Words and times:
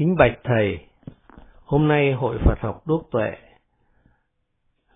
Kính 0.00 0.16
bạch 0.16 0.38
thầy, 0.44 0.78
hôm 1.64 1.88
nay 1.88 2.12
Hội 2.12 2.38
Phật 2.44 2.60
học 2.60 2.82
Đúc 2.86 3.08
Tuệ 3.10 3.30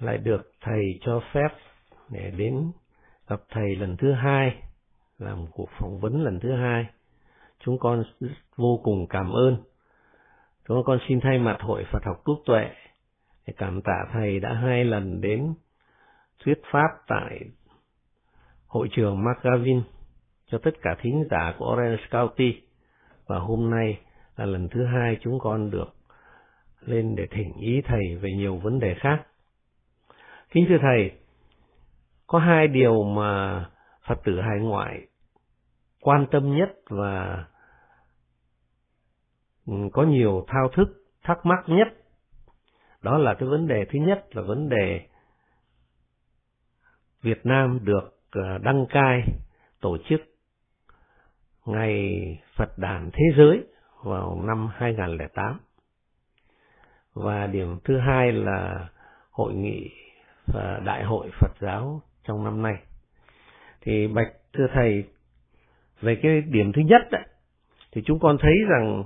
lại 0.01 0.19
được 0.19 0.53
thầy 0.61 0.99
cho 1.01 1.21
phép 1.33 1.49
để 2.11 2.33
đến 2.37 2.73
gặp 3.29 3.41
thầy 3.51 3.77
lần 3.77 3.97
thứ 3.97 4.13
hai, 4.13 4.63
làm 5.19 5.47
cuộc 5.53 5.69
phỏng 5.81 5.99
vấn 6.01 6.25
lần 6.25 6.41
thứ 6.41 6.53
hai. 6.53 6.87
Chúng 7.65 7.79
con 7.79 8.05
vô 8.57 8.81
cùng 8.85 9.07
cảm 9.07 9.33
ơn. 9.33 9.57
Chúng 10.69 10.85
con 10.85 10.99
xin 11.09 11.21
thay 11.21 11.39
mặt 11.39 11.57
Hội 11.61 11.85
Phật 11.93 12.05
học 12.05 12.23
Đúc 12.27 12.39
Tuệ 12.47 12.71
để 13.47 13.55
cảm 13.57 13.83
tạ 13.83 14.05
thầy 14.13 14.41
đã 14.41 14.55
hai 14.55 14.85
lần 14.85 15.21
đến 15.21 15.55
thuyết 16.45 16.63
pháp 16.73 16.89
tại 17.07 17.41
hội 18.67 18.89
trường 18.93 19.25
McGavin 19.25 19.83
cho 20.47 20.59
tất 20.59 20.75
cả 20.83 20.97
thính 21.01 21.25
giả 21.31 21.55
của 21.59 21.73
Orange 21.73 22.05
County 22.11 22.61
và 23.27 23.39
hôm 23.39 23.71
nay 23.71 23.99
là 24.37 24.47
lần 24.47 24.69
thứ 24.69 24.85
hai 24.85 25.17
chúng 25.21 25.39
con 25.39 25.71
được 25.71 25.95
lên 26.81 27.15
để 27.17 27.27
thỉnh 27.31 27.53
ý 27.61 27.81
thầy 27.85 28.17
về 28.17 28.31
nhiều 28.33 28.57
vấn 28.57 28.79
đề 28.79 28.95
khác. 28.95 29.27
Kính 30.51 30.67
thưa 30.69 30.79
thầy, 30.81 31.13
có 32.27 32.39
hai 32.39 32.69
điều 32.69 33.03
mà 33.03 33.65
Phật 34.09 34.19
tử 34.25 34.41
hải 34.41 34.59
ngoại 34.61 35.07
quan 36.01 36.27
tâm 36.31 36.57
nhất 36.57 36.71
và 36.89 37.45
có 39.93 40.03
nhiều 40.03 40.45
thao 40.49 40.69
thức 40.69 40.89
thắc 41.23 41.47
mắc 41.47 41.65
nhất. 41.67 41.89
Đó 43.03 43.19
là 43.19 43.35
cái 43.35 43.49
vấn 43.49 43.67
đề 43.67 43.85
thứ 43.85 43.99
nhất 43.99 44.37
là 44.37 44.43
vấn 44.43 44.69
đề 44.69 45.01
Việt 47.23 47.47
Nam 47.47 47.79
được 47.83 48.21
à, 48.31 48.59
đăng 48.63 48.87
cai 48.89 49.23
tổ 49.81 49.97
chức 50.09 50.21
Ngày 51.67 52.15
Phật 52.57 52.79
đàn 52.79 53.11
Thế 53.13 53.25
giới 53.37 53.65
vào 54.05 54.43
năm 54.45 54.69
2008. 54.75 55.59
Và 57.15 57.47
điểm 57.47 57.79
thứ 57.85 57.99
hai 57.99 58.33
là 58.33 58.89
hội 59.31 59.55
nghị 59.55 59.91
và 60.47 60.81
đại 60.85 61.05
hội 61.05 61.31
Phật 61.41 61.53
giáo 61.61 62.03
trong 62.25 62.45
năm 62.45 62.63
nay. 62.63 62.75
Thì 63.81 64.07
bạch 64.07 64.33
thưa 64.53 64.67
thầy 64.75 65.05
về 66.01 66.17
cái 66.23 66.41
điểm 66.41 66.73
thứ 66.73 66.83
nhất 66.83 67.03
đấy, 67.11 67.25
thì 67.93 68.03
chúng 68.05 68.19
con 68.19 68.37
thấy 68.41 68.55
rằng 68.69 69.05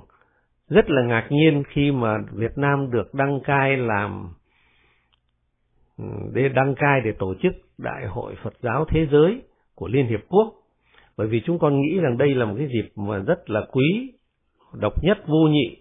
rất 0.69 0.89
là 0.89 1.01
ngạc 1.01 1.27
nhiên 1.29 1.63
khi 1.69 1.91
mà 1.91 2.17
Việt 2.31 2.57
Nam 2.57 2.91
được 2.91 3.13
đăng 3.13 3.39
cai 3.43 3.77
làm 3.77 4.33
để 6.33 6.49
đăng 6.49 6.75
cai 6.75 7.01
để 7.01 7.11
tổ 7.19 7.33
chức 7.41 7.53
đại 7.77 8.05
hội 8.07 8.35
Phật 8.43 8.53
giáo 8.61 8.85
thế 8.89 9.07
giới 9.11 9.41
của 9.75 9.87
Liên 9.87 10.07
Hiệp 10.07 10.19
Quốc 10.27 10.53
bởi 11.17 11.27
vì 11.27 11.41
chúng 11.45 11.59
con 11.59 11.81
nghĩ 11.81 11.99
rằng 11.99 12.17
đây 12.17 12.35
là 12.35 12.45
một 12.45 12.55
cái 12.57 12.67
dịp 12.67 12.91
mà 12.95 13.17
rất 13.17 13.49
là 13.49 13.61
quý 13.71 14.13
độc 14.73 15.03
nhất, 15.03 15.17
vô 15.27 15.47
nhị 15.47 15.77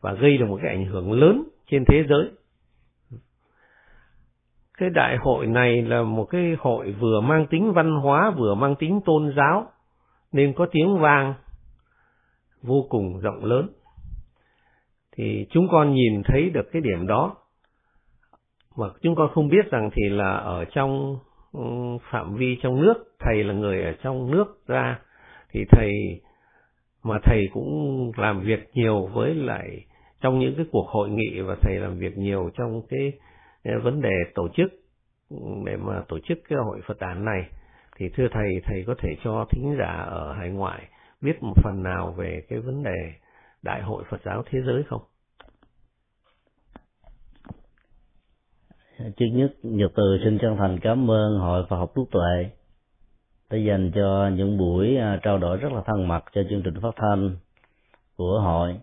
và 0.00 0.12
gây 0.12 0.36
được 0.38 0.46
một 0.48 0.58
cái 0.62 0.70
ảnh 0.70 0.86
hưởng 0.86 1.12
lớn 1.12 1.44
trên 1.66 1.84
thế 1.84 2.04
giới. 2.08 2.30
Cái 4.78 4.90
đại 4.90 5.16
hội 5.16 5.46
này 5.46 5.82
là 5.82 6.02
một 6.02 6.24
cái 6.24 6.56
hội 6.58 6.92
vừa 7.00 7.20
mang 7.20 7.46
tính 7.46 7.72
văn 7.72 7.94
hóa, 7.96 8.30
vừa 8.30 8.54
mang 8.54 8.74
tính 8.76 9.00
tôn 9.04 9.32
giáo, 9.36 9.66
nên 10.32 10.52
có 10.54 10.66
tiếng 10.72 10.98
vang 10.98 11.34
vô 12.62 12.86
cùng 12.88 13.20
rộng 13.20 13.44
lớn. 13.44 13.68
Thì 15.16 15.46
chúng 15.50 15.68
con 15.70 15.94
nhìn 15.94 16.22
thấy 16.24 16.50
được 16.50 16.72
cái 16.72 16.82
điểm 16.82 17.06
đó, 17.06 17.36
mà 18.76 18.86
chúng 19.02 19.14
con 19.14 19.30
không 19.34 19.48
biết 19.48 19.70
rằng 19.70 19.90
thì 19.92 20.08
là 20.08 20.32
ở 20.32 20.64
trong 20.64 21.18
ừ, 21.52 21.60
phạm 22.10 22.34
vi 22.36 22.58
trong 22.62 22.82
nước, 22.82 22.94
thầy 23.18 23.44
là 23.44 23.54
người 23.54 23.84
ở 23.84 23.92
trong 24.02 24.30
nước 24.30 24.66
ra, 24.66 25.00
thì 25.50 25.64
thầy 25.70 26.20
mà 27.04 27.18
thầy 27.24 27.48
cũng 27.52 28.12
làm 28.16 28.40
việc 28.40 28.70
nhiều 28.74 29.06
với 29.06 29.34
lại 29.34 29.84
trong 30.20 30.38
những 30.38 30.54
cái 30.56 30.66
cuộc 30.72 30.86
hội 30.88 31.10
nghị 31.10 31.40
và 31.40 31.56
thầy 31.60 31.76
làm 31.76 31.98
việc 31.98 32.18
nhiều 32.18 32.50
trong 32.54 32.82
cái, 32.88 33.12
vấn 33.82 34.02
đề 34.02 34.14
tổ 34.34 34.48
chức 34.56 34.72
để 35.66 35.76
mà 35.76 36.02
tổ 36.08 36.18
chức 36.18 36.38
cái 36.48 36.58
hội 36.58 36.80
Phật 36.86 36.98
đản 37.00 37.24
này 37.24 37.48
thì 37.96 38.08
thưa 38.08 38.28
thầy 38.32 38.60
thầy 38.64 38.84
có 38.86 38.94
thể 38.98 39.16
cho 39.24 39.46
thính 39.50 39.76
giả 39.78 39.92
ở 39.92 40.32
hải 40.32 40.50
ngoại 40.50 40.88
biết 41.20 41.42
một 41.42 41.54
phần 41.62 41.82
nào 41.82 42.14
về 42.16 42.42
cái 42.48 42.58
vấn 42.58 42.82
đề 42.82 43.12
đại 43.62 43.82
hội 43.82 44.04
Phật 44.10 44.20
giáo 44.24 44.42
thế 44.50 44.58
giới 44.66 44.82
không? 44.82 45.02
Trước 48.98 49.26
nhất, 49.32 49.52
Nhật 49.62 49.92
Từ 49.96 50.18
xin 50.24 50.38
chân 50.38 50.56
thành 50.58 50.78
cảm 50.82 51.10
ơn 51.10 51.38
Hội 51.38 51.66
Phật 51.68 51.76
học 51.76 51.92
Quốc 51.94 52.08
Tuệ 52.10 52.50
đã 53.50 53.58
dành 53.58 53.90
cho 53.94 54.30
những 54.34 54.58
buổi 54.58 54.96
à, 54.96 55.20
trao 55.22 55.38
đổi 55.38 55.56
rất 55.56 55.72
là 55.72 55.82
thân 55.86 56.08
mật 56.08 56.24
cho 56.32 56.42
chương 56.50 56.62
trình 56.62 56.74
phát 56.82 56.94
thanh 56.96 57.36
của 58.16 58.40
hội. 58.40 58.76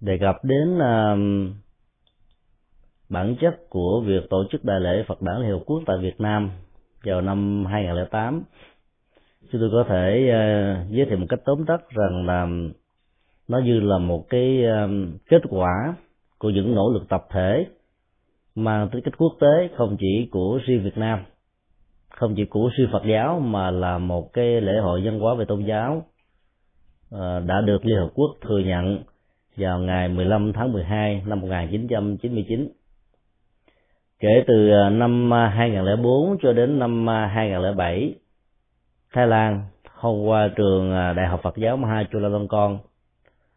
Đề 0.00 0.18
cập 0.20 0.44
đến 0.44 0.78
à, 0.78 1.16
bản 3.08 3.36
chất 3.40 3.54
của 3.68 4.02
việc 4.06 4.30
tổ 4.30 4.44
chức 4.50 4.64
đại 4.64 4.80
lễ 4.80 5.04
Phật 5.08 5.22
đản 5.22 5.40
Liên 5.40 5.50
Hợp 5.50 5.62
Quốc 5.66 5.82
tại 5.86 5.96
Việt 6.00 6.20
Nam 6.20 6.50
vào 7.04 7.20
năm 7.20 7.64
2008 7.66 8.42
chúng 9.52 9.60
tôi 9.60 9.70
có 9.72 9.84
thể 9.88 10.30
à, 10.30 10.86
giới 10.90 11.06
thiệu 11.06 11.18
một 11.18 11.26
cách 11.28 11.40
tóm 11.44 11.64
tắt 11.66 11.90
rằng 11.90 12.26
là 12.26 12.46
nó 13.48 13.58
như 13.58 13.80
là 13.80 13.98
một 13.98 14.26
cái 14.28 14.62
kết 15.28 15.42
quả 15.50 15.94
của 16.38 16.50
những 16.50 16.74
nỗ 16.74 16.90
lực 16.92 17.08
tập 17.08 17.26
thể 17.30 17.66
mang 18.54 18.88
tính 18.92 19.02
cách 19.04 19.14
quốc 19.18 19.36
tế 19.40 19.68
không 19.76 19.96
chỉ 20.00 20.28
của 20.30 20.60
riêng 20.66 20.84
Việt 20.84 20.98
Nam 20.98 21.24
không 22.16 22.34
chỉ 22.36 22.44
của 22.44 22.70
sư 22.76 22.88
Phật 22.92 23.02
giáo 23.06 23.40
mà 23.40 23.70
là 23.70 23.98
một 23.98 24.32
cái 24.32 24.60
lễ 24.60 24.72
hội 24.82 25.02
văn 25.04 25.20
hóa 25.20 25.34
về 25.34 25.44
tôn 25.44 25.64
giáo 25.64 26.06
ờ, 27.10 27.40
đã 27.40 27.60
được 27.60 27.86
Liên 27.86 27.96
Hợp 27.98 28.08
Quốc 28.14 28.30
thừa 28.40 28.58
nhận 28.58 29.02
vào 29.56 29.78
ngày 29.78 30.08
15 30.08 30.52
tháng 30.52 30.72
12 30.72 31.22
năm 31.26 31.40
1999. 31.40 32.68
Kể 34.20 34.44
từ 34.46 34.70
ờ, 34.70 34.90
năm 34.90 35.30
2004 35.30 36.36
cho 36.42 36.52
đến 36.52 36.78
năm 36.78 37.06
2007, 37.06 38.14
Thái 39.12 39.26
Lan 39.26 39.62
thông 40.00 40.28
qua 40.28 40.48
trường 40.56 40.92
ờ, 40.92 41.12
Đại 41.12 41.26
học 41.26 41.40
Phật 41.42 41.56
giáo 41.56 41.76
Maha 41.76 42.04
con 42.48 42.78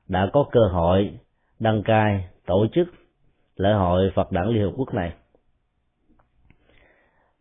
đã 0.07 0.29
có 0.33 0.45
cơ 0.51 0.59
hội 0.71 1.11
đăng 1.59 1.83
cai 1.83 2.27
tổ 2.45 2.67
chức 2.73 2.87
lễ 3.55 3.73
hội 3.73 4.11
Phật 4.15 4.31
đản 4.31 4.47
Liên 4.47 4.63
Hợp 4.63 4.71
Quốc 4.77 4.93
này 4.93 5.11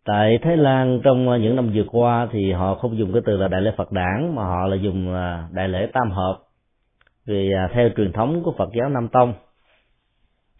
tại 0.06 0.38
Thái 0.42 0.56
Lan 0.56 1.00
trong 1.04 1.28
ờ, 1.28 1.38
những 1.38 1.56
năm 1.56 1.70
vừa 1.74 1.84
qua 1.86 2.28
thì 2.32 2.52
họ 2.52 2.74
không 2.74 2.98
dùng 2.98 3.12
cái 3.12 3.22
từ 3.26 3.36
là 3.36 3.48
đại 3.48 3.60
lễ 3.60 3.70
Phật 3.76 3.92
đản, 3.92 4.34
mà 4.34 4.42
họ 4.42 4.66
là 4.66 4.76
dùng 4.76 5.14
ờ, 5.14 5.44
đại 5.50 5.68
lễ 5.68 5.88
tam 5.92 6.10
hợp. 6.10 6.38
Vì 7.26 7.52
ờ, 7.52 7.68
theo 7.72 7.88
truyền 7.96 8.12
thống 8.12 8.42
của 8.42 8.54
Phật 8.58 8.68
giáo 8.78 8.88
Nam 8.88 9.08
Tông, 9.08 9.34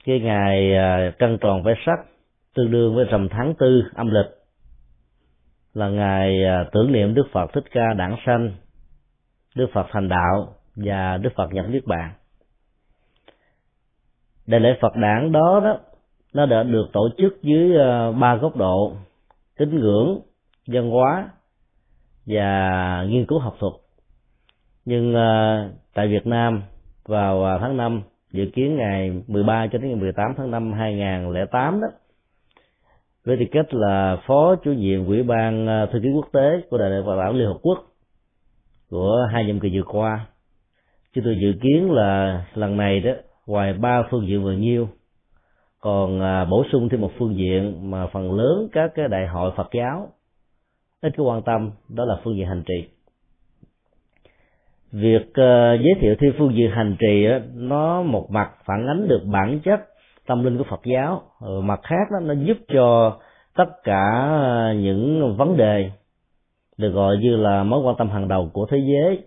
cái 0.04 0.20
ngày 0.20 0.72
trăng 1.18 1.38
tròn 1.40 1.62
vẽ 1.62 1.74
sắc 1.86 1.98
tương 2.54 2.70
đương 2.70 2.94
với 2.94 3.04
rằm 3.04 3.28
tháng 3.28 3.54
tư 3.58 3.82
âm 3.94 4.10
lịch 4.10 4.26
là 5.74 5.88
ngày 5.88 6.44
tưởng 6.72 6.92
niệm 6.92 7.14
Đức 7.14 7.26
Phật 7.32 7.52
Thích 7.52 7.64
Ca 7.70 7.92
đản 7.96 8.16
sanh, 8.26 8.52
Đức 9.54 9.66
Phật 9.72 9.86
thành 9.90 10.08
đạo 10.08 10.54
và 10.76 11.16
Đức 11.16 11.30
Phật 11.36 11.52
nhập 11.52 11.66
niết 11.68 11.82
bàn. 11.86 12.12
Đại 14.46 14.60
lễ 14.60 14.78
Phật 14.80 14.96
đản 14.96 15.32
đó 15.32 15.60
đó, 15.64 15.78
nó 16.34 16.46
đã 16.46 16.62
được 16.62 16.86
tổ 16.92 17.08
chức 17.18 17.42
dưới 17.42 17.78
ba 18.20 18.36
góc 18.36 18.56
độ 18.56 18.96
tín 19.58 19.80
ngưỡng 19.80 20.20
văn 20.66 20.90
hóa 20.90 21.30
và 22.26 23.04
nghiên 23.08 23.26
cứu 23.26 23.38
học 23.38 23.56
thuật. 23.58 23.72
Nhưng 24.84 25.14
uh, 25.14 25.72
tại 25.94 26.08
Việt 26.08 26.26
Nam 26.26 26.62
vào 27.04 27.44
ờ, 27.44 27.58
tháng 27.60 27.76
5 27.76 28.02
dự 28.32 28.44
kiến 28.54 28.76
ngày 28.76 29.22
13 29.26 29.66
cho 29.72 29.78
đến 29.78 29.90
ngày 29.90 30.00
18 30.00 30.34
tháng 30.36 30.50
5 30.50 30.72
2008 30.72 31.80
đó 31.80 31.88
với 33.24 33.36
tư 33.36 33.44
cách 33.52 33.74
là 33.74 34.16
phó 34.26 34.56
chủ 34.64 34.72
nhiệm 34.72 35.06
ủy 35.06 35.22
ban 35.22 35.66
ờ, 35.66 35.86
thư 35.86 35.98
ký 36.02 36.08
quốc 36.14 36.28
tế 36.32 36.60
của 36.70 36.78
đại 36.78 36.90
hội 36.90 37.16
Bảo 37.16 37.32
Liên 37.32 37.46
Hợp 37.46 37.58
Quốc 37.62 37.78
của 38.90 39.28
hai 39.32 39.44
nhiệm 39.44 39.60
kỳ 39.60 39.68
vừa 39.74 39.92
qua. 39.92 40.26
Chúng 41.14 41.24
tôi 41.24 41.38
dự 41.40 41.52
kiến 41.62 41.90
là 41.90 42.44
lần 42.54 42.76
này 42.76 43.00
đó 43.00 43.12
ngoài 43.46 43.72
ba 43.72 44.02
phương 44.10 44.26
diện 44.28 44.44
vừa 44.44 44.52
nhiêu 44.52 44.88
còn 45.86 46.20
à, 46.20 46.44
bổ 46.44 46.64
sung 46.72 46.88
thêm 46.88 47.00
một 47.00 47.10
phương 47.18 47.36
diện 47.36 47.90
mà 47.90 48.06
phần 48.06 48.32
lớn 48.32 48.68
các 48.72 48.90
cái 48.94 49.08
đại 49.08 49.26
hội 49.26 49.52
Phật 49.56 49.68
giáo 49.72 50.08
ít 51.00 51.12
có 51.16 51.24
quan 51.24 51.42
tâm 51.42 51.70
đó 51.88 52.04
là 52.04 52.20
phương 52.24 52.36
diện 52.36 52.46
hành 52.46 52.62
trì. 52.66 52.88
Việc 54.92 55.26
uh, 55.28 55.80
giới 55.80 55.94
thiệu 56.00 56.14
thêm 56.20 56.32
phương 56.38 56.54
diện 56.54 56.70
hành 56.70 56.96
trì 56.98 57.28
đó, 57.28 57.38
nó 57.54 58.02
một 58.02 58.30
mặt 58.30 58.50
phản 58.64 58.86
ánh 58.86 59.08
được 59.08 59.20
bản 59.32 59.60
chất 59.64 59.80
tâm 60.26 60.44
linh 60.44 60.58
của 60.58 60.64
Phật 60.70 60.80
giáo 60.84 61.22
ờ, 61.40 61.60
mặt 61.60 61.80
khác 61.82 62.10
đó, 62.12 62.18
nó 62.22 62.34
giúp 62.34 62.56
cho 62.68 63.18
tất 63.56 63.68
cả 63.84 64.04
à, 64.42 64.74
những 64.76 65.36
vấn 65.36 65.56
đề 65.56 65.90
được 66.76 66.90
gọi 66.90 67.16
như 67.16 67.36
là 67.36 67.62
mối 67.62 67.80
quan 67.84 67.96
tâm 67.98 68.10
hàng 68.10 68.28
đầu 68.28 68.50
của 68.52 68.66
thế 68.70 68.78
giới 68.78 69.24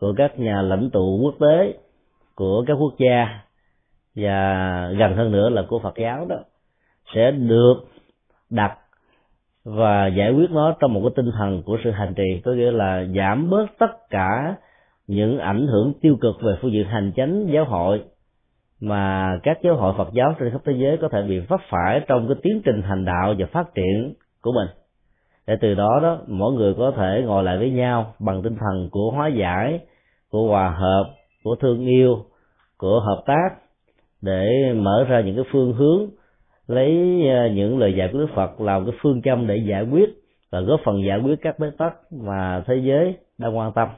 của 0.00 0.14
các 0.16 0.38
nhà 0.38 0.62
lãnh 0.62 0.90
tụ 0.90 1.18
quốc 1.22 1.34
tế 1.40 1.74
của 2.34 2.64
các 2.66 2.74
quốc 2.74 2.94
gia 2.98 3.42
và 4.16 4.90
gần 4.98 5.16
hơn 5.16 5.32
nữa 5.32 5.48
là 5.48 5.62
của 5.68 5.78
Phật 5.78 5.94
giáo 5.96 6.26
đó, 6.28 6.36
sẽ 7.14 7.30
được 7.30 7.74
đặt 8.50 8.78
và 9.64 10.06
giải 10.06 10.32
quyết 10.32 10.50
nó 10.50 10.76
trong 10.80 10.94
một 10.94 11.00
cái 11.00 11.10
tinh 11.16 11.30
thần 11.38 11.62
của 11.62 11.78
sự 11.84 11.90
hành 11.90 12.14
trì. 12.14 12.40
Có 12.44 12.52
nghĩa 12.52 12.70
là 12.70 13.04
giảm 13.16 13.50
bớt 13.50 13.66
tất 13.78 14.10
cả 14.10 14.54
những 15.06 15.38
ảnh 15.38 15.66
hưởng 15.66 15.92
tiêu 16.00 16.16
cực 16.20 16.34
về 16.42 16.52
phương 16.62 16.72
diện 16.72 16.86
hành 16.86 17.12
chánh 17.16 17.46
giáo 17.52 17.64
hội 17.64 18.02
mà 18.80 19.30
các 19.42 19.58
giáo 19.62 19.76
hội 19.76 19.94
Phật 19.98 20.08
giáo 20.12 20.34
trên 20.38 20.50
khắp 20.50 20.60
thế 20.64 20.72
giới 20.76 20.96
có 20.96 21.08
thể 21.08 21.22
bị 21.22 21.38
vấp 21.38 21.60
phải 21.70 22.00
trong 22.06 22.28
cái 22.28 22.36
tiến 22.42 22.62
trình 22.64 22.82
hành 22.82 23.04
đạo 23.04 23.34
và 23.38 23.46
phát 23.52 23.74
triển 23.74 24.14
của 24.42 24.52
mình. 24.52 24.68
Để 25.46 25.56
từ 25.60 25.74
đó 25.74 26.00
đó, 26.02 26.18
mỗi 26.26 26.52
người 26.52 26.74
có 26.78 26.92
thể 26.96 27.22
ngồi 27.26 27.44
lại 27.44 27.58
với 27.58 27.70
nhau 27.70 28.14
bằng 28.18 28.42
tinh 28.42 28.56
thần 28.56 28.88
của 28.90 29.10
hóa 29.10 29.28
giải, 29.28 29.80
của 30.30 30.48
hòa 30.48 30.70
hợp, 30.70 31.04
của 31.44 31.54
thương 31.54 31.86
yêu, 31.86 32.24
của 32.78 33.00
hợp 33.00 33.22
tác 33.26 33.61
để 34.22 34.72
mở 34.76 35.04
ra 35.08 35.20
những 35.20 35.36
cái 35.36 35.44
phương 35.52 35.72
hướng, 35.72 36.10
lấy 36.66 37.22
à, 37.28 37.48
những 37.54 37.78
lời 37.78 37.94
dạy 37.98 38.08
của 38.12 38.18
Đức 38.18 38.30
Phật 38.34 38.60
làm 38.60 38.86
cái 38.86 38.94
phương 39.02 39.22
châm 39.22 39.46
để 39.46 39.56
giải 39.56 39.82
quyết 39.82 40.10
và 40.50 40.60
góp 40.60 40.80
phần 40.84 41.04
giải 41.06 41.18
quyết 41.18 41.38
các 41.42 41.58
bế 41.58 41.66
tắc 41.78 41.94
mà 42.12 42.62
thế 42.66 42.76
giới 42.76 43.16
đang 43.38 43.56
quan 43.56 43.72
tâm. 43.72 43.88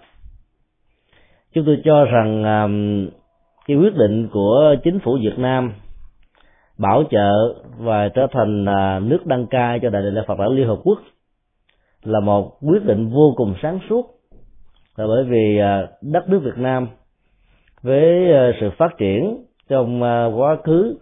Chúng 1.55 1.65
tôi 1.67 1.81
cho 1.85 2.05
rằng 2.05 2.43
cái 3.67 3.77
quyết 3.77 3.97
định 3.97 4.29
của 4.33 4.75
chính 4.85 4.99
phủ 5.01 5.19
Việt 5.23 5.39
Nam 5.39 5.73
bảo 6.79 7.05
trợ 7.11 7.55
và 7.79 8.09
trở 8.09 8.27
thành 8.33 8.69
à, 8.69 8.99
nước 8.99 9.27
đăng 9.27 9.47
cai 9.47 9.79
cho 9.83 9.91
đại 9.91 10.03
lễ 10.03 10.21
Phật 10.27 10.39
giáo 10.39 10.53
Liên 10.53 10.69
Hợp 10.69 10.79
Quốc 10.85 10.99
là 12.03 12.21
một 12.21 12.59
quyết 12.61 12.85
định 12.85 13.11
vô 13.11 13.35
cùng 13.37 13.55
sáng 13.63 13.79
suốt. 13.89 14.11
Là 14.97 15.07
bởi 15.07 15.25
vì 15.25 15.59
à, 15.59 15.89
đất 16.03 16.29
nước 16.29 16.41
Việt 16.45 16.57
Nam 16.59 16.89
với 17.83 18.33
sự 18.61 18.71
phát 18.79 18.99
triển 18.99 19.45
trong 19.69 20.03
à, 20.03 20.27
quá 20.27 20.57
khứ, 20.65 20.99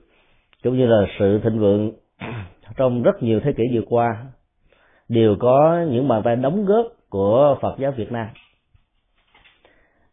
cũng 0.65 0.77
như 0.77 0.87
là 0.87 1.07
sự 1.19 1.41
thịnh 1.45 1.59
vượng 1.59 1.93
trong 2.77 3.03
rất 3.03 3.23
nhiều 3.23 3.41
thế 3.45 3.53
kỷ 3.53 3.63
vừa 3.73 3.87
qua, 3.89 4.25
đều 5.09 5.37
có 5.41 5.85
những 5.91 6.09
bàn 6.09 6.23
tay 6.25 6.37
đóng 6.37 6.65
góp 6.65 6.87
của 7.09 7.57
Phật 7.61 7.75
giáo 7.79 7.93
Việt 7.97 8.13
Nam. 8.13 8.27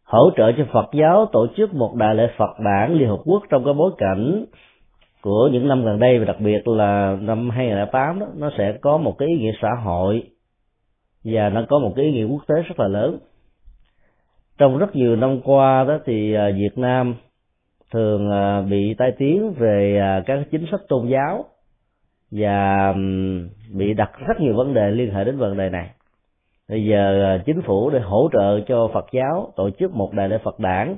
Hỗ 0.04 0.30
trợ 0.36 0.52
cho 0.52 0.64
Phật 0.72 0.90
giáo 0.92 1.26
tổ 1.32 1.46
chức 1.56 1.74
một 1.74 1.94
đại 1.94 2.14
lễ 2.14 2.28
Phật 2.36 2.60
đản 2.64 2.94
Liên 2.94 3.08
Hợp 3.08 3.18
Quốc 3.24 3.42
trong 3.50 3.64
cái 3.64 3.74
bối 3.74 3.92
cảnh 3.98 4.44
của 5.22 5.48
những 5.52 5.68
năm 5.68 5.84
gần 5.84 5.98
đây, 5.98 6.18
và 6.18 6.24
đặc 6.24 6.36
biệt 6.40 6.68
là 6.68 7.16
năm 7.20 7.50
2008 7.50 8.20
đó, 8.20 8.26
nó 8.36 8.50
sẽ 8.58 8.78
có 8.80 8.98
một 8.98 9.14
cái 9.18 9.28
ý 9.28 9.34
nghĩa 9.34 9.52
xã 9.62 9.68
hội, 9.84 10.22
và 11.24 11.48
nó 11.48 11.64
có 11.68 11.78
một 11.78 11.92
cái 11.96 12.04
ý 12.04 12.12
nghĩa 12.12 12.24
quốc 12.24 12.42
tế 12.46 12.54
rất 12.62 12.80
là 12.80 12.88
lớn. 12.88 13.18
Trong 14.58 14.78
rất 14.78 14.96
nhiều 14.96 15.16
năm 15.16 15.40
qua 15.44 15.84
đó 15.84 15.98
thì 16.04 16.34
à, 16.34 16.50
Việt 16.56 16.78
Nam 16.78 17.14
thường 17.90 18.30
à, 18.30 18.60
bị 18.60 18.94
tai 18.98 19.12
tiếng 19.18 19.52
về 19.52 19.98
à, 20.00 20.22
các 20.26 20.38
chính 20.50 20.66
sách 20.70 20.80
tôn 20.88 21.08
giáo 21.08 21.44
và 22.30 22.94
bị 23.72 23.94
đặt 23.94 24.10
rất 24.26 24.40
nhiều 24.40 24.56
vấn 24.56 24.74
đề 24.74 24.90
liên 24.90 25.14
hệ 25.14 25.24
đến 25.24 25.36
vấn 25.36 25.56
đề 25.56 25.70
này. 25.70 25.90
Bây 26.68 26.84
giờ 26.84 27.24
à, 27.24 27.42
chính 27.46 27.62
phủ 27.62 27.90
để 27.90 28.00
hỗ 28.00 28.28
trợ 28.32 28.60
cho 28.60 28.88
Phật 28.94 29.06
giáo, 29.12 29.52
tổ 29.56 29.70
chức 29.70 29.94
một 29.94 30.12
đại 30.14 30.28
lễ 30.28 30.38
Phật 30.44 30.58
đản, 30.58 30.96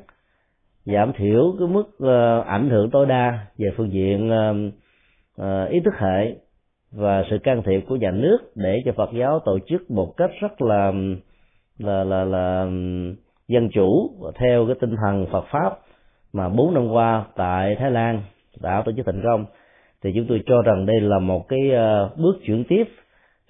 giảm 0.84 1.12
thiểu 1.12 1.54
cái 1.58 1.68
mức 1.68 2.08
ảnh 2.46 2.70
hưởng 2.70 2.90
tối 2.90 3.06
đa 3.06 3.46
về 3.58 3.70
phương 3.76 3.92
diện 3.92 4.30
ý 5.70 5.80
thức 5.80 5.94
hệ 5.98 6.36
và 6.92 7.24
sự 7.30 7.38
can 7.38 7.62
thiệp 7.62 7.80
của 7.88 7.96
nhà 7.96 8.10
nước 8.10 8.38
để 8.54 8.82
cho 8.84 8.92
Phật 8.96 9.10
giáo 9.18 9.38
tổ 9.44 9.58
chức 9.66 9.90
một 9.90 10.14
cách 10.16 10.30
rất 10.40 10.62
là 10.62 10.92
là 11.78 12.04
là 12.04 12.24
là 12.24 12.66
dân 13.48 13.68
chủ 13.72 14.10
theo 14.34 14.66
cái 14.66 14.76
tinh 14.80 14.94
thần 15.02 15.26
Phật 15.32 15.44
pháp 15.50 15.78
mà 16.32 16.48
bốn 16.48 16.74
năm 16.74 16.88
qua 16.88 17.24
tại 17.36 17.74
Thái 17.74 17.90
Lan 17.90 18.22
đã 18.60 18.82
tổ 18.86 18.92
chức 18.96 19.06
thành 19.06 19.22
công 19.24 19.46
thì 20.02 20.12
chúng 20.14 20.26
tôi 20.28 20.42
cho 20.46 20.62
rằng 20.62 20.86
đây 20.86 21.00
là 21.00 21.18
một 21.18 21.48
cái 21.48 21.70
ờ, 21.70 22.10
bước 22.16 22.36
chuyển 22.46 22.64
tiếp 22.64 22.84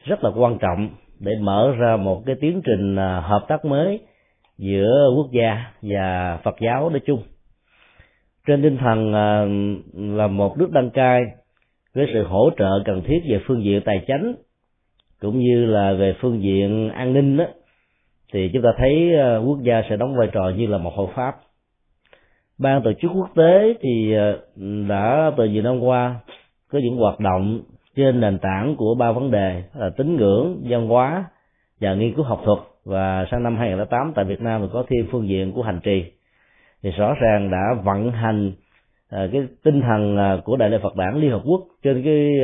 rất 0.04 0.24
là 0.24 0.30
quan 0.36 0.58
trọng 0.58 0.88
để 1.20 1.32
mở 1.40 1.74
ra 1.78 1.96
một 1.96 2.22
cái 2.26 2.36
tiến 2.40 2.60
trình 2.64 2.96
ờ, 2.96 3.20
hợp 3.20 3.44
tác 3.48 3.64
mới 3.64 4.00
giữa 4.58 5.10
quốc 5.16 5.26
gia 5.32 5.72
và 5.82 6.38
Phật 6.44 6.56
giáo 6.60 6.90
nói 6.90 7.00
chung. 7.06 7.22
Trên 8.46 8.62
tinh 8.62 8.76
thần 8.76 9.12
ờ, 9.12 9.46
là 10.16 10.26
một 10.26 10.58
nước 10.58 10.70
đăng 10.72 10.90
cai 10.90 11.22
với 11.94 12.06
sự 12.12 12.24
hỗ 12.24 12.50
trợ 12.58 12.82
cần 12.84 13.02
thiết 13.06 13.20
về 13.28 13.40
phương 13.46 13.64
diện 13.64 13.80
tài 13.84 14.04
chính 14.06 14.34
cũng 15.20 15.38
như 15.38 15.64
là 15.66 15.92
về 15.92 16.14
phương 16.20 16.42
diện 16.42 16.90
an 16.90 17.12
ninh 17.12 17.36
đó, 17.36 17.44
thì 18.32 18.50
chúng 18.52 18.62
ta 18.62 18.68
thấy 18.78 19.12
quốc 19.46 19.58
gia 19.62 19.82
sẽ 19.90 19.96
đóng 19.96 20.16
vai 20.16 20.28
trò 20.32 20.52
như 20.56 20.66
là 20.66 20.78
một 20.78 20.92
hộ 20.94 21.10
pháp 21.14 21.34
ban 22.58 22.82
tổ 22.82 22.92
chức 22.92 23.10
quốc 23.14 23.30
tế 23.36 23.74
thì 23.80 24.14
ờ, 24.14 24.38
đã, 24.88 25.32
từ 25.36 25.44
nhiều 25.44 25.62
năm 25.62 25.80
qua, 25.80 26.14
có 26.72 26.78
những 26.78 26.96
hoạt 26.96 27.20
động 27.20 27.60
trên 27.96 28.20
nền 28.20 28.38
tảng 28.38 28.76
của 28.76 28.94
ba 28.98 29.12
vấn 29.12 29.30
đề 29.30 29.62
là 29.74 29.90
tín 29.96 30.16
ngưỡng, 30.16 30.62
văn 30.68 30.86
hóa 30.86 31.24
và 31.80 31.94
nghiên 31.94 32.14
cứu 32.14 32.24
học 32.24 32.40
thuật. 32.44 32.58
Và 32.84 33.26
sang 33.30 33.42
năm 33.42 33.56
2008 33.56 34.12
tại 34.14 34.24
Việt 34.24 34.40
Nam 34.40 34.60
thì 34.62 34.68
có 34.72 34.84
thêm 34.88 35.06
phương 35.10 35.28
diện 35.28 35.52
của 35.52 35.62
hành 35.62 35.80
trì. 35.82 36.04
Thì 36.82 36.90
rõ 36.90 37.14
ràng 37.20 37.50
đã 37.50 37.82
vận 37.84 38.10
hành 38.10 38.52
ờ, 39.10 39.28
cái 39.32 39.42
tinh 39.64 39.80
thần 39.80 40.16
ờ, 40.16 40.40
của 40.44 40.56
đại 40.56 40.70
lễ 40.70 40.78
Phật 40.82 40.96
đản 40.96 41.20
Liên 41.20 41.30
Hợp 41.30 41.42
Quốc 41.44 41.60
trên 41.82 42.02
cái 42.02 42.40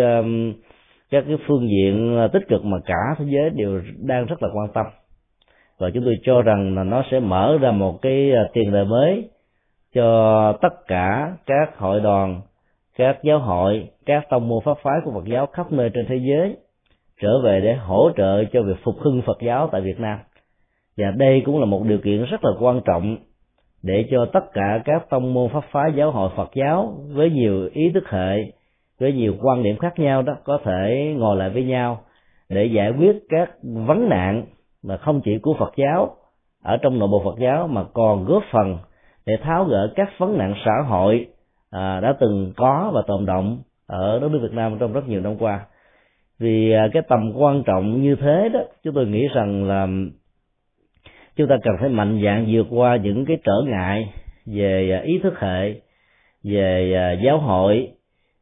các 1.10 1.24
cái 1.28 1.36
phương 1.46 1.68
diện 1.68 2.28
tích 2.32 2.42
cực 2.48 2.64
mà 2.64 2.76
cả 2.86 2.94
thế 3.18 3.24
giới 3.28 3.50
đều 3.50 3.80
đang 3.96 4.26
rất 4.26 4.42
là 4.42 4.48
quan 4.54 4.68
tâm. 4.74 4.86
Và 5.78 5.90
chúng 5.94 6.04
tôi 6.04 6.14
cho 6.22 6.42
rằng 6.42 6.76
là 6.76 6.84
nó 6.84 7.04
sẽ 7.10 7.20
mở 7.20 7.58
ra 7.60 7.70
một 7.70 8.02
cái 8.02 8.32
tiền 8.52 8.72
đề 8.72 8.84
mới 8.84 9.28
cho 9.94 10.52
tất 10.62 10.86
cả 10.86 11.32
các 11.46 11.78
hội 11.78 12.00
đoàn, 12.00 12.40
các 12.96 13.18
giáo 13.22 13.38
hội, 13.38 13.88
các 14.06 14.26
tông 14.30 14.48
môn 14.48 14.64
pháp 14.64 14.78
phái 14.82 15.00
của 15.04 15.10
Phật 15.10 15.24
giáo 15.24 15.46
khắp 15.46 15.72
nơi 15.72 15.90
trên 15.94 16.06
thế 16.08 16.16
giới 16.16 16.56
trở 17.20 17.40
về 17.44 17.60
để 17.60 17.74
hỗ 17.74 18.10
trợ 18.16 18.44
cho 18.52 18.62
việc 18.62 18.76
phục 18.84 18.94
hưng 18.98 19.22
Phật 19.26 19.38
giáo 19.40 19.68
tại 19.72 19.80
Việt 19.80 20.00
Nam. 20.00 20.18
Và 20.96 21.10
đây 21.16 21.42
cũng 21.46 21.60
là 21.60 21.64
một 21.64 21.84
điều 21.84 21.98
kiện 21.98 22.24
rất 22.24 22.44
là 22.44 22.50
quan 22.60 22.80
trọng 22.84 23.16
để 23.82 24.04
cho 24.10 24.26
tất 24.32 24.52
cả 24.52 24.82
các 24.84 25.10
tông 25.10 25.34
môn 25.34 25.48
pháp 25.48 25.64
phái 25.70 25.92
giáo 25.94 26.10
hội 26.10 26.30
Phật 26.36 26.50
giáo 26.54 26.94
với 27.12 27.30
nhiều 27.30 27.68
ý 27.72 27.90
thức 27.94 28.08
hệ, 28.08 28.36
với 29.00 29.12
nhiều 29.12 29.34
quan 29.42 29.62
điểm 29.62 29.78
khác 29.78 29.98
nhau 29.98 30.22
đó, 30.22 30.32
có 30.44 30.58
thể 30.64 31.14
ngồi 31.16 31.36
lại 31.36 31.50
với 31.50 31.64
nhau 31.64 32.00
để 32.48 32.64
giải 32.64 32.92
quyết 32.98 33.16
các 33.28 33.50
vấn 33.62 34.08
nạn 34.08 34.44
mà 34.82 34.96
không 34.96 35.20
chỉ 35.24 35.38
của 35.42 35.54
Phật 35.58 35.72
giáo, 35.76 36.16
ở 36.62 36.76
trong 36.76 36.98
nội 36.98 37.08
bộ 37.12 37.22
Phật 37.24 37.38
giáo 37.38 37.68
mà 37.68 37.84
còn 37.94 38.24
góp 38.24 38.42
phần 38.50 38.78
để 39.28 39.36
tháo 39.42 39.64
gỡ 39.64 39.92
các 39.96 40.08
vấn 40.18 40.38
nạn 40.38 40.54
xã 40.64 40.72
hội 40.88 41.26
à, 41.70 42.00
đã 42.00 42.14
từng 42.20 42.52
có 42.56 42.90
và 42.94 43.02
tồn 43.06 43.26
động 43.26 43.62
ở 43.86 44.18
đất 44.18 44.30
nước 44.30 44.38
Việt 44.42 44.52
Nam 44.52 44.76
trong 44.78 44.92
rất 44.92 45.08
nhiều 45.08 45.20
năm 45.20 45.36
qua 45.38 45.66
vì 46.38 46.72
à, 46.72 46.88
cái 46.92 47.02
tầm 47.08 47.32
quan 47.34 47.62
trọng 47.66 48.02
như 48.02 48.16
thế 48.16 48.48
đó 48.52 48.60
chúng 48.84 48.94
tôi 48.94 49.06
nghĩ 49.06 49.28
rằng 49.34 49.64
là 49.64 49.86
chúng 51.36 51.48
ta 51.48 51.56
cần 51.62 51.74
phải 51.80 51.88
mạnh 51.88 52.20
dạn 52.24 52.46
vượt 52.48 52.66
qua 52.70 52.96
những 52.96 53.24
cái 53.24 53.38
trở 53.44 53.62
ngại 53.66 54.12
về 54.46 54.90
à, 54.92 55.00
ý 55.04 55.18
thức 55.18 55.40
hệ 55.40 55.74
về 56.44 56.94
à, 56.94 57.12
giáo 57.12 57.38
hội 57.38 57.88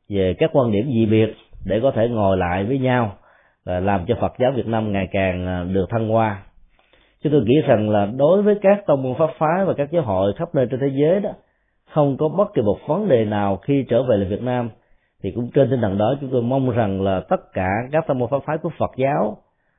về 0.09 0.35
các 0.39 0.51
quan 0.53 0.73
điểm 0.73 0.91
dị 0.95 1.07
biệt 1.07 1.35
để 1.67 1.81
có 1.83 1.91
thể 1.91 2.09
ngồi 2.09 2.37
lại 2.37 2.65
với 2.65 2.79
nhau 2.79 3.17
và 3.65 3.81
làm 3.81 4.05
cho 4.07 4.15
Phật 4.21 4.33
giáo 4.39 4.53
Việt 4.53 4.67
Nam 4.67 4.93
ngày 4.93 5.09
càng 5.13 5.47
à, 5.47 5.65
được 5.65 5.87
thăng 5.91 6.09
hoa. 6.09 6.43
Chúng 7.23 7.33
tôi 7.33 7.43
nghĩ 7.45 7.61
rằng 7.67 7.91
là 7.91 8.07
đối 8.07 8.43
với 8.43 8.55
các 8.63 8.87
tông 8.87 9.03
môn 9.03 9.15
pháp 9.19 9.31
phái 9.39 9.65
và 9.65 9.75
các 9.77 9.89
giáo 9.93 10.03
hội 10.03 10.33
khắp 10.37 10.55
nơi 10.55 10.67
trên 10.71 10.81
thế 10.81 10.89
giới 10.95 11.21
đó, 11.21 11.31
không 11.91 12.17
có 12.17 12.29
bất 12.29 12.55
kỳ 12.55 12.63
một 12.63 12.79
vấn 12.87 13.09
đề 13.09 13.25
nào 13.25 13.57
khi 13.57 13.85
trở 13.89 14.03
về 14.03 14.17
lại 14.17 14.29
Việt 14.29 14.43
Nam. 14.43 14.71
Thì 15.23 15.31
cũng 15.31 15.51
trên 15.55 15.71
tinh 15.71 15.81
thần 15.81 15.99
đó, 15.99 16.15
chúng 16.21 16.31
tôi 16.31 16.43
mong 16.43 16.71
rằng 16.71 17.03
là 17.03 17.21
tất 17.29 17.53
cả 17.53 17.69
các 17.93 18.07
tông 18.07 18.19
môn 18.19 18.31
pháp 18.31 18.43
phái 18.47 18.59
của 18.59 18.71
Phật 18.79 18.91
giáo 18.97 19.37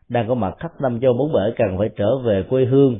đang 0.09 0.27
có 0.27 0.33
mặt 0.33 0.55
khắp 0.59 0.71
năm 0.81 0.99
châu 1.01 1.13
bốn 1.13 1.33
bể 1.33 1.51
cần 1.57 1.77
phải 1.77 1.89
trở 1.95 2.17
về 2.17 2.43
quê 2.49 2.65
hương 2.65 2.99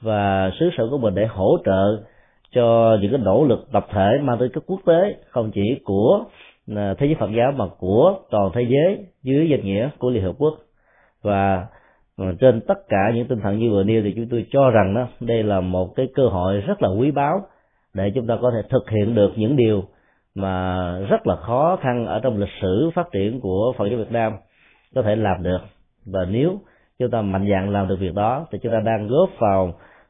và 0.00 0.50
xứ 0.60 0.70
sở 0.78 0.84
của 0.90 0.98
mình 0.98 1.14
để 1.14 1.26
hỗ 1.26 1.58
trợ 1.64 2.02
cho 2.50 2.98
những 3.00 3.10
cái 3.10 3.20
nỗ 3.24 3.44
lực 3.44 3.68
tập 3.72 3.86
thể 3.90 4.18
mang 4.22 4.38
tới 4.38 4.48
các 4.52 4.62
quốc 4.66 4.80
tế, 4.86 5.16
không 5.28 5.50
chỉ 5.54 5.80
của 5.84 6.24
à, 6.76 6.94
thế 6.98 7.06
giới 7.06 7.16
Phật 7.18 7.30
giáo 7.36 7.52
mà 7.52 7.64
của 7.78 8.14
toàn 8.30 8.50
thế 8.54 8.62
giới 8.68 9.06
dưới 9.22 9.48
danh 9.50 9.64
nghĩa 9.64 9.88
của 9.98 10.10
Liên 10.10 10.22
Hợp 10.22 10.32
Quốc. 10.38 10.54
Và 11.22 11.66
à, 12.16 12.32
trên 12.40 12.60
tất 12.60 12.88
cả 12.88 13.10
những 13.14 13.28
tinh 13.28 13.40
thần 13.40 13.58
như 13.58 13.70
vừa 13.70 13.84
nêu 13.84 14.02
thì 14.02 14.12
chúng 14.16 14.28
tôi 14.30 14.46
cho 14.50 14.70
rằng 14.70 14.94
đó 14.94 15.08
đây 15.20 15.42
là 15.42 15.60
một 15.60 15.92
cái 15.96 16.08
cơ 16.14 16.28
hội 16.28 16.60
rất 16.60 16.82
là 16.82 16.88
quý 16.88 17.10
báu 17.10 17.40
để 17.94 18.12
chúng 18.14 18.26
ta 18.26 18.38
có 18.42 18.50
thể 18.50 18.68
thực 18.70 18.90
hiện 18.90 19.14
được 19.14 19.32
những 19.36 19.56
điều 19.56 19.82
mà 20.34 20.98
rất 20.98 21.26
là 21.26 21.36
khó 21.36 21.78
khăn 21.80 22.06
ở 22.06 22.20
trong 22.22 22.38
lịch 22.38 22.52
sử 22.62 22.90
phát 22.94 23.08
triển 23.12 23.40
của 23.40 23.72
Phật 23.78 23.86
giáo 23.88 23.98
Việt 23.98 24.12
Nam 24.12 24.32
có 24.94 25.02
thể 25.02 25.16
làm 25.16 25.42
được. 25.42 25.58
Và 26.06 26.20
nếu 26.30 26.60
chúng 26.98 27.10
ta 27.10 27.22
mạnh 27.22 27.48
dạn 27.50 27.72
làm 27.72 27.88
được 27.88 27.96
việc 28.00 28.14
đó 28.14 28.46
thì 28.52 28.58
chúng 28.62 28.72
ta 28.72 28.80
đang 28.80 29.08
góp 29.08 29.30
vào 29.38 29.64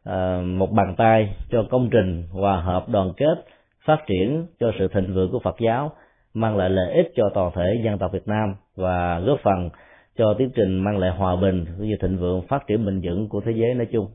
uh, 0.08 0.44
một 0.44 0.72
bàn 0.72 0.94
tay 0.96 1.34
cho 1.50 1.64
công 1.70 1.90
trình 1.90 2.24
hòa 2.32 2.60
hợp 2.60 2.88
đoàn 2.88 3.12
kết 3.16 3.44
phát 3.84 3.98
triển 4.06 4.46
cho 4.60 4.72
sự 4.78 4.88
thịnh 4.88 5.14
vượng 5.14 5.32
của 5.32 5.40
Phật 5.40 5.56
giáo 5.60 5.92
mang 6.34 6.56
lại 6.56 6.70
lợi 6.70 6.92
ích 6.92 7.12
cho 7.16 7.30
toàn 7.34 7.50
thể 7.54 7.80
dân 7.84 7.98
tộc 7.98 8.12
Việt 8.12 8.28
Nam 8.28 8.54
và 8.76 9.18
góp 9.18 9.40
phần 9.42 9.70
cho 10.16 10.34
tiến 10.38 10.50
trình 10.54 10.84
mang 10.84 10.98
lại 10.98 11.10
hòa 11.10 11.36
bình 11.36 11.64
cũng 11.64 11.88
như 11.88 11.96
thịnh 12.00 12.18
vượng 12.18 12.46
phát 12.48 12.66
triển 12.66 12.86
bình 12.86 13.00
vững 13.04 13.28
của 13.28 13.40
thế 13.40 13.52
giới 13.52 13.74
nói 13.74 13.86
chung. 13.92 14.10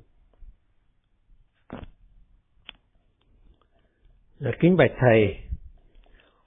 Dạ, 4.39 4.51
kính 4.59 4.77
bạch 4.77 4.91
thầy, 4.99 5.35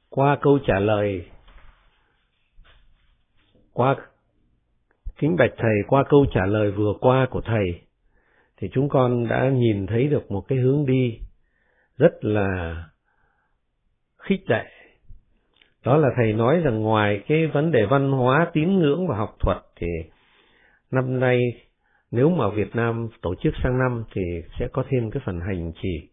qua 0.09 0.39
câu 0.43 0.59
trả 0.67 0.79
lời 0.79 1.25
qua 3.75 3.97
kính 5.19 5.37
bạch 5.37 5.55
thầy 5.57 5.75
qua 5.87 6.05
câu 6.09 6.27
trả 6.35 6.47
lời 6.47 6.71
vừa 6.71 6.93
qua 7.01 7.27
của 7.31 7.41
thầy 7.41 7.81
thì 8.57 8.69
chúng 8.73 8.89
con 8.89 9.29
đã 9.29 9.51
nhìn 9.55 9.87
thấy 9.87 10.07
được 10.07 10.31
một 10.31 10.45
cái 10.49 10.59
hướng 10.59 10.87
đi 10.87 11.19
rất 11.97 12.25
là 12.25 12.77
khích 14.19 14.51
lệ 14.51 14.65
đó 15.85 15.97
là 15.97 16.09
thầy 16.17 16.33
nói 16.33 16.61
rằng 16.61 16.83
ngoài 16.83 17.21
cái 17.29 17.47
vấn 17.47 17.71
đề 17.71 17.87
văn 17.87 18.13
hóa, 18.13 18.51
tín 18.53 18.79
ngưỡng 18.79 19.07
và 19.09 19.17
học 19.17 19.37
thuật 19.41 19.59
thì 19.77 19.87
năm 20.91 21.21
nay 21.21 21.41
nếu 22.11 22.31
mà 22.31 22.51
Việt 22.51 22.77
Nam 22.77 23.09
tổ 23.23 23.35
chức 23.35 23.55
sang 23.63 23.79
năm 23.79 24.05
thì 24.15 24.23
sẽ 24.59 24.69
có 24.73 24.85
thêm 24.89 25.11
cái 25.11 25.23
phần 25.27 25.41
hành 25.41 25.73
trì. 25.83 26.09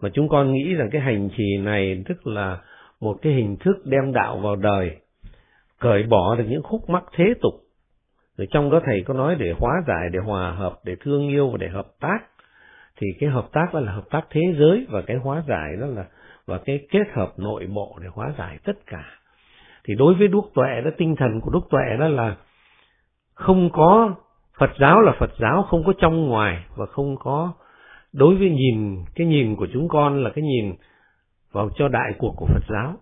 Mà 0.00 0.08
chúng 0.12 0.28
con 0.28 0.52
nghĩ 0.52 0.74
rằng 0.74 0.88
cái 0.92 1.00
hành 1.00 1.28
trì 1.36 1.58
này 1.58 2.02
tức 2.08 2.26
là 2.26 2.58
một 3.00 3.18
cái 3.22 3.32
hình 3.32 3.56
thức 3.56 3.76
đem 3.84 4.12
đạo 4.12 4.38
vào 4.38 4.56
đời, 4.56 4.96
cởi 5.78 6.02
bỏ 6.02 6.36
được 6.36 6.44
những 6.48 6.62
khúc 6.62 6.90
mắc 6.90 7.04
thế 7.16 7.24
tục. 7.42 7.54
Rồi 8.36 8.48
trong 8.50 8.70
đó 8.70 8.80
thầy 8.84 9.02
có 9.06 9.14
nói 9.14 9.36
để 9.38 9.54
hóa 9.58 9.82
giải, 9.86 10.08
để 10.12 10.18
hòa 10.18 10.52
hợp, 10.52 10.80
để 10.84 10.96
thương 11.00 11.28
yêu 11.28 11.50
và 11.50 11.58
để 11.60 11.68
hợp 11.68 11.86
tác. 12.00 12.18
Thì 12.96 13.06
cái 13.20 13.30
hợp 13.30 13.48
tác 13.52 13.74
đó 13.74 13.80
là 13.80 13.92
hợp 13.92 14.04
tác 14.10 14.22
thế 14.30 14.40
giới 14.58 14.86
và 14.90 15.02
cái 15.02 15.16
hóa 15.16 15.42
giải 15.48 15.70
đó 15.80 15.86
là 15.86 16.04
và 16.46 16.58
cái 16.64 16.86
kết 16.90 17.04
hợp 17.12 17.32
nội 17.36 17.66
bộ 17.66 17.98
để 18.02 18.08
hóa 18.12 18.34
giải 18.38 18.58
tất 18.64 18.86
cả. 18.86 19.04
Thì 19.84 19.94
đối 19.94 20.14
với 20.14 20.28
đúc 20.28 20.50
tuệ 20.54 20.80
đó 20.84 20.90
tinh 20.98 21.16
thần 21.16 21.40
của 21.40 21.50
đúc 21.50 21.64
tuệ 21.70 21.96
đó 21.98 22.08
là 22.08 22.36
không 23.34 23.70
có 23.72 24.14
Phật 24.58 24.70
giáo 24.80 25.00
là 25.00 25.12
Phật 25.18 25.30
giáo 25.40 25.62
không 25.62 25.84
có 25.86 25.92
trong 25.98 26.26
ngoài 26.26 26.64
và 26.76 26.86
không 26.86 27.16
có. 27.16 27.52
Đối 28.12 28.36
với 28.36 28.50
nhìn 28.50 29.04
cái 29.14 29.26
nhìn 29.26 29.56
của 29.56 29.66
chúng 29.72 29.88
con 29.88 30.24
là 30.24 30.30
cái 30.34 30.44
nhìn 30.44 30.74
vào 31.52 31.70
cho 31.76 31.88
đại 31.88 32.12
cuộc 32.18 32.34
của 32.36 32.46
Phật 32.46 32.64
giáo 32.68 32.94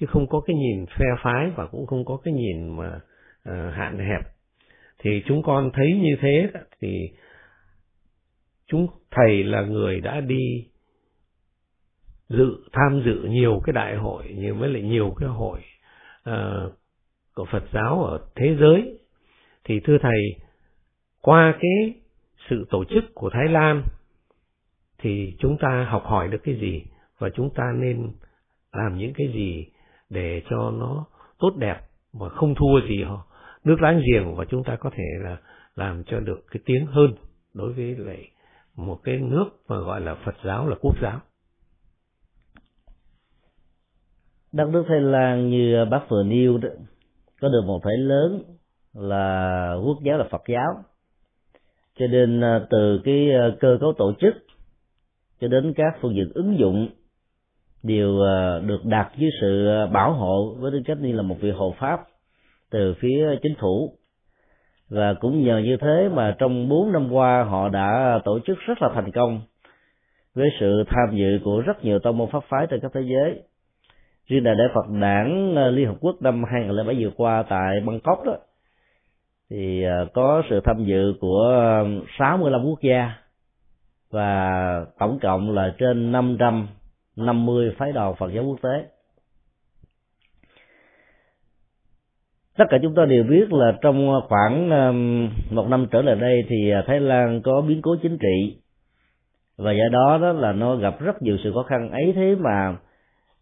chứ 0.00 0.06
không 0.06 0.26
có 0.26 0.40
cái 0.40 0.56
nhìn 0.56 0.86
phe 0.86 1.06
phái 1.22 1.50
và 1.56 1.66
cũng 1.66 1.86
không 1.86 2.04
có 2.04 2.18
cái 2.24 2.34
nhìn 2.34 2.76
mà 2.76 3.00
uh, 3.50 3.74
hạn 3.74 3.98
hẹp. 3.98 4.20
Thì 4.98 5.22
chúng 5.26 5.42
con 5.42 5.70
thấy 5.74 6.00
như 6.02 6.16
thế 6.20 6.50
thì 6.80 7.10
chúng 8.66 8.86
thầy 9.10 9.44
là 9.44 9.62
người 9.62 10.00
đã 10.00 10.20
đi 10.20 10.66
dự 12.28 12.56
tham 12.72 13.02
dự 13.04 13.22
nhiều 13.22 13.60
cái 13.64 13.72
đại 13.72 13.96
hội 13.96 14.28
nhiều 14.28 14.54
với 14.54 14.68
lại 14.68 14.82
nhiều 14.82 15.14
cái 15.16 15.28
hội 15.28 15.60
uh, 16.30 16.72
của 17.34 17.44
Phật 17.44 17.64
giáo 17.72 18.04
ở 18.04 18.18
thế 18.34 18.56
giới 18.60 18.98
thì 19.64 19.80
thưa 19.84 19.98
thầy 20.02 20.36
qua 21.20 21.54
cái 21.60 21.94
sự 22.50 22.66
tổ 22.70 22.84
chức 22.84 23.04
của 23.14 23.30
Thái 23.30 23.48
Lan 23.48 23.82
thì 24.98 25.34
chúng 25.38 25.56
ta 25.60 25.86
học 25.90 26.02
hỏi 26.04 26.28
được 26.28 26.38
cái 26.44 26.54
gì 26.60 26.82
và 27.18 27.28
chúng 27.34 27.50
ta 27.54 27.64
nên 27.74 28.10
làm 28.72 28.98
những 28.98 29.12
cái 29.14 29.28
gì 29.28 29.66
để 30.10 30.42
cho 30.50 30.70
nó 30.70 31.04
tốt 31.38 31.50
đẹp 31.56 31.80
mà 32.12 32.28
không 32.28 32.54
thua 32.54 32.80
gì 32.88 33.02
họ 33.02 33.26
nước 33.64 33.76
láng 33.80 34.02
giềng 34.12 34.34
và 34.34 34.44
chúng 34.44 34.64
ta 34.64 34.76
có 34.76 34.90
thể 34.90 35.04
là 35.20 35.36
làm 35.76 36.04
cho 36.04 36.20
được 36.20 36.44
cái 36.50 36.60
tiếng 36.64 36.86
hơn 36.86 37.14
đối 37.54 37.72
với 37.72 37.96
lại 37.98 38.30
một 38.76 39.00
cái 39.04 39.18
nước 39.18 39.44
mà 39.68 39.78
gọi 39.78 40.00
là 40.00 40.14
Phật 40.14 40.34
giáo 40.44 40.68
là 40.68 40.76
quốc 40.80 40.94
giáo. 41.02 41.20
Đất 44.52 44.68
nước 44.68 44.84
Thái 44.88 45.00
Lan 45.00 45.50
như 45.50 45.84
bác 45.90 46.08
vừa 46.08 46.22
nêu 46.22 46.58
đó, 46.58 46.68
có 47.40 47.48
được 47.48 47.62
một 47.66 47.80
thể 47.84 47.90
lớn 47.96 48.42
là 48.94 49.74
quốc 49.84 49.98
giáo 50.02 50.18
là 50.18 50.24
Phật 50.30 50.42
giáo. 50.48 50.84
Cho 51.98 52.06
nên 52.06 52.40
à, 52.40 52.60
từ 52.70 53.00
cái 53.04 53.30
à, 53.32 53.48
cơ 53.60 53.78
cấu 53.80 53.92
tổ 53.92 54.12
chức 54.20 54.34
cho 55.40 55.48
đến 55.48 55.72
các 55.76 55.98
phương 56.00 56.14
diện 56.14 56.30
ứng 56.34 56.58
dụng 56.58 56.88
đều 57.82 58.22
à, 58.22 58.58
được 58.58 58.84
đặt 58.84 59.10
dưới 59.16 59.30
sự 59.40 59.68
bảo 59.92 60.12
hộ 60.12 60.54
với 60.58 60.70
tư 60.72 60.80
cách 60.84 60.98
như 61.00 61.12
là 61.12 61.22
một 61.22 61.36
vị 61.40 61.50
hộ 61.50 61.74
pháp 61.78 62.00
từ 62.70 62.94
phía 63.00 63.36
chính 63.42 63.54
phủ. 63.60 63.94
Và 64.88 65.14
cũng 65.14 65.44
nhờ 65.44 65.58
như 65.58 65.76
thế 65.80 66.08
mà 66.12 66.36
trong 66.38 66.68
bốn 66.68 66.92
năm 66.92 67.12
qua 67.12 67.44
họ 67.44 67.68
đã 67.68 68.20
tổ 68.24 68.38
chức 68.46 68.58
rất 68.58 68.82
là 68.82 68.90
thành 68.94 69.12
công 69.12 69.40
với 70.34 70.48
sự 70.60 70.84
tham 70.86 71.16
dự 71.16 71.38
của 71.44 71.60
rất 71.60 71.84
nhiều 71.84 71.98
tông 71.98 72.18
môn 72.18 72.28
pháp 72.30 72.44
phái 72.48 72.66
trên 72.70 72.80
các 72.80 72.90
thế 72.94 73.00
giới 73.00 73.42
riêng 74.28 74.44
đại 74.44 74.54
lễ 74.54 74.64
Phật 74.74 74.88
đảng 75.00 75.54
ờ, 75.56 75.70
Liên 75.70 75.86
Hợp 75.86 75.96
Quốc 76.00 76.22
năm 76.22 76.44
2007 76.44 76.96
vừa 77.04 77.10
qua 77.16 77.44
tại 77.48 77.80
Bangkok 77.80 78.24
đó, 78.24 78.36
thì 79.50 79.82
ờ, 79.82 80.06
có 80.14 80.42
sự 80.50 80.60
tham 80.64 80.84
dự 80.84 81.14
của 81.20 81.42
ờ, 81.42 81.84
65 82.18 82.64
quốc 82.64 82.80
gia 82.82 83.12
và 84.10 84.84
tổng 84.98 85.18
cộng 85.22 85.54
là 85.54 85.74
trên 85.78 86.12
550 86.12 87.74
phái 87.78 87.92
đoàn 87.92 88.14
Phật 88.18 88.32
giáo 88.32 88.44
quốc 88.44 88.58
tế. 88.62 88.86
Tất 92.56 92.64
cả 92.70 92.78
chúng 92.82 92.94
ta 92.94 93.04
đều 93.04 93.24
biết 93.24 93.52
là 93.52 93.72
trong 93.82 94.20
khoảng 94.28 94.68
một 95.50 95.68
năm 95.68 95.86
trở 95.90 96.02
lại 96.02 96.16
đây 96.16 96.44
thì 96.48 96.72
Thái 96.86 97.00
Lan 97.00 97.42
có 97.42 97.60
biến 97.60 97.82
cố 97.82 97.96
chính 98.02 98.18
trị 98.18 98.58
và 99.56 99.72
do 99.72 99.84
đó 99.92 100.18
đó 100.18 100.32
là 100.32 100.52
nó 100.52 100.76
gặp 100.76 101.00
rất 101.00 101.22
nhiều 101.22 101.36
sự 101.44 101.52
khó 101.54 101.62
khăn 101.62 101.90
ấy 101.90 102.12
thế 102.16 102.34
mà 102.38 102.76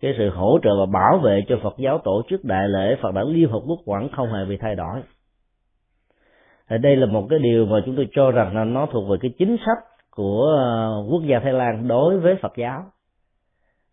cái 0.00 0.15
sự 0.19 0.31
hỗ 0.31 0.59
trợ 0.62 0.71
và 0.79 0.87
bảo 0.87 1.19
vệ 1.19 1.41
cho 1.49 1.57
Phật 1.62 1.75
giáo 1.79 1.99
tổ 2.05 2.23
chức 2.31 2.45
đại 2.45 2.69
lễ 2.69 2.97
Phật 3.03 3.15
đản 3.15 3.26
Liên 3.26 3.49
Hợp 3.49 3.61
Quốc 3.67 3.79
vẫn 3.87 4.09
không 4.17 4.33
hề 4.33 4.45
bị 4.45 4.57
thay 4.57 4.75
đổi. 4.75 5.03
Thì 6.69 6.79
đây 6.79 6.97
là 6.97 7.07
một 7.07 7.26
cái 7.31 7.38
điều 7.38 7.67
mà 7.67 7.76
chúng 7.87 7.97
tôi 7.97 8.09
cho 8.12 8.31
rằng 8.31 8.57
là 8.57 8.65
nó 8.65 8.87
thuộc 8.87 9.09
về 9.09 9.17
cái 9.21 9.31
chính 9.38 9.57
sách 9.67 9.79
của 10.11 10.45
ờ, 10.59 11.05
quốc 11.11 11.23
gia 11.26 11.38
Thái 11.41 11.53
Lan 11.53 11.88
đối 11.88 12.19
với 12.19 12.35
Phật 12.43 12.53
giáo. 12.57 12.85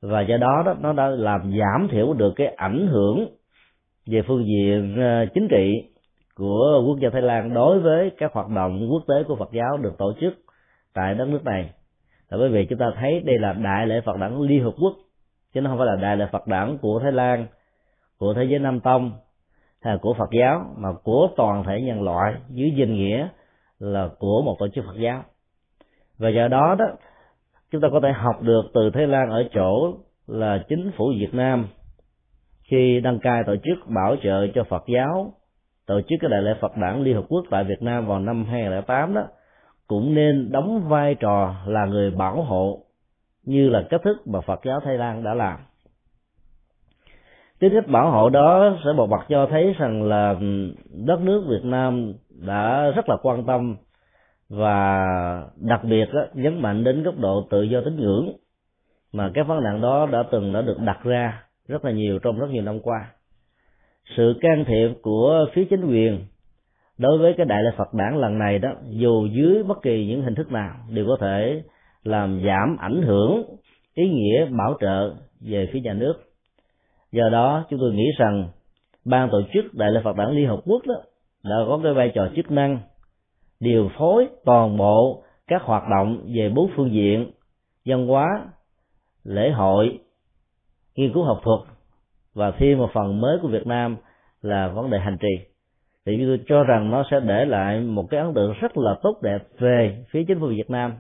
Và 0.02 0.22
do 0.22 0.38
đó 0.38 0.64
đó, 0.66 0.76
nó 0.82 0.94
đã 0.94 1.08
làm 1.08 1.42
giảm 1.60 1.88
thiểu 1.92 2.14
được 2.14 2.34
cái 2.36 2.48
ảnh 2.48 2.88
hưởng 2.88 3.28
về 4.06 4.22
phương 4.28 4.46
diện 4.46 4.96
ờ, 5.02 5.26
chính 5.34 5.48
trị 5.48 5.84
của 6.36 6.84
quốc 6.88 7.00
gia 7.00 7.10
Thái 7.10 7.22
Lan 7.22 7.54
đối 7.54 7.80
với 7.80 8.12
các 8.18 8.34
hoạt 8.34 8.50
động 8.50 8.88
quốc 8.92 9.04
tế 9.08 9.24
của 9.28 9.36
Phật 9.36 9.50
giáo 9.52 9.78
được 9.78 9.98
tổ 9.98 10.14
chức 10.22 10.34
tại 10.94 11.16
đất 11.16 11.28
nước 11.28 11.44
này. 11.46 11.70
Là 12.30 12.38
bởi 12.38 12.50
vì 12.50 12.66
chúng 12.66 12.80
ta 12.80 12.86
thấy 13.00 13.20
đây 13.20 13.40
là 13.40 13.54
đại 13.54 13.88
lễ 13.88 14.02
Phật 14.06 14.18
đản 14.18 14.40
Liên 14.40 14.64
Hợp 14.64 14.74
Quốc 14.82 14.94
chứ 15.54 15.62
nó 15.62 15.70
không 15.70 15.78
phải 15.78 15.88
là 15.88 15.96
đại 15.96 16.18
lễ 16.18 16.26
Phật 16.32 16.48
đản 16.48 16.78
của 16.78 17.00
Thái 17.00 17.12
Lan, 17.12 17.48
của 18.18 18.34
thế 18.34 18.44
giới 18.44 18.60
Nam 18.60 18.80
Tông, 18.80 19.12
hay 19.82 19.94
là 19.94 20.00
của 20.02 20.14
Phật 20.14 20.30
giáo, 20.32 20.66
mà 20.78 20.90
của 21.04 21.30
toàn 21.36 21.64
thể 21.64 21.82
nhân 21.82 22.02
loại 22.02 22.34
dưới 22.50 22.72
danh 22.78 22.94
nghĩa 22.94 23.28
là 23.80 24.10
của 24.20 24.42
một 24.46 24.56
tổ 24.60 24.68
chức 24.68 24.86
Phật 24.86 24.98
giáo. 24.98 25.24
Và 26.18 26.30
do 26.30 26.48
đó 26.48 26.76
đó, 26.80 26.86
chúng 27.72 27.82
ta 27.82 27.88
có 27.92 28.00
thể 28.04 28.12
học 28.12 28.42
được 28.42 28.62
từ 28.74 28.90
Thái 28.94 29.08
Lan 29.08 29.30
ở 29.30 29.44
chỗ 29.54 29.94
là 30.28 30.64
chính 30.70 30.92
phủ 30.98 31.14
Việt 31.20 31.34
Nam 31.34 31.68
khi 32.64 33.00
đăng 33.00 33.20
cai 33.20 33.44
tổ 33.46 33.56
chức 33.56 33.78
bảo 33.96 34.16
trợ 34.24 34.48
cho 34.56 34.64
Phật 34.64 34.84
giáo, 34.88 35.34
tổ 35.86 36.02
chức 36.02 36.20
cái 36.22 36.30
đại 36.30 36.42
lễ 36.42 36.54
Phật 36.62 36.78
đản 36.78 37.04
Liên 37.04 37.16
Hợp 37.16 37.26
Quốc 37.30 37.46
tại 37.50 37.64
Việt 37.64 37.82
Nam 37.82 38.06
vào 38.06 38.20
năm 38.20 38.46
2008 38.46 39.14
đó, 39.14 39.24
cũng 39.88 40.16
nên 40.16 40.52
đóng 40.52 40.90
vai 40.90 41.16
trò 41.16 41.56
là 41.66 41.86
người 41.86 42.12
bảo 42.12 42.42
hộ 42.42 42.83
như 43.44 43.70
là 43.70 43.84
cách 43.90 44.02
thức 44.04 44.28
mà 44.28 44.42
Phật 44.42 44.60
giáo 44.66 44.80
Thái 44.80 44.98
Lan 44.98 45.24
đã 45.24 45.34
làm. 45.34 45.60
Tính 47.60 47.74
cách 47.74 47.88
bảo 47.88 48.12
hộ 48.12 48.30
đó 48.30 48.78
sẽ 48.86 48.94
một 48.94 49.10
mặt 49.10 49.26
cho 49.30 49.48
thấy 49.52 49.76
rằng 49.80 50.04
là 50.04 50.36
đất 51.06 51.20
nước 51.22 51.46
Việt 51.48 51.64
Nam 51.64 52.14
đã 52.30 52.92
rất 52.96 53.10
là 53.10 53.18
quan 53.22 53.46
tâm 53.46 53.76
và 54.50 55.06
đặc 55.56 55.84
biệt 55.84 56.06
đó, 56.14 56.22
nhấn 56.34 56.62
mạnh 56.62 56.84
đến 56.84 57.04
góc 57.04 57.20
độ 57.20 57.48
tự 57.50 57.62
do 57.62 57.82
tín 57.86 57.96
ngưỡng 57.96 58.34
mà 59.14 59.32
các 59.34 59.48
vấn 59.48 59.64
nạn 59.64 59.82
đó 59.82 60.08
đã 60.12 60.24
từng 60.32 60.54
đã 60.54 60.62
được 60.62 60.78
đặt 60.80 61.04
ra 61.04 61.44
rất 61.68 61.86
là 61.86 61.92
nhiều 61.92 62.20
trong 62.20 62.40
rất 62.40 62.50
nhiều 62.50 62.64
năm 62.64 62.80
qua. 62.80 63.12
Sự 64.18 64.34
can 64.42 64.66
thiệp 64.68 64.90
của 65.02 65.46
phía 65.54 65.66
chính 65.70 65.86
quyền 65.86 66.26
đối 66.98 67.18
với 67.18 67.34
cái 67.38 67.46
đại 67.46 67.64
lễ 67.64 67.70
Phật 67.78 67.94
đản 67.94 68.22
lần 68.22 68.40
này 68.40 68.60
đó 68.60 68.70
dù 68.90 69.28
dưới 69.32 69.64
bất 69.64 69.82
kỳ 69.82 70.06
những 70.06 70.22
hình 70.22 70.36
thức 70.36 70.52
nào 70.52 70.76
đều 70.90 71.06
có 71.08 71.18
thể 71.20 71.64
làm 72.04 72.42
giảm 72.46 72.78
ảnh 72.80 73.02
hưởng 73.02 73.44
ý 73.94 74.10
nghĩa 74.10 74.46
bảo 74.46 74.78
trợ 74.82 75.14
về 75.42 75.70
phía 75.74 75.80
nhà 75.80 75.94
nước. 75.94 76.14
Do 77.12 77.30
đó, 77.32 77.66
chúng 77.70 77.80
tôi 77.80 77.94
nghĩ 77.94 78.06
rằng 78.18 78.50
ban 79.06 79.30
tổ 79.32 79.42
chức 79.54 79.74
đại 79.74 79.92
lễ 79.92 80.02
phật 80.04 80.16
đản 80.16 80.32
liên 80.32 80.48
hợp 80.48 80.60
quốc 80.66 80.84
đó 80.88 80.96
đã 81.44 81.56
có 81.68 81.80
cái 81.84 81.94
vai 81.94 82.12
trò 82.16 82.30
chức 82.36 82.52
năng 82.52 82.80
điều 83.60 83.90
phối 83.98 84.28
toàn 84.46 84.78
bộ 84.78 85.24
các 85.48 85.62
hoạt 85.62 85.84
động 85.90 86.26
về 86.36 86.50
bốn 86.50 86.72
phương 86.76 86.92
diện 86.92 87.32
văn 87.86 88.08
hóa, 88.08 88.46
lễ 89.24 89.52
hội, 89.52 90.00
nghiên 90.96 91.14
cứu 91.14 91.24
học 91.24 91.40
thuật 91.44 91.60
và 92.34 92.52
thêm 92.52 92.78
một 92.78 92.90
phần 92.94 93.22
mới 93.22 93.38
của 93.42 93.48
Việt 93.48 93.68
Nam 93.68 93.98
là 94.42 94.68
vấn 94.68 94.90
đề 94.90 95.00
hành 95.00 95.18
trì. 95.18 95.46
Thì 96.06 96.26
tôi 96.26 96.40
cho 96.48 96.64
rằng 96.64 96.92
nó 96.92 97.04
sẽ 97.12 97.20
để 97.20 97.46
lại 97.46 97.80
một 97.80 98.08
cái 98.10 98.20
ấn 98.20 98.34
tượng 98.34 98.54
rất 98.62 98.78
là 98.78 98.96
tốt 99.04 99.20
đẹp 99.22 99.40
về 99.60 100.06
phía 100.10 100.24
chính 100.28 100.40
phủ 100.40 100.48
Việt 100.48 100.70
Nam 100.70 100.94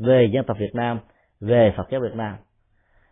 về 0.00 0.28
dân 0.32 0.44
tộc 0.44 0.58
Việt 0.58 0.74
Nam 0.74 0.98
về 1.40 1.72
Phật 1.76 1.90
giáo 1.90 2.00
Việt 2.00 2.14
Nam. 2.14 2.36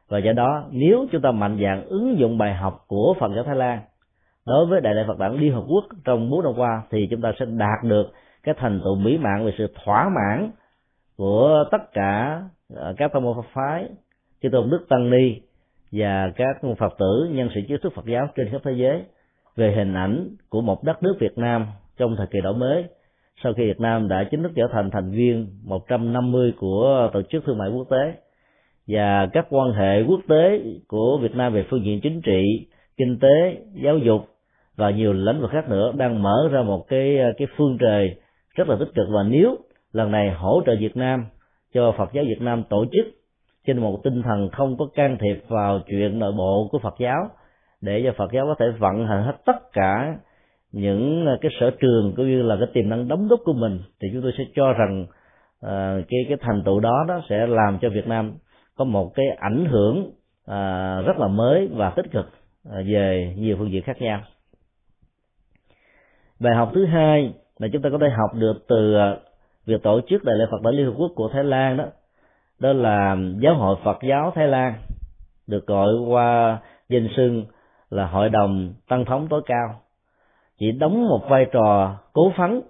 Và 0.08 0.18
do 0.18 0.32
đó 0.32 0.64
nếu 0.70 1.06
chúng 1.12 1.22
ta 1.22 1.30
mạnh 1.30 1.58
dạng 1.62 1.84
ứng 1.84 2.18
dụng 2.18 2.38
bài 2.38 2.54
học 2.54 2.84
của 2.86 3.14
Phật 3.20 3.32
giáo 3.34 3.44
Thái 3.44 3.56
Lan 3.56 3.80
đối 4.46 4.66
với 4.66 4.80
Đại 4.80 4.94
lễ 4.94 5.04
Phật 5.06 5.18
đản 5.18 5.36
Liên 5.36 5.54
Hợp 5.54 5.64
Quốc 5.68 5.84
trong 6.04 6.30
bốn 6.30 6.44
năm 6.44 6.52
qua 6.56 6.82
thì 6.90 7.08
chúng 7.10 7.20
ta 7.20 7.32
sẽ 7.40 7.46
đạt 7.46 7.84
được 7.84 8.12
cái 8.42 8.54
thành 8.58 8.80
tựu 8.84 8.94
mỹ 8.94 9.18
mãn 9.18 9.46
về 9.46 9.52
sự 9.58 9.72
thỏa 9.84 10.08
mãn 10.08 10.50
của 11.16 11.64
tất 11.70 11.92
cả 11.92 12.42
ờ, 12.74 12.94
các 12.96 13.12
tông 13.12 13.24
môn 13.24 13.36
Phật 13.36 13.48
phái, 13.52 13.88
chư 14.42 14.48
tôn 14.52 14.70
đức 14.70 14.86
tăng 14.88 15.10
ni 15.10 15.40
và 15.92 16.30
các 16.36 16.56
Phật 16.78 16.94
tử 16.98 17.28
nhân 17.32 17.48
sĩ 17.54 17.60
trí 17.68 17.74
thức 17.82 17.92
Phật 17.94 18.06
giáo 18.06 18.28
trên 18.36 18.48
khắp 18.50 18.60
thế 18.64 18.72
giới 18.72 19.02
về 19.56 19.74
hình 19.76 19.94
ảnh 19.94 20.28
của 20.48 20.60
một 20.60 20.84
đất 20.84 21.02
nước 21.02 21.16
Việt 21.20 21.38
Nam 21.38 21.66
trong 21.96 22.14
thời 22.16 22.26
kỳ 22.26 22.40
đổi 22.40 22.54
mới 22.54 22.84
sau 23.42 23.52
khi 23.52 23.66
Việt 23.66 23.80
Nam 23.80 24.08
đã 24.08 24.24
chính 24.30 24.42
thức 24.42 24.52
trở 24.56 24.68
thành 24.72 24.90
thành 24.90 25.10
viên 25.10 25.46
150 25.64 26.52
của 26.58 27.10
tổ 27.12 27.22
chức 27.22 27.44
thương 27.44 27.58
mại 27.58 27.68
quốc 27.70 27.86
tế 27.90 28.12
và 28.86 29.26
các 29.32 29.46
quan 29.50 29.72
hệ 29.72 30.02
quốc 30.02 30.20
tế 30.28 30.60
của 30.88 31.18
Việt 31.22 31.34
Nam 31.36 31.52
về 31.52 31.64
phương 31.70 31.84
diện 31.84 32.00
chính 32.00 32.20
trị, 32.22 32.68
kinh 32.96 33.18
tế, 33.18 33.56
giáo 33.82 33.98
dục 33.98 34.28
và 34.76 34.90
nhiều 34.90 35.12
lĩnh 35.12 35.40
vực 35.40 35.50
khác 35.50 35.68
nữa 35.68 35.92
đang 35.96 36.22
mở 36.22 36.48
ra 36.52 36.62
một 36.62 36.88
cái 36.88 37.18
cái 37.38 37.48
phương 37.56 37.78
trời 37.80 38.14
rất 38.54 38.68
là 38.68 38.76
tích 38.80 38.94
cực. 38.94 39.06
Và 39.10 39.22
nếu 39.22 39.56
lần 39.92 40.10
này 40.10 40.30
hỗ 40.30 40.62
trợ 40.66 40.72
Việt 40.80 40.96
Nam 40.96 41.26
cho 41.74 41.92
Phật 41.98 42.12
giáo 42.12 42.24
Việt 42.24 42.40
Nam 42.42 42.62
tổ 42.68 42.84
chức 42.92 43.06
trên 43.66 43.78
một 43.78 44.00
tinh 44.04 44.22
thần 44.22 44.48
không 44.52 44.76
có 44.76 44.86
can 44.94 45.16
thiệp 45.20 45.44
vào 45.48 45.80
chuyện 45.86 46.18
nội 46.18 46.32
bộ 46.32 46.68
của 46.72 46.78
Phật 46.78 46.94
giáo 46.98 47.28
để 47.80 48.02
cho 48.04 48.12
Phật 48.16 48.32
giáo 48.32 48.46
có 48.46 48.54
thể 48.58 48.66
vận 48.78 49.06
hành 49.06 49.22
hết 49.22 49.36
tất 49.44 49.72
cả 49.72 50.16
những 50.72 51.26
ờ, 51.26 51.38
cái 51.40 51.50
sở 51.60 51.70
trường 51.70 52.12
cũng 52.16 52.26
như 52.26 52.42
là 52.42 52.56
cái 52.56 52.68
tiềm 52.72 52.88
năng 52.88 53.08
đóng 53.08 53.28
góp 53.28 53.40
của 53.44 53.52
mình 53.52 53.80
thì 54.00 54.08
chúng 54.12 54.22
tôi 54.22 54.32
sẽ 54.38 54.44
cho 54.54 54.72
rằng 54.72 55.02
uh, 55.66 56.04
cái 56.08 56.20
cái 56.28 56.36
thành 56.40 56.62
tựu 56.64 56.80
đó 56.80 57.04
đó 57.08 57.22
sẽ 57.28 57.46
làm 57.46 57.78
cho 57.80 57.88
Việt 57.88 58.06
Nam 58.06 58.32
có 58.76 58.84
một 58.84 59.14
cái 59.14 59.26
ảnh 59.38 59.64
hưởng 59.64 59.98
uh, 60.50 61.06
rất 61.06 61.18
là 61.18 61.28
mới 61.28 61.68
và 61.72 61.90
tích 61.90 62.06
cực 62.12 62.26
uh, 62.68 62.74
về 62.86 63.34
nhiều 63.38 63.56
phương 63.58 63.72
diện 63.72 63.82
khác 63.82 64.02
nhau. 64.02 64.20
Bài 66.40 66.54
học 66.54 66.70
thứ 66.74 66.86
hai 66.86 67.34
là 67.58 67.68
chúng 67.72 67.82
ta 67.82 67.90
có 67.90 67.98
thể 67.98 68.08
học 68.08 68.30
được 68.34 68.64
từ 68.68 68.96
việc 69.66 69.82
tổ 69.82 70.00
chức 70.08 70.24
đại 70.24 70.36
lễ 70.36 70.44
Phật 70.50 70.62
đản 70.62 70.74
Liên 70.74 70.86
Hợp 70.86 70.94
Quốc 70.96 71.12
của 71.14 71.28
Thái 71.32 71.44
Lan 71.44 71.76
đó 71.76 71.84
đó 72.58 72.72
là 72.72 73.16
giáo 73.40 73.54
hội 73.54 73.76
Phật 73.84 73.98
giáo 74.08 74.32
Thái 74.34 74.48
Lan 74.48 74.74
được 75.46 75.66
gọi 75.66 75.88
qua 76.08 76.58
danh 76.88 77.08
xưng 77.16 77.44
là 77.90 78.06
hội 78.06 78.28
đồng 78.28 78.74
tăng 78.88 79.04
thống 79.04 79.26
tối 79.30 79.42
cao 79.46 79.80
chỉ 80.58 80.72
đóng 80.72 81.08
một 81.08 81.20
vai 81.28 81.46
trò 81.52 81.96
cố 82.12 82.32
phấn 82.36 82.60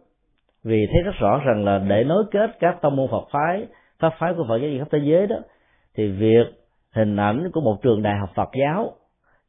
vì 0.65 0.87
thấy 0.93 1.03
rất 1.03 1.15
rõ 1.21 1.41
rằng 1.45 1.65
là 1.65 1.79
để 1.79 2.05
nối 2.05 2.25
kết 2.31 2.51
các 2.61 2.79
tông 2.81 2.97
môn 2.97 3.09
Phật 3.11 3.29
phái 3.31 3.67
pháp 3.99 4.13
phái 4.19 4.35
của 4.35 4.45
Phật 4.49 4.57
giáo 4.57 4.71
khắp 4.79 4.89
thế 4.91 4.99
giới 5.03 5.27
đó 5.27 5.37
thì 5.97 6.09
việc 6.09 6.47
hình 6.95 7.17
ảnh 7.17 7.51
của 7.53 7.61
một 7.61 7.83
trường 7.83 8.03
đại 8.03 8.15
học 8.21 8.31
Phật 8.35 8.49
giáo 8.61 8.93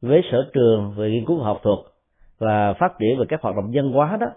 với 0.02 0.22
sở 0.32 0.50
trường 0.54 0.94
về 0.98 1.10
nghiên 1.10 1.26
cứu 1.26 1.40
học 1.40 1.60
thuật 1.64 1.80
và 2.40 2.74
phát 2.74 2.94
triển 3.00 3.20
về 3.20 3.26
các 3.30 3.42
hoạt 3.42 3.56
động 3.56 3.74
dân 3.74 3.92
hóa 3.92 4.18
đó 4.22 4.28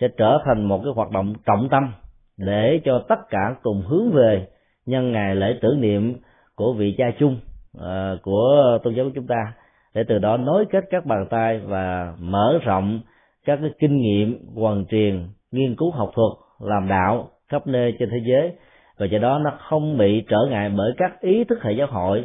sẽ 0.00 0.08
trở 0.16 0.38
thành 0.44 0.64
một 0.64 0.80
cái 0.84 0.92
hoạt 0.96 1.10
động 1.10 1.34
trọng 1.46 1.68
tâm 1.70 1.92
để 2.36 2.80
cho 2.84 3.04
tất 3.08 3.28
cả 3.30 3.54
cùng 3.62 3.82
hướng 3.86 4.10
về 4.12 4.46
nhân 4.86 5.12
ngày 5.12 5.34
lễ 5.34 5.58
tưởng 5.62 5.80
niệm 5.80 6.16
của 6.54 6.72
vị 6.72 6.94
cha 6.98 7.04
chung 7.18 7.36
uh, 7.76 7.82
của 8.22 8.78
tôn 8.82 8.94
giáo 8.94 9.04
của 9.04 9.12
chúng 9.14 9.26
ta 9.26 9.52
để 9.94 10.04
từ 10.08 10.18
đó 10.18 10.36
nối 10.36 10.64
kết 10.70 10.84
các 10.90 11.06
bàn 11.06 11.26
tay 11.30 11.58
và 11.58 12.14
mở 12.18 12.58
rộng 12.62 13.00
các 13.44 13.58
cái 13.62 13.70
kinh 13.78 13.96
nghiệm 13.96 14.38
hoàn 14.54 14.86
truyền 14.86 15.28
nghiên 15.52 15.76
cứu 15.76 15.90
học 15.90 16.10
thuật 16.14 16.32
làm 16.60 16.88
đạo 16.88 17.28
khắp 17.48 17.66
nơi 17.66 17.96
trên 17.98 18.08
thế 18.10 18.18
giới. 18.24 18.52
Và 18.98 19.06
do 19.06 19.18
đó 19.18 19.38
nó 19.38 19.50
không 19.68 19.98
bị 19.98 20.24
trở 20.28 20.38
ngại 20.50 20.70
bởi 20.76 20.92
các 20.96 21.20
ý 21.20 21.44
thức 21.44 21.62
hệ 21.62 21.72
giáo 21.72 21.86
hội 21.90 22.24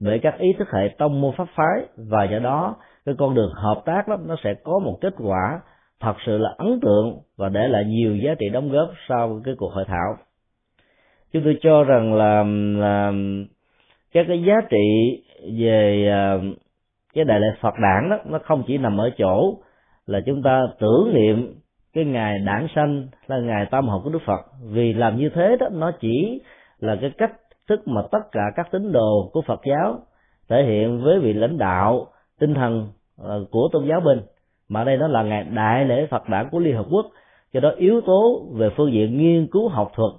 bởi 0.00 0.18
các 0.18 0.38
ý 0.38 0.52
thức 0.58 0.68
hệ 0.72 0.88
tông 0.98 1.20
môn 1.20 1.34
pháp 1.36 1.48
phái. 1.54 1.86
Và 1.96 2.24
do 2.24 2.38
đó 2.38 2.76
cái 3.06 3.14
con 3.18 3.34
đường 3.34 3.52
hợp 3.54 3.82
tác 3.84 4.08
đó 4.08 4.16
nó 4.26 4.36
sẽ 4.44 4.54
có 4.54 4.78
một 4.78 4.98
kết 5.00 5.14
quả 5.18 5.60
thật 6.00 6.14
sự 6.26 6.38
là 6.38 6.54
ấn 6.58 6.80
tượng 6.80 7.18
và 7.36 7.48
để 7.48 7.68
lại 7.68 7.84
nhiều 7.84 8.16
giá 8.16 8.34
trị 8.38 8.48
đóng 8.48 8.70
góp 8.70 8.90
sau 9.08 9.40
cái 9.44 9.54
cuộc 9.58 9.72
hội 9.72 9.84
thảo. 9.88 10.16
Chúng 11.32 11.44
tôi 11.44 11.58
cho 11.62 11.84
rằng 11.84 12.14
là, 12.14 12.44
là 12.80 13.12
các 14.12 14.24
cái 14.28 14.42
giá 14.42 14.54
trị 14.70 15.22
về 15.58 16.08
à, 16.10 16.38
cái 17.14 17.24
đại 17.24 17.40
lễ 17.40 17.46
Phật 17.60 17.74
đản 17.82 18.10
đó 18.10 18.18
nó 18.24 18.38
không 18.44 18.62
chỉ 18.66 18.78
nằm 18.78 19.00
ở 19.00 19.10
chỗ 19.18 19.54
là 20.08 20.20
chúng 20.26 20.42
ta 20.42 20.66
tưởng 20.80 21.10
niệm 21.14 21.54
cái 21.92 22.04
ngày 22.04 22.38
đản 22.46 22.66
sanh 22.74 23.06
là 23.26 23.38
ngày 23.38 23.66
tam 23.70 23.88
học 23.88 24.00
của 24.04 24.10
Đức 24.10 24.22
Phật. 24.26 24.40
Vì 24.70 24.92
làm 24.92 25.16
như 25.16 25.28
thế 25.34 25.56
đó, 25.60 25.68
nó 25.72 25.92
chỉ 26.00 26.40
là 26.80 26.96
cái 27.00 27.10
cách 27.18 27.32
thức 27.68 27.88
mà 27.88 28.02
tất 28.12 28.18
cả 28.32 28.42
các 28.56 28.68
tín 28.70 28.92
đồ 28.92 29.30
của 29.32 29.42
Phật 29.42 29.60
giáo 29.70 29.98
thể 30.48 30.64
hiện 30.64 31.02
với 31.02 31.20
vị 31.20 31.32
lãnh 31.32 31.58
đạo 31.58 32.06
tinh 32.40 32.54
thần 32.54 32.88
ờ, 33.18 33.44
của 33.50 33.68
tôn 33.72 33.88
giáo 33.88 34.00
bên 34.00 34.22
mà 34.68 34.84
đây 34.84 34.96
nó 34.96 35.08
là 35.08 35.22
ngày 35.22 35.44
đại 35.44 35.84
lễ 35.84 36.06
Phật 36.10 36.28
đản 36.28 36.48
của 36.50 36.58
Liên 36.58 36.76
Hợp 36.76 36.86
Quốc. 36.90 37.06
Cho 37.52 37.60
đó 37.60 37.70
yếu 37.76 38.00
tố 38.00 38.46
về 38.52 38.70
phương 38.76 38.92
diện 38.92 39.18
nghiên 39.18 39.46
cứu 39.46 39.68
học 39.68 39.92
thuật 39.94 40.12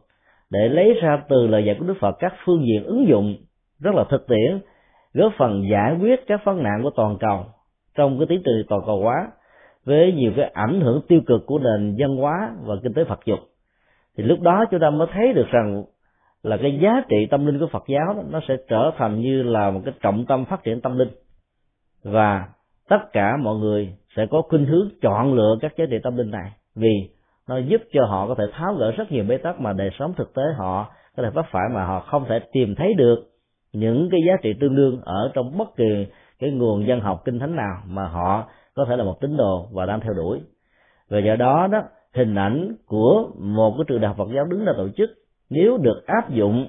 để 0.50 0.70
lấy 0.70 0.94
ra 1.02 1.22
từ 1.30 1.48
lời 1.48 1.66
dạy 1.66 1.76
của 1.80 1.86
Đức 1.86 1.98
Phật, 2.00 2.16
các 2.20 2.34
phương 2.46 2.66
diện 2.66 2.84
ứng 2.84 3.08
dụng 3.08 3.36
rất 3.80 3.96
là 3.96 4.04
thực 4.10 4.28
tiễn, 4.28 4.60
góp 5.14 5.34
phần 5.38 5.64
giải 5.72 5.96
quyết 6.02 6.28
các 6.28 6.42
vấn 6.46 6.64
nạn 6.64 6.80
của 6.84 6.92
toàn 6.96 7.18
cầu 7.20 7.46
trong 7.96 8.20
cái 8.20 8.26
tiến 8.30 8.42
trình 8.46 8.64
toàn 8.70 8.82
cầu 8.86 9.02
hóa 9.02 9.28
với 9.90 10.12
nhiều 10.12 10.32
cái 10.36 10.52
ảnh 10.54 10.82
hưởng 10.82 11.02
tiêu 11.08 11.22
cực 11.28 11.46
của 11.46 11.60
nền 11.60 11.96
văn 12.00 12.18
hóa 12.18 12.52
và 12.66 12.76
kinh 12.84 12.94
tế 12.94 13.04
Phật 13.04 13.26
dục. 13.26 13.40
Thì 14.18 14.24
lúc 14.24 14.42
đó 14.42 14.66
chúng 14.72 14.80
ta 14.80 14.90
mới 14.90 15.08
thấy 15.14 15.34
được 15.34 15.48
rằng 15.52 15.84
là 16.44 16.58
cái 16.58 16.80
giá 16.82 17.02
trị 17.10 17.28
tâm 17.32 17.46
linh 17.46 17.60
của 17.60 17.68
Phật 17.68 17.84
giáo 17.88 18.14
đó, 18.14 18.24
nó 18.30 18.40
sẽ 18.48 18.58
trở 18.70 18.92
thành 18.98 19.22
như 19.22 19.44
là 19.44 19.72
một 19.72 19.82
cái 19.86 19.94
trọng 20.02 20.26
tâm 20.26 20.46
phát 20.46 20.64
triển 20.64 20.82
tâm 20.82 20.98
linh. 20.98 21.10
Và 22.04 22.48
tất 22.90 23.14
cả 23.14 23.38
mọi 23.38 23.56
người 23.56 23.94
sẽ 24.16 24.26
có 24.32 24.42
khuynh 24.42 24.66
hướng 24.66 24.90
chọn 25.02 25.34
lựa 25.34 25.56
các 25.62 25.74
giá 25.78 25.86
trị 25.90 25.98
tâm 26.04 26.18
linh 26.18 26.32
này 26.32 26.52
vì 26.76 27.10
nó 27.48 27.58
giúp 27.58 27.82
cho 27.94 28.06
họ 28.06 28.28
có 28.28 28.36
thể 28.36 28.44
tháo 28.54 28.74
gỡ 28.74 28.92
rất 28.92 29.12
nhiều 29.12 29.24
bế 29.28 29.38
tắc 29.38 29.60
mà 29.60 29.74
đời 29.74 29.90
sống 30.00 30.14
thực 30.18 30.34
tế 30.34 30.44
họ 30.58 30.92
có 31.18 31.24
thể 31.24 31.30
vấp 31.30 31.46
phải 31.52 31.70
mà 31.74 31.86
họ 31.86 32.00
không 32.00 32.26
thể 32.30 32.40
tìm 32.52 32.76
thấy 32.76 32.94
được 32.94 33.16
những 33.74 34.10
cái 34.12 34.20
giá 34.28 34.34
trị 34.42 34.54
tương 34.60 34.76
đương 34.76 35.02
ở 35.02 35.32
trong 35.34 35.58
bất 35.58 35.76
kỳ 35.76 36.08
cái 36.40 36.50
nguồn 36.52 36.88
dân 36.88 37.00
học 37.00 37.22
kinh 37.26 37.40
thánh 37.40 37.56
nào 37.56 37.82
mà 37.86 38.08
họ 38.08 38.48
có 38.80 38.86
thể 38.90 38.96
là 38.96 39.04
một 39.04 39.22
tín 39.22 39.38
đồ 39.38 39.68
và 39.72 39.86
đang 39.86 40.00
theo 40.00 40.14
đuổi. 40.14 40.40
Và 41.10 41.20
do 41.20 41.36
đó 41.36 41.68
đó, 41.72 41.84
hình 42.14 42.36
ảnh 42.36 42.76
của 42.86 43.30
một 43.40 43.74
cái 43.78 43.86
trường 43.88 44.02
đại 44.02 44.08
học 44.08 44.18
Phật 44.18 44.34
giáo 44.36 44.46
đứng 44.46 44.66
ra 44.66 44.74
tổ 44.78 44.90
chức, 44.98 45.10
nếu 45.50 45.78
được 45.78 46.08
áp 46.08 46.30
dụng 46.30 46.68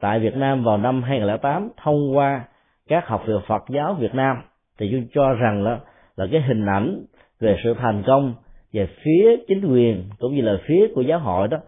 tại 0.00 0.20
Việt 0.20 0.36
Nam 0.36 0.64
vào 0.64 0.78
năm 0.78 1.02
2008 1.02 1.70
thông 1.84 2.16
qua 2.16 2.44
các 2.88 3.08
học 3.08 3.22
viện 3.26 3.40
Phật 3.48 3.62
giáo 3.68 3.94
Việt 3.94 4.14
Nam, 4.14 4.36
thì 4.78 4.88
chúng 4.92 5.06
cho 5.14 5.32
rằng 5.32 5.62
là 5.62 5.78
là 6.16 6.26
cái 6.32 6.42
hình 6.42 6.66
ảnh 6.66 7.04
về 7.40 7.56
sự 7.64 7.74
thành 7.74 8.02
công 8.06 8.34
về 8.72 8.88
phía 9.02 9.36
chính 9.48 9.72
quyền 9.72 10.04
cũng 10.18 10.34
như 10.34 10.42
là 10.42 10.56
phía 10.66 10.88
của 10.94 11.00
giáo 11.00 11.18
hội 11.18 11.48
đó, 11.48 11.58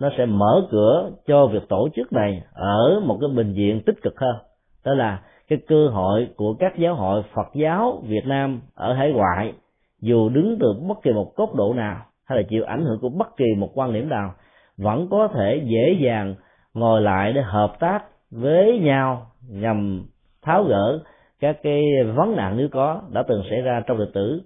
nó 0.00 0.10
sẽ 0.18 0.26
mở 0.26 0.66
cửa 0.70 1.10
cho 1.26 1.46
việc 1.46 1.68
tổ 1.68 1.88
chức 1.96 2.12
này 2.12 2.42
ở 2.52 3.00
một 3.00 3.18
cái 3.20 3.30
bình 3.36 3.52
diện 3.52 3.80
tích 3.86 4.02
cực 4.02 4.20
hơn. 4.20 4.36
Đó 4.84 4.94
là 4.94 5.20
cái 5.48 5.58
cơ 5.66 5.88
hội 5.88 6.28
của 6.36 6.54
các 6.58 6.78
giáo 6.78 6.94
hội 6.94 7.22
Phật 7.34 7.48
giáo 7.54 8.02
Việt 8.06 8.26
Nam 8.26 8.60
ở 8.74 8.94
hải 8.94 9.12
ngoại, 9.12 9.52
dù 10.00 10.28
đứng 10.28 10.56
từ 10.60 10.66
bất 10.88 11.02
kỳ 11.02 11.12
một 11.12 11.32
cốt 11.36 11.54
độ 11.54 11.74
nào, 11.74 11.96
hay 12.24 12.38
là 12.38 12.44
chịu 12.48 12.64
ảnh 12.64 12.84
hưởng 12.84 12.98
của 13.00 13.08
bất 13.08 13.36
kỳ 13.36 13.44
một 13.56 13.70
quan 13.74 13.92
điểm 13.92 14.08
nào, 14.08 14.34
vẫn 14.76 15.08
có 15.10 15.28
thể 15.28 15.62
dễ 15.64 15.96
dàng 16.00 16.34
ngồi 16.74 17.02
lại 17.02 17.32
để 17.32 17.42
hợp 17.42 17.76
tác 17.80 18.04
với 18.30 18.78
nhau 18.78 19.26
nhằm 19.48 20.06
tháo 20.42 20.64
gỡ 20.64 20.98
các 21.40 21.56
cái 21.62 21.82
vấn 22.16 22.36
nạn 22.36 22.56
nếu 22.56 22.68
có 22.72 23.02
đã 23.12 23.22
từng 23.28 23.42
xảy 23.50 23.60
ra 23.60 23.82
trong 23.86 23.98
lịch 23.98 24.14
sử 24.14 24.42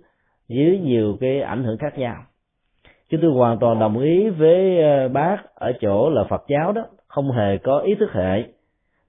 dưới 0.48 0.78
nhiều 0.78 1.16
cái 1.20 1.40
ảnh 1.40 1.64
hưởng 1.64 1.78
khác 1.78 1.98
nhau. 1.98 2.16
Chúng 3.08 3.20
tôi 3.20 3.30
hoàn 3.30 3.58
toàn 3.58 3.78
đồng 3.78 3.98
ý 3.98 4.30
với 4.30 4.82
ờ, 4.82 5.08
bác 5.08 5.36
ở 5.54 5.72
chỗ 5.80 6.10
là 6.10 6.24
Phật 6.24 6.44
giáo 6.48 6.72
đó 6.72 6.82
không 7.06 7.30
hề 7.30 7.58
có 7.58 7.78
ý 7.78 7.94
thức 7.94 8.12
hệ 8.12 8.42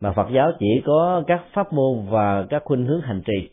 mà 0.03 0.11
Phật 0.11 0.27
giáo 0.31 0.51
chỉ 0.59 0.81
có 0.85 1.23
các 1.27 1.41
pháp 1.53 1.73
môn 1.73 2.05
và 2.09 2.45
các 2.49 2.61
khuynh 2.65 2.85
hướng 2.85 3.01
hành 3.01 3.21
trì. 3.25 3.49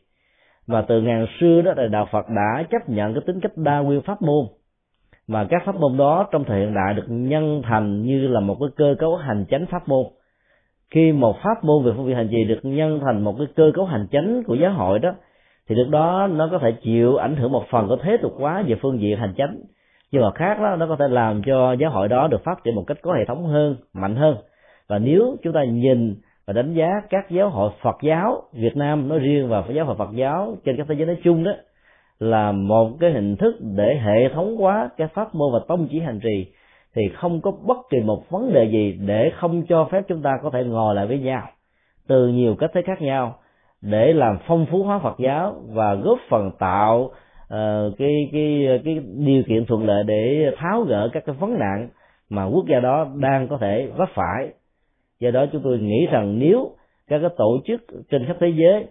Và 0.66 0.82
từ 0.82 1.00
ngàn 1.00 1.26
xưa 1.40 1.62
đó 1.62 1.72
là 1.76 1.86
đạo 1.86 2.08
Phật 2.12 2.26
đã 2.28 2.64
chấp 2.70 2.88
nhận 2.88 3.14
cái 3.14 3.22
tính 3.26 3.40
cách 3.40 3.52
đa 3.56 3.78
nguyên 3.78 4.02
pháp 4.02 4.22
môn. 4.22 4.46
Mà 5.28 5.46
các 5.50 5.62
pháp 5.66 5.74
môn 5.74 5.96
đó 5.96 6.28
trong 6.32 6.44
thời 6.44 6.60
hiện 6.60 6.74
đại 6.74 6.94
được 6.94 7.04
nhân 7.08 7.62
thành 7.64 8.02
như 8.02 8.28
là 8.28 8.40
một 8.40 8.56
cái 8.60 8.68
cơ 8.76 8.94
cấu 8.98 9.16
hành 9.16 9.44
chánh 9.50 9.66
pháp 9.66 9.88
môn. 9.88 10.04
Khi 10.90 11.12
một 11.12 11.36
pháp 11.42 11.64
môn 11.64 11.84
về 11.84 11.92
phương 11.96 12.06
vị 12.06 12.14
hành 12.14 12.28
trì 12.30 12.44
được 12.44 12.60
nhân 12.62 13.00
thành 13.04 13.24
một 13.24 13.34
cái 13.38 13.46
cơ 13.56 13.72
cấu 13.74 13.84
hành 13.84 14.06
chánh 14.12 14.42
của 14.46 14.54
giáo 14.54 14.72
hội 14.72 14.98
đó, 14.98 15.10
thì 15.68 15.74
lúc 15.74 15.88
đó 15.88 16.26
nó 16.26 16.48
có 16.50 16.58
thể 16.58 16.72
chịu 16.72 17.16
ảnh 17.16 17.36
hưởng 17.36 17.52
một 17.52 17.64
phần 17.70 17.88
của 17.88 17.96
thế 17.96 18.16
tục 18.16 18.32
quá 18.38 18.62
về 18.66 18.76
phương 18.82 19.00
diện 19.00 19.18
hành 19.18 19.34
chánh. 19.36 19.56
Nhưng 20.12 20.22
mà 20.22 20.30
khác 20.34 20.58
đó, 20.60 20.76
nó 20.76 20.86
có 20.86 20.96
thể 20.96 21.08
làm 21.08 21.42
cho 21.46 21.72
giáo 21.72 21.90
hội 21.90 22.08
đó 22.08 22.28
được 22.28 22.44
phát 22.44 22.64
triển 22.64 22.74
một 22.74 22.84
cách 22.86 22.98
có 23.02 23.12
hệ 23.12 23.24
thống 23.24 23.46
hơn, 23.46 23.76
mạnh 23.92 24.16
hơn. 24.16 24.36
Và 24.88 24.98
nếu 24.98 25.36
chúng 25.42 25.52
ta 25.52 25.64
nhìn 25.64 26.14
và 26.50 26.54
đánh 26.54 26.74
giá 26.74 26.88
các 27.10 27.30
giáo 27.30 27.50
hội 27.50 27.70
Phật 27.82 27.96
giáo 28.02 28.42
Việt 28.52 28.76
Nam 28.76 29.08
nói 29.08 29.18
riêng 29.18 29.48
và 29.48 29.64
giáo 29.74 29.84
hội 29.84 29.96
Phật 29.96 30.08
giáo 30.14 30.56
trên 30.64 30.76
các 30.76 30.86
thế 30.88 30.94
giới 30.94 31.06
nói 31.06 31.16
chung 31.24 31.44
đó 31.44 31.52
là 32.18 32.52
một 32.52 32.90
cái 33.00 33.10
hình 33.12 33.36
thức 33.36 33.56
để 33.60 34.00
hệ 34.04 34.28
thống 34.34 34.56
hóa 34.56 34.88
cái 34.96 35.08
pháp 35.14 35.34
môn 35.34 35.52
và 35.52 35.58
tông 35.68 35.88
chỉ 35.90 36.00
hành 36.00 36.20
trì 36.20 36.52
thì 36.94 37.02
không 37.14 37.40
có 37.40 37.50
bất 37.50 37.76
kỳ 37.90 38.00
một 38.00 38.30
vấn 38.30 38.52
đề 38.52 38.64
gì 38.64 38.98
để 39.06 39.30
không 39.36 39.62
cho 39.68 39.88
phép 39.92 40.02
chúng 40.08 40.22
ta 40.22 40.30
có 40.42 40.50
thể 40.50 40.64
ngồi 40.64 40.94
lại 40.94 41.06
với 41.06 41.18
nhau 41.18 41.42
từ 42.08 42.28
nhiều 42.28 42.54
cách 42.58 42.70
thế 42.74 42.82
khác 42.82 43.02
nhau 43.02 43.34
để 43.80 44.12
làm 44.12 44.38
phong 44.46 44.66
phú 44.70 44.82
hóa 44.82 44.98
Phật 44.98 45.18
giáo 45.18 45.54
và 45.68 45.94
góp 45.94 46.18
phần 46.30 46.50
tạo 46.58 47.00
uh, 47.04 47.98
cái 47.98 48.28
cái 48.32 48.80
cái 48.84 49.00
điều 49.16 49.42
kiện 49.48 49.66
thuận 49.66 49.86
lợi 49.86 50.04
để 50.06 50.50
tháo 50.56 50.82
gỡ 50.82 51.08
các 51.12 51.22
cái 51.26 51.36
vấn 51.40 51.58
nạn 51.58 51.88
mà 52.30 52.44
quốc 52.44 52.66
gia 52.66 52.80
đó 52.80 53.06
đang 53.14 53.48
có 53.48 53.58
thể 53.60 53.88
vấp 53.96 54.08
phải 54.14 54.48
do 55.20 55.30
đó 55.30 55.46
chúng 55.52 55.62
tôi 55.64 55.78
nghĩ 55.78 56.06
rằng 56.06 56.38
nếu 56.38 56.70
các 57.08 57.18
cái 57.18 57.30
tổ 57.36 57.60
chức 57.66 57.80
trên 58.10 58.26
khắp 58.26 58.36
thế 58.40 58.52
giới 58.56 58.86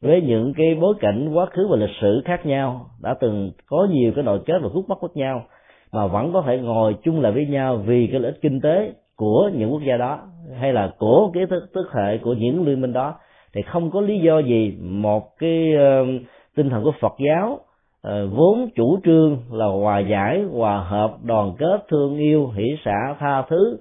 với 0.00 0.22
những 0.22 0.52
cái 0.56 0.74
bối 0.80 0.94
cảnh 1.00 1.28
quá 1.34 1.46
khứ 1.46 1.66
và 1.70 1.76
lịch 1.76 1.96
sử 2.00 2.22
khác 2.24 2.46
nhau 2.46 2.86
đã 3.02 3.14
từng 3.20 3.52
có 3.66 3.86
nhiều 3.90 4.12
cái 4.14 4.24
nội 4.24 4.40
kết 4.46 4.58
và 4.62 4.68
khúc 4.68 4.88
mắc 4.88 4.98
với 5.00 5.10
nhau 5.14 5.44
mà 5.92 6.06
vẫn 6.06 6.32
có 6.32 6.42
thể 6.46 6.58
ngồi 6.58 6.96
chung 7.02 7.20
lại 7.20 7.32
với 7.32 7.46
nhau 7.46 7.76
vì 7.76 8.06
cái 8.06 8.20
lợi 8.20 8.32
ích 8.32 8.40
kinh 8.42 8.60
tế 8.60 8.92
của 9.16 9.50
những 9.54 9.72
quốc 9.72 9.82
gia 9.88 9.96
đó 9.96 10.18
hay 10.60 10.72
là 10.72 10.92
của 10.98 11.30
cái 11.34 11.46
thức 11.46 11.70
tức 11.74 11.92
hệ 11.94 12.18
của 12.18 12.32
những 12.32 12.66
liên 12.66 12.80
minh 12.80 12.92
đó 12.92 13.14
thì 13.54 13.62
không 13.62 13.90
có 13.90 14.00
lý 14.00 14.18
do 14.18 14.38
gì 14.38 14.76
một 14.80 15.38
cái 15.38 15.74
uh, 15.74 16.22
tinh 16.56 16.70
thần 16.70 16.84
của 16.84 16.92
Phật 17.00 17.14
giáo 17.26 17.52
uh, 17.52 18.32
vốn 18.32 18.68
chủ 18.74 18.98
trương 19.04 19.38
là 19.52 19.66
hòa 19.66 19.98
giải 19.98 20.42
hòa 20.52 20.78
hợp 20.78 21.16
đoàn 21.22 21.52
kết 21.58 21.84
thương 21.88 22.18
yêu 22.18 22.48
hỷ 22.48 22.64
xã 22.84 23.14
tha 23.18 23.42
thứ 23.48 23.78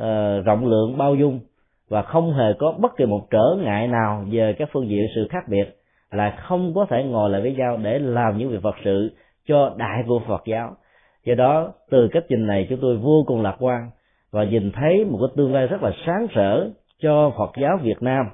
uh, 0.00 0.44
rộng 0.44 0.66
lượng 0.66 0.98
bao 0.98 1.14
dung 1.14 1.40
và 1.88 2.02
không 2.02 2.32
hề 2.32 2.52
có 2.58 2.72
bất 2.72 2.96
kỳ 2.96 3.06
một 3.06 3.26
trở 3.30 3.56
ngại 3.62 3.88
nào 3.88 4.24
về 4.30 4.54
các 4.58 4.68
phương 4.72 4.88
diện 4.88 5.06
sự 5.14 5.28
khác 5.30 5.44
biệt 5.48 5.76
là 6.10 6.30
không 6.30 6.74
có 6.74 6.86
thể 6.90 7.04
ngồi 7.04 7.30
lại 7.30 7.40
với 7.40 7.54
nhau 7.54 7.76
để 7.82 7.98
làm 7.98 8.38
những 8.38 8.50
việc 8.50 8.62
Phật 8.62 8.74
sự 8.84 9.10
cho 9.46 9.74
đại 9.76 10.04
của 10.06 10.20
Phật 10.28 10.42
giáo 10.46 10.76
do 11.24 11.34
đó 11.34 11.72
từ 11.90 12.08
cách 12.12 12.24
nhìn 12.28 12.46
này 12.46 12.66
chúng 12.70 12.78
tôi 12.82 12.96
vô 12.96 13.24
cùng 13.26 13.42
lạc 13.42 13.56
quan 13.58 13.90
và 14.30 14.44
nhìn 14.44 14.72
thấy 14.72 15.04
một 15.04 15.18
cái 15.20 15.28
tương 15.36 15.54
lai 15.54 15.66
rất 15.66 15.82
là 15.82 15.90
sáng 16.06 16.26
sỡ 16.34 16.70
cho 17.02 17.32
Phật 17.38 17.50
giáo 17.62 17.78
Việt 17.82 18.02
Nam 18.02 18.26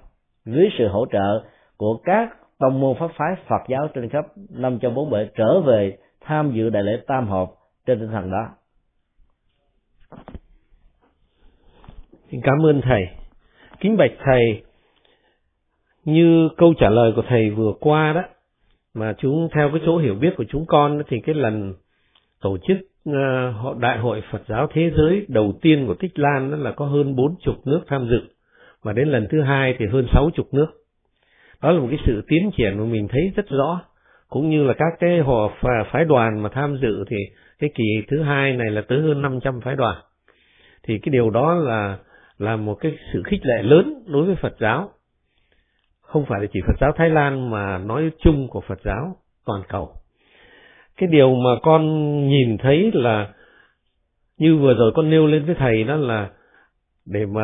dưới 0.44 0.68
sự 0.78 0.88
hỗ 0.88 1.06
trợ 1.12 1.42
của 1.76 1.96
các 2.04 2.28
tông 2.58 2.80
môn 2.80 2.96
pháp 2.98 3.10
phái 3.16 3.34
Phật 3.48 3.62
giáo 3.68 3.88
trên 3.94 4.08
khắp 4.08 4.24
năm 4.50 4.78
trăm 4.82 4.94
bốn 4.94 5.10
bể 5.10 5.28
trở 5.36 5.60
về 5.60 5.96
tham 6.20 6.52
dự 6.54 6.70
đại 6.70 6.82
lễ 6.82 6.92
tam 7.06 7.28
hợp 7.28 7.50
trên 7.86 8.00
tinh 8.00 8.08
thần 8.08 8.30
đó. 8.30 8.48
Xin 12.12 12.19
cảm 12.42 12.66
ơn 12.66 12.80
thầy. 12.80 13.08
Kính 13.80 13.96
bạch 13.96 14.12
thầy, 14.24 14.62
như 16.04 16.48
câu 16.56 16.74
trả 16.78 16.90
lời 16.90 17.12
của 17.16 17.22
thầy 17.28 17.50
vừa 17.50 17.72
qua 17.80 18.12
đó, 18.12 18.22
mà 18.94 19.14
chúng 19.18 19.48
theo 19.54 19.70
cái 19.70 19.80
chỗ 19.86 19.98
hiểu 19.98 20.14
biết 20.14 20.34
của 20.36 20.44
chúng 20.48 20.66
con 20.66 21.02
thì 21.08 21.20
cái 21.20 21.34
lần 21.34 21.74
tổ 22.40 22.58
chức 22.68 22.78
ờ, 23.04 23.50
họ 23.50 23.74
đại 23.78 23.98
hội 23.98 24.22
Phật 24.30 24.42
giáo 24.48 24.68
thế 24.72 24.90
giới 24.96 25.26
đầu 25.28 25.52
tiên 25.62 25.86
của 25.86 25.94
Tích 25.94 26.18
Lan 26.18 26.50
đó 26.50 26.56
là 26.56 26.72
có 26.72 26.86
hơn 26.86 27.16
bốn 27.16 27.34
chục 27.40 27.66
nước 27.66 27.80
tham 27.86 28.08
dự 28.10 28.20
và 28.82 28.92
đến 28.92 29.08
lần 29.08 29.26
thứ 29.30 29.42
hai 29.42 29.74
thì 29.78 29.86
hơn 29.86 30.06
sáu 30.12 30.30
chục 30.34 30.54
nước 30.54 30.66
đó 31.62 31.72
là 31.72 31.80
một 31.80 31.86
cái 31.90 31.98
sự 32.06 32.22
tiến 32.28 32.50
triển 32.56 32.78
mà 32.78 32.84
mình 32.84 33.08
thấy 33.08 33.32
rất 33.36 33.48
rõ 33.48 33.82
cũng 34.28 34.50
như 34.50 34.64
là 34.64 34.74
các 34.74 34.92
cái 35.00 35.20
họ 35.20 35.52
phái 35.92 36.04
đoàn 36.04 36.42
mà 36.42 36.48
tham 36.52 36.78
dự 36.82 37.04
thì 37.10 37.16
cái 37.58 37.70
kỳ 37.74 38.02
thứ 38.08 38.22
hai 38.22 38.52
này 38.52 38.70
là 38.70 38.82
tới 38.88 39.00
hơn 39.00 39.22
500 39.22 39.60
phái 39.60 39.76
đoàn 39.76 39.96
thì 40.82 40.98
cái 40.98 41.10
điều 41.12 41.30
đó 41.30 41.54
là 41.54 41.98
là 42.40 42.56
một 42.56 42.74
cái 42.74 42.92
sự 43.12 43.22
khích 43.24 43.40
lệ 43.46 43.62
lớn 43.62 44.04
đối 44.06 44.26
với 44.26 44.34
Phật 44.34 44.54
giáo. 44.60 44.90
Không 46.00 46.24
phải 46.26 46.40
là 46.40 46.46
chỉ 46.52 46.60
Phật 46.66 46.76
giáo 46.80 46.92
Thái 46.96 47.10
Lan 47.10 47.50
mà 47.50 47.78
nói 47.78 48.10
chung 48.18 48.48
của 48.48 48.60
Phật 48.60 48.78
giáo 48.84 49.16
toàn 49.46 49.62
cầu. 49.68 49.92
Cái 50.96 51.08
điều 51.12 51.34
mà 51.34 51.50
con 51.62 51.82
nhìn 52.28 52.58
thấy 52.58 52.90
là 52.94 53.32
như 54.38 54.56
vừa 54.56 54.74
rồi 54.74 54.92
con 54.94 55.10
nêu 55.10 55.26
lên 55.26 55.44
với 55.44 55.54
thầy 55.54 55.84
đó 55.84 55.96
là 55.96 56.30
để 57.06 57.26
mà 57.26 57.42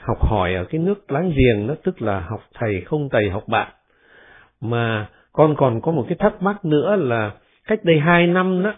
học 0.00 0.18
hỏi 0.20 0.54
ở 0.54 0.64
cái 0.64 0.80
nước 0.80 1.10
láng 1.12 1.32
giềng 1.36 1.66
đó, 1.66 1.74
tức 1.84 2.02
là 2.02 2.20
học 2.20 2.40
thầy 2.54 2.80
không 2.80 3.08
thầy 3.08 3.30
học 3.30 3.48
bạn. 3.48 3.72
Mà 4.60 5.08
con 5.32 5.54
còn 5.56 5.80
có 5.80 5.92
một 5.92 6.04
cái 6.08 6.16
thắc 6.18 6.42
mắc 6.42 6.64
nữa 6.64 6.96
là 6.96 7.32
cách 7.66 7.84
đây 7.84 7.98
hai 7.98 8.26
năm 8.26 8.62
đó, 8.62 8.74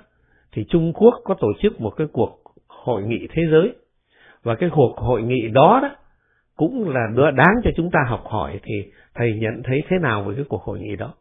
thì 0.53 0.65
Trung 0.69 0.93
Quốc 0.93 1.15
có 1.25 1.35
tổ 1.35 1.49
chức 1.63 1.81
một 1.81 1.91
cái 1.91 2.07
cuộc 2.13 2.39
hội 2.69 3.03
nghị 3.03 3.29
thế 3.31 3.43
giới 3.51 3.75
và 4.43 4.55
cái 4.55 4.71
cuộc 4.73 4.97
hội 4.97 5.23
nghị 5.23 5.49
đó 5.49 5.81
đó 5.83 5.91
cũng 6.57 6.89
là 6.89 7.31
đáng 7.37 7.55
cho 7.65 7.71
chúng 7.77 7.91
ta 7.91 7.99
học 8.09 8.25
hỏi 8.25 8.61
thì 8.63 8.93
thầy 9.15 9.39
nhận 9.39 9.63
thấy 9.65 9.83
thế 9.89 9.97
nào 10.03 10.23
về 10.25 10.35
cái 10.35 10.45
cuộc 10.49 10.63
hội 10.63 10.79
nghị 10.81 10.97
đó? 10.97 11.15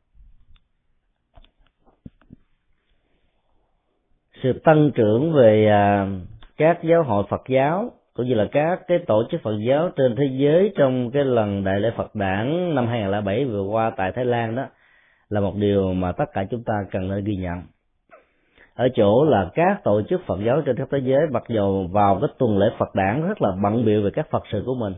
Sự 4.43 4.53
tăng 4.63 4.91
trưởng 4.95 5.34
về 5.34 5.67
à, 5.67 6.08
các 6.58 6.80
giáo 6.84 7.03
hội 7.03 7.23
Phật 7.30 7.41
giáo 7.49 7.91
cũng 8.13 8.25
như 8.25 8.34
là 8.34 8.47
các 8.51 8.80
cái 8.88 8.99
tổ 9.08 9.23
chức 9.32 9.41
Phật 9.41 9.58
giáo 9.67 9.89
trên 9.95 10.15
thế 10.15 10.25
giới 10.32 10.73
trong 10.77 11.12
cái 11.12 11.25
lần 11.25 11.63
đại 11.63 11.80
lễ 11.80 11.91
Phật 11.97 12.15
đản 12.15 12.75
năm 12.75 12.88
2007 12.88 13.45
vừa 13.45 13.63
qua 13.63 13.91
tại 13.97 14.12
Thái 14.15 14.25
Lan 14.25 14.56
đó 14.56 14.67
là 15.30 15.39
một 15.39 15.56
điều 15.56 15.93
mà 15.93 16.12
tất 16.12 16.25
cả 16.34 16.45
chúng 16.49 16.63
ta 16.63 16.73
cần 16.91 17.08
nên 17.10 17.23
ghi 17.23 17.36
nhận 17.36 17.62
ở 18.77 18.89
chỗ 18.95 19.25
là 19.25 19.49
các 19.53 19.83
tổ 19.83 20.01
chức 20.09 20.21
Phật 20.25 20.39
giáo 20.45 20.61
trên 20.65 20.75
khắp 20.75 20.87
thế 20.91 20.99
giới 21.03 21.19
mặc 21.31 21.43
dù 21.49 21.87
vào 21.87 22.17
cái 22.21 22.29
tuần 22.37 22.57
lễ 22.57 22.65
Phật 22.77 22.95
đản 22.95 23.27
rất 23.27 23.41
là 23.41 23.49
bận 23.63 23.85
biểu 23.85 24.01
về 24.01 24.09
các 24.13 24.27
Phật 24.31 24.43
sự 24.51 24.63
của 24.65 24.75
mình 24.75 24.93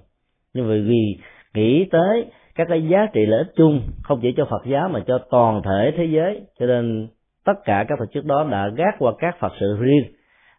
nhưng 0.54 0.68
vì 0.68 0.82
vì 0.82 1.18
nghĩ 1.54 1.86
tới 1.92 2.26
các 2.56 2.68
cái 2.70 2.88
giá 2.88 3.08
trị 3.14 3.26
lợi 3.26 3.38
ích 3.40 3.54
chung 3.56 3.82
không 4.04 4.20
chỉ 4.22 4.34
cho 4.38 4.46
Phật 4.46 4.66
giáo 4.66 4.90
mà 4.90 5.00
cho 5.08 5.20
toàn 5.32 5.62
thể 5.66 5.94
thế 5.98 6.06
giới 6.06 6.42
cho 6.60 6.66
nên 6.66 7.08
tất 7.46 7.54
cả 7.66 7.86
các 7.88 8.00
tổ 8.00 8.06
chức 8.14 8.26
đó 8.26 8.48
đã 8.52 8.68
gác 8.68 8.96
qua 9.00 9.12
các 9.20 9.40
Phật 9.40 9.54
sự 9.60 9.78
riêng 9.80 10.04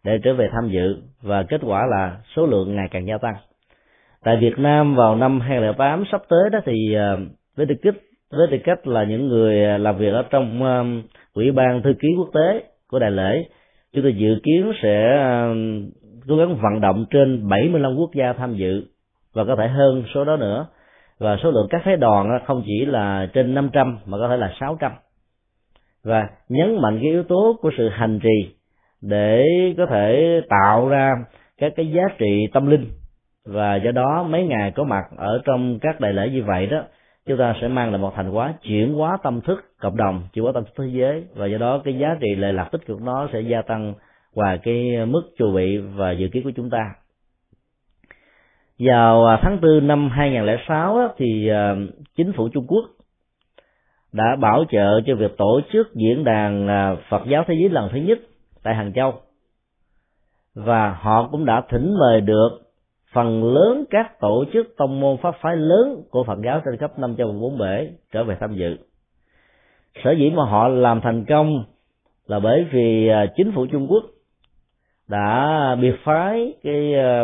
để 0.03 0.19
trở 0.23 0.33
về 0.33 0.49
tham 0.51 0.69
dự 0.69 0.95
và 1.21 1.43
kết 1.43 1.61
quả 1.63 1.85
là 1.85 2.17
số 2.35 2.45
lượng 2.45 2.75
ngày 2.75 2.87
càng 2.91 3.07
gia 3.07 3.17
tăng. 3.17 3.35
Tại 4.23 4.37
Việt 4.37 4.59
Nam 4.59 4.95
vào 4.95 5.15
năm 5.15 5.39
2008 5.39 6.03
sắp 6.11 6.21
tới 6.29 6.49
đó 6.51 6.59
thì 6.65 6.93
ờ, 6.93 7.17
với 7.57 7.65
tư 7.65 7.75
cách 7.81 7.95
với 8.31 8.47
tư 8.51 8.57
cách 8.63 8.87
là 8.87 9.03
những 9.03 9.27
người 9.27 9.65
ờ, 9.65 9.77
làm 9.77 9.97
việc 9.97 10.13
ở 10.13 10.23
trong 10.29 10.63
um, 10.63 11.03
ủy 11.33 11.51
ban 11.51 11.81
thư 11.81 11.93
ký 11.99 12.07
quốc 12.17 12.29
tế 12.33 12.70
của 12.91 12.99
đại 12.99 13.11
lễ. 13.11 13.45
Chúng 13.93 14.03
tôi 14.03 14.13
dự 14.13 14.39
kiến 14.43 14.71
sẽ 14.81 15.17
ờ, 15.17 15.55
cố 16.27 16.37
gắng 16.37 16.55
vận 16.55 16.81
động 16.81 17.05
trên 17.09 17.49
75 17.49 17.95
quốc 17.95 18.11
gia 18.13 18.33
tham 18.33 18.55
dự, 18.55 18.83
và 19.33 19.45
có 19.45 19.55
thể 19.55 19.67
hơn 19.67 20.03
số 20.13 20.25
đó 20.25 20.37
nữa. 20.37 20.67
Và 21.19 21.37
số 21.43 21.51
lượng 21.51 21.67
các 21.69 21.81
phái 21.85 21.97
đoàn 21.97 22.39
không 22.45 22.63
chỉ 22.65 22.85
là 22.85 23.27
trên 23.33 23.53
500 23.53 23.97
mà 24.05 24.17
có 24.17 24.27
thể 24.29 24.37
là 24.37 24.53
600 24.59 24.91
và 26.03 26.29
nhấn 26.49 26.81
mạnh 26.81 26.99
cái 27.01 27.11
yếu 27.11 27.23
tố 27.23 27.57
của 27.61 27.71
sự 27.77 27.89
hành 27.89 28.19
trì 28.19 28.55
để 29.01 29.45
có 29.77 29.85
thể 29.85 30.41
tạo 30.49 30.89
ra 30.89 31.13
các 31.57 31.73
cái 31.75 31.91
giá 31.91 32.03
trị 32.17 32.47
tâm 32.53 32.67
linh. 32.67 32.89
Và 33.45 33.75
do 33.75 33.91
đó 33.91 34.23
mấy 34.29 34.43
ngày 34.43 34.71
có 34.71 34.83
mặt 34.83 35.03
ở 35.17 35.41
trong 35.45 35.79
các 35.81 35.99
đại 35.99 36.13
lễ 36.13 36.29
như 36.29 36.43
vậy 36.43 36.65
đó 36.67 36.83
chúng 37.25 37.37
ta 37.37 37.55
sẽ 37.61 37.67
mang 37.67 37.89
lại 37.89 37.97
một 37.97 38.13
thành 38.15 38.31
quả, 38.31 38.53
chuyển 38.61 38.93
hóa 38.93 39.17
tâm 39.23 39.41
thức 39.41 39.65
cộng 39.79 39.97
đồng, 39.97 40.23
chuyển 40.33 40.43
hóa 40.43 40.51
tâm 40.55 40.63
thức 40.63 40.73
thế 40.77 40.89
giới. 40.93 41.23
Và 41.35 41.45
do 41.47 41.57
đó 41.57 41.81
cái 41.83 41.97
giá 41.97 42.17
trị 42.21 42.35
lệ 42.35 42.51
lạc 42.51 42.69
tích 42.71 42.85
cực 42.85 43.01
nó 43.01 43.29
sẽ 43.33 43.41
gia 43.41 43.61
tăng 43.61 43.93
và 44.33 44.57
cái 44.57 45.05
mức 45.05 45.21
chu 45.37 45.51
bị 45.51 45.77
và 45.77 46.11
dự 46.11 46.27
kiến 46.27 46.43
của 46.43 46.51
chúng 46.55 46.69
ta. 46.69 46.95
Vào 48.79 49.25
à, 49.25 49.39
tháng 49.41 49.61
4 49.61 49.87
năm 49.87 50.09
2006 50.09 50.97
thì 51.17 51.47
à, 51.47 51.75
chính 52.17 52.33
phủ 52.33 52.49
Trung 52.49 52.65
Quốc 52.67 52.85
đã 54.11 54.35
bảo 54.39 54.63
trợ 54.71 55.01
cho 55.05 55.15
việc 55.15 55.37
tổ 55.37 55.61
chức 55.73 55.95
diễn 55.95 56.23
đàn 56.23 56.67
à, 56.67 56.95
Phật 57.09 57.21
giáo 57.27 57.43
thế 57.47 57.55
giới 57.59 57.69
lần 57.69 57.89
thứ 57.93 57.97
nhất 57.97 58.19
tại 58.63 58.75
Hàng 58.75 58.93
Châu. 58.93 59.13
Và 60.55 60.97
họ 61.01 61.27
cũng 61.31 61.45
đã 61.45 61.61
thỉnh 61.69 61.95
mời 61.99 62.21
được 62.21 62.49
phần 63.13 63.43
lớn 63.43 63.85
các 63.89 64.19
tổ 64.19 64.45
chức 64.53 64.73
tông 64.77 64.99
môn 64.99 65.17
pháp 65.17 65.35
phái 65.41 65.55
lớn 65.55 66.03
của 66.09 66.23
Phật 66.23 66.39
giáo 66.45 66.61
trên 66.65 66.77
khắp 66.77 66.99
năm 66.99 67.15
châu 67.15 67.31
bốn 67.31 67.57
bể 67.57 67.89
trở 68.11 68.23
về 68.23 68.37
tham 68.39 68.53
dự. 68.53 68.77
Sở 70.03 70.11
dĩ 70.11 70.29
mà 70.29 70.43
họ 70.43 70.67
làm 70.67 71.01
thành 71.01 71.25
công 71.25 71.63
là 72.25 72.39
bởi 72.39 72.65
vì 72.71 73.07
à, 73.07 73.25
chính 73.35 73.51
phủ 73.55 73.65
Trung 73.71 73.87
Quốc 73.89 74.03
đã 75.07 75.75
biệt 75.81 75.95
phái 76.03 76.53
cái 76.63 76.93
à, 76.93 77.23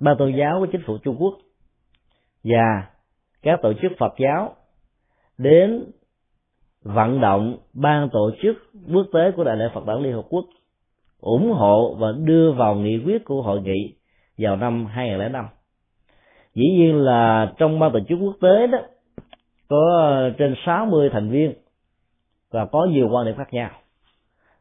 ba 0.00 0.10
ban 0.10 0.16
tôn 0.18 0.34
giáo 0.38 0.60
của 0.60 0.66
chính 0.72 0.82
phủ 0.86 0.98
Trung 0.98 1.16
Quốc 1.18 1.34
và 2.44 2.86
các 3.42 3.58
tổ 3.62 3.72
chức 3.82 3.92
Phật 3.98 4.12
giáo 4.18 4.54
đến 5.38 5.84
vận 6.82 7.20
động 7.20 7.56
ban 7.72 8.08
tổ 8.12 8.30
chức 8.42 8.56
quốc 8.94 9.06
tế 9.12 9.30
của 9.36 9.44
đại 9.44 9.56
lễ 9.56 9.64
Phật 9.74 9.86
đản 9.86 10.02
Liên 10.02 10.12
Hợp 10.12 10.24
Quốc 10.28 10.44
ủng 11.20 11.52
hộ 11.52 11.94
và 11.94 12.12
đưa 12.18 12.52
vào 12.52 12.74
nghị 12.74 12.98
quyết 13.04 13.24
của 13.24 13.42
hội 13.42 13.60
nghị 13.60 13.94
vào 14.38 14.56
năm 14.56 14.86
2005. 14.86 15.46
Dĩ 16.54 16.64
nhiên 16.76 16.96
là 16.96 17.52
trong 17.58 17.78
ban 17.78 17.92
tổ 17.92 17.98
chức 18.08 18.18
quốc 18.22 18.36
tế 18.40 18.66
đó 18.66 18.78
có 19.68 19.98
ờ, 20.00 20.30
trên 20.38 20.54
60 20.66 21.10
thành 21.12 21.30
viên 21.30 21.52
và 22.50 22.66
có 22.66 22.86
nhiều 22.90 23.08
quan 23.12 23.26
điểm 23.26 23.36
khác 23.36 23.52
nhau. 23.52 23.70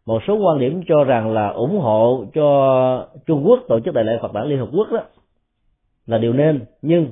Một 0.06 0.22
số 0.28 0.36
quan 0.36 0.60
điểm 0.60 0.82
cho 0.88 1.04
rằng 1.04 1.34
là 1.34 1.48
ủng 1.48 1.80
hộ 1.80 2.26
cho 2.34 3.08
Trung 3.26 3.44
Quốc 3.48 3.60
tổ 3.68 3.80
chức 3.80 3.94
đại 3.94 4.04
lễ 4.04 4.20
Phật 4.22 4.34
đản 4.34 4.48
Liên 4.48 4.60
Hợp 4.60 4.70
Quốc 4.74 4.88
đó 4.92 5.02
là 6.06 6.18
điều 6.18 6.34
nên, 6.34 6.66
nhưng 6.82 7.08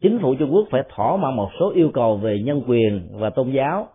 chính 0.00 0.18
phủ 0.22 0.34
Trung 0.34 0.50
Quốc 0.52 0.66
phải 0.70 0.82
thỏa 0.94 1.16
mãn 1.16 1.36
một 1.36 1.50
số 1.60 1.72
yêu 1.74 1.90
cầu 1.94 2.16
về 2.16 2.38
nhân 2.44 2.62
quyền 2.66 3.08
và 3.12 3.30
tôn 3.30 3.50
giáo 3.50 3.88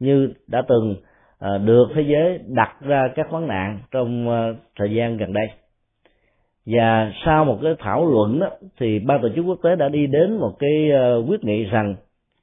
như 0.00 0.32
đã 0.46 0.62
từng 0.68 0.96
ờ, 1.38 1.58
được 1.58 1.86
thế 1.94 2.02
giới 2.02 2.38
đặt 2.46 2.76
ra 2.80 3.08
các 3.14 3.30
vấn 3.30 3.46
nạn 3.46 3.78
trong 3.90 4.28
ờ, 4.28 4.54
thời 4.76 4.94
gian 4.94 5.16
gần 5.16 5.32
đây 5.32 5.46
và 6.66 7.12
sau 7.24 7.44
một 7.44 7.58
cái 7.62 7.74
thảo 7.78 8.06
luận 8.06 8.40
đó 8.40 8.48
thì 8.78 8.98
ban 8.98 9.22
tổ 9.22 9.28
chức 9.36 9.44
quốc 9.48 9.58
tế 9.62 9.76
đã 9.76 9.88
đi 9.88 10.06
đến 10.06 10.36
một 10.36 10.52
cái 10.58 10.90
ờ, 10.90 11.24
quyết 11.28 11.44
nghị 11.44 11.64
rằng 11.64 11.94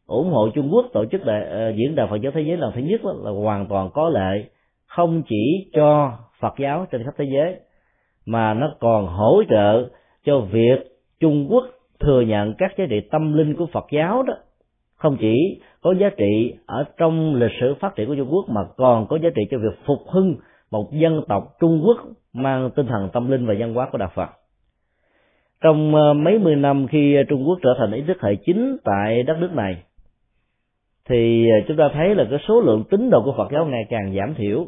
ủng 0.07 0.31
hộ 0.31 0.49
Trung 0.49 0.69
Quốc 0.73 0.85
tổ 0.93 1.05
chức 1.05 1.25
đại, 1.25 1.43
ờ, 1.45 1.69
diễn 1.69 1.95
đàn 1.95 2.09
Phật 2.09 2.21
giáo 2.21 2.31
thế 2.35 2.41
giới 2.41 2.57
lần 2.57 2.71
thứ 2.75 2.81
nhất 2.81 3.01
là 3.05 3.31
hoàn 3.31 3.67
toàn 3.67 3.89
có 3.93 4.09
lệ 4.09 4.43
không 4.87 5.21
chỉ 5.29 5.69
cho 5.73 6.11
Phật 6.39 6.53
giáo 6.59 6.87
trên 6.91 7.03
khắp 7.03 7.13
thế 7.17 7.25
giới 7.33 7.55
mà 8.25 8.53
nó 8.53 8.75
còn 8.79 9.07
hỗ 9.07 9.43
trợ 9.49 9.89
cho 10.25 10.39
việc 10.39 10.79
Trung 11.19 11.47
Quốc 11.49 11.63
thừa 11.99 12.21
nhận 12.21 12.53
các 12.57 12.71
giá 12.77 12.85
trị 12.89 13.01
tâm 13.11 13.33
linh 13.33 13.55
của 13.55 13.65
Phật 13.73 13.85
giáo 13.91 14.23
đó. 14.23 14.33
Không 14.95 15.17
chỉ 15.19 15.61
có 15.81 15.93
giá 15.99 16.09
trị 16.17 16.53
ở 16.65 16.83
trong 16.97 17.35
lịch 17.35 17.51
sử 17.61 17.75
phát 17.79 17.95
triển 17.95 18.07
của 18.07 18.15
Trung 18.15 18.29
Quốc 18.31 18.45
mà 18.49 18.61
còn 18.77 19.07
có 19.07 19.17
giá 19.23 19.29
trị 19.35 19.41
cho 19.51 19.57
việc 19.57 19.79
phục 19.85 19.99
hưng 20.07 20.35
một 20.71 20.89
dân 20.91 21.21
tộc 21.27 21.43
Trung 21.59 21.81
Quốc 21.85 21.97
mang 22.33 22.69
tinh 22.75 22.85
thần 22.85 23.09
tâm 23.13 23.31
linh 23.31 23.45
và 23.45 23.53
văn 23.59 23.73
hóa 23.73 23.89
của 23.91 23.97
đạo 23.97 24.11
Phật. 24.15 24.29
Trong 25.61 25.95
ờ, 25.95 26.13
mấy 26.13 26.39
mươi 26.39 26.55
năm 26.55 26.87
khi 26.87 27.17
Trung 27.29 27.43
Quốc 27.47 27.59
trở 27.63 27.69
thành 27.79 27.91
ý 27.91 28.01
thức 28.01 28.17
hệ 28.21 28.35
chính 28.35 28.77
tại 28.83 29.23
đất 29.23 29.37
nước 29.39 29.53
này, 29.53 29.83
thì 31.09 31.49
ờ, 31.49 31.65
chúng 31.67 31.77
ta 31.77 31.89
thấy 31.93 32.15
là 32.15 32.25
cái 32.29 32.39
số 32.47 32.61
lượng 32.61 32.83
tín 32.89 33.09
đồ 33.09 33.21
của 33.25 33.33
Phật 33.37 33.51
giáo 33.51 33.65
ngày 33.65 33.83
càng 33.89 34.15
giảm 34.15 34.33
thiểu. 34.35 34.67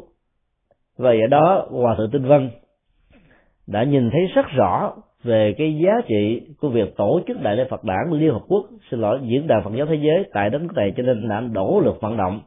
Và 0.98 1.10
ở 1.10 1.26
đó, 1.30 1.66
hòa 1.70 1.94
thượng 1.98 2.10
tinh 2.10 2.24
vân 2.24 2.50
đã 3.66 3.84
nhìn 3.84 4.10
thấy 4.10 4.26
rất 4.34 4.46
rõ 4.56 4.92
về 5.22 5.54
cái 5.58 5.78
giá 5.84 5.92
trị 6.08 6.40
của 6.60 6.68
việc 6.68 6.96
tổ 6.96 7.20
chức 7.26 7.42
đại 7.42 7.56
lễ 7.56 7.64
Phật 7.70 7.84
đản 7.84 8.10
Liên 8.10 8.32
Hợp 8.32 8.42
Quốc, 8.48 8.66
xin 8.90 9.00
lỗi, 9.00 9.20
diễn 9.22 9.46
đàn 9.46 9.64
Phật 9.64 9.70
giáo 9.76 9.86
thế 9.86 9.94
giới 9.94 10.24
tại 10.32 10.50
đất 10.50 10.62
nước 10.62 10.72
này, 10.76 10.92
cho 10.96 11.02
nên 11.02 11.28
đã 11.28 11.40
đổ 11.40 11.80
lực 11.84 12.00
vận 12.00 12.16
động 12.16 12.40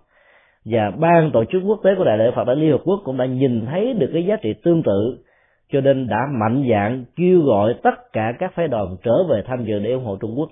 và 0.70 0.92
ban 1.00 1.32
tổ 1.34 1.44
chức 1.46 1.62
quốc 1.66 1.80
tế 1.84 1.96
của 1.98 2.04
đại 2.04 2.18
lễ 2.18 2.32
Phật 2.36 2.44
đản 2.44 2.60
Liên 2.60 2.72
Hợp 2.72 2.82
Quốc 2.86 3.02
cũng 3.04 3.18
đã 3.18 3.26
nhìn 3.26 3.66
thấy 3.66 3.94
được 3.94 4.10
cái 4.14 4.26
giá 4.26 4.36
trị 4.36 4.54
tương 4.64 4.84
tự, 4.84 5.18
cho 5.72 5.82
nên 5.82 6.08
đã 6.08 6.18
mạnh 6.40 6.66
dạng 6.72 7.06
kêu 7.16 7.42
gọi 7.42 7.76
tất 7.84 8.14
cả 8.14 8.34
các 8.40 8.54
phái 8.56 8.68
đoàn 8.68 8.96
trở 9.04 9.24
về 9.30 9.44
tham 9.48 9.66
dự 9.66 9.80
để 9.80 9.92
ủng 9.92 10.06
hộ 10.06 10.16
Trung 10.16 10.40
Quốc. 10.40 10.50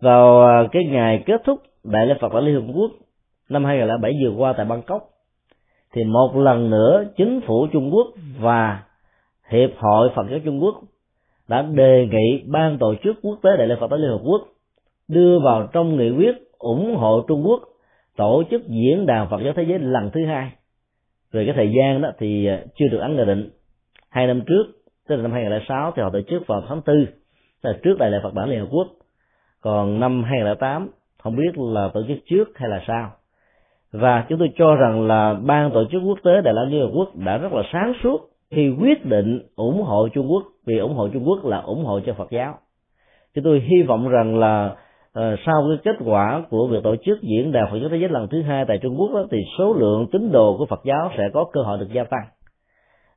Vào 0.00 0.46
à, 0.46 0.68
cái 0.72 0.84
ngày 0.84 1.22
kết 1.26 1.42
thúc 1.44 1.62
đại 1.84 2.06
lễ 2.06 2.14
Phật 2.20 2.34
đản 2.34 2.44
Liên 2.44 2.54
Hợp 2.54 2.72
Quốc 2.74 2.90
năm 3.48 3.64
2007 3.64 4.12
vừa 4.22 4.36
qua 4.36 4.54
tại 4.56 4.66
Bangkok, 4.66 5.02
thì 5.92 6.04
một 6.04 6.36
lần 6.36 6.70
nữa 6.70 7.04
chính 7.16 7.40
phủ 7.46 7.66
Trung 7.72 7.90
Quốc 7.94 8.06
và 8.40 8.82
Hiệp 9.48 9.70
hội 9.76 10.10
Phật 10.14 10.26
giáo 10.30 10.38
Trung 10.44 10.62
Quốc 10.62 10.74
đã 11.48 11.62
đề 11.62 12.08
nghị 12.10 12.42
ban 12.46 12.78
tổ 12.78 12.94
chức 13.04 13.16
quốc 13.22 13.38
tế 13.42 13.50
đại 13.58 13.66
lễ 13.66 13.74
Phật 13.80 13.90
giáo 13.90 13.98
Liên 13.98 14.10
Hợp 14.10 14.20
Quốc 14.24 14.42
đưa 15.08 15.38
vào 15.38 15.68
trong 15.72 15.96
nghị 15.96 16.10
quyết 16.10 16.34
ủng 16.58 16.96
hộ 16.96 17.24
Trung 17.28 17.42
Quốc 17.46 17.62
tổ 18.18 18.42
chức 18.50 18.68
diễn 18.68 19.06
đàn 19.06 19.30
Phật 19.30 19.40
giáo 19.44 19.52
thế 19.56 19.62
giới 19.62 19.78
lần 19.78 20.10
thứ 20.10 20.26
hai. 20.26 20.50
Về 21.32 21.44
cái 21.44 21.54
thời 21.54 21.72
gian 21.78 22.02
đó 22.02 22.10
thì 22.18 22.46
à, 22.46 22.62
chưa 22.74 22.88
được 22.88 22.98
ấn 22.98 23.16
định. 23.16 23.50
Hai 24.10 24.26
năm 24.26 24.40
trước, 24.46 24.64
tức 25.08 25.16
là 25.16 25.22
năm 25.22 25.32
2006 25.32 25.92
thì 25.96 26.02
họ 26.02 26.10
tổ 26.10 26.20
chức 26.20 26.46
vào 26.46 26.62
tháng 26.68 26.82
tư 26.82 27.06
là 27.62 27.72
trước 27.82 27.98
đại 27.98 28.10
lễ 28.10 28.18
Phật 28.22 28.34
bản 28.34 28.48
Liên 28.48 28.60
Hợp 28.60 28.68
Quốc. 28.70 28.86
Còn 29.60 30.00
năm 30.00 30.22
2008 30.22 30.88
không 31.22 31.36
biết 31.36 31.58
là 31.58 31.88
tổ 31.94 32.00
chức 32.08 32.18
trước 32.26 32.58
hay 32.58 32.68
là 32.68 32.84
sau. 32.86 33.10
Và 33.92 34.26
chúng 34.28 34.38
tôi 34.38 34.50
cho 34.56 34.74
rằng 34.74 35.06
là 35.06 35.34
ban 35.34 35.70
tổ 35.70 35.84
chức 35.92 36.02
quốc 36.06 36.18
tế 36.24 36.40
đại 36.44 36.54
lễ 36.54 36.60
Liên 36.68 36.80
Hợp 36.80 36.90
Quốc 36.94 37.16
đã 37.16 37.38
rất 37.38 37.52
là 37.52 37.62
sáng 37.72 37.92
suốt 38.02 38.20
khi 38.50 38.74
quyết 38.80 39.06
định 39.06 39.42
ủng 39.56 39.82
hộ 39.82 40.08
Trung 40.08 40.30
Quốc, 40.30 40.42
vì 40.66 40.78
ủng 40.78 40.94
hộ 40.94 41.08
Trung 41.08 41.28
Quốc 41.28 41.44
là 41.44 41.58
ủng 41.58 41.84
hộ 41.84 42.00
cho 42.06 42.12
Phật 42.12 42.30
giáo. 42.30 42.58
Chúng 43.34 43.44
tôi 43.44 43.60
hy 43.60 43.82
vọng 43.82 44.08
rằng 44.08 44.38
là 44.38 44.76
à, 45.18 45.36
sau 45.46 45.54
cái 45.68 45.78
kết 45.84 46.04
quả 46.04 46.42
của 46.50 46.66
việc 46.66 46.82
tổ 46.84 46.96
chức 46.96 47.22
diễn 47.22 47.52
đàn 47.52 47.70
Phật 47.70 47.78
giáo 47.80 47.88
thế 47.88 47.96
giới 47.96 48.08
lần 48.08 48.28
thứ 48.28 48.42
hai 48.42 48.64
tại 48.68 48.78
Trung 48.78 48.96
Quốc 48.98 49.10
đó, 49.14 49.24
thì 49.30 49.38
số 49.58 49.74
lượng 49.74 50.06
tín 50.12 50.32
đồ 50.32 50.56
của 50.58 50.66
Phật 50.66 50.80
giáo 50.84 51.10
sẽ 51.18 51.24
có 51.34 51.44
cơ 51.52 51.60
hội 51.62 51.78
được 51.78 51.88
gia 51.92 52.04
tăng. 52.04 52.24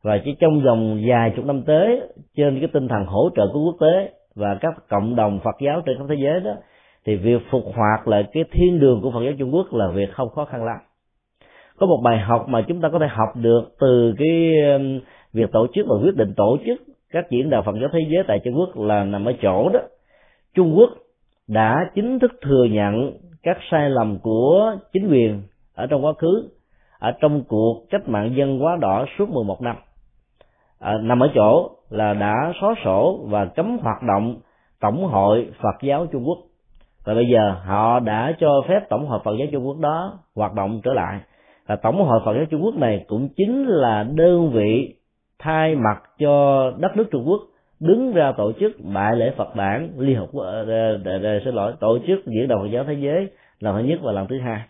Và 0.04 0.18
chỉ 0.26 0.36
trong 0.40 0.62
vòng 0.64 1.02
vài 1.08 1.34
chục 1.36 1.46
năm 1.46 1.64
tới 1.64 2.02
trên 2.38 2.60
cái 2.60 2.70
tinh 2.74 2.88
thần 2.88 3.06
hỗ 3.06 3.30
trợ 3.36 3.48
của 3.54 3.60
quốc 3.60 3.76
tế 3.80 4.12
và 4.36 4.58
các 4.62 4.74
cộng 4.90 5.16
đồng 5.16 5.40
Phật 5.44 5.56
giáo 5.66 5.82
trên 5.86 5.98
khắp 5.98 6.06
thế 6.10 6.16
giới 6.24 6.40
đó 6.40 6.52
thì 7.06 7.16
việc 7.16 7.42
phục 7.50 7.64
hoạt 7.76 8.08
lại 8.08 8.24
cái 8.34 8.44
thiên 8.52 8.80
đường 8.80 9.02
của 9.02 9.12
Phật 9.12 9.24
giáo 9.24 9.34
Trung 9.40 9.56
Quốc 9.56 9.74
là 9.74 9.88
việc 9.88 10.12
không 10.12 10.30
khó 10.30 10.46
khăn 10.46 10.64
lắm. 10.64 10.78
Có 11.78 11.86
một 11.88 12.02
bài 12.04 12.20
học 12.20 12.46
mà 12.50 12.62
chúng 12.68 12.82
ta 12.82 12.90
có 12.90 13.00
thể 13.00 13.08
học 13.10 13.30
được 13.36 13.62
từ 13.80 14.14
cái 14.18 14.62
um, 14.74 15.00
việc 15.34 15.52
tổ 15.52 15.68
chức 15.74 15.86
và 15.90 15.96
quyết 16.04 16.16
định 16.16 16.34
tổ 16.38 16.58
chức 16.66 16.82
các 17.12 17.30
diễn 17.30 17.50
đàn 17.50 17.64
Phật 17.64 17.76
giáo 17.82 17.90
thế 17.94 18.00
giới 18.10 18.24
tại 18.28 18.40
Trung 18.44 18.54
Quốc 18.58 18.78
là 18.78 19.04
nằm 19.04 19.26
ở 19.26 19.34
chỗ 19.42 19.70
đó. 19.70 19.80
Trung 20.56 20.76
Quốc 20.78 20.90
đã 21.52 21.90
chính 21.96 22.20
thức 22.20 22.32
thừa 22.42 22.64
nhận 22.72 23.12
các 23.44 23.58
sai 23.72 23.90
lầm 23.90 24.18
của 24.20 24.76
chính 24.94 25.10
quyền 25.12 25.42
ở 25.76 25.88
trong 25.88 26.06
quá 26.06 26.14
khứ 26.14 26.50
ở 27.00 27.12
trong 27.22 27.44
cuộc 27.48 27.86
cách 27.90 28.10
mạng 28.10 28.34
dân 28.36 28.60
hóa 28.60 28.78
đỏ 28.82 29.06
suốt 29.18 29.30
11 29.30 29.62
năm. 29.62 29.76
À, 30.80 30.98
nằm 31.02 31.20
ở 31.20 31.28
chỗ 31.36 31.70
là 31.90 32.14
đã 32.14 32.54
xóa 32.62 32.76
sổ 32.84 33.20
và 33.30 33.46
cấm 33.46 33.78
hoạt 33.78 34.04
động 34.04 34.36
tổng 34.80 35.06
hội 35.06 35.50
Phật 35.62 35.76
giáo 35.82 36.06
Trung 36.12 36.24
Quốc. 36.28 36.38
Và 37.06 37.14
bây 37.14 37.26
giờ 37.34 37.56
họ 37.66 38.00
đã 38.00 38.34
cho 38.40 38.62
phép 38.68 38.90
tổng 38.90 39.08
hội 39.08 39.20
Phật 39.24 39.36
giáo 39.40 39.48
Trung 39.52 39.68
Quốc 39.68 39.78
đó 39.80 40.20
hoạt 40.36 40.54
động 40.54 40.82
trở 40.84 40.94
lại. 40.94 41.20
Và 41.68 41.76
tổng 41.76 42.04
hội 42.06 42.20
Phật 42.26 42.34
giáo 42.34 42.46
Trung 42.46 42.62
Quốc 42.64 42.76
này 42.76 43.06
cũng 43.08 43.30
chính 43.36 43.68
là 43.68 44.04
đơn 44.04 44.52
vị 44.54 44.96
thay 45.40 45.76
mặt 45.76 46.04
cho 46.20 46.66
đất 46.78 46.98
nước 46.98 47.06
Trung 47.12 47.24
Quốc 47.28 47.42
đứng 47.82 48.14
ra 48.14 48.32
tổ 48.38 48.52
chức 48.60 48.72
đại 48.94 49.16
lễ 49.16 49.32
Phật 49.38 49.56
đản, 49.56 49.90
liên 49.98 50.18
hợp 50.18 50.28
quốc 50.32 50.44
ờ, 50.44 50.66
ờ, 51.06 51.40
xin 51.46 51.56
lỗi, 51.56 51.74
tổ 51.80 52.00
chức 52.08 52.26
diễn 52.26 52.48
đàn 52.48 52.60
Phật 52.60 52.68
giáo 52.72 52.84
thế 52.84 52.94
giới 52.94 53.28
lần 53.60 53.78
thứ 53.78 53.84
nhất 53.84 54.00
và 54.04 54.12
lần 54.12 54.28
thứ 54.28 54.40
hai. 54.40 54.62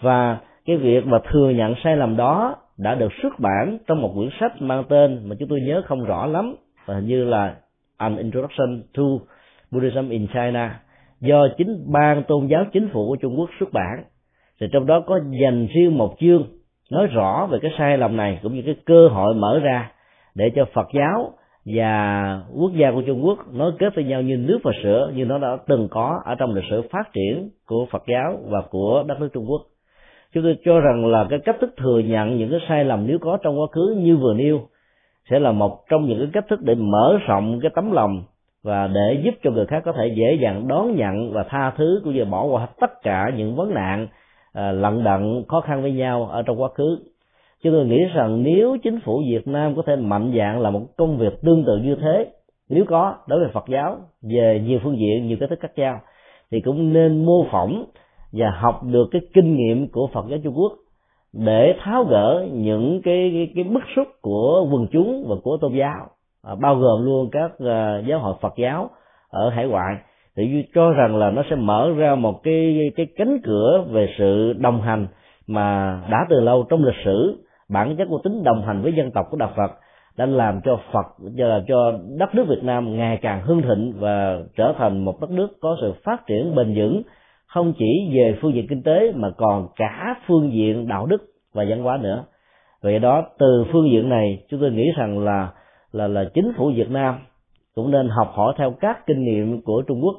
Và 0.00 0.38
cái 0.66 0.76
việc 0.76 1.06
mà 1.06 1.18
thừa 1.32 1.50
nhận 1.50 1.74
sai 1.84 1.96
lầm 1.96 2.16
đó 2.16 2.56
đã 2.78 2.94
được 2.94 3.12
xuất 3.22 3.40
bản 3.40 3.78
trong 3.86 4.02
một 4.02 4.12
quyển 4.16 4.28
sách 4.40 4.62
mang 4.62 4.84
tên 4.88 5.20
mà 5.24 5.36
chúng 5.38 5.48
tôi 5.48 5.60
nhớ 5.60 5.82
không 5.86 6.04
rõ 6.04 6.26
lắm, 6.26 6.54
và 6.86 6.94
hình 6.94 7.06
như 7.06 7.24
là 7.24 7.54
An 7.96 8.16
Introduction 8.16 8.82
to 8.96 9.02
Buddhism 9.70 10.08
in 10.08 10.26
China, 10.26 10.80
do 11.20 11.48
chính 11.58 11.84
ban 11.92 12.22
tôn 12.22 12.46
giáo 12.46 12.64
chính 12.72 12.88
phủ 12.88 13.08
của 13.08 13.16
Trung 13.16 13.38
Quốc 13.38 13.50
xuất 13.60 13.72
bản. 13.72 14.04
Thì 14.60 14.66
trong 14.72 14.86
đó 14.86 15.00
có 15.06 15.20
dành 15.42 15.66
riêng 15.74 15.98
một 15.98 16.14
chương 16.20 16.46
nói 16.90 17.06
rõ 17.06 17.48
về 17.50 17.58
cái 17.62 17.70
sai 17.78 17.98
lầm 17.98 18.16
này 18.16 18.40
cũng 18.42 18.54
như 18.54 18.62
cái 18.66 18.76
cơ 18.86 19.08
hội 19.08 19.34
mở 19.34 19.60
ra 19.62 19.90
để 20.34 20.50
cho 20.54 20.64
Phật 20.74 20.88
giáo 20.94 21.32
và 21.64 22.40
quốc 22.54 22.72
gia 22.74 22.90
của 22.90 23.02
Trung 23.06 23.24
Quốc 23.24 23.38
nối 23.52 23.72
kết 23.78 23.94
với 23.94 24.04
nhau 24.04 24.22
như 24.22 24.36
nước 24.36 24.58
và 24.64 24.72
sữa 24.82 25.12
như 25.14 25.24
nó 25.24 25.38
đã 25.38 25.56
từng 25.66 25.88
có 25.90 26.20
ở 26.24 26.34
trong 26.34 26.54
lịch 26.54 26.64
sử 26.70 26.82
phát 26.90 27.12
triển 27.12 27.50
của 27.66 27.86
Phật 27.90 28.02
giáo 28.06 28.38
và 28.48 28.62
của 28.70 29.04
đất 29.06 29.20
nước 29.20 29.28
Trung 29.32 29.46
Quốc. 29.48 29.62
Chúng 30.34 30.42
tôi 30.42 30.56
cho 30.64 30.80
rằng 30.80 31.06
là 31.06 31.26
cái 31.30 31.38
cách 31.44 31.56
thức 31.60 31.74
thừa 31.76 31.98
nhận 31.98 32.36
những 32.36 32.50
cái 32.50 32.60
sai 32.68 32.84
lầm 32.84 33.06
nếu 33.06 33.18
có 33.18 33.38
trong 33.42 33.60
quá 33.60 33.66
khứ 33.72 33.96
như 33.98 34.16
vừa 34.16 34.34
nêu 34.34 34.60
sẽ 35.30 35.38
là 35.38 35.52
một 35.52 35.78
trong 35.90 36.06
những 36.06 36.18
cái 36.18 36.28
cách 36.32 36.44
thức 36.48 36.60
để 36.62 36.74
mở 36.74 37.18
rộng 37.26 37.60
cái 37.62 37.70
tấm 37.74 37.92
lòng 37.92 38.22
và 38.62 38.86
để 38.86 39.20
giúp 39.24 39.34
cho 39.42 39.50
người 39.50 39.66
khác 39.66 39.82
có 39.84 39.92
thể 39.92 40.14
dễ 40.16 40.38
dàng 40.42 40.68
đón 40.68 40.96
nhận 40.96 41.32
và 41.32 41.44
tha 41.48 41.72
thứ 41.76 42.00
cũng 42.04 42.14
như 42.14 42.24
bỏ 42.24 42.44
qua 42.44 42.66
tất 42.80 43.02
cả 43.02 43.30
những 43.36 43.56
vấn 43.56 43.74
nạn 43.74 44.08
à, 44.52 44.72
lận 44.72 45.04
đận, 45.04 45.44
khó 45.48 45.60
khăn 45.60 45.82
với 45.82 45.92
nhau 45.92 46.26
ở 46.26 46.42
trong 46.42 46.62
quá 46.62 46.68
khứ 46.74 46.98
chứ 47.64 47.70
tôi 47.72 47.86
nghĩ 47.86 48.04
rằng 48.14 48.42
nếu 48.42 48.76
chính 48.82 49.00
phủ 49.04 49.22
Việt 49.28 49.48
Nam 49.48 49.76
có 49.76 49.82
thể 49.86 49.96
mạnh 49.96 50.32
dạng 50.38 50.60
là 50.60 50.70
một 50.70 50.82
công 50.96 51.18
việc 51.18 51.42
tương 51.42 51.64
tự 51.64 51.76
như 51.76 51.94
thế 51.94 52.26
nếu 52.68 52.84
có 52.88 53.14
đối 53.28 53.40
với 53.40 53.48
Phật 53.52 53.64
giáo 53.68 53.96
về 54.22 54.62
nhiều 54.66 54.78
phương 54.82 54.98
diện 54.98 55.26
nhiều 55.26 55.36
cách 55.40 55.50
thức 55.50 55.58
khác 55.60 55.72
nhau 55.76 56.00
thì 56.50 56.60
cũng 56.60 56.92
nên 56.92 57.24
mô 57.24 57.46
phỏng 57.50 57.84
và 58.32 58.50
học 58.50 58.80
được 58.84 59.08
cái 59.10 59.22
kinh 59.34 59.56
nghiệm 59.56 59.88
của 59.88 60.08
Phật 60.12 60.24
giáo 60.28 60.38
Trung 60.44 60.54
Quốc 60.56 60.72
để 61.32 61.74
tháo 61.80 62.04
gỡ 62.04 62.46
những 62.52 63.00
cái 63.04 63.30
cái, 63.34 63.52
cái 63.54 63.64
bức 63.64 63.82
xúc 63.96 64.08
của 64.20 64.68
quần 64.72 64.86
chúng 64.92 65.24
và 65.28 65.36
của 65.42 65.56
tôn 65.60 65.72
giáo. 65.72 66.06
À, 66.42 66.54
bao 66.60 66.76
gồm 66.76 67.04
luôn 67.04 67.28
các 67.32 67.52
uh, 67.54 68.06
giáo 68.06 68.18
hội 68.18 68.34
Phật 68.40 68.54
giáo 68.56 68.90
ở 69.28 69.50
hải 69.50 69.66
ngoại 69.66 69.96
thì 70.36 70.64
cho 70.74 70.90
rằng 70.90 71.16
là 71.16 71.30
nó 71.30 71.42
sẽ 71.50 71.56
mở 71.56 71.92
ra 71.96 72.14
một 72.14 72.42
cái 72.42 72.90
cái 72.96 73.06
cánh 73.16 73.38
cửa 73.44 73.84
về 73.90 74.08
sự 74.18 74.52
đồng 74.52 74.80
hành 74.80 75.06
mà 75.46 76.00
đã 76.10 76.18
từ 76.30 76.40
lâu 76.40 76.66
trong 76.68 76.84
lịch 76.84 77.04
sử 77.04 77.43
bản 77.68 77.96
chất 77.96 78.06
của 78.10 78.20
tính 78.24 78.44
đồng 78.44 78.62
hành 78.62 78.82
với 78.82 78.92
dân 78.92 79.10
tộc 79.10 79.26
của 79.30 79.36
đạo 79.36 79.50
Phật 79.56 79.70
đã 80.16 80.26
làm 80.26 80.60
cho 80.64 80.78
Phật 80.92 81.06
làm 81.36 81.62
cho 81.68 81.92
đất 82.18 82.34
nước 82.34 82.44
Việt 82.48 82.62
Nam 82.62 82.96
ngày 82.96 83.18
càng 83.22 83.42
hưng 83.42 83.62
thịnh 83.62 83.92
và 83.98 84.38
trở 84.56 84.74
thành 84.78 85.04
một 85.04 85.20
đất 85.20 85.30
nước 85.30 85.48
có 85.60 85.76
sự 85.80 85.92
phát 86.04 86.26
triển 86.26 86.54
bền 86.54 86.74
vững 86.76 87.02
không 87.46 87.72
chỉ 87.78 88.10
về 88.14 88.38
phương 88.40 88.54
diện 88.54 88.66
kinh 88.68 88.82
tế 88.82 89.12
mà 89.14 89.30
còn 89.36 89.68
cả 89.76 90.14
phương 90.26 90.52
diện 90.52 90.88
đạo 90.88 91.06
đức 91.06 91.22
và 91.54 91.64
văn 91.68 91.82
hóa 91.82 91.98
nữa. 92.02 92.24
Vậy 92.82 92.98
đó 92.98 93.24
từ 93.38 93.64
phương 93.72 93.90
diện 93.90 94.08
này 94.08 94.44
chúng 94.48 94.60
tôi 94.60 94.70
nghĩ 94.70 94.90
rằng 94.96 95.24
là 95.24 95.48
là 95.92 96.08
là 96.08 96.24
chính 96.34 96.52
phủ 96.56 96.72
Việt 96.76 96.90
Nam 96.90 97.18
cũng 97.74 97.90
nên 97.90 98.08
học 98.08 98.30
hỏi 98.34 98.54
theo 98.58 98.74
các 98.80 99.06
kinh 99.06 99.24
nghiệm 99.24 99.62
của 99.62 99.82
Trung 99.86 100.00
Quốc 100.02 100.14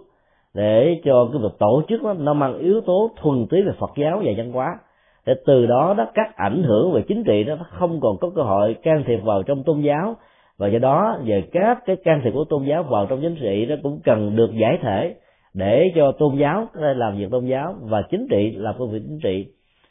để 0.54 1.02
cho 1.06 1.30
cái 1.32 1.42
việc 1.42 1.60
tổ 1.60 1.84
chức 1.88 2.04
đó, 2.04 2.14
nó 2.14 2.34
mang 2.34 2.58
yếu 2.58 2.82
tố 2.82 3.12
thuần 3.22 3.48
túy 3.50 3.62
về 3.62 3.72
Phật 3.80 3.92
giáo 3.98 4.22
và 4.26 4.32
văn 4.38 4.52
hóa 4.52 4.80
để 5.26 5.34
từ 5.46 5.66
đó 5.66 5.94
đó, 5.98 6.08
các 6.14 6.36
ảnh 6.36 6.64
hưởng 6.64 6.92
về 6.92 7.02
chính 7.08 7.24
trị 7.24 7.44
đó, 7.44 7.56
nó 7.56 7.66
không 7.70 8.00
còn 8.02 8.18
có 8.22 8.30
cơ 8.36 8.42
hội 8.42 8.76
can 8.84 9.04
thiệp 9.08 9.20
vào 9.24 9.44
trong 9.44 9.64
tôn 9.64 9.82
giáo. 9.82 10.16
Và 10.58 10.68
do 10.68 10.80
đó, 10.80 11.20
về 11.26 11.44
các 11.52 11.80
cái 11.86 11.96
can 11.96 12.22
thiệp 12.24 12.32
của 12.34 12.46
tôn 12.50 12.64
giáo 12.64 12.84
vào 12.84 13.06
trong 13.06 13.22
chính 13.22 13.36
trị, 13.36 13.66
nó 13.70 13.76
cũng 13.84 14.00
cần 14.04 14.36
được 14.36 14.52
giải 14.62 14.78
thể 14.82 15.16
để 15.54 15.92
cho 15.96 16.12
tôn 16.12 16.36
giáo 16.38 16.68
làm 16.74 17.18
việc 17.18 17.32
tôn 17.32 17.46
giáo 17.46 17.76
và 17.82 18.02
chính 18.12 18.28
trị 18.30 18.54
làm 18.56 18.76
công 18.78 18.92
việc 18.92 19.02
chính 19.08 19.20
trị. 19.24 19.46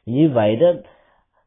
Như 0.07 0.31
vậy 0.35 0.57
đó, 0.57 0.73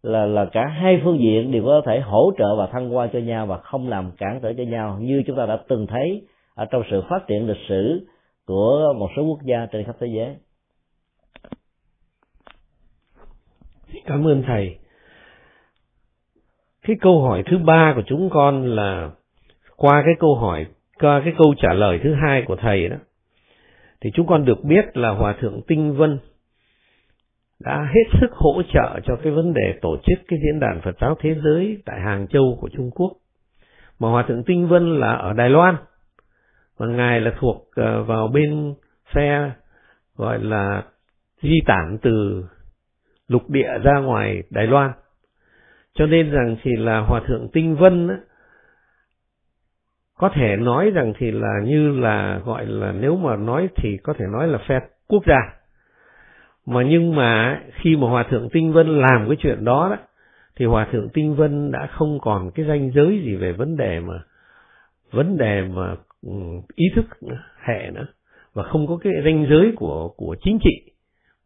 là 0.03 0.25
là 0.25 0.45
cả 0.45 0.65
hai 0.67 1.01
phương 1.03 1.19
diện 1.19 1.51
đều 1.51 1.63
có 1.65 1.81
thể 1.85 1.99
hỗ 1.99 2.31
trợ 2.37 2.55
và 2.55 2.67
thăng 2.67 2.89
hoa 2.89 3.07
cho 3.13 3.19
nhau 3.19 3.45
và 3.45 3.57
không 3.57 3.89
làm 3.89 4.11
cản 4.17 4.39
trở 4.43 4.53
cho 4.53 4.63
nhau. 4.63 4.97
Như 5.01 5.23
chúng 5.27 5.37
ta 5.37 5.45
đã 5.45 5.57
từng 5.67 5.87
thấy 5.87 6.21
ở 6.55 6.65
trong 6.65 6.83
sự 6.91 7.03
phát 7.09 7.27
triển 7.27 7.47
lịch 7.47 7.61
sử 7.69 8.07
của 8.47 8.93
một 8.97 9.07
số 9.15 9.23
quốc 9.23 9.39
gia 9.43 9.65
trên 9.65 9.83
khắp 9.83 9.95
thế 9.99 10.07
giới. 10.07 10.35
Cảm 14.05 14.27
ơn 14.27 14.43
thầy. 14.47 14.77
Cái 16.81 16.95
câu 17.01 17.21
hỏi 17.21 17.43
thứ 17.45 17.57
ba 17.57 17.93
của 17.95 18.01
chúng 18.07 18.29
con 18.29 18.75
là 18.75 19.09
qua 19.75 20.01
cái 20.05 20.13
câu 20.19 20.35
hỏi, 20.35 20.65
qua 20.99 21.21
cái 21.23 21.33
câu 21.37 21.53
trả 21.57 21.73
lời 21.73 21.99
thứ 22.03 22.13
hai 22.13 22.43
của 22.47 22.55
thầy 22.55 22.87
đó, 22.89 22.97
thì 24.01 24.09
chúng 24.13 24.27
con 24.27 24.45
được 24.45 24.63
biết 24.63 24.97
là 24.97 25.09
Hòa 25.09 25.35
Thượng 25.41 25.61
Tinh 25.67 25.95
Vân 25.95 26.19
đã 27.59 27.87
hết 27.95 28.17
sức 28.21 28.31
hỗ 28.31 28.61
trợ 28.73 28.99
cho 29.05 29.15
cái 29.23 29.33
vấn 29.33 29.53
đề 29.53 29.73
tổ 29.81 29.97
chức 29.97 30.19
cái 30.27 30.39
diễn 30.43 30.59
đàn 30.59 30.81
Phật 30.81 30.95
giáo 31.01 31.15
thế 31.19 31.35
giới 31.43 31.81
tại 31.85 31.99
Hàng 32.01 32.27
Châu 32.27 32.57
của 32.61 32.69
Trung 32.77 32.91
Quốc. 32.91 33.11
Mà 33.99 34.09
Hòa 34.09 34.25
Thượng 34.27 34.43
Tinh 34.43 34.67
Vân 34.67 34.99
là 34.99 35.13
ở 35.13 35.33
Đài 35.33 35.49
Loan, 35.49 35.75
và 36.77 36.87
Ngài 36.87 37.21
là 37.21 37.31
thuộc 37.39 37.67
ờ, 37.75 38.03
vào 38.03 38.27
bên 38.27 38.73
phe 39.13 39.51
gọi 40.15 40.39
là 40.39 40.83
di 41.41 41.59
tản 41.65 41.97
từ 42.01 42.43
lục 43.27 43.49
địa 43.49 43.69
ra 43.83 43.99
ngoài 43.99 44.43
Đài 44.49 44.67
Loan. 44.67 44.91
Cho 45.93 46.05
nên 46.05 46.31
rằng 46.31 46.55
thì 46.63 46.71
là 46.75 46.99
Hòa 46.99 47.21
Thượng 47.27 47.49
Tinh 47.53 47.75
Vân 47.75 48.07
á, 48.07 48.17
có 50.17 50.29
thể 50.33 50.55
nói 50.55 50.91
rằng 50.91 51.13
thì 51.17 51.31
là 51.31 51.61
như 51.65 51.99
là 51.99 52.41
gọi 52.45 52.65
là 52.65 52.91
nếu 52.91 53.15
mà 53.15 53.35
nói 53.35 53.69
thì 53.75 53.97
có 54.03 54.13
thể 54.13 54.25
nói 54.31 54.47
là 54.47 54.57
phe 54.67 54.79
quốc 55.07 55.23
gia 55.27 55.57
mà 56.65 56.83
nhưng 56.83 57.15
mà 57.15 57.61
khi 57.81 57.95
mà 57.95 58.07
hòa 58.07 58.25
thượng 58.29 58.49
tinh 58.49 58.73
vân 58.73 58.99
làm 58.99 59.27
cái 59.27 59.37
chuyện 59.39 59.65
đó 59.65 59.87
đó 59.89 59.97
thì 60.55 60.65
hòa 60.65 60.87
thượng 60.91 61.09
tinh 61.09 61.35
vân 61.35 61.71
đã 61.71 61.87
không 61.91 62.19
còn 62.21 62.51
cái 62.51 62.65
danh 62.65 62.91
giới 62.95 63.21
gì 63.25 63.35
về 63.35 63.51
vấn 63.51 63.77
đề 63.77 63.99
mà 63.99 64.23
vấn 65.11 65.37
đề 65.37 65.61
mà 65.61 65.95
ừ, 66.21 66.31
ý 66.75 66.85
thức 66.95 67.05
hệ 67.63 67.91
nữa 67.93 68.07
và 68.53 68.63
không 68.63 68.87
có 68.87 68.97
cái 69.03 69.13
danh 69.25 69.47
giới 69.49 69.73
của 69.75 70.13
của 70.17 70.35
chính 70.43 70.59
trị 70.63 70.91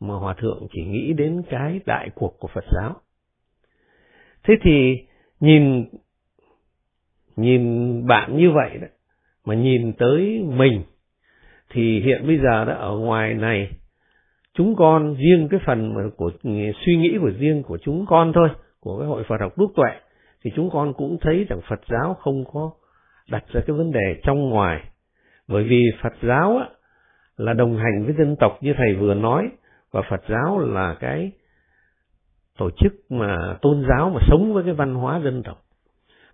mà 0.01 0.13
hòa 0.13 0.33
thượng 0.37 0.67
chỉ 0.71 0.83
nghĩ 0.83 1.13
đến 1.13 1.41
cái 1.49 1.79
đại 1.85 2.09
cuộc 2.15 2.39
của 2.39 2.47
Phật 2.47 2.63
giáo. 2.71 2.95
Thế 4.43 4.53
thì 4.61 4.95
nhìn 5.39 5.85
nhìn 7.35 8.07
bạn 8.07 8.37
như 8.37 8.51
vậy 8.51 8.77
đó 8.81 8.87
mà 9.45 9.55
nhìn 9.55 9.93
tới 9.93 10.43
mình 10.47 10.83
thì 11.69 11.99
hiện 11.99 12.27
bây 12.27 12.37
giờ 12.37 12.65
đó 12.65 12.73
ở 12.73 12.97
ngoài 12.97 13.33
này 13.33 13.69
chúng 14.53 14.75
con 14.75 15.15
riêng 15.15 15.47
cái 15.51 15.59
phần 15.65 15.93
mà 15.93 16.01
của 16.17 16.31
suy 16.85 16.97
nghĩ 16.97 17.17
của 17.21 17.31
riêng 17.39 17.63
của 17.63 17.77
chúng 17.77 18.05
con 18.05 18.31
thôi 18.33 18.49
của 18.79 18.99
cái 18.99 19.07
hội 19.07 19.23
Phật 19.27 19.41
học 19.41 19.57
đúc 19.57 19.71
tuệ 19.75 19.91
thì 20.43 20.51
chúng 20.55 20.69
con 20.69 20.93
cũng 20.93 21.17
thấy 21.21 21.45
rằng 21.49 21.59
Phật 21.69 21.81
giáo 21.89 22.13
không 22.13 22.45
có 22.53 22.71
đặt 23.29 23.43
ra 23.53 23.61
cái 23.67 23.77
vấn 23.77 23.91
đề 23.91 24.21
trong 24.23 24.49
ngoài. 24.49 24.83
Bởi 25.47 25.63
vì 25.63 25.83
Phật 26.01 26.13
giáo 26.21 26.57
á, 26.57 26.69
là 27.37 27.53
đồng 27.53 27.77
hành 27.77 28.05
với 28.05 28.15
dân 28.17 28.35
tộc 28.39 28.57
như 28.61 28.73
thầy 28.77 28.95
vừa 28.95 29.13
nói 29.13 29.49
và 29.91 30.01
Phật 30.10 30.21
giáo 30.30 30.60
là 30.60 30.95
cái 30.99 31.32
tổ 32.58 32.69
chức 32.77 32.93
mà 33.10 33.58
tôn 33.62 33.86
giáo 33.89 34.10
mà 34.10 34.19
sống 34.30 34.54
với 34.54 34.63
cái 34.63 34.73
văn 34.73 34.95
hóa 34.95 35.19
dân 35.23 35.43
tộc. 35.43 35.62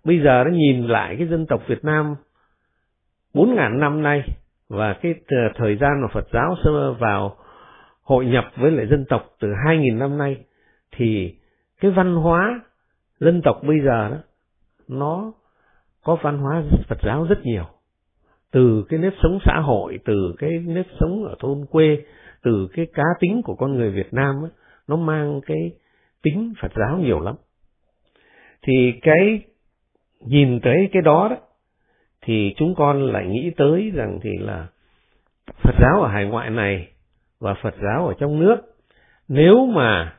Bây 0.04 0.20
giờ 0.20 0.44
nó 0.44 0.50
nhìn 0.50 0.86
lại 0.86 1.14
cái 1.18 1.26
dân 1.28 1.46
tộc 1.46 1.62
Việt 1.66 1.84
Nam 1.84 2.14
bốn 3.34 3.54
ngàn 3.54 3.80
năm 3.80 4.02
nay 4.02 4.22
và 4.68 4.92
cái 5.02 5.14
thời 5.56 5.76
gian 5.76 6.02
mà 6.02 6.08
Phật 6.12 6.26
giáo 6.32 6.56
sơ 6.64 6.92
vào 6.92 7.36
hội 8.02 8.26
nhập 8.26 8.44
với 8.56 8.70
lại 8.70 8.86
dân 8.86 9.04
tộc 9.08 9.24
từ 9.40 9.48
hai 9.66 9.78
nghìn 9.78 9.98
năm 9.98 10.18
nay 10.18 10.36
thì 10.92 11.34
cái 11.80 11.90
văn 11.90 12.14
hóa 12.14 12.60
dân 13.20 13.42
tộc 13.44 13.60
bây 13.62 13.80
giờ 13.80 14.08
đó, 14.08 14.16
nó 14.88 15.32
có 16.04 16.16
văn 16.22 16.38
hóa 16.38 16.62
Phật 16.88 16.98
giáo 17.02 17.24
rất 17.24 17.38
nhiều. 17.44 17.64
Từ 18.50 18.84
cái 18.88 18.98
nếp 18.98 19.12
sống 19.22 19.38
xã 19.44 19.60
hội, 19.60 19.98
từ 20.04 20.34
cái 20.38 20.50
nếp 20.66 20.86
sống 21.00 21.24
ở 21.24 21.34
thôn 21.38 21.66
quê 21.70 22.04
từ 22.42 22.68
cái 22.72 22.86
cá 22.94 23.04
tính 23.20 23.42
của 23.44 23.54
con 23.54 23.74
người 23.76 23.90
Việt 23.90 24.14
Nam 24.14 24.44
ấy, 24.44 24.50
nó 24.88 24.96
mang 24.96 25.40
cái 25.46 25.72
tính 26.22 26.52
Phật 26.60 26.72
giáo 26.76 26.98
nhiều 26.98 27.20
lắm. 27.20 27.34
Thì 28.62 28.92
cái 29.02 29.42
nhìn 30.20 30.60
tới 30.60 30.88
cái 30.92 31.02
đó 31.02 31.28
đó 31.30 31.36
thì 32.22 32.54
chúng 32.56 32.74
con 32.74 33.12
lại 33.12 33.26
nghĩ 33.26 33.50
tới 33.56 33.90
rằng 33.94 34.18
thì 34.22 34.30
là 34.40 34.66
Phật 35.46 35.74
giáo 35.80 36.02
ở 36.02 36.08
hải 36.08 36.24
ngoại 36.24 36.50
này 36.50 36.88
và 37.40 37.54
Phật 37.62 37.74
giáo 37.82 38.06
ở 38.06 38.14
trong 38.18 38.40
nước 38.40 38.56
nếu 39.28 39.66
mà 39.66 40.18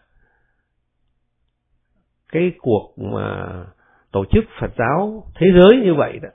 cái 2.31 2.51
cuộc 2.57 2.93
mà 2.97 3.47
tổ 4.11 4.25
chức 4.31 4.45
Phật 4.59 4.71
giáo 4.77 5.23
thế 5.35 5.47
giới 5.59 5.81
như 5.83 5.93
vậy 5.93 6.19
đó 6.21 6.29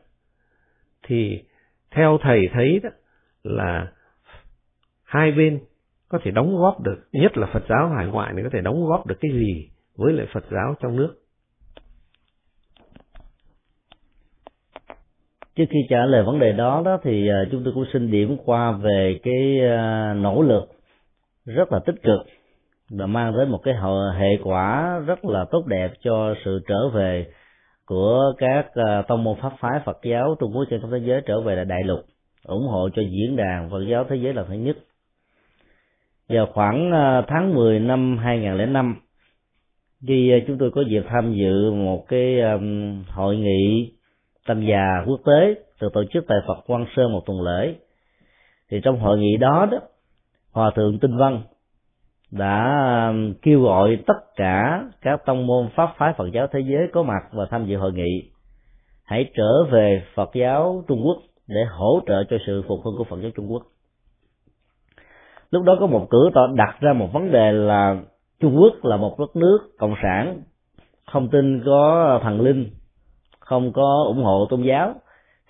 thì 1.03 1.45
theo 1.91 2.19
thầy 2.23 2.49
thấy 2.53 2.81
đó 2.83 2.91
là 3.43 3.93
hai 5.05 5.33
bên 5.33 5.61
có 6.15 6.21
thể 6.25 6.31
đóng 6.31 6.57
góp 6.57 6.81
được, 6.81 6.97
nhất 7.13 7.37
là 7.37 7.47
Phật 7.53 7.63
giáo 7.69 7.89
hải 7.89 8.07
ngoại 8.07 8.33
này 8.33 8.45
có 8.45 8.51
thể 8.53 8.61
đóng 8.61 8.87
góp 8.87 9.07
được 9.07 9.15
cái 9.21 9.31
gì 9.33 9.71
với 9.97 10.13
lại 10.13 10.27
Phật 10.33 10.45
giáo 10.51 10.75
trong 10.81 10.97
nước? 10.97 11.15
Trước 15.57 15.65
khi 15.71 15.79
trả 15.89 16.07
lời 16.07 16.23
vấn 16.23 16.39
đề 16.39 16.53
đó 16.53 16.83
đó 16.85 16.99
thì 17.03 17.29
à, 17.29 17.45
chúng 17.51 17.65
tôi 17.65 17.75
cũng 17.75 17.85
xin 17.93 18.11
điểm 18.11 18.37
qua 18.45 18.73
về 18.73 19.21
cái 19.23 19.61
à, 19.61 20.15
nỗ 20.15 20.43
lực 20.43 20.65
rất 21.45 21.73
là 21.73 21.79
tích 21.87 22.03
cực 22.03 22.21
và 22.91 23.07
mang 23.07 23.39
đến 23.39 23.51
một 23.51 23.61
cái 23.65 23.75
hệ 24.19 24.39
quả 24.43 24.99
rất 25.07 25.25
là 25.25 25.45
tốt 25.51 25.67
đẹp 25.67 25.93
cho 26.01 26.35
sự 26.45 26.61
trở 26.69 26.89
về 26.89 27.27
của 27.87 28.33
các 28.39 28.67
à, 28.75 29.03
tông 29.09 29.25
môn 29.25 29.37
pháp 29.41 29.53
phái 29.61 29.81
Phật 29.85 29.99
giáo 30.03 30.37
Trung 30.41 30.53
Quốc 30.55 30.65
trên 30.71 30.81
khắp 30.81 30.89
thế 30.93 30.99
giới 30.99 31.21
trở 31.27 31.41
về 31.41 31.57
là 31.57 31.65
đại 31.65 31.83
lục, 31.85 32.01
ủng 32.47 32.67
hộ 32.69 32.89
cho 32.95 33.03
diễn 33.03 33.37
đàn 33.37 33.71
Phật 33.71 33.85
giáo 33.89 34.05
thế 34.09 34.17
giới 34.17 34.35
lần 34.35 34.47
thứ 34.49 34.55
nhất 34.55 34.77
vào 36.29 36.47
khoảng 36.47 36.91
ờ, 36.93 37.25
tháng 37.29 37.55
10 37.55 37.81
năm 37.81 38.19
2005 38.19 38.97
khi 40.07 40.31
ờ, 40.31 40.39
chúng 40.47 40.59
tôi 40.59 40.71
có 40.71 40.83
dịp 40.89 41.03
tham 41.09 41.35
dự 41.35 41.73
một 41.73 42.09
cái 42.09 42.41
hội 43.09 43.37
nghị 43.37 43.93
tăng 44.47 44.67
già 44.67 45.03
quốc 45.07 45.21
tế 45.27 45.55
được 45.81 45.93
tổ 45.93 46.05
chức 46.13 46.25
tại 46.29 46.39
Phật 46.47 46.61
Quang 46.67 46.87
Sơn 46.97 47.13
một 47.13 47.23
tuần 47.27 47.43
lễ 47.43 47.75
thì 48.71 48.81
trong 48.85 48.99
hội 49.01 49.19
nghị 49.19 49.37
đó 49.37 49.69
đó, 49.73 49.79
hòa 50.53 50.71
thượng 50.77 50.99
tinh 50.99 51.17
văn 51.17 51.43
đã 52.31 53.13
kêu 53.43 53.63
gọi 53.63 53.99
tất 54.07 54.37
cả 54.37 54.83
các 55.03 55.21
tông 55.27 55.47
môn 55.47 55.69
pháp 55.75 55.95
phái 55.99 56.13
Phật 56.17 56.27
giáo 56.33 56.47
thế 56.53 56.61
giới 56.61 56.89
có 56.93 57.03
mặt 57.03 57.23
và 57.33 57.47
tham 57.51 57.67
dự 57.67 57.77
hội 57.77 57.93
nghị 57.93 58.31
hãy 59.05 59.31
trở 59.37 59.65
về 59.65 60.03
Phật 60.15 60.31
giáo 60.35 60.85
Trung 60.89 61.03
Quốc 61.05 61.17
để 61.47 61.65
hỗ 61.71 62.01
trợ 62.07 62.25
cho 62.31 62.37
sự 62.47 62.63
phục 62.69 62.81
hưng 62.85 62.95
của 62.99 63.05
Phật 63.05 63.21
giáo 63.23 63.31
Trung 63.37 63.53
Quốc. 63.53 63.63
Lúc 65.55 65.65
đó 65.65 65.77
có 65.81 65.87
một 65.87 66.07
cử 66.11 66.31
tỏ 66.35 66.47
đặt 66.55 66.77
ra 66.81 66.93
một 66.93 67.13
vấn 67.13 67.31
đề 67.31 67.53
là 67.53 67.97
Trung 68.41 68.57
Quốc 68.57 68.85
là 68.85 68.97
một 68.97 69.19
đất 69.19 69.37
nước 69.37 69.59
cộng 69.79 69.95
sản, 70.03 70.43
không 71.07 71.29
tin 71.29 71.63
có 71.67 72.21
thần 72.23 72.41
linh, 72.41 72.71
không 73.39 73.73
có 73.73 74.05
ủng 74.07 74.25
hộ 74.25 74.47
tôn 74.51 74.63
giáo. 74.63 74.95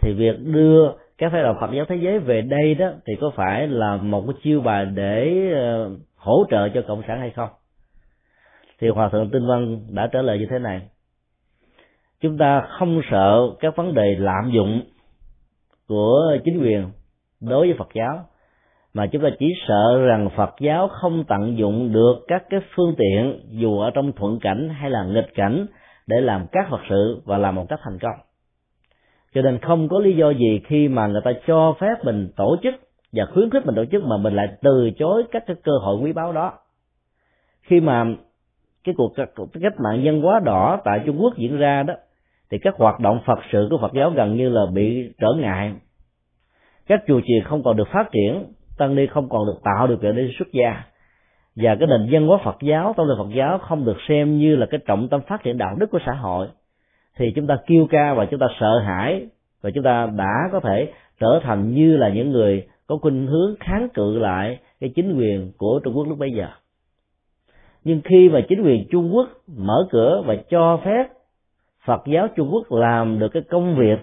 Thì 0.00 0.12
việc 0.12 0.36
đưa 0.40 0.92
các 1.18 1.32
phái 1.32 1.42
đoàn 1.42 1.56
Phật 1.60 1.70
giáo 1.72 1.84
thế 1.88 1.96
giới 1.96 2.18
về 2.18 2.42
đây 2.42 2.74
đó 2.74 2.90
thì 3.06 3.12
có 3.20 3.30
phải 3.36 3.68
là 3.68 3.96
một 3.96 4.24
cái 4.26 4.34
chiêu 4.42 4.60
bài 4.60 4.86
để 4.86 5.50
ờ, 5.54 5.90
hỗ 6.16 6.44
trợ 6.50 6.68
cho 6.68 6.82
cộng 6.88 7.02
sản 7.08 7.20
hay 7.20 7.30
không? 7.30 7.48
Thì 8.80 8.88
hòa 8.88 9.08
thượng 9.08 9.30
tinh 9.30 9.46
văn 9.46 9.80
đã 9.88 10.08
trả 10.12 10.22
lời 10.22 10.38
như 10.38 10.46
thế 10.50 10.58
này. 10.58 10.80
Chúng 12.20 12.38
ta 12.38 12.60
không 12.78 13.00
sợ 13.10 13.40
các 13.60 13.76
vấn 13.76 13.94
đề 13.94 14.16
lạm 14.18 14.50
dụng 14.54 14.82
của 15.88 16.36
chính 16.44 16.62
quyền 16.62 16.90
đối 17.40 17.66
với 17.66 17.76
phật 17.78 17.88
giáo 17.94 18.24
mà 18.94 19.06
chúng 19.06 19.22
ta 19.22 19.28
chỉ 19.38 19.46
sợ 19.68 20.04
rằng 20.06 20.28
phật 20.36 20.54
giáo 20.60 20.88
không 20.88 21.24
tận 21.28 21.58
dụng 21.58 21.92
được 21.92 22.14
các 22.28 22.44
cái 22.50 22.60
phương 22.74 22.94
tiện, 22.98 23.40
dù 23.50 23.78
ở 23.78 23.90
trong 23.90 24.12
thuận 24.12 24.38
cảnh 24.40 24.68
hay 24.68 24.90
là 24.90 25.04
nghịch 25.04 25.34
cảnh, 25.34 25.66
để 26.06 26.20
làm 26.20 26.46
các 26.52 26.66
phật 26.70 26.80
sự 26.88 27.22
và 27.24 27.38
làm 27.38 27.54
một 27.54 27.66
cách 27.68 27.80
thành 27.82 27.98
công. 27.98 28.16
Cho 29.34 29.42
nên 29.42 29.58
không 29.58 29.88
có 29.88 29.98
lý 29.98 30.16
do 30.16 30.30
gì 30.30 30.60
khi 30.64 30.88
mà 30.88 31.06
người 31.06 31.20
ta 31.24 31.32
cho 31.46 31.74
phép 31.80 31.94
mình 32.04 32.28
tổ 32.36 32.56
chức 32.62 32.74
và 33.12 33.26
khuyến 33.34 33.50
khích 33.50 33.66
mình 33.66 33.74
tổ 33.74 33.84
chức 33.84 34.04
mà 34.04 34.16
mình 34.16 34.34
lại 34.34 34.48
từ 34.62 34.90
chối 34.98 35.22
các 35.30 35.44
cái 35.46 35.56
cơ 35.62 35.72
hội 35.82 36.00
quý 36.00 36.12
báu 36.12 36.32
đó. 36.32 36.52
Khi 37.62 37.80
mà 37.80 38.04
cái 38.84 38.94
cuộc 38.96 39.12
cách 39.62 39.80
mạng 39.80 40.04
nhân 40.04 40.22
hóa 40.22 40.40
đỏ 40.44 40.80
tại 40.84 41.00
Trung 41.06 41.22
Quốc 41.22 41.36
diễn 41.36 41.56
ra 41.56 41.82
đó, 41.82 41.94
thì 42.50 42.58
các 42.58 42.74
hoạt 42.76 43.00
động 43.00 43.20
Phật 43.26 43.38
sự 43.52 43.66
của 43.70 43.78
Phật 43.78 43.92
giáo 43.94 44.10
gần 44.10 44.36
như 44.36 44.48
là 44.48 44.66
bị 44.74 45.12
trở 45.20 45.32
ngại. 45.38 45.72
Các 46.86 47.02
chùa 47.06 47.20
chiền 47.26 47.44
không 47.44 47.62
còn 47.62 47.76
được 47.76 47.88
phát 47.92 48.08
triển 48.12 48.44
tăng 48.78 48.94
ni 48.94 49.06
không 49.06 49.28
còn 49.28 49.46
được 49.46 49.60
tạo 49.64 49.86
điều 49.86 49.96
kiện 49.96 50.16
để 50.16 50.28
xuất 50.38 50.48
gia. 50.52 50.82
Và 51.56 51.76
cái 51.80 51.88
nền 51.88 52.10
dân 52.10 52.26
hóa 52.26 52.38
Phật 52.44 52.56
giáo 52.62 52.94
trong 52.96 53.08
nền 53.08 53.16
Phật 53.18 53.34
giáo 53.36 53.58
không 53.58 53.84
được 53.84 53.96
xem 54.08 54.38
như 54.38 54.56
là 54.56 54.66
cái 54.66 54.80
trọng 54.86 55.08
tâm 55.08 55.20
phát 55.20 55.42
triển 55.42 55.58
đạo 55.58 55.76
đức 55.78 55.90
của 55.90 55.98
xã 56.06 56.12
hội. 56.12 56.48
Thì 57.16 57.32
chúng 57.36 57.46
ta 57.46 57.56
kêu 57.66 57.86
ca 57.90 58.14
và 58.14 58.26
chúng 58.26 58.40
ta 58.40 58.46
sợ 58.60 58.78
hãi 58.78 59.26
và 59.62 59.70
chúng 59.74 59.84
ta 59.84 60.06
đã 60.16 60.48
có 60.52 60.60
thể 60.60 60.92
trở 61.20 61.40
thành 61.42 61.74
như 61.74 61.96
là 61.96 62.08
những 62.08 62.30
người 62.30 62.66
có 62.86 62.96
khuynh 62.96 63.26
hướng 63.26 63.54
kháng 63.60 63.88
cự 63.94 64.18
lại 64.18 64.58
cái 64.80 64.90
chính 64.94 65.18
quyền 65.18 65.52
của 65.56 65.80
Trung 65.84 65.96
Quốc 65.96 66.08
lúc 66.08 66.18
bấy 66.18 66.30
giờ. 66.32 66.48
Nhưng 67.84 68.00
khi 68.04 68.28
mà 68.28 68.40
chính 68.48 68.62
quyền 68.62 68.86
Trung 68.90 69.14
Quốc 69.14 69.28
mở 69.56 69.86
cửa 69.90 70.22
và 70.26 70.36
cho 70.50 70.80
phép 70.84 71.08
Phật 71.86 72.02
giáo 72.06 72.28
Trung 72.36 72.50
Quốc 72.52 72.72
làm 72.72 73.18
được 73.18 73.28
cái 73.28 73.42
công 73.50 73.76
việc 73.76 73.98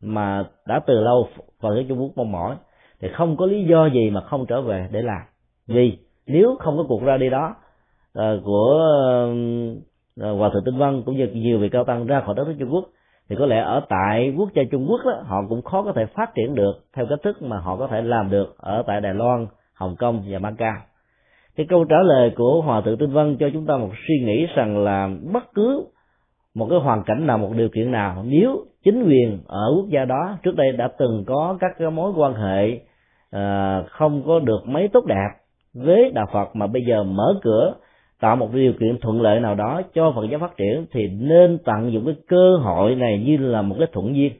mà 0.00 0.44
đã 0.66 0.80
từ 0.86 1.00
lâu 1.00 1.28
Phật 1.60 1.74
giáo 1.74 1.84
Trung 1.88 2.00
Quốc 2.00 2.10
mong 2.16 2.32
mỏi 2.32 2.56
thì 3.02 3.08
không 3.08 3.36
có 3.36 3.46
lý 3.46 3.64
do 3.64 3.86
gì 3.86 4.10
mà 4.10 4.20
không 4.20 4.46
trở 4.46 4.62
về 4.62 4.88
để 4.90 5.02
làm 5.02 5.22
vì 5.66 5.98
nếu 6.26 6.56
không 6.58 6.76
có 6.76 6.84
cuộc 6.88 7.02
ra 7.02 7.16
đi 7.16 7.30
đó 7.30 7.54
uh, 8.18 8.44
của 8.44 8.92
uh, 10.20 10.38
hòa 10.38 10.50
thượng 10.52 10.64
tinh 10.64 10.78
văn 10.78 11.02
cũng 11.06 11.16
như 11.16 11.26
nhiều 11.26 11.58
vị 11.58 11.68
cao 11.68 11.84
tăng 11.84 12.06
ra 12.06 12.20
khỏi 12.20 12.34
đất 12.34 12.48
nước 12.48 12.54
Trung 12.58 12.74
Quốc 12.74 12.84
thì 13.28 13.36
có 13.38 13.46
lẽ 13.46 13.60
ở 13.60 13.82
tại 13.88 14.34
quốc 14.38 14.48
gia 14.54 14.62
Trung 14.70 14.86
Quốc 14.88 15.00
đó, 15.04 15.22
họ 15.26 15.36
cũng 15.48 15.62
khó 15.62 15.82
có 15.82 15.92
thể 15.92 16.06
phát 16.06 16.34
triển 16.34 16.54
được 16.54 16.72
theo 16.96 17.06
cách 17.06 17.18
thức 17.22 17.42
mà 17.42 17.58
họ 17.58 17.76
có 17.76 17.86
thể 17.86 18.02
làm 18.02 18.30
được 18.30 18.54
ở 18.58 18.82
tại 18.86 19.00
Đài 19.00 19.14
Loan, 19.14 19.46
Hồng 19.74 19.96
Kông 19.96 20.22
và 20.28 20.38
Macau. 20.38 20.74
cái 21.56 21.66
câu 21.68 21.84
trả 21.84 21.96
lời 22.02 22.30
của 22.36 22.60
hòa 22.60 22.80
thượng 22.80 22.98
tinh 22.98 23.12
văn 23.12 23.36
cho 23.40 23.50
chúng 23.52 23.66
ta 23.66 23.76
một 23.76 23.90
suy 24.08 24.14
nghĩ 24.24 24.46
rằng 24.54 24.84
là 24.84 25.10
bất 25.32 25.44
cứ 25.54 25.84
một 26.54 26.66
cái 26.70 26.78
hoàn 26.78 27.02
cảnh 27.02 27.26
nào 27.26 27.38
một 27.38 27.50
điều 27.56 27.68
kiện 27.68 27.90
nào 27.90 28.24
nếu 28.26 28.64
chính 28.84 29.04
quyền 29.04 29.38
ở 29.46 29.72
quốc 29.76 29.88
gia 29.88 30.04
đó 30.04 30.38
trước 30.42 30.56
đây 30.56 30.72
đã 30.72 30.88
từng 30.98 31.24
có 31.26 31.56
các 31.60 31.70
cái 31.78 31.90
mối 31.90 32.12
quan 32.16 32.34
hệ 32.34 32.80
à, 33.32 33.82
không 33.88 34.22
có 34.26 34.38
được 34.38 34.60
mấy 34.64 34.88
tốt 34.92 35.04
đẹp. 35.06 35.28
Với 35.74 36.10
đạo 36.14 36.26
Phật 36.32 36.56
mà 36.56 36.66
bây 36.66 36.82
giờ 36.84 37.02
mở 37.02 37.34
cửa 37.42 37.74
tạo 38.20 38.36
một 38.36 38.48
điều 38.52 38.72
kiện 38.72 38.98
thuận 39.00 39.22
lợi 39.22 39.40
nào 39.40 39.54
đó 39.54 39.82
cho 39.94 40.12
Phật 40.16 40.24
giáo 40.30 40.40
phát 40.40 40.56
triển 40.56 40.86
thì 40.90 41.08
nên 41.08 41.58
tận 41.64 41.92
dụng 41.92 42.06
cái 42.06 42.14
cơ 42.28 42.56
hội 42.56 42.94
này 42.94 43.22
như 43.26 43.36
là 43.36 43.62
một 43.62 43.76
cái 43.78 43.88
thuận 43.92 44.16
duyên 44.16 44.32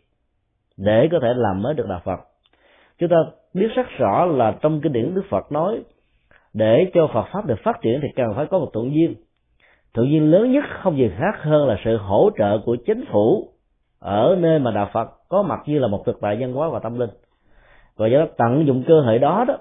để 0.76 1.08
có 1.12 1.18
thể 1.22 1.28
làm 1.36 1.62
mới 1.62 1.74
được 1.74 1.86
đạo 1.88 2.00
Phật. 2.04 2.20
Chúng 2.98 3.08
ta 3.08 3.16
biết 3.54 3.68
rất 3.74 3.86
rõ 3.98 4.26
là 4.26 4.56
trong 4.60 4.80
kinh 4.80 4.92
điển 4.92 5.14
Đức 5.14 5.22
Phật 5.30 5.52
nói 5.52 5.82
để 6.54 6.90
cho 6.94 7.08
Phật 7.14 7.26
pháp 7.32 7.46
được 7.46 7.58
phát 7.64 7.80
triển 7.82 8.00
thì 8.02 8.08
cần 8.16 8.26
phải 8.36 8.46
có 8.46 8.58
một 8.58 8.70
thuận 8.72 8.94
duyên. 8.94 9.14
Thuận 9.94 10.10
duyên 10.10 10.30
lớn 10.30 10.52
nhất 10.52 10.64
không 10.82 10.96
gì 10.96 11.10
khác 11.18 11.42
hơn 11.42 11.68
là 11.68 11.76
sự 11.84 11.96
hỗ 11.96 12.30
trợ 12.38 12.58
của 12.64 12.76
chính 12.86 13.04
phủ 13.12 13.48
ở 14.00 14.36
nơi 14.40 14.58
mà 14.58 14.70
đạo 14.70 14.90
Phật 14.92 15.10
có 15.28 15.42
mặt 15.42 15.60
như 15.66 15.78
là 15.78 15.88
một 15.88 16.02
thực 16.06 16.20
tại 16.20 16.36
văn 16.40 16.52
hóa 16.52 16.68
và 16.68 16.78
tâm 16.78 16.98
linh 16.98 17.10
và 17.96 18.06
do 18.06 18.18
đó 18.18 18.26
tận 18.36 18.66
dụng 18.66 18.84
cơ 18.86 19.00
hội 19.00 19.18
đó 19.18 19.44
đó 19.48 19.58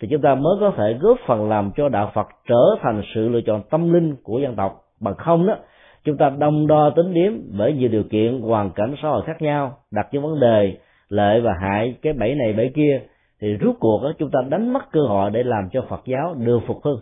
thì 0.00 0.08
chúng 0.10 0.22
ta 0.22 0.34
mới 0.34 0.56
có 0.60 0.72
thể 0.76 0.96
góp 1.00 1.18
phần 1.26 1.48
làm 1.48 1.70
cho 1.76 1.88
đạo 1.88 2.10
Phật 2.14 2.28
trở 2.48 2.76
thành 2.82 3.02
sự 3.14 3.28
lựa 3.28 3.40
chọn 3.40 3.62
tâm 3.70 3.92
linh 3.92 4.16
của 4.22 4.38
dân 4.38 4.56
tộc. 4.56 4.84
Bằng 5.00 5.14
không 5.14 5.46
đó 5.46 5.56
chúng 6.04 6.16
ta 6.16 6.30
đông 6.38 6.66
đo 6.66 6.90
tính 6.90 7.14
điếm 7.14 7.32
bởi 7.58 7.72
nhiều 7.72 7.88
điều 7.88 8.02
kiện 8.02 8.40
hoàn 8.40 8.70
cảnh 8.70 8.94
xã 9.02 9.08
hội 9.08 9.22
khác 9.26 9.42
nhau 9.42 9.78
đặt 9.90 10.08
những 10.12 10.22
vấn 10.22 10.40
đề 10.40 10.76
lợi 11.08 11.40
và 11.40 11.52
hại 11.60 11.94
cái 12.02 12.12
bẫy 12.12 12.34
này 12.34 12.52
bẫy 12.52 12.70
kia 12.74 13.00
thì 13.40 13.54
rút 13.54 13.76
cuộc 13.80 14.02
đó, 14.02 14.12
chúng 14.18 14.30
ta 14.30 14.38
đánh 14.48 14.72
mất 14.72 14.92
cơ 14.92 15.00
hội 15.08 15.30
để 15.30 15.42
làm 15.42 15.68
cho 15.72 15.84
Phật 15.88 16.00
giáo 16.06 16.34
được 16.38 16.60
phục 16.66 16.84
hưng. 16.84 17.00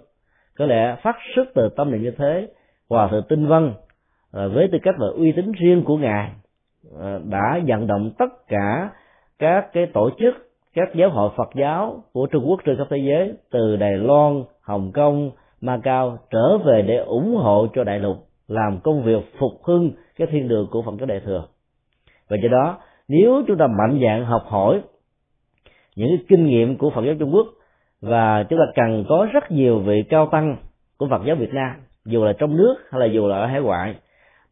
Có 0.58 0.66
lẽ 0.66 0.96
phát 1.02 1.16
xuất 1.34 1.44
từ 1.54 1.68
tâm 1.76 1.90
niệm 1.90 2.02
như 2.02 2.10
thế 2.10 2.48
hòa 2.90 3.08
thượng 3.10 3.24
tinh 3.28 3.46
văn 3.46 3.72
à, 4.32 4.46
với 4.46 4.68
tư 4.72 4.78
cách 4.82 4.94
và 4.98 5.06
uy 5.16 5.32
tín 5.32 5.52
riêng 5.52 5.84
của 5.84 5.96
ngài 5.96 6.30
à, 7.00 7.18
đã 7.24 7.60
vận 7.66 7.86
động 7.86 8.10
tất 8.18 8.48
cả 8.48 8.90
các 9.38 9.72
cái 9.72 9.86
tổ 9.86 10.10
chức 10.18 10.47
các 10.78 10.94
giáo 10.94 11.10
hội 11.10 11.30
Phật 11.36 11.48
giáo 11.54 12.02
của 12.12 12.26
Trung 12.26 12.44
Quốc 12.48 12.60
trên 12.64 12.76
khắp 12.76 12.86
thế 12.90 12.96
giới 12.98 13.32
từ 13.50 13.76
Đài 13.76 13.96
Loan, 13.96 14.44
Hồng 14.62 14.92
Kông, 14.92 15.30
Macau 15.60 16.18
trở 16.30 16.58
về 16.58 16.82
để 16.82 16.96
ủng 16.96 17.36
hộ 17.36 17.66
cho 17.74 17.84
đại 17.84 17.98
lục 17.98 18.16
làm 18.48 18.78
công 18.84 19.02
việc 19.02 19.34
phục 19.38 19.52
hưng 19.62 19.90
cái 20.16 20.28
thiên 20.30 20.48
đường 20.48 20.66
của 20.70 20.82
Phật 20.82 20.92
giáo 20.98 21.06
Đại 21.06 21.20
thừa. 21.20 21.44
Và 22.28 22.36
do 22.42 22.48
đó 22.48 22.78
nếu 23.08 23.42
chúng 23.46 23.58
ta 23.58 23.66
mạnh 23.66 24.00
dạng 24.02 24.24
học 24.24 24.42
hỏi 24.46 24.80
những 25.96 26.08
cái 26.08 26.24
kinh 26.28 26.46
nghiệm 26.46 26.78
của 26.78 26.90
Phật 26.90 27.04
giáo 27.04 27.14
Trung 27.18 27.34
Quốc 27.34 27.46
và 28.00 28.44
chúng 28.50 28.58
ta 28.58 28.64
cần 28.74 29.04
có 29.08 29.26
rất 29.32 29.50
nhiều 29.50 29.78
vị 29.78 30.02
cao 30.10 30.28
tăng 30.32 30.56
của 30.98 31.08
Phật 31.08 31.22
giáo 31.26 31.36
Việt 31.36 31.54
Nam 31.54 31.72
dù 32.04 32.24
là 32.24 32.32
trong 32.38 32.56
nước 32.56 32.74
hay 32.90 33.00
là 33.00 33.06
dù 33.06 33.28
là 33.28 33.36
ở 33.36 33.46
hải 33.46 33.60
ngoại 33.60 33.94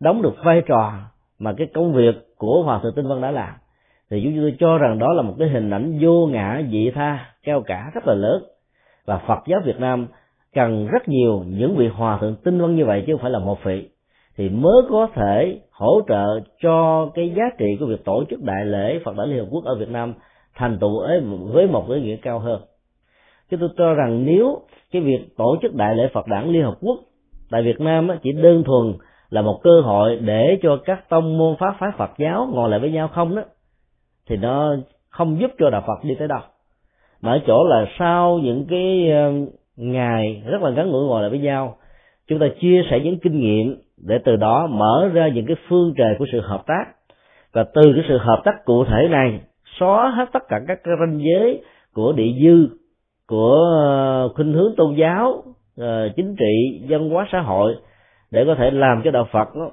đóng 0.00 0.22
được 0.22 0.34
vai 0.44 0.62
trò 0.66 0.92
mà 1.38 1.54
cái 1.56 1.66
công 1.74 1.92
việc 1.92 2.14
của 2.36 2.62
Hòa 2.62 2.80
thượng 2.82 2.94
Tinh 2.96 3.08
Văn 3.08 3.20
đã 3.20 3.30
làm 3.30 3.54
thì 4.10 4.20
chúng 4.24 4.36
tôi 4.40 4.54
cho 4.58 4.78
rằng 4.78 4.98
đó 4.98 5.12
là 5.12 5.22
một 5.22 5.34
cái 5.38 5.48
hình 5.48 5.70
ảnh 5.70 5.98
vô 6.00 6.26
ngã, 6.26 6.62
dị 6.70 6.90
tha 6.90 7.26
cao 7.44 7.62
cả 7.66 7.90
rất 7.94 8.06
là 8.06 8.14
lớn 8.14 8.42
và 9.06 9.18
Phật 9.18 9.38
giáo 9.46 9.60
Việt 9.64 9.80
Nam 9.80 10.06
cần 10.54 10.86
rất 10.86 11.08
nhiều 11.08 11.44
những 11.46 11.76
vị 11.76 11.88
hòa 11.88 12.18
thượng 12.20 12.36
tinh 12.44 12.60
văn 12.60 12.76
như 12.76 12.84
vậy 12.84 13.04
chứ 13.06 13.12
không 13.12 13.22
phải 13.22 13.30
là 13.30 13.38
một 13.38 13.64
vị 13.64 13.88
thì 14.36 14.48
mới 14.48 14.82
có 14.90 15.08
thể 15.14 15.60
hỗ 15.70 16.00
trợ 16.08 16.40
cho 16.62 17.08
cái 17.14 17.32
giá 17.36 17.44
trị 17.58 17.66
của 17.80 17.86
việc 17.86 18.04
tổ 18.04 18.24
chức 18.30 18.42
đại 18.42 18.64
lễ 18.64 19.00
Phật 19.04 19.16
đản 19.16 19.28
Liên 19.28 19.38
Hợp 19.38 19.46
Quốc 19.50 19.64
ở 19.64 19.74
Việt 19.74 19.88
Nam 19.88 20.14
thành 20.54 20.78
tựu 20.78 21.02
với 21.52 21.66
một 21.66 21.86
cái 21.88 22.00
nghĩa 22.00 22.16
cao 22.16 22.38
hơn. 22.38 22.60
Chứ 23.50 23.56
tôi 23.60 23.68
cho 23.76 23.94
rằng 23.94 24.24
nếu 24.26 24.60
cái 24.92 25.02
việc 25.02 25.36
tổ 25.36 25.56
chức 25.62 25.74
đại 25.74 25.94
lễ 25.94 26.08
Phật 26.12 26.26
đản 26.26 26.52
Liên 26.52 26.62
Hợp 26.62 26.74
Quốc 26.80 27.00
tại 27.50 27.62
Việt 27.62 27.80
Nam 27.80 28.08
chỉ 28.22 28.32
đơn 28.32 28.62
thuần 28.64 28.92
là 29.30 29.42
một 29.42 29.60
cơ 29.62 29.80
hội 29.84 30.16
để 30.16 30.58
cho 30.62 30.76
các 30.84 31.08
tông 31.08 31.38
môn 31.38 31.56
pháp 31.58 31.74
phái 31.78 31.90
Phật 31.98 32.10
giáo 32.18 32.48
ngồi 32.52 32.70
lại 32.70 32.80
với 32.80 32.90
nhau 32.90 33.08
không 33.08 33.36
đó 33.36 33.42
thì 34.28 34.36
nó 34.36 34.76
không 35.10 35.40
giúp 35.40 35.50
cho 35.58 35.70
đạo 35.70 35.84
Phật 35.86 36.04
đi 36.04 36.14
tới 36.18 36.28
đâu. 36.28 36.40
Mà 37.20 37.32
ở 37.32 37.40
chỗ 37.46 37.64
là 37.68 37.86
sau 37.98 38.38
những 38.42 38.66
cái 38.70 39.10
ờ, 39.10 39.32
ngày 39.76 40.42
rất 40.46 40.62
là 40.62 40.70
ngắn 40.70 40.90
ngủi 40.90 41.04
ngồi 41.04 41.20
lại 41.20 41.30
với 41.30 41.38
nhau, 41.38 41.76
chúng 42.28 42.38
ta 42.38 42.46
chia 42.60 42.82
sẻ 42.90 43.00
những 43.04 43.18
kinh 43.18 43.40
nghiệm 43.40 43.76
để 43.96 44.18
từ 44.24 44.36
đó 44.36 44.66
mở 44.66 45.10
ra 45.12 45.28
những 45.28 45.46
cái 45.46 45.56
phương 45.68 45.94
trời 45.96 46.14
của 46.18 46.26
sự 46.32 46.40
hợp 46.40 46.66
tác. 46.66 46.84
Và 47.52 47.64
từ 47.74 47.92
cái 47.94 48.04
sự 48.08 48.18
hợp 48.18 48.42
tác 48.44 48.64
cụ 48.64 48.84
thể 48.84 49.08
này, 49.10 49.40
xóa 49.78 50.10
hết 50.10 50.28
tất 50.32 50.42
cả 50.48 50.60
các 50.68 50.78
cái 50.84 50.94
ranh 51.00 51.20
giới 51.20 51.62
của 51.94 52.12
địa 52.12 52.32
dư, 52.42 52.68
của 53.26 53.54
ờ, 53.86 54.28
khuynh 54.34 54.52
hướng 54.52 54.74
tôn 54.76 54.94
giáo 54.94 55.42
ờ, 55.76 56.08
chính 56.16 56.36
trị, 56.36 56.86
văn 56.88 57.10
hóa 57.10 57.28
xã 57.32 57.40
hội 57.40 57.74
để 58.30 58.44
có 58.46 58.54
thể 58.58 58.70
làm 58.70 59.00
cho 59.04 59.10
đạo 59.10 59.28
Phật 59.32 59.48
nó 59.56 59.70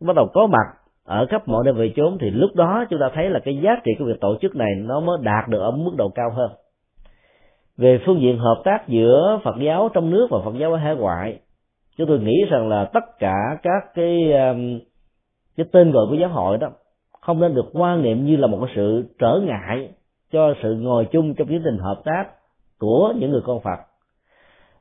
bắt 0.00 0.16
đầu 0.16 0.28
có 0.34 0.46
mặt 0.46 0.77
ở 1.08 1.26
khắp 1.30 1.48
mọi 1.48 1.64
nơi 1.64 1.74
về 1.74 1.92
chốn 1.96 2.18
thì 2.20 2.30
lúc 2.30 2.50
đó 2.54 2.84
chúng 2.90 3.00
ta 3.00 3.10
thấy 3.14 3.30
là 3.30 3.40
cái 3.44 3.58
giá 3.62 3.70
trị 3.84 3.92
của 3.98 4.04
việc 4.04 4.20
tổ 4.20 4.36
chức 4.40 4.56
này 4.56 4.68
nó 4.76 5.00
mới 5.00 5.18
đạt 5.22 5.48
được 5.48 5.60
ở 5.60 5.70
mức 5.70 5.92
độ 5.96 6.08
cao 6.08 6.30
hơn. 6.30 6.50
Về 7.76 8.00
phương 8.06 8.20
diện 8.20 8.38
hợp 8.38 8.62
tác 8.64 8.88
giữa 8.88 9.40
Phật 9.44 9.54
giáo 9.60 9.88
trong 9.94 10.10
nước 10.10 10.26
và 10.30 10.38
Phật 10.44 10.54
giáo 10.58 10.72
ở 10.72 10.76
hải 10.76 10.96
ngoại, 10.96 11.38
chúng 11.96 12.08
tôi 12.08 12.18
nghĩ 12.18 12.44
rằng 12.50 12.68
là 12.68 12.84
tất 12.84 13.04
cả 13.18 13.34
các 13.62 13.94
cái 13.94 14.32
um, 14.32 14.78
cái 15.56 15.66
tên 15.72 15.92
gọi 15.92 16.06
của 16.10 16.14
giáo 16.14 16.28
hội 16.28 16.58
đó 16.58 16.68
không 17.20 17.40
nên 17.40 17.54
được 17.54 17.66
quan 17.72 18.02
niệm 18.02 18.24
như 18.24 18.36
là 18.36 18.46
một 18.46 18.58
cái 18.60 18.72
sự 18.76 19.04
trở 19.18 19.40
ngại 19.44 19.88
cho 20.32 20.54
sự 20.62 20.74
ngồi 20.74 21.04
chung 21.04 21.34
trong 21.34 21.48
tiến 21.48 21.62
trình 21.64 21.78
hợp 21.78 22.00
tác 22.04 22.24
của 22.78 23.14
những 23.16 23.30
người 23.30 23.42
con 23.44 23.60
Phật. 23.60 23.78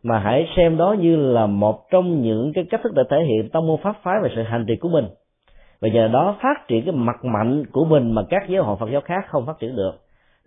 Mà 0.03 0.19
hãy 0.19 0.47
xem 0.57 0.77
đó 0.77 0.95
như 0.99 1.15
là 1.15 1.45
một 1.45 1.89
trong 1.91 2.21
những 2.21 2.51
cái 2.55 2.65
cách 2.69 2.81
thức 2.83 2.93
để 2.95 3.03
thể 3.09 3.17
hiện 3.23 3.49
tâm 3.49 3.67
môn 3.67 3.77
pháp 3.83 3.95
phái 4.03 4.15
và 4.23 4.29
sự 4.35 4.41
hành 4.43 4.65
trì 4.67 4.75
của 4.75 4.89
mình 4.89 5.05
và 5.81 5.89
nhờ 5.89 6.07
đó 6.07 6.35
phát 6.41 6.67
triển 6.67 6.85
cái 6.85 6.95
mặt 6.95 7.25
mạnh 7.25 7.63
của 7.71 7.85
mình 7.85 8.11
mà 8.11 8.23
các 8.29 8.49
giáo 8.49 8.63
hội 8.63 8.77
Phật 8.79 8.89
giáo 8.91 9.01
khác 9.01 9.25
không 9.29 9.45
phát 9.45 9.59
triển 9.59 9.75
được. 9.75 9.91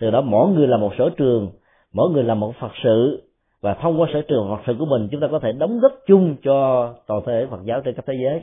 Từ 0.00 0.10
đó 0.10 0.20
mỗi 0.20 0.48
người 0.48 0.66
là 0.66 0.76
một 0.76 0.92
sở 0.98 1.10
trường, 1.16 1.50
mỗi 1.92 2.10
người 2.10 2.24
là 2.24 2.34
một 2.34 2.54
Phật 2.60 2.72
sự. 2.82 3.22
Và 3.60 3.74
thông 3.74 4.00
qua 4.00 4.08
sở 4.12 4.22
trường 4.28 4.48
Phật 4.48 4.62
sự 4.66 4.74
của 4.78 4.86
mình, 4.86 5.08
chúng 5.10 5.20
ta 5.20 5.28
có 5.30 5.38
thể 5.38 5.52
đóng 5.52 5.80
góp 5.80 5.92
chung 6.06 6.36
cho 6.42 6.88
toàn 7.06 7.22
thể 7.26 7.46
Phật 7.50 7.60
giáo 7.64 7.80
trên 7.80 7.94
khắp 7.94 8.04
thế 8.06 8.14
giới. 8.22 8.42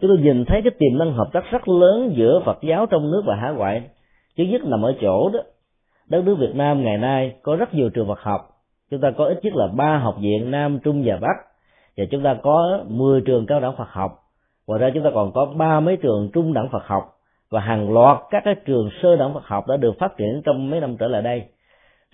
Chúng 0.00 0.10
tôi 0.10 0.18
nhìn 0.18 0.44
thấy 0.44 0.62
cái 0.62 0.70
tiềm 0.78 0.98
năng 0.98 1.12
hợp 1.12 1.28
tác 1.32 1.44
rất 1.50 1.68
lớn 1.68 2.12
giữa 2.16 2.40
Phật 2.44 2.58
giáo 2.62 2.86
trong 2.86 3.10
nước 3.10 3.22
và 3.26 3.36
hải 3.36 3.54
ngoại. 3.54 3.82
Thứ 4.38 4.44
nhất 4.44 4.60
nằm 4.64 4.82
ở 4.82 4.94
chỗ 5.00 5.30
đó, 5.32 5.40
đất 6.08 6.24
nước 6.24 6.34
Việt 6.38 6.54
Nam 6.54 6.84
ngày 6.84 6.98
nay 6.98 7.34
có 7.42 7.56
rất 7.56 7.74
nhiều 7.74 7.90
trường 7.90 8.08
Phật 8.08 8.20
học. 8.20 8.40
Chúng 8.90 9.00
ta 9.00 9.10
có 9.10 9.24
ít 9.24 9.38
nhất 9.42 9.54
là 9.56 9.66
ba 9.66 9.98
học 9.98 10.16
viện 10.20 10.50
Nam, 10.50 10.78
Trung 10.84 11.02
và 11.04 11.16
Bắc. 11.20 11.36
Và 11.96 12.04
chúng 12.10 12.22
ta 12.22 12.36
có 12.42 12.84
10 12.88 13.20
trường 13.20 13.46
cao 13.46 13.60
đẳng 13.60 13.76
Phật 13.76 13.88
học 13.88 14.27
ngoài 14.68 14.80
ra 14.80 14.90
chúng 14.94 15.04
ta 15.04 15.10
còn 15.14 15.32
có 15.32 15.44
ba 15.56 15.80
mấy 15.80 15.96
trường 15.96 16.30
trung 16.32 16.52
đẳng 16.52 16.68
Phật 16.72 16.86
học 16.86 17.02
và 17.50 17.60
hàng 17.60 17.92
loạt 17.92 18.18
các 18.30 18.42
cái 18.44 18.54
trường 18.66 18.90
sơ 19.02 19.16
đẳng 19.16 19.34
Phật 19.34 19.44
học 19.44 19.66
đã 19.66 19.76
được 19.76 19.98
phát 19.98 20.16
triển 20.16 20.42
trong 20.44 20.70
mấy 20.70 20.80
năm 20.80 20.96
trở 20.96 21.08
lại 21.08 21.22
đây. 21.22 21.42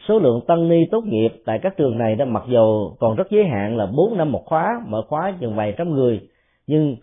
Số 0.09 0.19
lượng 0.19 0.41
tăng 0.47 0.69
ni 0.69 0.77
tốt 0.91 1.05
nghiệp 1.05 1.29
tại 1.47 1.59
các 1.63 1.77
trường 1.77 1.99
này 1.99 2.15
đã 2.15 2.25
mặc 2.25 2.43
dù 2.47 2.91
còn 3.01 3.17
rất 3.17 3.31
giới 3.31 3.45
hạn 3.45 3.77
là 3.77 3.87
4 3.87 4.17
năm 4.17 4.33
một 4.33 4.43
khóa, 4.47 4.81
mở 4.87 5.03
khóa 5.09 5.33
chừng 5.41 5.57
vài 5.57 5.75
trăm 5.79 5.91
người, 5.91 6.21
nhưng 6.67 6.97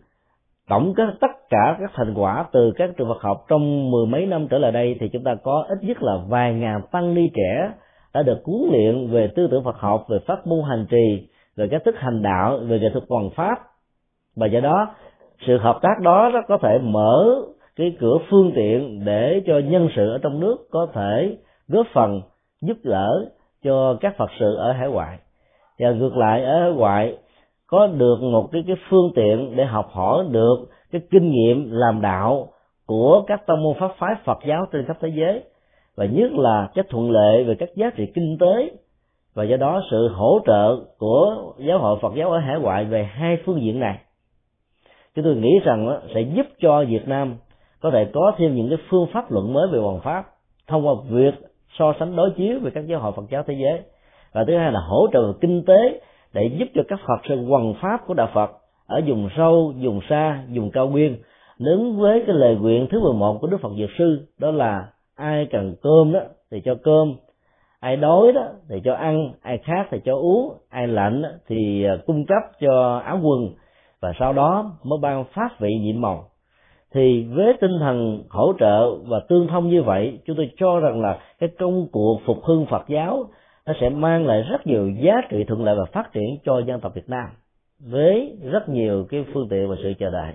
tổng 0.69 0.93
các 0.97 1.07
tất 1.21 1.31
cả 1.49 1.77
các 1.79 1.91
thành 1.93 2.13
quả 2.13 2.45
từ 2.51 2.71
các 2.75 2.89
trường 2.97 3.07
Phật 3.07 3.21
học 3.21 3.45
trong 3.47 3.91
mười 3.91 4.05
mấy 4.05 4.25
năm 4.25 4.47
trở 4.47 4.57
lại 4.57 4.71
đây 4.71 4.95
thì 4.99 5.09
chúng 5.13 5.23
ta 5.23 5.35
có 5.43 5.65
ít 5.69 5.77
nhất 5.81 6.03
là 6.03 6.17
vài 6.27 6.53
ngàn 6.53 6.81
tăng 6.91 7.13
ni 7.13 7.29
trẻ 7.33 7.71
đã 8.13 8.23
được 8.23 8.41
huấn 8.45 8.71
luyện 8.71 9.07
về 9.07 9.27
tư 9.35 9.47
tưởng 9.51 9.63
Phật 9.63 9.77
học, 9.77 10.05
về 10.09 10.17
pháp 10.27 10.47
môn 10.47 10.63
hành 10.69 10.85
trì, 10.89 11.27
về 11.55 11.67
cách 11.71 11.81
thức 11.85 11.95
hành 11.97 12.21
đạo, 12.21 12.57
về 12.57 12.79
nghệ 12.79 12.89
thuật 12.93 13.03
hoàn 13.09 13.29
pháp. 13.29 13.59
Và 14.35 14.47
do 14.47 14.59
đó 14.59 14.95
sự 15.47 15.57
hợp 15.57 15.79
tác 15.81 15.99
đó 16.01 16.29
nó 16.33 16.41
có 16.47 16.57
thể 16.61 16.79
mở 16.83 17.41
cái 17.75 17.95
cửa 17.99 18.17
phương 18.29 18.51
tiện 18.55 19.05
để 19.05 19.41
cho 19.47 19.59
nhân 19.59 19.89
sự 19.95 20.09
ở 20.09 20.17
trong 20.17 20.39
nước 20.39 20.57
có 20.71 20.87
thể 20.93 21.37
góp 21.67 21.87
phần 21.93 22.21
giúp 22.61 22.77
đỡ 22.83 23.25
cho 23.63 23.97
các 24.01 24.17
phật 24.17 24.29
sự 24.39 24.55
ở 24.55 24.71
hải 24.71 24.87
ngoại. 24.89 25.17
Và 25.79 25.91
ngược 25.91 26.17
lại, 26.17 26.43
ở 26.43 26.61
hải 26.61 26.71
ngoại 26.71 27.17
có 27.67 27.87
được 27.87 28.21
một 28.21 28.49
cái 28.51 28.63
cái 28.67 28.75
phương 28.89 29.11
tiện 29.15 29.55
để 29.55 29.65
học 29.65 29.89
hỏi 29.91 30.25
được 30.31 30.55
cái 30.91 31.01
kinh 31.11 31.31
nghiệm 31.31 31.71
làm 31.71 32.01
đạo 32.01 32.47
của 32.85 33.23
các 33.27 33.45
tông 33.47 33.63
môn 33.63 33.73
pháp 33.79 33.91
phái 33.97 34.15
Phật 34.25 34.39
giáo 34.47 34.65
trên 34.71 34.85
khắp 34.85 34.97
thế 35.01 35.09
giới. 35.15 35.43
Và 35.95 36.05
nhất 36.05 36.31
là 36.31 36.69
cái 36.73 36.85
thuận 36.89 37.11
lợi 37.11 37.43
về 37.43 37.55
các 37.55 37.69
giá 37.75 37.89
trị 37.95 38.11
kinh 38.15 38.37
tế. 38.39 38.71
Và 39.33 39.43
do 39.43 39.57
đó 39.57 39.81
sự 39.91 40.07
hỗ 40.13 40.39
trợ 40.45 40.77
của 40.97 41.53
giáo 41.57 41.79
hội 41.79 41.97
Phật 42.01 42.13
giáo 42.15 42.31
ở 42.31 42.37
hải 42.37 42.59
ngoại 42.59 42.85
về 42.85 43.03
hai 43.03 43.37
phương 43.45 43.61
diện 43.61 43.79
này 43.79 43.97
chúng 45.15 45.25
tôi 45.25 45.35
nghĩ 45.35 45.59
rằng 45.63 45.99
sẽ 46.15 46.21
giúp 46.21 46.45
cho 46.61 46.85
Việt 46.87 47.07
Nam 47.07 47.35
có 47.81 47.91
thể 47.91 48.07
có 48.13 48.31
thêm 48.37 48.55
những 48.55 48.69
cái 48.69 48.77
phương 48.89 49.07
pháp 49.13 49.31
luận 49.31 49.53
mới 49.53 49.67
về 49.71 49.79
hoàng 49.79 49.99
pháp 50.03 50.25
thông 50.67 50.87
qua 50.87 50.93
việc 51.09 51.33
so 51.79 51.93
sánh 51.99 52.15
đối 52.15 52.31
chiếu 52.31 52.59
về 52.59 52.71
các 52.73 52.87
giáo 52.87 52.99
hội 52.99 53.11
Phật 53.15 53.23
giáo 53.31 53.43
thế 53.47 53.53
giới. 53.53 53.79
Và 54.33 54.43
thứ 54.47 54.57
hai 54.57 54.71
là 54.71 54.79
hỗ 54.79 55.07
trợ 55.13 55.27
về 55.27 55.33
kinh 55.41 55.63
tế 55.65 56.01
để 56.33 56.51
giúp 56.59 56.65
cho 56.73 56.81
các 56.87 56.99
Phật 57.07 57.21
sự 57.29 57.45
hoàng 57.45 57.73
pháp 57.81 58.07
của 58.07 58.13
đạo 58.13 58.29
Phật 58.33 58.51
ở 58.87 59.01
vùng 59.07 59.29
sâu, 59.37 59.73
vùng 59.81 59.99
xa, 60.09 60.43
vùng 60.55 60.71
cao 60.71 60.87
nguyên 60.87 61.17
đứng 61.59 61.99
với 61.99 62.23
cái 62.27 62.35
lời 62.35 62.55
nguyện 62.55 62.87
thứ 62.91 62.99
11 62.99 63.37
của 63.41 63.47
Đức 63.47 63.57
Phật 63.61 63.71
Dược 63.77 63.89
Sư 63.97 64.27
đó 64.39 64.51
là 64.51 64.87
ai 65.15 65.47
cần 65.51 65.75
cơm 65.81 66.11
đó 66.11 66.19
thì 66.51 66.61
cho 66.65 66.75
cơm 66.83 67.15
ai 67.79 67.97
đói 67.97 68.31
đó 68.31 68.47
thì 68.69 68.81
cho 68.83 68.93
ăn 68.93 69.31
ai 69.41 69.57
khát 69.57 69.87
thì 69.91 69.97
cho 70.05 70.15
uống 70.15 70.53
ai 70.69 70.87
lạnh 70.87 71.23
thì 71.47 71.83
à, 71.83 71.97
cung 72.05 72.25
cấp 72.25 72.43
cho 72.61 73.01
áo 73.05 73.19
quần 73.23 73.49
và 74.01 74.13
sau 74.19 74.33
đó 74.33 74.77
mới 74.83 74.99
ban 75.01 75.25
phát 75.33 75.59
vị 75.59 75.69
nhiệm 75.81 76.01
màu 76.01 76.31
thì 76.93 77.23
với 77.23 77.53
tinh 77.61 77.71
thần 77.79 78.23
hỗ 78.29 78.53
trợ 78.59 78.95
và 78.95 79.19
tương 79.29 79.47
thông 79.47 79.69
như 79.69 79.83
vậy 79.83 80.19
chúng 80.25 80.37
tôi 80.37 80.51
cho 80.57 80.79
rằng 80.79 81.01
là 81.01 81.19
cái 81.39 81.49
công 81.59 81.87
cuộc 81.91 82.21
phục 82.25 82.43
hưng 82.43 82.65
Phật 82.65 82.87
giáo 82.87 83.29
nó 83.65 83.73
sẽ 83.81 83.89
mang 83.89 84.25
lại 84.25 84.41
rất 84.41 84.67
nhiều 84.67 84.89
giá 84.89 85.13
trị 85.29 85.43
thuận 85.47 85.63
lợi 85.63 85.75
và 85.75 85.85
phát 85.85 86.13
triển 86.13 86.37
cho 86.43 86.59
dân 86.59 86.79
tộc 86.79 86.95
Việt 86.95 87.09
Nam 87.09 87.29
với 87.79 88.37
rất 88.51 88.69
nhiều 88.69 89.05
cái 89.09 89.25
phương 89.33 89.47
tiện 89.49 89.69
và 89.69 89.75
sự 89.83 89.93
chờ 89.99 90.09
đợi 90.09 90.33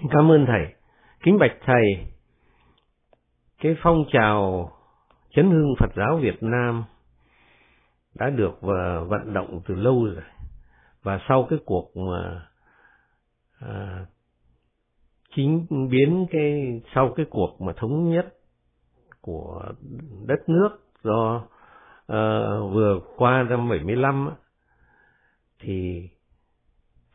Xin 0.00 0.10
cảm 0.10 0.30
ơn 0.30 0.46
thầy. 0.46 0.74
Kính 1.22 1.38
bạch 1.38 1.56
thầy, 1.64 2.06
cái 3.60 3.74
phong 3.82 4.04
trào 4.12 4.70
chấn 5.34 5.50
hưng 5.50 5.74
Phật 5.78 5.90
giáo 5.96 6.18
Việt 6.22 6.42
Nam 6.42 6.84
đã 8.14 8.30
được 8.30 8.58
ờ, 8.62 9.04
vận 9.04 9.32
động 9.32 9.60
từ 9.66 9.74
lâu 9.74 10.04
rồi. 10.04 10.24
Và 11.02 11.20
sau 11.28 11.46
cái 11.50 11.58
cuộc 11.64 11.96
mà 11.96 12.46
à, 13.60 14.06
chính 15.36 15.66
biến 15.90 16.26
cái 16.30 16.80
sau 16.94 17.12
cái 17.16 17.26
cuộc 17.30 17.60
mà 17.60 17.72
thống 17.76 18.10
nhất 18.10 18.34
của 19.20 19.62
đất 20.26 20.48
nước 20.48 20.68
do 21.02 21.44
à, 22.06 22.40
vừa 22.72 23.00
qua 23.16 23.42
năm 23.42 23.68
75 23.68 24.30
thì 25.60 26.08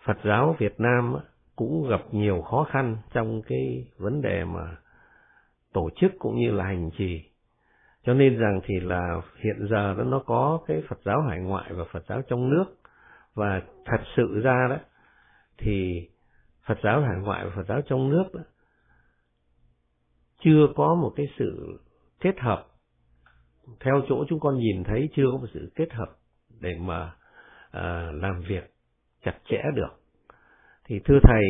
Phật 0.05 0.17
giáo 0.23 0.55
Việt 0.59 0.79
Nam 0.79 1.15
cũng 1.55 1.89
gặp 1.89 2.01
nhiều 2.11 2.41
khó 2.41 2.67
khăn 2.71 2.97
trong 3.13 3.41
cái 3.41 3.91
vấn 3.97 4.21
đề 4.21 4.43
mà 4.43 4.75
tổ 5.73 5.89
chức 6.01 6.11
cũng 6.19 6.35
như 6.35 6.51
là 6.51 6.63
hành 6.63 6.89
trì 6.97 7.26
cho 8.07 8.13
nên 8.13 8.37
rằng 8.37 8.59
thì 8.63 8.79
là 8.79 9.21
hiện 9.43 9.67
giờ 9.69 9.93
đó 9.97 10.03
nó 10.03 10.19
có 10.25 10.59
cái 10.67 10.83
Phật 10.89 10.99
giáo 11.05 11.21
hải 11.21 11.39
ngoại 11.39 11.73
và 11.73 11.83
Phật 11.91 12.03
giáo 12.09 12.21
trong 12.21 12.49
nước. 12.49 12.65
Và 13.33 13.61
thật 13.85 14.01
sự 14.15 14.41
ra 14.43 14.67
đó 14.69 14.77
thì 15.57 16.07
Phật 16.67 16.77
giáo 16.83 17.01
hải 17.01 17.17
ngoại 17.21 17.45
và 17.45 17.51
Phật 17.55 17.65
giáo 17.67 17.81
trong 17.81 18.09
nước 18.09 18.23
đó, 18.33 18.41
chưa 20.39 20.67
có 20.75 20.95
một 20.95 21.13
cái 21.15 21.25
sự 21.39 21.79
kết 22.19 22.39
hợp. 22.39 22.67
Theo 23.79 24.01
chỗ 24.09 24.25
chúng 24.29 24.39
con 24.39 24.57
nhìn 24.57 24.83
thấy 24.83 25.09
chưa 25.15 25.25
có 25.31 25.37
một 25.37 25.47
sự 25.53 25.71
kết 25.75 25.93
hợp 25.93 26.09
để 26.59 26.75
mà 26.79 27.15
à, 27.71 28.11
làm 28.13 28.41
việc 28.47 28.73
chặt 29.23 29.35
chẽ 29.49 29.61
được. 29.75 29.99
Thì 30.85 30.99
thưa 31.05 31.19
thầy 31.23 31.43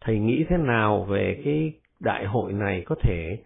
thầy 0.00 0.18
nghĩ 0.18 0.44
thế 0.48 0.56
nào 0.56 1.04
về 1.04 1.42
cái 1.44 1.72
đại 2.00 2.26
hội 2.26 2.52
này 2.52 2.82
có 2.86 2.94
thể 3.02 3.38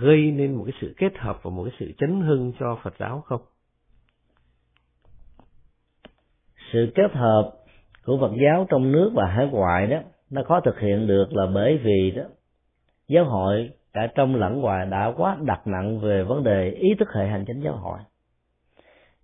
gây 0.00 0.30
nên 0.30 0.54
một 0.54 0.64
cái 0.66 0.74
sự 0.80 0.94
kết 0.96 1.18
hợp 1.18 1.42
và 1.42 1.50
một 1.50 1.64
cái 1.64 1.74
sự 1.78 1.92
chấn 1.98 2.20
hưng 2.20 2.52
cho 2.60 2.78
Phật 2.82 2.94
giáo 2.98 3.20
không? 3.26 3.40
Sự 6.72 6.92
kết 6.94 7.12
hợp 7.12 7.52
của 8.04 8.18
Phật 8.20 8.32
giáo 8.44 8.66
trong 8.68 8.92
nước 8.92 9.10
và 9.14 9.26
hải 9.26 9.46
ngoại 9.46 9.86
đó, 9.86 9.98
nó 10.30 10.42
khó 10.42 10.60
thực 10.60 10.80
hiện 10.80 11.06
được 11.06 11.26
là 11.32 11.46
bởi 11.54 11.78
vì 11.78 12.10
đó, 12.10 12.22
giáo 13.08 13.24
hội 13.24 13.70
cả 13.92 14.08
trong 14.14 14.34
lẫn 14.34 14.60
ngoài 14.60 14.86
đã 14.86 15.12
quá 15.16 15.36
đặt 15.42 15.66
nặng 15.66 16.00
về 16.00 16.22
vấn 16.22 16.42
đề 16.42 16.70
ý 16.70 16.88
thức 16.98 17.08
hệ 17.14 17.26
hành 17.26 17.44
chính 17.46 17.60
giáo 17.60 17.76
hội 17.76 17.98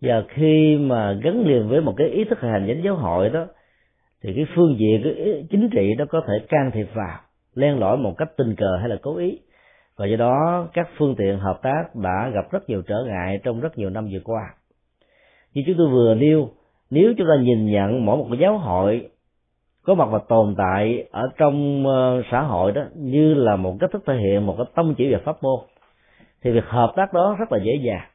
và 0.01 0.25
khi 0.29 0.77
mà 0.77 1.12
gắn 1.12 1.47
liền 1.47 1.68
với 1.68 1.81
một 1.81 1.95
cái 1.97 2.09
ý 2.09 2.25
thức 2.25 2.41
hệ 2.41 2.49
hành 2.49 2.64
chính 2.66 2.83
giáo 2.85 2.95
hội 2.95 3.31
đó, 3.31 3.47
thì 4.23 4.33
cái 4.37 4.45
phương 4.55 4.77
diện, 4.79 5.03
cái 5.05 5.47
chính 5.51 5.68
trị 5.73 5.95
nó 5.99 6.05
có 6.05 6.21
thể 6.29 6.47
can 6.49 6.71
thiệp 6.75 6.87
vào, 6.95 7.18
len 7.55 7.79
lỏi 7.79 7.97
một 7.97 8.14
cách 8.18 8.29
tình 8.37 8.55
cờ 8.57 8.77
hay 8.81 8.89
là 8.89 8.97
cố 9.03 9.16
ý 9.16 9.39
và 10.01 10.07
do 10.07 10.16
đó, 10.16 10.68
các 10.72 10.88
phương 10.98 11.14
tiện 11.18 11.38
hợp 11.38 11.59
tác 11.62 11.84
đã 11.94 12.30
gặp 12.34 12.51
rất 12.51 12.68
nhiều 12.68 12.82
trở 12.82 13.05
ngại 13.07 13.40
trong 13.44 13.61
rất 13.61 13.78
nhiều 13.78 13.90
năm 13.90 14.09
vừa 14.12 14.18
qua. 14.24 14.55
Như 15.55 15.62
chúng 15.66 15.74
tôi 15.78 15.88
vừa 15.88 16.14
nêu, 16.14 16.48
nếu 16.90 17.12
chúng 17.18 17.26
ta 17.26 17.42
nhìn 17.42 17.66
nhận 17.66 18.05
mỗi 18.05 18.16
một 18.16 18.26
giáo 18.40 18.59
hội 18.59 19.09
có 19.82 19.94
mặt 19.94 20.09
và 20.11 20.18
tồn 20.28 20.55
tại 20.59 21.05
ở 21.11 21.28
trong 21.36 21.86
ờ, 21.86 22.22
xã 22.30 22.40
hội 22.40 22.72
đó 22.72 22.82
như 22.96 23.34
là 23.34 23.57
một 23.57 23.76
cách 23.80 23.90
thức 23.92 24.03
thể 24.07 24.14
hiện 24.14 24.46
một 24.46 24.55
cái 24.59 24.66
tông 24.74 24.94
chỉ 24.94 25.12
về 25.12 25.18
pháp 25.24 25.42
môn, 25.42 25.61
thì 26.42 26.51
việc 26.51 26.64
hợp 26.64 26.92
tác 26.96 27.12
đó 27.12 27.36
rất 27.38 27.53
là 27.53 27.59
dễ 27.64 27.72
dàng. 27.86 28.09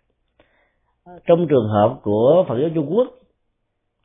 Trong 1.27 1.47
trường 1.47 1.69
hợp 1.69 1.99
của 2.03 2.45
phật 2.47 2.57
giáo 2.59 2.69
trung 2.75 2.95
quốc, 2.95 3.07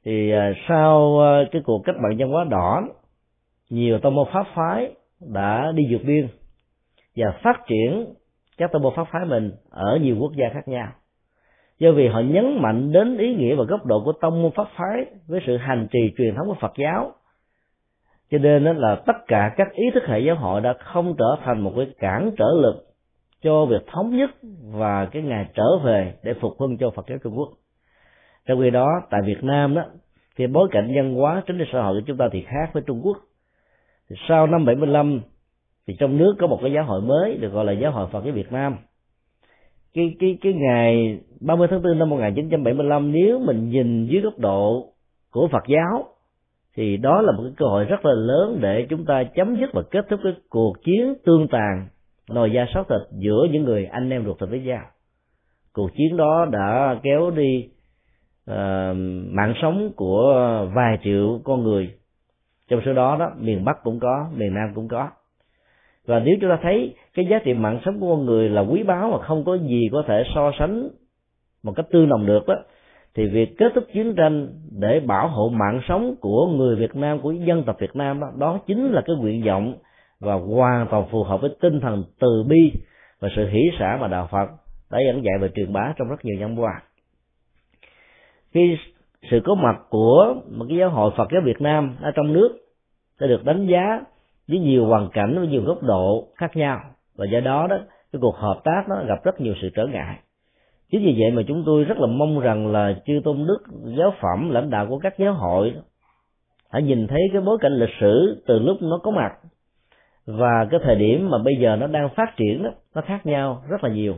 thì 0.04 0.30
ờ, 0.30 0.52
sau 0.68 1.18
ờ, 1.18 1.44
cái 1.52 1.62
cuộc 1.64 1.82
cách 1.84 1.96
mạng 1.96 2.16
văn 2.18 2.30
hóa 2.30 2.44
đỏ, 2.44 2.82
nhiều 3.70 3.98
tông 3.98 4.14
môn 4.14 4.26
pháp 4.32 4.46
phái 4.54 4.94
đã 5.20 5.72
đi 5.74 5.82
vượt 5.90 6.02
biên 6.06 6.28
và 7.16 7.38
phát 7.42 7.60
triển 7.66 8.14
các 8.58 8.72
tông 8.72 8.82
môn 8.82 8.92
pháp 8.96 9.04
phái 9.12 9.24
mình 9.26 9.52
ở 9.70 9.98
nhiều 10.02 10.16
quốc 10.20 10.32
gia 10.36 10.48
khác 10.48 10.68
nhau. 10.68 10.88
Do 11.78 11.92
vì 11.92 12.08
họ 12.08 12.20
nhấn 12.20 12.62
mạnh 12.62 12.92
đến 12.92 13.18
ý 13.18 13.34
nghĩa 13.34 13.54
và 13.54 13.64
góc 13.64 13.86
độ 13.86 14.02
của 14.04 14.12
tông 14.12 14.42
môn 14.42 14.52
pháp 14.54 14.68
phái 14.76 15.06
với 15.28 15.40
sự 15.46 15.56
hành 15.56 15.86
trì 15.90 16.14
truyền 16.18 16.34
thống 16.34 16.46
của 16.46 16.56
Phật 16.60 16.72
giáo. 16.76 17.12
Cho 18.30 18.38
nên 18.38 18.64
là 18.64 19.02
tất 19.06 19.16
cả 19.26 19.54
các 19.56 19.72
ý 19.72 19.90
thức 19.94 20.02
hệ 20.06 20.20
giáo 20.20 20.36
hội 20.36 20.60
đã 20.60 20.74
không 20.78 21.14
trở 21.18 21.36
thành 21.44 21.60
một 21.60 21.72
cái 21.76 21.86
cản 21.98 22.30
trở 22.38 22.48
lực 22.62 22.90
cho 23.42 23.66
việc 23.66 23.86
thống 23.92 24.16
nhất 24.16 24.30
và 24.72 25.06
cái 25.06 25.22
ngày 25.22 25.46
trở 25.54 25.78
về 25.84 26.14
để 26.22 26.34
phục 26.40 26.52
hưng 26.58 26.78
cho 26.78 26.90
Phật 26.90 27.06
giáo 27.08 27.18
Trung 27.24 27.38
Quốc. 27.38 27.48
Trong 28.46 28.60
khi 28.60 28.70
đó, 28.70 28.88
tại 29.10 29.20
Việt 29.26 29.44
Nam 29.44 29.74
đó 29.74 29.82
thì 30.36 30.46
bối 30.46 30.68
cảnh 30.70 30.92
văn 30.94 31.14
hóa, 31.14 31.42
chính 31.46 31.58
trị 31.58 31.64
xã 31.72 31.82
hội 31.82 32.00
của 32.00 32.04
chúng 32.06 32.16
ta 32.16 32.28
thì 32.32 32.42
khác 32.42 32.70
với 32.72 32.82
Trung 32.86 33.00
Quốc. 33.04 33.18
Sau 34.28 34.46
năm 34.46 34.64
75 34.64 35.20
thì 35.90 35.96
trong 35.98 36.16
nước 36.16 36.34
có 36.38 36.46
một 36.46 36.58
cái 36.62 36.72
giáo 36.72 36.84
hội 36.84 37.00
mới 37.00 37.36
được 37.36 37.52
gọi 37.52 37.64
là 37.64 37.72
giáo 37.72 37.92
hội 37.92 38.08
Phật 38.12 38.24
giáo 38.24 38.34
Việt 38.34 38.52
Nam. 38.52 38.76
Cái 39.94 40.14
cái 40.18 40.38
cái 40.40 40.52
ngày 40.52 41.18
30 41.40 41.68
tháng 41.70 41.82
4 41.82 41.98
năm 41.98 42.10
1975 42.10 43.12
nếu 43.12 43.38
mình 43.38 43.70
nhìn 43.70 44.06
dưới 44.06 44.20
góc 44.20 44.38
độ 44.38 44.92
của 45.30 45.48
Phật 45.48 45.62
giáo 45.68 46.04
thì 46.76 46.96
đó 46.96 47.22
là 47.22 47.32
một 47.32 47.42
cái 47.42 47.52
cơ 47.56 47.66
hội 47.66 47.84
rất 47.84 48.04
là 48.04 48.12
lớn 48.14 48.58
để 48.60 48.86
chúng 48.90 49.04
ta 49.04 49.24
chấm 49.34 49.56
dứt 49.56 49.70
và 49.72 49.82
kết 49.90 50.06
thúc 50.10 50.20
cái 50.22 50.32
cuộc 50.48 50.82
chiến 50.84 51.14
tương 51.24 51.48
tàn 51.48 51.88
nồi 52.30 52.52
da 52.52 52.66
sót 52.74 52.84
thịt 52.88 53.00
giữa 53.12 53.46
những 53.52 53.64
người 53.64 53.84
anh 53.84 54.10
em 54.10 54.24
ruột 54.24 54.40
thịt 54.40 54.50
với 54.50 54.60
nhau. 54.60 54.82
Cuộc 55.72 55.90
chiến 55.94 56.16
đó 56.16 56.46
đã 56.52 57.00
kéo 57.02 57.30
đi 57.30 57.68
uh, 58.50 58.56
mạng 59.26 59.54
sống 59.62 59.90
của 59.96 60.32
vài 60.74 60.98
triệu 61.04 61.40
con 61.44 61.62
người. 61.62 61.94
Trong 62.68 62.80
số 62.86 62.92
đó 62.92 63.16
đó 63.20 63.30
miền 63.38 63.64
bắc 63.64 63.82
cũng 63.82 64.00
có 64.00 64.30
miền 64.36 64.54
nam 64.54 64.72
cũng 64.74 64.88
có 64.88 65.08
và 66.06 66.20
nếu 66.20 66.36
chúng 66.40 66.50
ta 66.50 66.58
thấy 66.62 66.94
cái 67.14 67.26
giá 67.30 67.38
trị 67.44 67.54
mạng 67.54 67.80
sống 67.84 68.00
của 68.00 68.16
con 68.16 68.24
người 68.24 68.48
là 68.48 68.60
quý 68.60 68.82
báu 68.82 69.10
mà 69.10 69.26
không 69.26 69.44
có 69.44 69.54
gì 69.54 69.88
có 69.92 70.04
thể 70.06 70.22
so 70.34 70.52
sánh 70.58 70.88
một 71.62 71.72
cách 71.76 71.86
tương 71.90 72.08
đồng 72.08 72.26
được 72.26 72.48
đó 72.48 72.54
thì 73.14 73.26
việc 73.26 73.58
kết 73.58 73.72
thúc 73.74 73.84
chiến 73.94 74.14
tranh 74.16 74.48
để 74.70 75.00
bảo 75.00 75.28
hộ 75.28 75.48
mạng 75.48 75.80
sống 75.88 76.14
của 76.20 76.46
người 76.46 76.76
Việt 76.76 76.96
Nam 76.96 77.20
của 77.20 77.32
dân 77.32 77.62
tộc 77.62 77.76
Việt 77.80 77.96
Nam 77.96 78.20
đó, 78.20 78.32
đó 78.38 78.58
chính 78.66 78.92
là 78.92 79.02
cái 79.06 79.16
nguyện 79.16 79.42
vọng 79.46 79.74
và 80.20 80.34
hoàn 80.34 80.86
toàn 80.90 81.08
phù 81.10 81.22
hợp 81.22 81.40
với 81.40 81.50
tinh 81.60 81.80
thần 81.80 82.04
từ 82.20 82.44
bi 82.48 82.72
và 83.20 83.28
sự 83.36 83.48
hỷ 83.48 83.60
xả 83.78 83.98
mà 84.00 84.08
đạo 84.08 84.28
Phật 84.30 84.46
đã 84.90 84.98
dẫn 85.06 85.24
dạy 85.24 85.34
và 85.40 85.48
truyền 85.54 85.72
bá 85.72 85.94
trong 85.96 86.08
rất 86.08 86.24
nhiều 86.24 86.40
năm 86.40 86.58
qua. 86.58 86.82
Khi 88.52 88.76
sự 89.30 89.40
có 89.44 89.54
mặt 89.54 89.76
của 89.90 90.34
một 90.50 90.64
cái 90.68 90.78
giáo 90.78 90.90
hội 90.90 91.10
Phật 91.16 91.28
giáo 91.32 91.42
Việt 91.44 91.60
Nam 91.60 91.96
ở 92.00 92.10
trong 92.14 92.32
nước 92.32 92.58
đã 93.20 93.26
được 93.26 93.44
đánh 93.44 93.66
giá 93.66 94.00
với 94.50 94.58
nhiều 94.58 94.86
hoàn 94.86 95.08
cảnh, 95.12 95.38
với 95.38 95.46
nhiều 95.46 95.62
góc 95.62 95.82
độ 95.82 96.28
khác 96.36 96.56
nhau. 96.56 96.80
Và 97.16 97.26
do 97.32 97.40
đó 97.40 97.66
đó, 97.66 97.78
cái 98.12 98.20
cuộc 98.20 98.36
hợp 98.36 98.60
tác 98.64 98.82
nó 98.88 98.96
gặp 99.08 99.24
rất 99.24 99.40
nhiều 99.40 99.54
sự 99.62 99.70
trở 99.74 99.86
ngại. 99.86 100.16
Chính 100.90 101.04
vì 101.04 101.16
vậy 101.18 101.30
mà 101.30 101.42
chúng 101.48 101.62
tôi 101.66 101.84
rất 101.84 101.98
là 101.98 102.06
mong 102.06 102.40
rằng 102.40 102.72
là 102.72 102.94
chư 103.06 103.20
tôn 103.24 103.46
đức, 103.46 103.58
giáo 103.98 104.14
phẩm, 104.20 104.50
lãnh 104.50 104.70
đạo 104.70 104.86
của 104.88 104.98
các 104.98 105.14
giáo 105.18 105.32
hội 105.32 105.74
hãy 106.70 106.82
nhìn 106.82 107.06
thấy 107.06 107.20
cái 107.32 107.42
bối 107.42 107.58
cảnh 107.60 107.72
lịch 107.72 107.94
sử 108.00 108.42
từ 108.46 108.58
lúc 108.58 108.82
nó 108.82 108.98
có 109.02 109.10
mặt 109.10 109.32
và 110.26 110.66
cái 110.70 110.80
thời 110.82 110.96
điểm 110.96 111.30
mà 111.30 111.38
bây 111.38 111.54
giờ 111.60 111.76
nó 111.76 111.86
đang 111.86 112.08
phát 112.16 112.36
triển 112.36 112.62
đó, 112.62 112.70
nó 112.94 113.02
khác 113.02 113.26
nhau 113.26 113.62
rất 113.68 113.84
là 113.84 113.90
nhiều. 113.90 114.14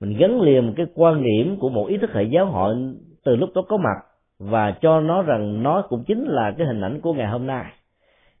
Mình 0.00 0.16
gắn 0.18 0.40
liền 0.40 0.74
cái 0.76 0.86
quan 0.94 1.22
điểm 1.22 1.56
của 1.60 1.68
một 1.68 1.86
ý 1.86 1.98
thức 1.98 2.10
hệ 2.12 2.22
giáo 2.22 2.46
hội 2.46 2.76
từ 3.24 3.36
lúc 3.36 3.50
nó 3.54 3.62
có 3.62 3.76
mặt 3.76 3.96
và 4.38 4.70
cho 4.70 5.00
nó 5.00 5.22
rằng 5.22 5.62
nó 5.62 5.82
cũng 5.88 6.04
chính 6.06 6.24
là 6.24 6.54
cái 6.58 6.66
hình 6.66 6.80
ảnh 6.80 7.00
của 7.00 7.12
ngày 7.12 7.26
hôm 7.26 7.46
nay 7.46 7.64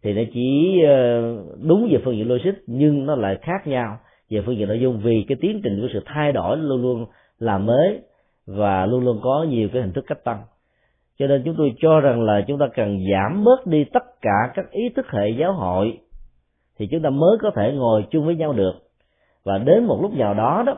thì 0.04 0.12
nó 0.12 0.22
chỉ 0.32 0.80
ờ, 0.86 1.22
đúng 1.68 1.88
về 1.90 1.98
phương 2.04 2.16
diện 2.16 2.28
logic 2.28 2.52
nhưng 2.66 3.06
nó 3.06 3.14
lại 3.14 3.38
khác 3.42 3.66
nhau 3.66 3.98
về 4.30 4.42
phương 4.46 4.56
diện 4.56 4.68
nội 4.68 4.80
dung 4.80 5.00
vì 5.04 5.24
cái 5.28 5.36
tiến 5.40 5.60
trình 5.64 5.80
của 5.80 5.88
sự 5.92 6.00
thay 6.06 6.32
đổi 6.32 6.56
luôn 6.56 6.82
luôn 6.82 7.06
là 7.38 7.58
mới 7.58 8.00
và 8.46 8.86
luôn 8.86 9.04
luôn 9.04 9.20
có 9.22 9.46
nhiều 9.48 9.68
cái 9.72 9.82
hình 9.82 9.92
thức 9.92 10.04
cách 10.06 10.24
tăng. 10.24 10.42
Cho 11.18 11.26
nên 11.26 11.42
chúng 11.44 11.54
tôi 11.58 11.74
cho 11.78 12.00
rằng 12.00 12.22
là 12.22 12.44
chúng 12.48 12.58
ta 12.58 12.66
cần 12.74 12.98
giảm 13.12 13.44
bớt 13.44 13.66
đi 13.66 13.84
tất 13.84 14.20
cả 14.20 14.52
các 14.54 14.70
ý 14.70 14.88
thức 14.96 15.06
hệ 15.10 15.28
giáo 15.28 15.52
hội 15.52 15.98
thì 16.78 16.86
chúng 16.90 17.02
ta 17.02 17.10
mới 17.10 17.38
có 17.42 17.50
thể 17.56 17.72
ngồi 17.72 18.04
chung 18.10 18.26
với 18.26 18.36
nhau 18.36 18.52
được. 18.52 18.72
Và 19.44 19.58
đến 19.58 19.84
một 19.84 19.98
lúc 20.02 20.14
nào 20.14 20.34
đó 20.34 20.62
đó 20.66 20.76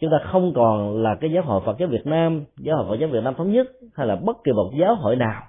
chúng 0.00 0.10
ta 0.10 0.16
không 0.32 0.52
còn 0.54 1.02
là 1.02 1.16
cái 1.20 1.30
giáo 1.32 1.42
hội 1.42 1.60
Phật 1.66 1.78
giáo 1.78 1.88
Việt 1.88 2.06
Nam, 2.06 2.44
giáo 2.58 2.76
hội 2.76 2.86
Phật 2.88 3.00
giáo 3.00 3.08
Việt 3.08 3.22
Nam 3.24 3.34
thống 3.34 3.52
nhất 3.52 3.66
hay 3.94 4.06
là 4.06 4.16
bất 4.16 4.36
kỳ 4.44 4.52
một 4.52 4.70
giáo 4.80 4.94
hội 4.94 5.16
nào 5.16 5.42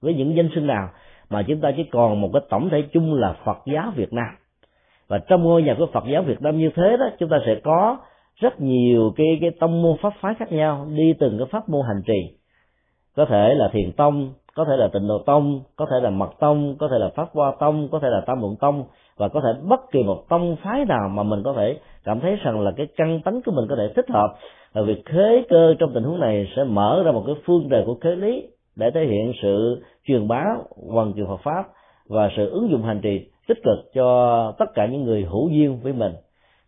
với 0.00 0.14
những 0.14 0.36
danh 0.36 0.48
xưng 0.54 0.66
nào 0.66 0.88
mà 1.30 1.42
chúng 1.42 1.60
ta 1.60 1.72
chỉ 1.76 1.84
còn 1.84 2.20
một 2.20 2.30
cái 2.32 2.42
tổng 2.48 2.68
thể 2.70 2.82
chung 2.92 3.14
là 3.14 3.36
Phật 3.44 3.58
giáo 3.72 3.92
Việt 3.96 4.12
Nam. 4.12 4.34
Và 5.08 5.18
trong 5.18 5.42
ngôi 5.42 5.62
nhà 5.62 5.74
của 5.78 5.86
Phật 5.92 6.04
giáo 6.12 6.22
Việt 6.22 6.42
Nam 6.42 6.58
như 6.58 6.70
thế 6.76 6.96
đó, 6.96 7.06
chúng 7.18 7.28
ta 7.28 7.36
sẽ 7.46 7.54
có 7.64 7.98
rất 8.36 8.60
nhiều 8.60 9.12
cái 9.16 9.38
cái 9.40 9.50
tông 9.60 9.82
môn 9.82 9.96
pháp 10.02 10.12
phái 10.20 10.34
khác 10.34 10.52
nhau, 10.52 10.86
đi 10.96 11.12
từng 11.20 11.38
cái 11.38 11.46
pháp 11.50 11.68
môn 11.68 11.82
hành 11.86 12.02
trì. 12.06 12.36
Có 13.16 13.24
thể 13.24 13.54
là 13.54 13.68
thiền 13.72 13.92
tông, 13.92 14.32
có 14.54 14.64
thể 14.64 14.76
là 14.76 14.88
tịnh 14.92 15.08
độ 15.08 15.18
tông, 15.18 15.60
có 15.76 15.86
thể 15.90 15.96
là 16.02 16.10
mật 16.10 16.30
tông, 16.40 16.76
có 16.78 16.88
thể 16.88 16.98
là 16.98 17.08
pháp 17.16 17.28
hoa 17.34 17.52
tông, 17.60 17.88
có 17.92 17.98
thể 17.98 18.08
là 18.08 18.20
tam 18.26 18.40
luận 18.40 18.56
tông, 18.60 18.84
và 19.16 19.28
có 19.28 19.40
thể 19.40 19.48
bất 19.68 19.80
kỳ 19.92 20.02
một 20.02 20.24
tông 20.28 20.56
phái 20.56 20.84
nào 20.84 21.08
mà 21.08 21.22
mình 21.22 21.42
có 21.44 21.54
thể 21.56 21.78
cảm 22.04 22.20
thấy 22.20 22.36
rằng 22.36 22.60
là 22.60 22.70
cái 22.76 22.86
căn 22.96 23.20
tánh 23.24 23.40
của 23.42 23.52
mình 23.52 23.64
có 23.68 23.76
thể 23.76 23.92
thích 23.96 24.10
hợp. 24.10 24.34
Và 24.72 24.82
việc 24.82 25.04
khế 25.04 25.42
cơ 25.48 25.74
trong 25.78 25.90
tình 25.94 26.02
huống 26.02 26.20
này 26.20 26.46
sẽ 26.56 26.64
mở 26.64 27.02
ra 27.04 27.12
một 27.12 27.22
cái 27.26 27.34
phương 27.44 27.68
trời 27.70 27.82
của 27.86 27.94
khế 28.00 28.10
lý 28.10 28.48
để 28.76 28.90
thể 28.90 29.06
hiện 29.06 29.32
sự 29.42 29.82
truyền 30.06 30.28
bá 30.28 30.44
hoàn 30.92 31.12
truyền 31.14 31.26
Phật 31.26 31.40
pháp 31.42 31.68
và 32.08 32.30
sự 32.36 32.50
ứng 32.50 32.70
dụng 32.70 32.82
hành 32.82 33.00
trì 33.00 33.30
tích 33.48 33.58
cực 33.64 33.92
cho 33.94 34.52
tất 34.58 34.66
cả 34.74 34.86
những 34.86 35.04
người 35.04 35.22
hữu 35.22 35.48
duyên 35.48 35.80
với 35.82 35.92
mình. 35.92 36.12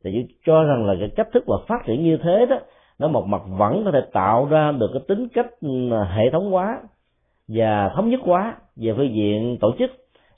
Thì 0.04 0.26
cho 0.46 0.64
rằng 0.64 0.86
là 0.86 0.94
cái 1.00 1.08
cách 1.16 1.28
thức 1.32 1.44
và 1.46 1.56
phát 1.68 1.78
triển 1.86 2.04
như 2.04 2.16
thế 2.16 2.46
đó, 2.46 2.58
nó 2.98 3.08
một 3.08 3.26
mặt 3.26 3.42
vẫn 3.58 3.84
có 3.84 3.90
thể 3.90 4.00
tạo 4.12 4.46
ra 4.50 4.72
được 4.72 4.90
cái 4.92 5.02
tính 5.08 5.28
cách 5.28 5.46
ừ, 5.60 5.68
hệ 6.14 6.30
thống 6.32 6.50
hóa 6.50 6.78
và 7.48 7.90
thống 7.96 8.10
nhất 8.10 8.20
hóa 8.22 8.56
về 8.76 8.92
phương 8.96 9.14
diện 9.14 9.56
tổ 9.60 9.72
chức. 9.78 9.90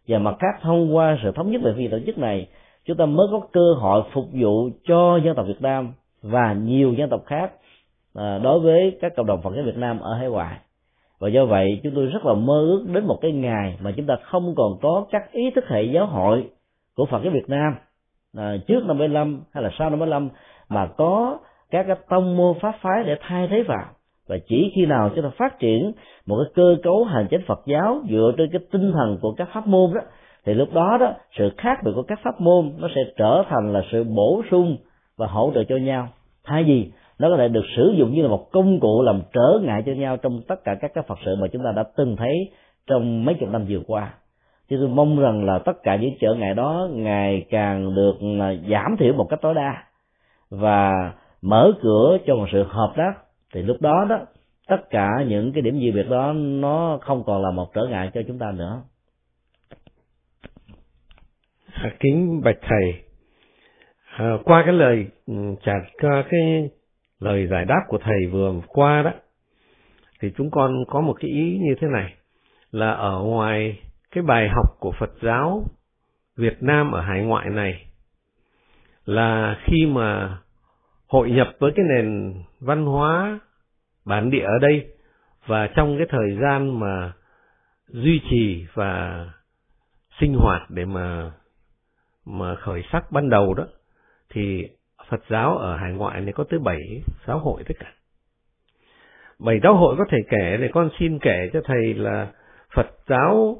Và 0.08 0.18
mặt 0.18 0.36
khác, 0.38 0.60
thông 0.62 0.96
qua 0.96 1.18
sự 1.22 1.32
thống 1.34 1.50
nhất 1.50 1.60
về 1.64 1.72
phương 1.72 1.82
diện 1.82 1.90
tổ 1.90 1.98
chức 2.06 2.18
này, 2.18 2.48
chúng 2.84 2.96
ta 2.96 3.06
mới 3.06 3.26
có 3.30 3.40
cơ 3.52 3.74
hội 3.78 4.02
phục 4.12 4.24
vụ 4.32 4.68
cho 4.84 5.16
dân 5.24 5.34
tộc 5.34 5.46
Việt 5.46 5.62
Nam 5.62 5.92
và 6.22 6.52
nhiều 6.52 6.92
dân 6.92 7.10
tộc 7.10 7.20
khác 7.26 7.52
à, 8.14 8.38
đối 8.38 8.60
với 8.60 8.98
các 9.00 9.12
cộng 9.16 9.26
đồng 9.26 9.42
Phật 9.42 9.54
giáo 9.54 9.64
Việt 9.64 9.76
Nam 9.76 10.00
ở 10.00 10.14
hải 10.14 10.28
ngoại 10.28 10.58
và 11.24 11.30
do 11.30 11.44
vậy 11.44 11.80
chúng 11.82 11.92
tôi 11.94 12.06
rất 12.06 12.26
là 12.26 12.34
mơ 12.34 12.60
ước 12.60 12.84
đến 12.92 13.06
một 13.06 13.18
cái 13.22 13.32
ngày 13.32 13.76
mà 13.80 13.92
chúng 13.96 14.06
ta 14.06 14.14
không 14.22 14.54
còn 14.56 14.78
có 14.82 15.06
các 15.10 15.32
ý 15.32 15.50
thức 15.50 15.64
hệ 15.68 15.82
giáo 15.82 16.06
hội 16.06 16.46
của 16.96 17.06
Phật 17.06 17.22
giáo 17.24 17.32
Việt 17.32 17.48
Nam. 17.48 17.74
À, 18.36 18.56
trước 18.66 18.84
năm 18.86 18.98
75 18.98 19.40
hay 19.52 19.62
là 19.62 19.70
sau 19.78 19.90
năm 19.90 19.98
75 19.98 20.28
mà 20.68 20.86
có 20.86 21.38
các 21.70 21.84
cái 21.86 21.96
tông 22.10 22.36
môn 22.36 22.58
pháp 22.60 22.74
phái 22.80 23.04
để 23.06 23.16
thay 23.20 23.48
thế 23.50 23.62
vào. 23.62 23.86
Và 24.28 24.36
chỉ 24.48 24.72
khi 24.74 24.86
nào 24.86 25.10
chúng 25.14 25.24
ta 25.24 25.30
phát 25.38 25.58
triển 25.58 25.92
một 26.26 26.36
cái 26.38 26.52
cơ 26.54 26.76
cấu 26.82 27.04
hành 27.04 27.26
chính 27.30 27.40
Phật 27.46 27.62
giáo 27.66 28.00
dựa 28.10 28.32
trên 28.38 28.48
cái 28.52 28.60
tinh 28.72 28.92
thần 28.92 29.18
của 29.22 29.32
các 29.32 29.48
pháp 29.54 29.66
môn 29.66 29.94
đó 29.94 30.00
thì 30.46 30.54
lúc 30.54 30.68
đó 30.72 30.96
đó 31.00 31.12
sự 31.38 31.50
khác 31.56 31.78
biệt 31.84 31.92
của 31.94 32.02
các 32.02 32.18
pháp 32.22 32.40
môn 32.40 32.72
nó 32.78 32.88
sẽ 32.94 33.00
trở 33.16 33.44
thành 33.48 33.72
là 33.72 33.80
sự 33.92 34.04
bổ 34.04 34.42
sung 34.50 34.76
và 35.16 35.26
hỗ 35.26 35.52
trợ 35.54 35.64
cho 35.68 35.76
nhau. 35.76 36.08
Thay 36.44 36.64
vì 36.64 36.90
nó 37.18 37.28
có 37.30 37.36
thể 37.36 37.48
được 37.48 37.64
sử 37.76 37.94
dụng 37.96 38.14
như 38.14 38.22
là 38.22 38.28
một 38.28 38.48
công 38.52 38.80
cụ 38.80 39.02
làm 39.02 39.22
trở 39.32 39.60
ngại 39.62 39.82
cho 39.86 39.92
nhau 39.92 40.16
trong 40.16 40.42
tất 40.48 40.64
cả 40.64 40.74
các 40.80 40.90
cái 40.94 41.04
phật 41.08 41.18
sự 41.24 41.36
mà 41.40 41.46
chúng 41.52 41.62
ta 41.64 41.72
đã 41.76 41.84
từng 41.96 42.16
thấy 42.16 42.50
trong 42.86 43.24
mấy 43.24 43.34
chục 43.34 43.48
năm 43.48 43.64
vừa 43.68 43.80
qua. 43.86 44.14
Chứ 44.68 44.76
tôi 44.80 44.88
mong 44.88 45.20
rằng 45.20 45.44
là 45.44 45.58
tất 45.58 45.82
cả 45.82 45.96
những 45.96 46.14
trở 46.20 46.34
ngại 46.34 46.54
đó 46.54 46.88
ngày 46.92 47.46
càng 47.50 47.94
được 47.94 48.14
à, 48.40 48.54
giảm 48.70 48.96
thiểu 48.98 49.12
một 49.14 49.26
cách 49.30 49.38
tối 49.42 49.54
đa 49.54 49.84
và 50.50 51.12
mở 51.42 51.72
cửa 51.82 52.18
cho 52.26 52.36
một 52.36 52.46
sự 52.52 52.62
hợp 52.62 52.92
tác. 52.96 53.12
Thì 53.54 53.62
lúc 53.62 53.76
đó 53.80 54.06
đó 54.08 54.18
tất 54.68 54.90
cả 54.90 55.10
những 55.28 55.52
cái 55.52 55.62
điểm 55.62 55.78
gì 55.78 55.90
việc 55.90 56.10
đó 56.10 56.32
nó 56.36 56.98
không 57.00 57.24
còn 57.26 57.42
là 57.42 57.50
một 57.50 57.74
trở 57.74 57.86
ngại 57.90 58.10
cho 58.14 58.20
chúng 58.28 58.38
ta 58.38 58.52
nữa. 58.56 58.82
Kính 62.00 62.40
bạch 62.44 62.58
thầy 62.62 62.92
à, 64.16 64.32
qua 64.44 64.62
cái 64.66 64.74
lời 64.74 65.06
ừ, 65.26 65.34
trả 65.64 65.72
cho 66.02 66.22
cái 66.30 66.70
lời 67.24 67.46
giải 67.46 67.64
đáp 67.64 67.80
của 67.88 67.98
thầy 67.98 68.26
vừa 68.32 68.54
qua 68.68 69.02
đó, 69.02 69.10
thì 70.20 70.32
chúng 70.36 70.50
con 70.50 70.84
có 70.88 71.00
một 71.00 71.14
cái 71.20 71.30
ý 71.30 71.58
như 71.58 71.74
thế 71.80 71.88
này, 71.88 72.14
là 72.70 72.90
ở 72.90 73.18
ngoài 73.18 73.80
cái 74.10 74.24
bài 74.24 74.48
học 74.48 74.66
của 74.80 74.92
Phật 74.98 75.10
giáo 75.22 75.64
Việt 76.36 76.62
Nam 76.62 76.92
ở 76.92 77.00
hải 77.00 77.22
ngoại 77.22 77.50
này, 77.50 77.86
là 79.04 79.56
khi 79.64 79.86
mà 79.86 80.38
hội 81.06 81.30
nhập 81.30 81.48
với 81.58 81.72
cái 81.76 81.84
nền 81.88 82.34
văn 82.60 82.84
hóa 82.86 83.40
bản 84.04 84.30
địa 84.30 84.44
ở 84.44 84.58
đây, 84.60 84.86
và 85.46 85.66
trong 85.76 85.96
cái 85.98 86.06
thời 86.10 86.38
gian 86.42 86.80
mà 86.80 87.12
duy 87.88 88.20
trì 88.30 88.66
và 88.74 89.26
sinh 90.20 90.34
hoạt 90.34 90.70
để 90.70 90.84
mà 90.84 91.32
mà 92.24 92.54
khởi 92.54 92.82
sắc 92.92 93.12
ban 93.12 93.30
đầu 93.30 93.54
đó, 93.54 93.64
thì 94.30 94.68
Phật 95.08 95.20
giáo 95.28 95.58
ở 95.58 95.76
hải 95.76 95.92
ngoại 95.92 96.20
này 96.20 96.32
có 96.32 96.44
tới 96.50 96.58
bảy 96.58 97.02
giáo 97.26 97.38
hội 97.38 97.62
tất 97.66 97.74
cả. 97.78 97.92
Bảy 99.38 99.60
giáo 99.62 99.76
hội 99.76 99.94
có 99.98 100.04
thể 100.10 100.18
kể 100.30 100.56
để 100.60 100.68
con 100.72 100.90
xin 100.98 101.18
kể 101.18 101.50
cho 101.52 101.60
thầy 101.64 101.94
là 101.94 102.32
Phật 102.74 102.86
giáo 103.08 103.56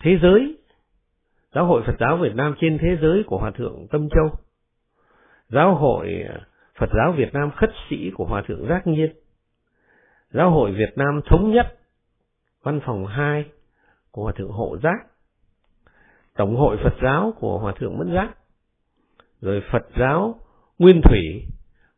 thế 0.00 0.18
giới, 0.22 0.58
giáo 1.54 1.66
hội 1.66 1.82
Phật 1.86 1.96
giáo 2.00 2.16
Việt 2.16 2.34
Nam 2.34 2.54
trên 2.60 2.78
thế 2.78 2.96
giới 3.02 3.22
của 3.26 3.38
Hòa 3.38 3.50
Thượng 3.50 3.86
Tâm 3.90 4.08
Châu, 4.08 4.30
giáo 5.48 5.74
hội 5.74 6.24
à, 6.28 6.40
Phật 6.78 6.90
giáo 6.96 7.12
Việt 7.12 7.34
Nam 7.34 7.50
khất 7.56 7.70
sĩ 7.90 8.10
của 8.14 8.24
Hòa 8.24 8.42
Thượng 8.48 8.68
Giác 8.68 8.86
Nhiên, 8.86 9.12
giáo 10.30 10.50
hội 10.50 10.72
Việt 10.72 10.92
Nam 10.96 11.20
thống 11.26 11.50
nhất, 11.50 11.78
văn 12.62 12.80
phòng 12.86 13.06
2 13.06 13.44
của 14.10 14.22
Hòa 14.22 14.32
Thượng 14.36 14.50
Hộ 14.50 14.76
Giác, 14.82 15.06
Tổng 16.36 16.56
hội 16.56 16.76
Phật 16.84 16.94
giáo 17.02 17.32
của 17.40 17.58
Hòa 17.58 17.72
Thượng 17.76 17.98
Mẫn 17.98 18.14
Giác, 18.14 18.36
rồi 19.40 19.62
Phật 19.72 19.86
giáo 19.98 20.40
Nguyên 20.78 21.00
Thủy 21.02 21.46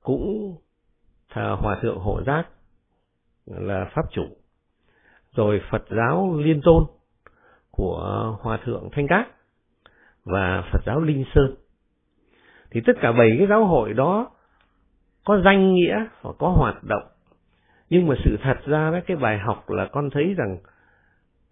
cũng 0.02 0.56
thờ 1.30 1.56
Hòa 1.60 1.78
Thượng 1.82 1.98
Hộ 1.98 2.22
Giác 2.26 2.44
là 3.46 3.90
Pháp 3.94 4.02
chủ, 4.12 4.26
rồi 5.34 5.60
Phật 5.70 5.84
giáo 5.96 6.36
Liên 6.38 6.60
Tôn 6.64 6.84
của 7.70 8.36
Hòa 8.40 8.58
Thượng 8.64 8.88
Thanh 8.92 9.06
Cát 9.08 9.26
và 10.24 10.62
Phật 10.72 10.82
giáo 10.86 11.00
Linh 11.00 11.24
Sơn. 11.34 11.54
Thì 12.70 12.80
tất 12.86 12.92
cả 13.00 13.12
bảy 13.12 13.34
cái 13.38 13.46
giáo 13.46 13.64
hội 13.64 13.94
đó 13.94 14.30
có 15.24 15.40
danh 15.44 15.74
nghĩa 15.74 16.06
và 16.22 16.30
có 16.38 16.48
hoạt 16.48 16.84
động. 16.84 17.02
Nhưng 17.90 18.06
mà 18.06 18.14
sự 18.24 18.36
thật 18.42 18.56
ra 18.66 18.90
đó, 18.90 18.98
cái 19.06 19.16
bài 19.16 19.38
học 19.38 19.70
là 19.70 19.88
con 19.92 20.10
thấy 20.10 20.34
rằng 20.34 20.58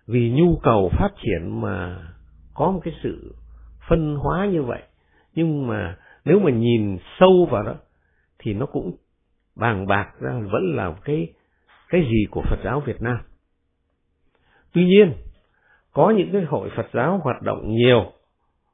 vì 0.07 0.31
nhu 0.31 0.57
cầu 0.63 0.91
phát 0.99 1.09
triển 1.23 1.61
mà 1.61 1.99
có 2.55 2.71
một 2.71 2.81
cái 2.85 2.95
sự 3.03 3.35
phân 3.89 4.17
hóa 4.17 4.47
như 4.47 4.63
vậy 4.63 4.83
nhưng 5.37 5.67
mà 5.67 5.97
nếu 6.25 6.39
mà 6.39 6.51
nhìn 6.51 6.99
sâu 7.21 7.49
vào 7.51 7.63
đó 7.63 7.75
thì 8.39 8.55
nó 8.55 8.67
cũng 8.67 8.97
bàng 9.57 9.87
bạc 9.87 10.13
ra 10.21 10.33
vẫn 10.53 10.77
là 10.77 10.95
cái 11.05 11.33
cái 11.89 12.01
gì 12.01 12.27
của 12.31 12.43
Phật 12.51 12.59
giáo 12.65 12.81
Việt 12.81 13.03
Nam. 13.03 13.19
Tuy 14.73 14.85
nhiên, 14.85 15.13
có 15.93 16.11
những 16.11 16.33
cái 16.33 16.43
hội 16.43 16.71
Phật 16.77 16.87
giáo 16.93 17.21
hoạt 17.25 17.43
động 17.43 17.69
nhiều 17.69 18.13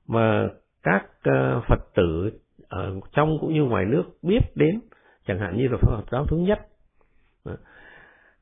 mà 0.08 0.48
các 0.82 1.04
uh, 1.04 1.64
Phật 1.68 1.94
tử 1.94 2.30
ở 2.68 3.00
trong 3.12 3.38
cũng 3.40 3.54
như 3.54 3.62
ngoài 3.62 3.84
nước 3.84 4.02
biết 4.22 4.40
đến, 4.54 4.80
chẳng 5.26 5.38
hạn 5.38 5.56
như 5.56 5.68
là 5.68 5.76
Phật 5.80 6.04
giáo 6.12 6.26
thống 6.26 6.44
nhất. 6.44 6.58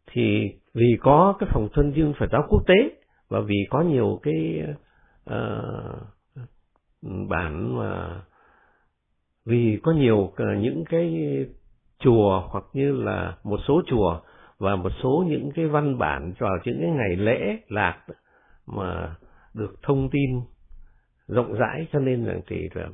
Thì 0.07 0.55
vì 0.75 0.97
có 1.01 1.37
cái 1.39 1.49
phòng 1.53 1.69
thân 1.73 1.93
dương 1.95 2.15
Phật 2.19 2.27
giáo 2.33 2.45
quốc 2.49 2.67
tế 2.67 2.75
và 3.29 3.41
vì 3.41 3.67
có 3.71 3.81
nhiều 3.81 4.21
cái 4.23 4.63
uh, 5.31 6.03
bản 7.03 7.79
mà 7.79 8.23
vì 9.45 9.81
có 9.83 9.93
nhiều 9.93 10.33
ờ, 10.37 10.55
những 10.55 10.85
cái 10.91 11.19
chùa 11.99 12.43
hoặc 12.49 12.65
như 12.73 12.93
là 12.93 13.37
một 13.45 13.61
số 13.69 13.83
chùa 13.87 14.21
và 14.59 14.77
một 14.77 14.93
số 15.03 15.25
những 15.29 15.51
cái 15.55 15.67
văn 15.67 15.99
bản 15.99 16.33
vào 16.39 16.59
những 16.65 16.79
cái 16.81 16.91
ngày 16.91 17.17
lễ 17.17 17.59
lạc 17.69 18.07
mà 18.67 19.17
được 19.55 19.75
thông 19.83 20.11
tin 20.11 20.41
rộng 21.29 21.55
rãi 21.55 21.87
cho 21.93 21.99
nên 21.99 22.25
rằng 22.25 22.41
thì 22.47 22.69
là 22.75 22.89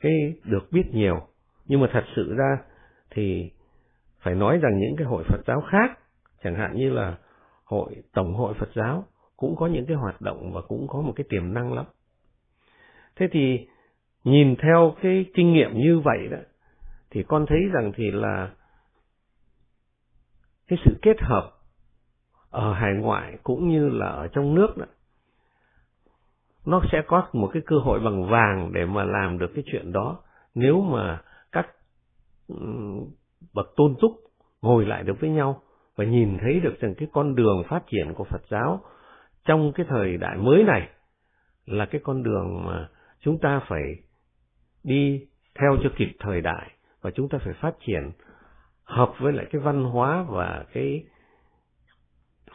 cái 0.00 0.34
được 0.44 0.72
biết 0.72 0.84
nhiều. 0.92 1.20
Nhưng 1.66 1.80
mà 1.80 1.88
thật 1.92 2.04
sự 2.16 2.34
ra 2.36 2.58
thì 3.10 3.50
phải 4.20 4.34
nói 4.34 4.58
rằng 4.58 4.78
những 4.78 4.96
cái 4.96 5.06
hội 5.06 5.24
Phật 5.28 5.40
giáo 5.46 5.62
khác, 5.70 5.98
chẳng 6.44 6.54
hạn 6.54 6.76
như 6.76 6.90
là 6.90 7.16
hội, 7.64 7.96
tổng 8.12 8.34
hội 8.34 8.54
Phật 8.54 8.68
giáo 8.74 9.04
cũng 9.36 9.56
có 9.56 9.66
những 9.66 9.86
cái 9.86 9.96
hoạt 9.96 10.20
động 10.20 10.52
và 10.52 10.60
cũng 10.68 10.86
có 10.88 11.00
một 11.00 11.12
cái 11.16 11.24
tiềm 11.28 11.54
năng 11.54 11.72
lắm 11.72 11.86
thế 13.16 13.28
thì 13.32 13.66
nhìn 14.24 14.56
theo 14.56 14.94
cái 15.02 15.24
kinh 15.34 15.52
nghiệm 15.52 15.74
như 15.74 16.00
vậy 16.04 16.28
đó, 16.30 16.38
thì 17.10 17.22
con 17.28 17.46
thấy 17.46 17.58
rằng 17.72 17.92
thì 17.96 18.10
là 18.10 18.50
cái 20.68 20.78
sự 20.84 20.98
kết 21.02 21.16
hợp 21.20 21.50
ở 22.50 22.72
hải 22.72 22.92
ngoại 22.94 23.38
cũng 23.42 23.68
như 23.68 23.88
là 23.88 24.06
ở 24.06 24.28
trong 24.28 24.54
nước 24.54 24.76
đó, 24.76 24.86
nó 26.66 26.80
sẽ 26.92 27.02
có 27.06 27.26
một 27.32 27.50
cái 27.52 27.62
cơ 27.66 27.76
hội 27.78 28.00
bằng 28.00 28.30
vàng 28.30 28.70
để 28.72 28.84
mà 28.84 29.04
làm 29.04 29.38
được 29.38 29.50
cái 29.54 29.64
chuyện 29.66 29.92
đó. 29.92 30.18
Nếu 30.54 30.80
mà 30.80 31.22
các 31.52 31.66
bậc 33.54 33.66
tôn 33.76 33.94
túc 34.00 34.12
ngồi 34.62 34.86
lại 34.86 35.02
được 35.02 35.20
với 35.20 35.30
nhau 35.30 35.62
và 35.96 36.04
nhìn 36.04 36.38
thấy 36.40 36.60
được 36.60 36.80
rằng 36.80 36.94
cái 36.94 37.08
con 37.12 37.34
đường 37.34 37.64
phát 37.68 37.82
triển 37.86 38.14
của 38.14 38.24
Phật 38.24 38.42
giáo 38.48 38.80
trong 39.44 39.72
cái 39.72 39.86
thời 39.88 40.16
đại 40.16 40.36
mới 40.36 40.64
này 40.64 40.88
là 41.66 41.86
cái 41.86 42.00
con 42.04 42.22
đường 42.22 42.62
mà 42.66 42.88
chúng 43.20 43.38
ta 43.38 43.60
phải 43.68 43.82
đi 44.84 45.26
theo 45.60 45.76
cho 45.82 45.90
kịp 45.96 46.12
thời 46.18 46.40
đại 46.40 46.70
và 47.00 47.10
chúng 47.10 47.28
ta 47.28 47.38
phải 47.44 47.54
phát 47.54 47.74
triển 47.86 48.10
hợp 48.84 49.12
với 49.20 49.32
lại 49.32 49.46
cái 49.50 49.60
văn 49.60 49.84
hóa 49.84 50.24
và 50.28 50.64
cái 50.72 51.04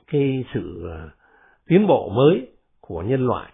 cái 0.07 0.45
sự 0.53 0.87
ờ, 0.89 1.09
tiến 1.67 1.87
bộ 1.87 2.09
mới 2.09 2.47
của 2.81 3.01
nhân 3.01 3.25
loại. 3.25 3.51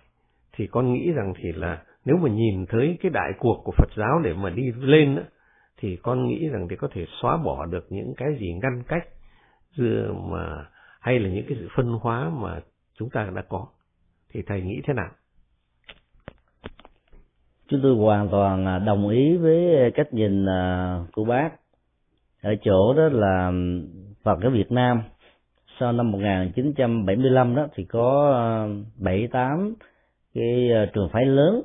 Thì 0.53 0.67
con 0.67 0.93
nghĩ 0.93 1.11
rằng 1.11 1.33
thì 1.37 1.51
là 1.51 1.83
nếu 2.05 2.17
mà 2.17 2.29
nhìn 2.29 2.65
thấy 2.65 2.97
cái 3.01 3.09
đại 3.09 3.31
cuộc 3.39 3.61
của 3.63 3.71
Phật 3.77 3.89
giáo 3.97 4.19
để 4.23 4.33
mà 4.33 4.49
đi 4.49 4.71
lên 4.77 5.15
đó, 5.15 5.21
thì 5.77 5.97
con 6.03 6.27
nghĩ 6.27 6.49
rằng 6.49 6.67
thì 6.69 6.75
có 6.75 6.87
thể 6.91 7.05
xóa 7.21 7.37
bỏ 7.37 7.65
được 7.65 7.85
những 7.89 8.13
cái 8.17 8.37
gì 8.39 8.53
ngăn 8.53 8.83
cách 8.87 9.07
mà 10.31 10.65
hay 10.99 11.19
là 11.19 11.29
những 11.29 11.45
cái 11.47 11.57
sự 11.59 11.67
phân 11.75 11.87
hóa 11.87 12.29
mà 12.29 12.59
chúng 12.93 13.09
ta 13.09 13.31
đã 13.35 13.41
có. 13.49 13.67
Thì 14.29 14.41
thầy 14.47 14.61
nghĩ 14.61 14.81
thế 14.87 14.93
nào? 14.93 15.09
Chúng 17.71 17.81
tôi 17.83 17.95
hoàn 17.95 18.29
toàn 18.29 18.65
à, 18.65 18.79
đồng 18.79 19.09
ý 19.09 19.37
với 19.37 19.91
cách 19.95 20.13
nhìn 20.13 20.45
à, 20.45 20.97
của 21.13 21.23
bác. 21.23 21.49
Ở 22.41 22.55
chỗ 22.63 22.93
đó 22.93 23.09
là 23.11 23.51
Phật 24.23 24.41
ở 24.41 24.49
Việt 24.49 24.71
Nam. 24.71 25.01
Sau 25.79 25.91
năm 25.91 26.11
1975 26.11 27.55
đó 27.55 27.67
thì 27.75 27.83
có 27.83 28.33
à, 28.35 28.47
bảy 28.99 29.27
tám 29.31 29.73
cái 30.33 30.71
à, 30.71 30.85
trường 30.93 31.09
phái 31.09 31.25
lớn. 31.25 31.61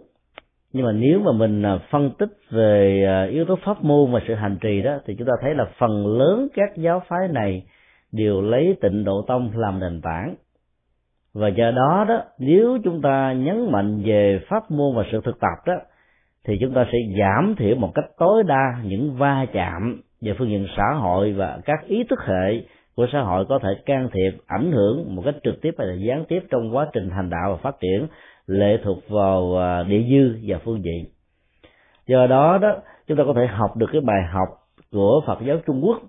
Nhưng 0.72 0.86
mà 0.86 0.92
nếu 0.92 1.20
mà 1.20 1.32
mình 1.32 1.62
phân 1.90 2.10
tích 2.18 2.30
về 2.50 3.28
yếu 3.32 3.44
tố 3.44 3.58
pháp 3.64 3.84
môn 3.84 4.12
và 4.12 4.20
sự 4.28 4.34
hành 4.34 4.56
trì 4.60 4.82
đó 4.82 4.98
thì 5.06 5.14
chúng 5.18 5.26
ta 5.26 5.32
thấy 5.42 5.54
là 5.54 5.64
phần 5.78 6.06
lớn 6.18 6.48
các 6.54 6.76
giáo 6.76 7.02
phái 7.08 7.28
này 7.28 7.66
đều 8.12 8.40
lấy 8.40 8.76
tịnh 8.80 9.04
độ 9.04 9.24
tông 9.28 9.50
làm 9.54 9.80
nền 9.80 10.00
tảng. 10.00 10.34
Và 11.34 11.48
do 11.48 11.70
đó 11.70 12.04
đó 12.08 12.22
nếu 12.38 12.78
chúng 12.84 13.02
ta 13.02 13.32
nhấn 13.32 13.72
mạnh 13.72 14.02
về 14.04 14.40
pháp 14.48 14.70
môn 14.70 14.96
và 14.96 15.04
sự 15.12 15.20
thực 15.24 15.40
tập 15.40 15.66
đó 15.66 15.74
thì 16.46 16.58
chúng 16.60 16.74
ta 16.74 16.86
sẽ 16.92 16.98
giảm 17.18 17.54
thiểu 17.58 17.76
một 17.76 17.92
cách 17.94 18.04
tối 18.18 18.42
đa 18.46 18.80
những 18.84 19.14
va 19.14 19.46
chạm 19.52 20.00
về 20.20 20.34
phương 20.38 20.48
diện 20.48 20.66
xã 20.76 20.98
hội 20.98 21.32
và 21.32 21.58
các 21.64 21.86
ý 21.86 22.04
thức 22.04 22.18
hệ 22.26 22.62
của 22.96 23.06
xã 23.12 23.20
hội 23.20 23.44
có 23.48 23.58
thể 23.58 23.68
can 23.86 24.08
thiệp, 24.12 24.30
ảnh 24.46 24.72
hưởng 24.72 25.14
một 25.14 25.22
cách 25.24 25.34
trực 25.44 25.60
tiếp 25.62 25.74
hay 25.78 25.86
là 25.86 25.94
gián 25.94 26.24
tiếp 26.28 26.42
trong 26.50 26.76
quá 26.76 26.86
trình 26.92 27.10
thành 27.10 27.30
đạo 27.30 27.50
và 27.50 27.56
phát 27.56 27.80
triển 27.80 28.06
lệ 28.46 28.78
thuộc 28.84 28.98
vào 29.08 29.58
à, 29.58 29.82
địa 29.82 30.02
dư 30.10 30.38
và 30.46 30.58
phương 30.64 30.84
diện. 30.84 31.04
Do 32.06 32.26
đó 32.26 32.58
đó, 32.58 32.76
chúng 33.06 33.16
ta 33.16 33.24
có 33.26 33.32
thể 33.36 33.46
học 33.46 33.76
được 33.76 33.86
cái 33.92 34.00
bài 34.00 34.22
học 34.30 34.48
của 34.92 35.20
Phật 35.26 35.38
giáo 35.46 35.56
Trung 35.66 35.80
Quốc. 35.84 36.02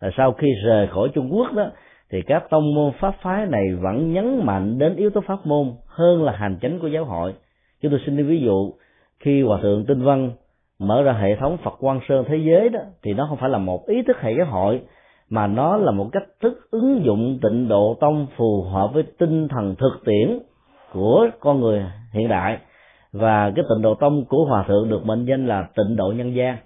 Là 0.00 0.10
sau 0.16 0.32
khi 0.32 0.48
rời 0.66 0.86
khỏi 0.86 1.08
Trung 1.14 1.28
Quốc 1.32 1.52
đó, 1.52 1.70
thì 2.10 2.22
các 2.22 2.44
tông 2.50 2.74
môn 2.74 2.92
pháp 3.00 3.14
phái 3.22 3.46
này 3.46 3.64
vẫn 3.80 4.12
nhấn 4.12 4.46
mạnh 4.46 4.78
đến 4.78 4.96
yếu 4.96 5.10
tố 5.10 5.20
pháp 5.26 5.46
môn 5.46 5.72
hơn 5.86 6.24
là 6.24 6.32
hành 6.32 6.58
chánh 6.62 6.78
của 6.78 6.88
giáo 6.88 7.04
hội. 7.04 7.34
Chúng 7.82 7.90
tôi 7.90 8.00
xin 8.06 8.16
đi 8.16 8.22
ví 8.22 8.40
dụ 8.40 8.72
khi 9.20 9.42
hòa 9.42 9.58
thượng 9.62 9.84
tinh 9.86 10.02
văn 10.02 10.30
mở 10.78 11.02
ra 11.02 11.12
hệ 11.12 11.36
thống 11.36 11.56
phật 11.64 11.74
quan 11.80 12.00
sơn 12.08 12.24
thế 12.28 12.36
giới 12.36 12.68
đó, 12.68 12.80
thì 13.02 13.14
nó 13.14 13.26
không 13.28 13.38
phải 13.38 13.50
là 13.50 13.58
một 13.58 13.86
ý 13.86 14.02
thức 14.02 14.16
hệ 14.20 14.34
giáo 14.38 14.46
hội, 14.46 14.80
mà 15.30 15.46
nó 15.46 15.76
là 15.76 15.92
một 15.92 16.08
cách 16.12 16.24
thức 16.42 16.68
ứng 16.70 17.04
dụng 17.04 17.38
tịnh 17.42 17.68
độ 17.68 17.96
tông 18.00 18.26
phù 18.36 18.62
hợp 18.62 18.90
với 18.94 19.02
tinh 19.18 19.48
thần 19.48 19.74
thực 19.78 20.04
tiễn 20.04 20.38
của 20.92 21.28
con 21.40 21.60
người 21.60 21.82
hiện 22.12 22.28
đại. 22.28 22.58
Và 23.12 23.52
cái 23.56 23.64
tịnh 23.68 23.82
độ 23.82 23.94
tông 23.94 24.24
của 24.24 24.44
hòa 24.44 24.64
thượng 24.68 24.88
được 24.88 25.06
mệnh 25.06 25.24
danh 25.24 25.46
là 25.46 25.68
tịnh 25.76 25.96
độ 25.96 26.12
nhân 26.16 26.34
gian, 26.34 26.56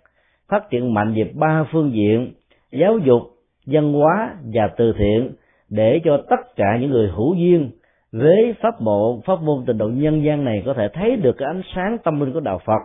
phát 0.49 0.71
triển 0.71 0.95
mạnh 0.95 1.15
về 1.15 1.31
ba 1.35 1.65
phương 1.73 1.93
diện, 1.93 2.33
giáo 2.73 2.99
dục, 2.99 3.23
văn 3.67 3.93
hóa 3.93 4.35
và 4.55 4.69
từ 4.77 4.93
thiện, 4.99 5.33
để 5.69 6.01
cho 6.05 6.23
tất 6.31 6.57
cả 6.57 6.77
những 6.81 6.91
người 6.91 7.09
hữu 7.09 7.35
duyên 7.35 7.71
với 8.13 8.55
pháp 8.63 8.81
bộ 8.81 9.23
pháp 9.27 9.43
môn 9.43 9.65
tình 9.67 9.79
độ 9.79 9.89
nhân 9.89 10.25
gian 10.25 10.45
này 10.45 10.63
có 10.67 10.75
thể 10.75 10.89
thấy 10.93 11.17
được 11.17 11.33
cái 11.39 11.49
ánh 11.49 11.63
sáng 11.75 11.97
tâm 12.05 12.21
linh 12.21 12.33
của 12.33 12.41
đạo 12.41 12.61
Phật 12.65 12.83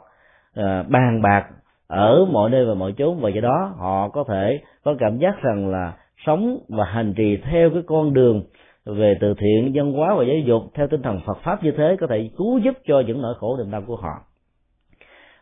à, 0.56 0.84
bàn 0.90 1.22
bạc 1.22 1.46
ở 1.88 2.26
mọi 2.32 2.50
nơi 2.50 2.66
và 2.66 2.74
mọi 2.74 2.94
chốn. 2.98 3.20
Và 3.22 3.30
do 3.30 3.42
đó 3.42 3.74
họ 3.78 4.10
có 4.10 4.24
thể 4.28 4.60
có 4.84 4.96
cảm 5.00 5.18
giác 5.18 5.42
rằng 5.42 5.68
là 5.68 5.94
sống 6.26 6.60
và 6.70 6.86
hành 6.86 7.14
trì 7.14 7.38
theo 7.38 7.70
cái 7.70 7.82
con 7.88 8.14
đường 8.14 8.44
về 8.86 9.18
từ 9.22 9.34
thiện 9.38 9.72
văn 9.74 9.94
hóa 9.94 10.16
và 10.16 10.24
giáo 10.24 10.38
dục 10.46 10.64
theo 10.74 10.88
tinh 10.88 11.02
thần 11.02 11.20
Phật 11.26 11.38
pháp 11.44 11.64
như 11.64 11.72
thế 11.72 11.98
có 12.00 12.08
thể 12.08 12.30
cứu 12.38 12.58
giúp 12.58 12.78
cho 12.88 13.04
những 13.08 13.22
nỗi 13.22 13.34
khổ 13.40 13.58
niềm 13.58 13.72
đau 13.72 13.82
của 13.88 13.96
họ. 13.96 14.14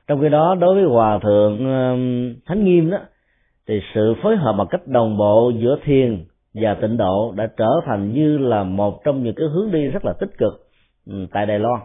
Trong 0.08 0.22
khi 0.22 0.30
đó 0.30 0.56
đối 0.60 0.76
với 0.76 0.84
hòa 0.84 1.20
thượng 1.20 1.58
thánh 2.46 2.64
nghiêm 2.64 2.90
đó 2.90 2.98
thì 3.68 3.82
sự 3.94 4.14
phối 4.24 4.36
hợp 4.36 4.54
một 4.54 4.66
cách 4.70 4.88
đồng 4.88 5.18
bộ 5.18 5.52
giữa 5.56 5.78
thiền 5.84 6.26
và 6.54 6.74
tịnh 6.82 6.98
độ 6.98 7.34
đã 7.36 7.48
trở 7.58 7.70
thành 7.86 8.14
như 8.14 8.38
là 8.38 8.64
một 8.64 9.04
trong 9.04 9.24
những 9.24 9.36
cái 9.36 9.48
hướng 9.48 9.72
đi 9.72 9.88
rất 9.88 10.06
là 10.06 10.14
tích 10.20 10.38
cực 10.38 10.54
ừ, 11.08 11.26
tại 11.32 11.46
Đài 11.46 11.60
Loan. 11.60 11.82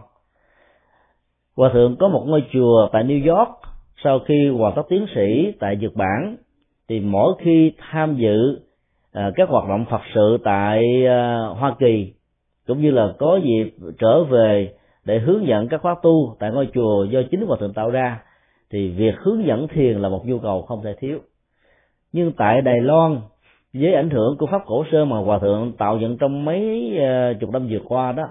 Hòa 1.57 1.69
thượng 1.73 1.95
có 1.99 2.07
một 2.07 2.23
ngôi 2.27 2.43
chùa 2.53 2.89
tại 2.91 3.03
New 3.03 3.35
York 3.35 3.49
sau 4.03 4.19
khi 4.19 4.49
hoàn 4.49 4.73
tất 4.75 4.81
tiến 4.89 5.05
sĩ 5.15 5.53
tại 5.59 5.75
Nhật 5.75 5.95
Bản, 5.95 6.35
thì 6.89 6.99
mỗi 6.99 7.33
khi 7.39 7.73
tham 7.91 8.15
dự 8.15 8.59
à, 9.13 9.31
các 9.35 9.49
hoạt 9.49 9.69
động 9.69 9.85
Phật 9.89 10.01
sự 10.15 10.37
tại 10.43 11.05
à, 11.05 11.45
Hoa 11.45 11.75
Kỳ, 11.79 12.13
cũng 12.67 12.81
như 12.81 12.91
là 12.91 13.13
có 13.19 13.39
dịp 13.43 13.75
trở 13.99 14.23
về 14.23 14.73
để 15.05 15.19
hướng 15.19 15.47
dẫn 15.47 15.67
các 15.67 15.81
khóa 15.81 15.95
tu 16.01 16.35
tại 16.39 16.51
ngôi 16.51 16.67
chùa 16.73 17.03
do 17.03 17.19
chính 17.31 17.45
hòa 17.45 17.57
thượng 17.59 17.73
tạo 17.73 17.89
ra, 17.89 18.21
thì 18.71 18.89
việc 18.89 19.15
hướng 19.17 19.45
dẫn 19.45 19.67
thiền 19.67 19.97
là 19.99 20.09
một 20.09 20.25
nhu 20.25 20.39
cầu 20.39 20.61
không 20.61 20.83
thể 20.83 20.95
thiếu 20.99 21.19
nhưng 22.11 22.31
tại 22.37 22.61
Đài 22.61 22.81
Loan 22.81 23.21
với 23.73 23.93
ảnh 23.93 24.09
hưởng 24.09 24.37
của 24.37 24.45
pháp 24.45 24.61
cổ 24.65 24.85
sơ 24.91 25.05
mà 25.05 25.17
hòa 25.17 25.39
thượng 25.39 25.71
tạo 25.77 25.97
dựng 26.01 26.17
trong 26.17 26.45
mấy 26.45 26.91
ờ, 26.99 27.33
chục 27.39 27.49
năm 27.49 27.67
vừa 27.69 27.79
qua 27.85 28.11
đó 28.11 28.23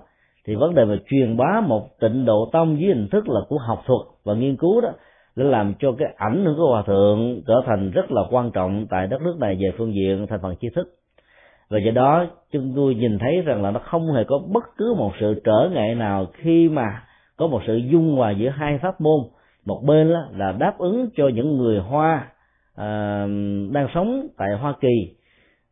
thì 0.46 0.54
vấn 0.54 0.74
đề 0.74 0.84
về 0.84 0.96
truyền 1.10 1.36
bá 1.36 1.60
một 1.66 1.88
tịnh 2.00 2.24
độ 2.24 2.48
tông 2.52 2.80
dưới 2.80 2.88
hình 2.88 3.08
thức 3.12 3.28
là 3.28 3.40
của 3.48 3.58
học 3.58 3.82
thuật 3.86 4.00
và 4.24 4.34
nghiên 4.34 4.56
cứu 4.56 4.80
đó 4.80 4.90
đã 5.36 5.44
làm 5.44 5.74
cho 5.78 5.92
cái 5.98 6.08
ảnh 6.16 6.44
hưởng 6.44 6.56
của 6.56 6.68
hòa 6.68 6.82
thượng 6.86 7.40
trở 7.46 7.54
thành 7.66 7.90
rất 7.90 8.12
là 8.12 8.22
quan 8.30 8.50
trọng 8.50 8.86
tại 8.90 9.06
đất 9.06 9.22
nước 9.22 9.36
này 9.40 9.54
về 9.60 9.72
phương 9.78 9.94
diện 9.94 10.26
thành 10.26 10.38
phần 10.42 10.54
tri 10.60 10.68
thức. 10.74 10.88
Và 11.70 11.78
do 11.78 11.90
đó 11.90 12.26
chúng 12.52 12.72
tôi 12.76 12.94
nhìn 12.94 13.18
thấy 13.18 13.42
rằng 13.42 13.62
là 13.62 13.70
nó 13.70 13.80
không 13.84 14.12
hề 14.12 14.24
có 14.24 14.38
bất 14.52 14.64
cứ 14.76 14.94
một 14.98 15.12
sự 15.20 15.40
trở 15.44 15.70
ngại 15.72 15.94
nào 15.94 16.26
khi 16.32 16.68
mà 16.68 17.02
có 17.36 17.46
một 17.46 17.60
sự 17.66 17.76
dung 17.76 18.16
hòa 18.16 18.30
giữa 18.30 18.48
hai 18.48 18.78
pháp 18.78 19.00
môn. 19.00 19.20
Một 19.66 19.82
bên 19.86 20.08
là 20.36 20.52
đáp 20.52 20.78
ứng 20.78 21.08
cho 21.16 21.28
những 21.28 21.58
người 21.58 21.78
hoa 21.78 22.26
à, 22.76 23.20
đang 23.72 23.88
sống 23.94 24.26
tại 24.36 24.48
hoa 24.60 24.74
kỳ 24.80 25.17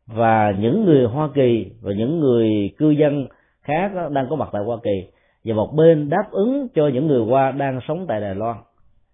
và 0.07 0.54
những 0.59 0.84
người 0.84 1.04
hoa 1.04 1.28
kỳ 1.34 1.66
và 1.82 1.92
những 1.92 2.20
người 2.20 2.70
cư 2.78 2.90
dân 2.90 3.26
khác 3.62 3.92
đang 4.11 4.26
có 4.30 4.36
mặt 4.36 4.48
tại 4.52 4.62
hoa 4.64 4.76
kỳ. 4.84 5.11
Và 5.44 5.54
một 5.54 5.72
bên 5.76 6.09
đáp 6.09 6.30
ứng 6.30 6.68
cho 6.74 6.88
những 6.88 7.07
người 7.07 7.24
hoa 7.24 7.50
đang 7.50 7.80
sống 7.88 8.04
tại 8.09 8.20
đài 8.20 8.34
loan. 8.34 8.57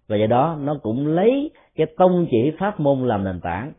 Và 0.09 0.17
do 0.17 0.27
đó, 0.27 0.57
nó 0.61 0.77
cũng 0.83 1.07
lấy 1.07 1.51
cái 1.77 1.87
tông 1.99 2.27
chỉ 2.31 2.53
pháp 2.59 2.81
môn 2.81 3.09
làm 3.09 3.25
nền 3.25 3.41
tảng. 3.41 3.73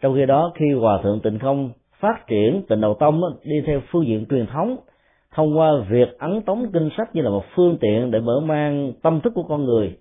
Trong 0.00 0.14
khi 0.14 0.26
đó, 0.26 0.52
khi 0.54 0.66
hòa 0.80 1.00
thượng 1.02 1.20
tịnh 1.20 1.38
không 1.38 1.70
phát 2.00 2.26
triển 2.26 2.62
tịnh 2.68 2.80
đầu 2.80 2.96
tông 3.00 3.20
đi 3.44 3.60
theo 3.66 3.80
phương 3.90 4.06
diện 4.06 4.26
truyền 4.30 4.46
thống, 4.46 4.76
thông 5.34 5.58
qua 5.58 5.70
việc 5.90 6.18
ấn 6.18 6.42
tống 6.42 6.72
kinh 6.72 6.88
sách 6.96 7.14
như 7.14 7.22
là 7.22 7.30
một 7.30 7.44
phương 7.54 7.76
tiện 7.80 8.10
để 8.10 8.20
mở 8.20 8.40
mang 8.40 8.92
tâm 9.02 9.20
thức 9.20 9.32
của 9.34 9.42
con 9.42 9.64
người. 9.64 9.96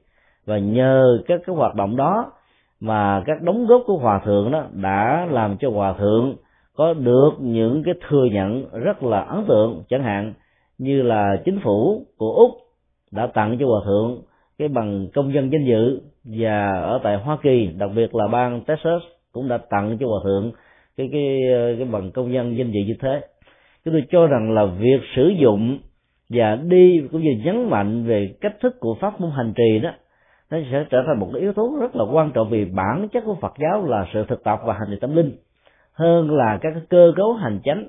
Và 0.46 0.58
nhờ 0.58 1.20
các 1.28 1.42
cái 1.46 1.56
hoạt 1.56 1.76
động 1.76 1.96
đó 1.98 2.32
mà 2.80 3.24
các 3.26 3.42
đóng 3.42 3.66
góp 3.66 3.82
của 3.86 3.98
hòa 3.98 4.22
thượng 4.26 4.52
đó 4.52 4.64
đã 4.72 5.28
làm 5.32 5.58
cho 5.60 5.70
hòa 5.70 5.94
thượng 5.94 6.36
có 6.76 6.94
được 6.94 7.32
những 7.40 7.84
cái 7.86 7.94
thừa 8.10 8.26
nhận 8.32 8.66
rất 8.74 9.04
là 9.04 9.22
ấn 9.22 9.46
tượng, 9.48 9.84
chẳng 9.90 10.04
hạn 10.04 10.34
như 10.78 11.02
là 11.02 11.42
chính 11.46 11.60
phủ 11.60 12.06
của 12.18 12.34
úc 12.34 12.52
đã 13.12 13.28
tặng 13.28 13.58
cho 13.60 13.66
hòa 13.66 13.82
thượng 13.86 14.22
cái 14.58 14.68
bằng 14.68 15.08
công 15.14 15.34
dân 15.34 15.52
danh 15.52 15.66
dự 15.66 16.02
và 16.24 16.72
ở 16.72 17.00
tại 17.04 17.18
hoa 17.18 17.38
kỳ, 17.44 17.70
đặc 17.78 17.90
biệt 17.96 18.16
là 18.16 18.28
bang 18.28 18.62
texas 18.62 19.02
cũng 19.32 19.48
đã 19.48 19.58
tặng 19.58 19.98
cho 20.00 20.08
hòa 20.08 20.20
thượng 20.24 20.52
cái 20.98 21.10
cái 21.12 21.40
cái 21.78 21.86
bằng 21.86 22.12
công 22.12 22.34
dân 22.34 22.58
danh 22.58 22.72
dự 22.72 22.80
như 22.88 22.96
thế. 23.02 23.22
Chúng 23.86 23.94
tôi 23.94 24.04
cho 24.12 24.28
rằng 24.28 24.54
là 24.54 24.66
việc 24.66 25.00
sử 25.16 25.28
dụng 25.28 25.78
và 26.30 26.56
đi 26.56 27.02
cũng 27.12 27.22
như 27.22 27.32
nhấn 27.46 27.70
mạnh 27.70 28.04
về 28.04 28.36
cách 28.42 28.56
thức 28.62 28.76
của 28.80 28.98
pháp 29.02 29.22
môn 29.22 29.32
hành 29.32 29.54
trì 29.56 29.80
đó 29.80 29.90
nó 30.52 30.58
sẽ 30.72 30.86
trở 30.90 31.04
thành 31.08 31.20
một 31.20 31.30
cái 31.34 31.42
yếu 31.42 31.54
tố 31.54 31.78
rất 31.82 31.96
là 31.96 32.04
quan 32.12 32.32
trọng 32.32 32.50
vì 32.50 32.66
bản 32.66 33.08
chất 33.14 33.24
của 33.26 33.36
Phật 33.42 33.54
giáo 33.60 33.86
là 33.86 34.06
sự 34.14 34.26
thực 34.28 34.44
tập 34.44 34.60
và 34.66 34.74
hành 34.74 34.88
trì 34.90 34.98
tâm 35.02 35.16
linh 35.16 35.32
hơn 35.94 36.32
là 36.32 36.60
các 36.62 36.74
cơ 36.90 37.12
cấu 37.16 37.34
hành 37.34 37.60
chánh. 37.64 37.88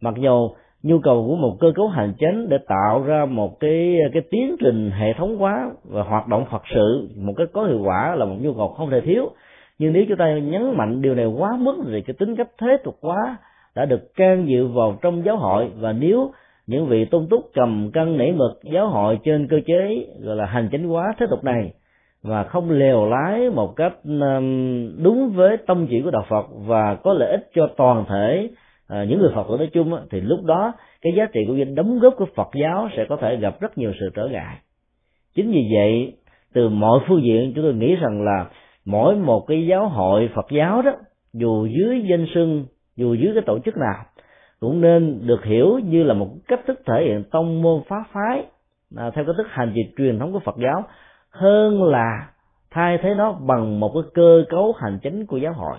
Mặc 0.00 0.14
dù 0.18 0.50
nhu 0.82 0.98
cầu 0.98 1.26
của 1.28 1.36
một 1.36 1.56
cơ 1.60 1.72
cấu 1.74 1.88
hành 1.88 2.12
chánh 2.18 2.48
để 2.48 2.58
tạo 2.68 3.02
ra 3.02 3.24
một 3.24 3.60
cái 3.60 3.96
cái 4.12 4.22
tiến 4.30 4.56
trình 4.60 4.90
hệ 4.90 5.12
thống 5.12 5.38
hóa 5.38 5.70
và 5.84 6.02
hoạt 6.02 6.28
động 6.28 6.44
Phật 6.50 6.62
sự 6.74 7.08
một 7.16 7.32
cái 7.36 7.46
có 7.52 7.64
hiệu 7.64 7.80
quả 7.84 8.14
là 8.14 8.24
một 8.24 8.36
nhu 8.40 8.54
cầu 8.54 8.68
không 8.68 8.90
thể 8.90 9.00
thiếu. 9.00 9.30
Nhưng 9.78 9.92
nếu 9.92 10.04
chúng 10.08 10.18
ta 10.18 10.38
nhấn 10.38 10.76
mạnh 10.76 11.02
điều 11.02 11.14
này 11.14 11.26
quá 11.26 11.56
mức 11.60 11.76
thì 11.86 12.00
cái 12.00 12.14
tính 12.18 12.36
cách 12.36 12.48
thế 12.58 12.76
tục 12.84 12.98
quá 13.00 13.36
đã 13.74 13.84
được 13.84 14.14
can 14.14 14.48
dự 14.48 14.66
vào 14.66 14.98
trong 15.02 15.24
giáo 15.24 15.36
hội. 15.36 15.70
Và 15.80 15.92
nếu 15.92 16.30
những 16.66 16.86
vị 16.86 17.04
tôn 17.04 17.26
túc 17.30 17.50
cầm 17.54 17.90
cân 17.92 18.16
nảy 18.16 18.32
mực 18.32 18.60
giáo 18.62 18.88
hội 18.88 19.18
trên 19.24 19.48
cơ 19.48 19.56
chế 19.66 20.06
gọi 20.20 20.36
là 20.36 20.44
hành 20.46 20.68
chánh 20.72 20.88
hóa 20.88 21.12
thế 21.18 21.26
tục 21.30 21.44
này 21.44 21.72
và 22.22 22.44
không 22.44 22.70
lèo 22.70 23.06
lái 23.06 23.50
một 23.50 23.76
cách 23.76 23.92
đúng 25.02 25.32
với 25.34 25.56
tông 25.56 25.86
chỉ 25.90 26.00
của 26.00 26.10
đạo 26.10 26.24
Phật 26.28 26.46
và 26.66 26.94
có 26.94 27.12
lợi 27.12 27.30
ích 27.30 27.50
cho 27.54 27.68
toàn 27.76 28.04
thể 28.08 28.50
à, 28.88 29.04
những 29.04 29.18
người 29.18 29.30
Phật 29.34 29.46
tử 29.48 29.56
nói 29.56 29.70
chung 29.72 29.98
thì 30.10 30.20
lúc 30.20 30.44
đó 30.44 30.72
cái 31.02 31.12
giá 31.16 31.26
trị 31.32 31.40
của 31.48 31.54
danh 31.54 31.74
đóng 31.74 31.98
góp 31.98 32.14
của 32.16 32.26
Phật 32.34 32.48
giáo 32.60 32.88
sẽ 32.96 33.04
có 33.08 33.16
thể 33.16 33.36
gặp 33.36 33.60
rất 33.60 33.78
nhiều 33.78 33.92
sự 34.00 34.10
trở 34.14 34.28
ngại. 34.28 34.56
Chính 35.34 35.50
vì 35.50 35.70
vậy 35.74 36.12
từ 36.52 36.68
mọi 36.68 37.00
phương 37.08 37.22
diện 37.22 37.52
chúng 37.54 37.64
tôi 37.64 37.74
nghĩ 37.74 37.94
rằng 37.94 38.22
là 38.24 38.46
mỗi 38.84 39.16
một 39.16 39.44
cái 39.46 39.66
giáo 39.66 39.88
hội 39.88 40.30
Phật 40.34 40.46
giáo 40.50 40.82
đó 40.82 40.92
dù 41.32 41.66
dưới 41.66 42.04
danh 42.10 42.26
sưng 42.34 42.66
dù 42.96 43.14
dưới 43.14 43.30
cái 43.34 43.42
tổ 43.46 43.58
chức 43.58 43.76
nào 43.76 44.04
cũng 44.60 44.80
nên 44.80 45.26
được 45.26 45.44
hiểu 45.44 45.78
như 45.78 46.02
là 46.02 46.14
một 46.14 46.28
cách 46.48 46.60
thức 46.66 46.80
thể 46.86 47.04
hiện 47.04 47.24
tông 47.30 47.62
môn 47.62 47.82
pháp 47.88 48.02
phái 48.12 48.44
à, 48.96 49.10
theo 49.14 49.24
cái 49.24 49.34
thức 49.36 49.46
hành 49.50 49.72
trì 49.74 49.80
truyền 49.98 50.18
thống 50.18 50.32
của 50.32 50.40
Phật 50.40 50.56
giáo 50.58 50.84
hơn 51.38 51.84
là 51.84 52.28
thay 52.70 52.98
thế 52.98 53.14
nó 53.14 53.32
bằng 53.32 53.80
một 53.80 53.90
cái 53.94 54.02
cơ 54.14 54.44
cấu 54.48 54.74
hành 54.78 54.98
chính 55.02 55.26
của 55.26 55.36
giáo 55.36 55.52
hội. 55.52 55.78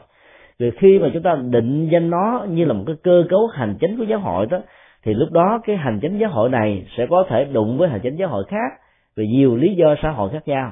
Vì 0.60 0.72
khi 0.72 0.99
mà 0.99 1.10
chúng 1.14 1.24
ta 1.24 1.36
định 1.49 1.89
danh 1.91 2.10
nó 2.10 2.45
như 2.49 2.66
là 2.66 2.74
một 2.74 2.84
cái 2.88 2.95
cơ 3.03 3.24
cấu 3.30 3.47
hành 3.47 3.76
chính 3.80 3.97
của 3.97 4.03
giáo 4.03 4.20
hội 4.20 4.45
đó, 4.45 4.60
thì 5.03 5.14
lúc 5.14 5.32
đó 5.32 5.60
cái 5.66 5.76
hành 5.78 5.99
chính 6.01 6.18
giáo 6.18 6.30
hội 6.30 6.49
này 6.49 6.86
sẽ 6.97 7.07
có 7.10 7.26
thể 7.30 7.45
đụng 7.45 7.78
với 7.78 7.89
hành 7.89 7.99
chính 8.03 8.16
giáo 8.16 8.30
hội 8.30 8.43
khác 8.47 8.74
vì 9.16 9.28
nhiều 9.28 9.55
lý 9.55 9.76
do 9.76 9.95
xã 10.03 10.10
hội 10.10 10.30
khác 10.30 10.47
nhau. 10.47 10.72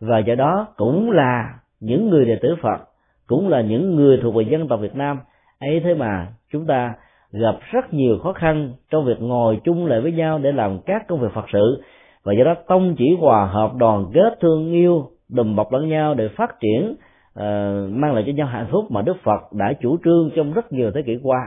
Và 0.00 0.18
do 0.18 0.34
đó 0.34 0.66
cũng 0.76 1.10
là 1.10 1.54
những 1.80 2.10
người 2.10 2.24
đệ 2.24 2.38
tử 2.42 2.54
Phật, 2.62 2.78
cũng 3.26 3.48
là 3.48 3.60
những 3.60 3.96
người 3.96 4.18
thuộc 4.22 4.34
về 4.34 4.44
dân 4.44 4.68
tộc 4.68 4.80
Việt 4.80 4.96
Nam, 4.96 5.18
ấy 5.60 5.80
thế 5.84 5.94
mà 5.94 6.26
chúng 6.52 6.66
ta 6.66 6.94
gặp 7.32 7.56
rất 7.72 7.94
nhiều 7.94 8.18
khó 8.22 8.32
khăn 8.32 8.72
trong 8.90 9.04
việc 9.04 9.20
ngồi 9.20 9.60
chung 9.64 9.86
lại 9.86 10.00
với 10.00 10.12
nhau 10.12 10.38
để 10.38 10.52
làm 10.52 10.78
các 10.86 11.08
công 11.08 11.20
việc 11.20 11.32
Phật 11.34 11.44
sự 11.52 11.82
và 12.24 12.32
do 12.32 12.44
đó 12.44 12.54
tông 12.66 12.94
chỉ 12.98 13.16
hòa 13.20 13.46
hợp 13.46 13.74
đoàn 13.76 14.06
kết 14.14 14.38
thương 14.40 14.72
yêu 14.72 15.06
đùm 15.28 15.56
bọc 15.56 15.72
lẫn 15.72 15.88
nhau 15.88 16.14
để 16.14 16.28
phát 16.28 16.60
triển 16.60 16.90
uh, 16.90 17.44
mang 17.92 18.14
lại 18.14 18.24
cho 18.26 18.32
nhau 18.32 18.46
hạnh 18.46 18.66
phúc 18.70 18.84
mà 18.90 19.02
Đức 19.02 19.16
Phật 19.22 19.52
đã 19.52 19.72
chủ 19.80 19.96
trương 20.04 20.30
trong 20.36 20.52
rất 20.52 20.72
nhiều 20.72 20.90
thế 20.94 21.02
kỷ 21.02 21.18
qua. 21.22 21.38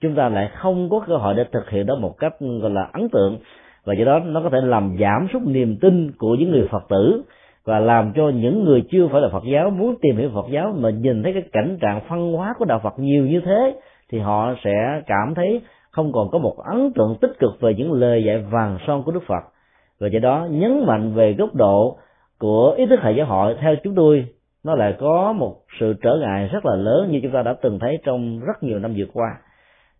Chúng 0.00 0.14
ta 0.14 0.28
lại 0.28 0.50
không 0.54 0.90
có 0.90 1.00
cơ 1.06 1.16
hội 1.16 1.34
để 1.34 1.44
thực 1.52 1.70
hiện 1.70 1.86
đó 1.86 1.94
một 1.94 2.18
cách 2.18 2.32
gọi 2.40 2.70
là 2.70 2.88
ấn 2.92 3.08
tượng. 3.08 3.38
Và 3.84 3.94
do 3.94 4.04
đó 4.04 4.18
nó 4.18 4.40
có 4.42 4.50
thể 4.50 4.58
làm 4.62 4.96
giảm 5.00 5.26
sút 5.32 5.42
niềm 5.42 5.76
tin 5.80 6.12
của 6.18 6.34
những 6.34 6.50
người 6.50 6.68
Phật 6.70 6.82
tử 6.88 7.22
và 7.64 7.78
làm 7.78 8.12
cho 8.16 8.28
những 8.28 8.64
người 8.64 8.82
chưa 8.90 9.08
phải 9.12 9.20
là 9.20 9.28
Phật 9.28 9.44
giáo 9.44 9.70
muốn 9.70 9.96
tìm 10.02 10.16
hiểu 10.16 10.30
Phật 10.34 10.46
giáo 10.50 10.74
mà 10.78 10.90
nhìn 10.90 11.22
thấy 11.22 11.32
cái 11.32 11.42
cảnh 11.52 11.78
trạng 11.80 12.00
phân 12.08 12.32
hóa 12.32 12.54
của 12.58 12.64
đạo 12.64 12.80
Phật 12.82 12.98
nhiều 12.98 13.26
như 13.26 13.40
thế 13.40 13.80
thì 14.10 14.18
họ 14.18 14.54
sẽ 14.64 15.02
cảm 15.06 15.34
thấy 15.34 15.60
không 15.90 16.12
còn 16.12 16.30
có 16.30 16.38
một 16.38 16.54
ấn 16.58 16.92
tượng 16.92 17.16
tích 17.20 17.32
cực 17.38 17.60
về 17.60 17.74
những 17.74 17.92
lời 17.92 18.24
dạy 18.24 18.38
vàng 18.50 18.78
son 18.86 19.02
của 19.02 19.12
Đức 19.12 19.22
Phật 19.26 19.59
và 20.00 20.08
do 20.08 20.18
đó, 20.18 20.46
nhấn 20.50 20.86
mạnh 20.86 21.12
về 21.14 21.32
góc 21.32 21.54
độ 21.54 21.96
của 22.38 22.74
ý 22.76 22.86
thức 22.86 23.00
hệ 23.02 23.12
giáo 23.12 23.26
hội, 23.26 23.56
theo 23.60 23.74
chúng 23.84 23.94
tôi, 23.94 24.24
nó 24.64 24.74
lại 24.74 24.94
có 24.98 25.32
một 25.32 25.56
sự 25.80 25.94
trở 26.02 26.16
ngại 26.20 26.48
rất 26.52 26.66
là 26.66 26.76
lớn 26.76 27.08
như 27.10 27.20
chúng 27.22 27.32
ta 27.32 27.42
đã 27.42 27.54
từng 27.62 27.78
thấy 27.78 27.98
trong 28.04 28.40
rất 28.40 28.62
nhiều 28.62 28.78
năm 28.78 28.94
vừa 28.96 29.06
qua. 29.12 29.28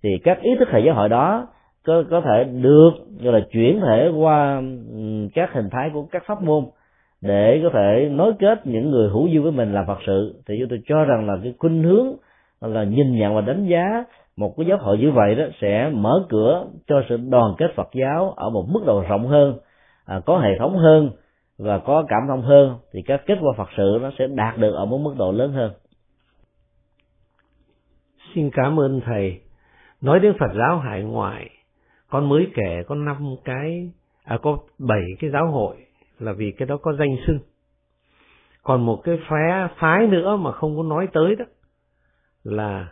Thì 0.03 0.19
các 0.25 0.41
ý 0.41 0.51
thức 0.59 0.69
hệ 0.71 0.81
giáo 0.81 0.95
hội 0.95 1.09
đó 1.09 1.47
có 1.87 2.05
có 2.11 2.21
thể 2.21 2.45
được, 2.45 2.91
gọi 3.23 3.33
là 3.33 3.41
chuyển 3.53 3.81
thể 3.81 4.11
qua 4.17 4.63
các 5.35 5.53
hình 5.53 5.69
thái 5.71 5.91
của 5.95 6.07
các 6.13 6.23
pháp 6.27 6.43
môn 6.43 6.65
để 7.21 7.61
có 7.63 7.71
thể 7.73 8.09
nối 8.13 8.33
kết 8.39 8.67
những 8.67 8.91
người 8.91 9.09
hữu 9.09 9.27
duyên 9.27 9.43
với 9.43 9.53
mình 9.53 9.73
làm 9.73 9.87
phật 9.87 9.99
sự. 10.07 10.35
Thì 10.49 10.57
chúng 10.61 10.69
tôi 10.69 10.81
cho 10.87 11.05
rằng 11.05 11.27
là 11.27 11.37
cái 11.43 11.55
khuynh 11.59 11.83
hướng 11.83 12.07
là 12.61 12.85
nhìn 12.85 13.19
nhận 13.19 13.35
và 13.35 13.41
đánh 13.41 13.67
giá 13.67 14.05
một 14.37 14.55
cái 14.57 14.67
giáo 14.67 14.79
hội 14.81 14.99
như 14.99 15.11
vậy 15.11 15.35
đó 15.35 15.45
sẽ 15.61 15.91
mở 15.95 16.25
cửa 16.29 16.65
cho 16.87 17.03
sự 17.09 17.17
đoàn 17.17 17.55
kết 17.59 17.67
Phật 17.75 17.89
giáo 17.93 18.33
ở 18.37 18.51
một 18.51 18.65
mức 18.73 18.81
độ 18.87 19.05
rộng 19.09 19.27
hơn 19.27 19.55
à, 20.11 20.21
có 20.27 20.39
hệ 20.39 20.59
thống 20.59 20.79
hơn 20.79 21.11
và 21.59 21.79
có 21.79 22.05
cảm 22.09 22.23
thông 22.29 22.43
hơn 22.43 22.79
thì 22.93 23.03
các 23.07 23.23
kết 23.27 23.39
quả 23.41 23.53
Phật 23.57 23.69
sự 23.77 23.99
nó 24.03 24.11
sẽ 24.19 24.27
đạt 24.27 24.59
được 24.59 24.73
ở 24.73 24.85
một 24.85 24.99
mức 24.99 25.15
độ 25.19 25.33
lớn 25.33 25.53
hơn. 25.53 25.73
Xin 28.35 28.51
cảm 28.53 28.81
ơn 28.81 29.01
thầy. 29.05 29.41
Nói 30.01 30.21
đến 30.21 30.35
Phật 30.41 30.53
giáo 30.59 30.79
hải 30.79 31.03
ngoại, 31.03 31.51
con 32.09 32.29
mới 32.29 32.47
kể 32.55 32.83
có 32.89 32.95
năm 32.95 33.37
cái, 33.45 33.93
à 34.25 34.39
có 34.43 34.59
bảy 34.79 35.03
cái 35.19 35.31
giáo 35.31 35.51
hội 35.51 35.77
là 36.19 36.33
vì 36.33 36.53
cái 36.59 36.69
đó 36.69 36.77
có 36.83 36.93
danh 36.93 37.17
xưng. 37.27 37.39
Còn 38.63 38.87
một 38.87 39.01
cái 39.05 39.19
phái 39.29 39.69
phái 39.77 40.07
nữa 40.07 40.37
mà 40.37 40.53
không 40.53 40.77
có 40.77 40.83
nói 40.83 41.09
tới 41.13 41.37
đó 41.37 41.45
là 42.45 42.89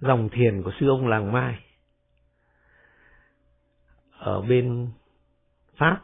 dòng 0.00 0.28
thiền 0.28 0.62
của 0.62 0.70
sư 0.80 0.88
ông 0.88 1.08
làng 1.08 1.32
Mai 1.32 1.58
ở 4.18 4.40
bên 4.40 4.88
Pháp 5.80 6.00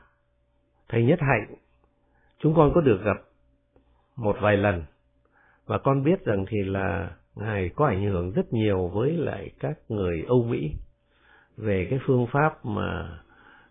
thầy 0.88 1.04
Nhất 1.04 1.18
Hạnh 1.20 1.54
chúng 2.38 2.54
con 2.54 2.72
có 2.74 2.80
được 2.80 3.00
gặp 3.04 3.16
một 4.16 4.36
vài 4.40 4.56
lần. 4.56 4.84
Và 5.66 5.78
con 5.78 6.04
biết 6.04 6.24
rằng 6.24 6.44
thì 6.48 6.56
là 6.64 7.10
ngài 7.34 7.70
có 7.76 7.86
ảnh 7.86 8.04
hưởng 8.04 8.32
rất 8.32 8.52
nhiều 8.52 8.88
với 8.88 9.12
lại 9.12 9.50
các 9.60 9.78
người 9.88 10.24
Âu 10.28 10.42
Mỹ 10.42 10.72
về 11.56 11.86
cái 11.90 11.98
phương 12.06 12.26
pháp 12.32 12.66
mà 12.66 13.18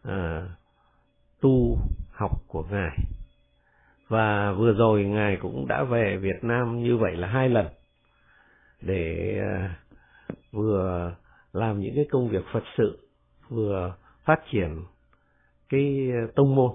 à, 0.03 0.49
tu 1.41 1.78
học 2.12 2.32
của 2.47 2.64
ngài. 2.72 2.97
Và 4.08 4.51
vừa 4.51 4.74
rồi 4.74 5.03
ngài 5.03 5.38
cũng 5.41 5.68
đã 5.68 5.84
về 5.84 6.18
Việt 6.18 6.39
Nam 6.43 6.84
như 6.84 6.97
vậy 6.97 7.16
là 7.16 7.28
hai 7.28 7.49
lần 7.49 7.68
để 8.82 9.38
à, 9.41 9.76
vừa 10.51 11.16
làm 11.53 11.80
những 11.80 11.95
cái 11.95 12.06
công 12.12 12.30
việc 12.30 12.43
Phật 12.53 12.64
sự 12.78 13.08
vừa 13.49 13.95
phát 14.26 14.39
triển 14.51 14.84
cái 15.76 16.11
ờ, 16.11 16.32
tông 16.36 16.55
môn. 16.55 16.71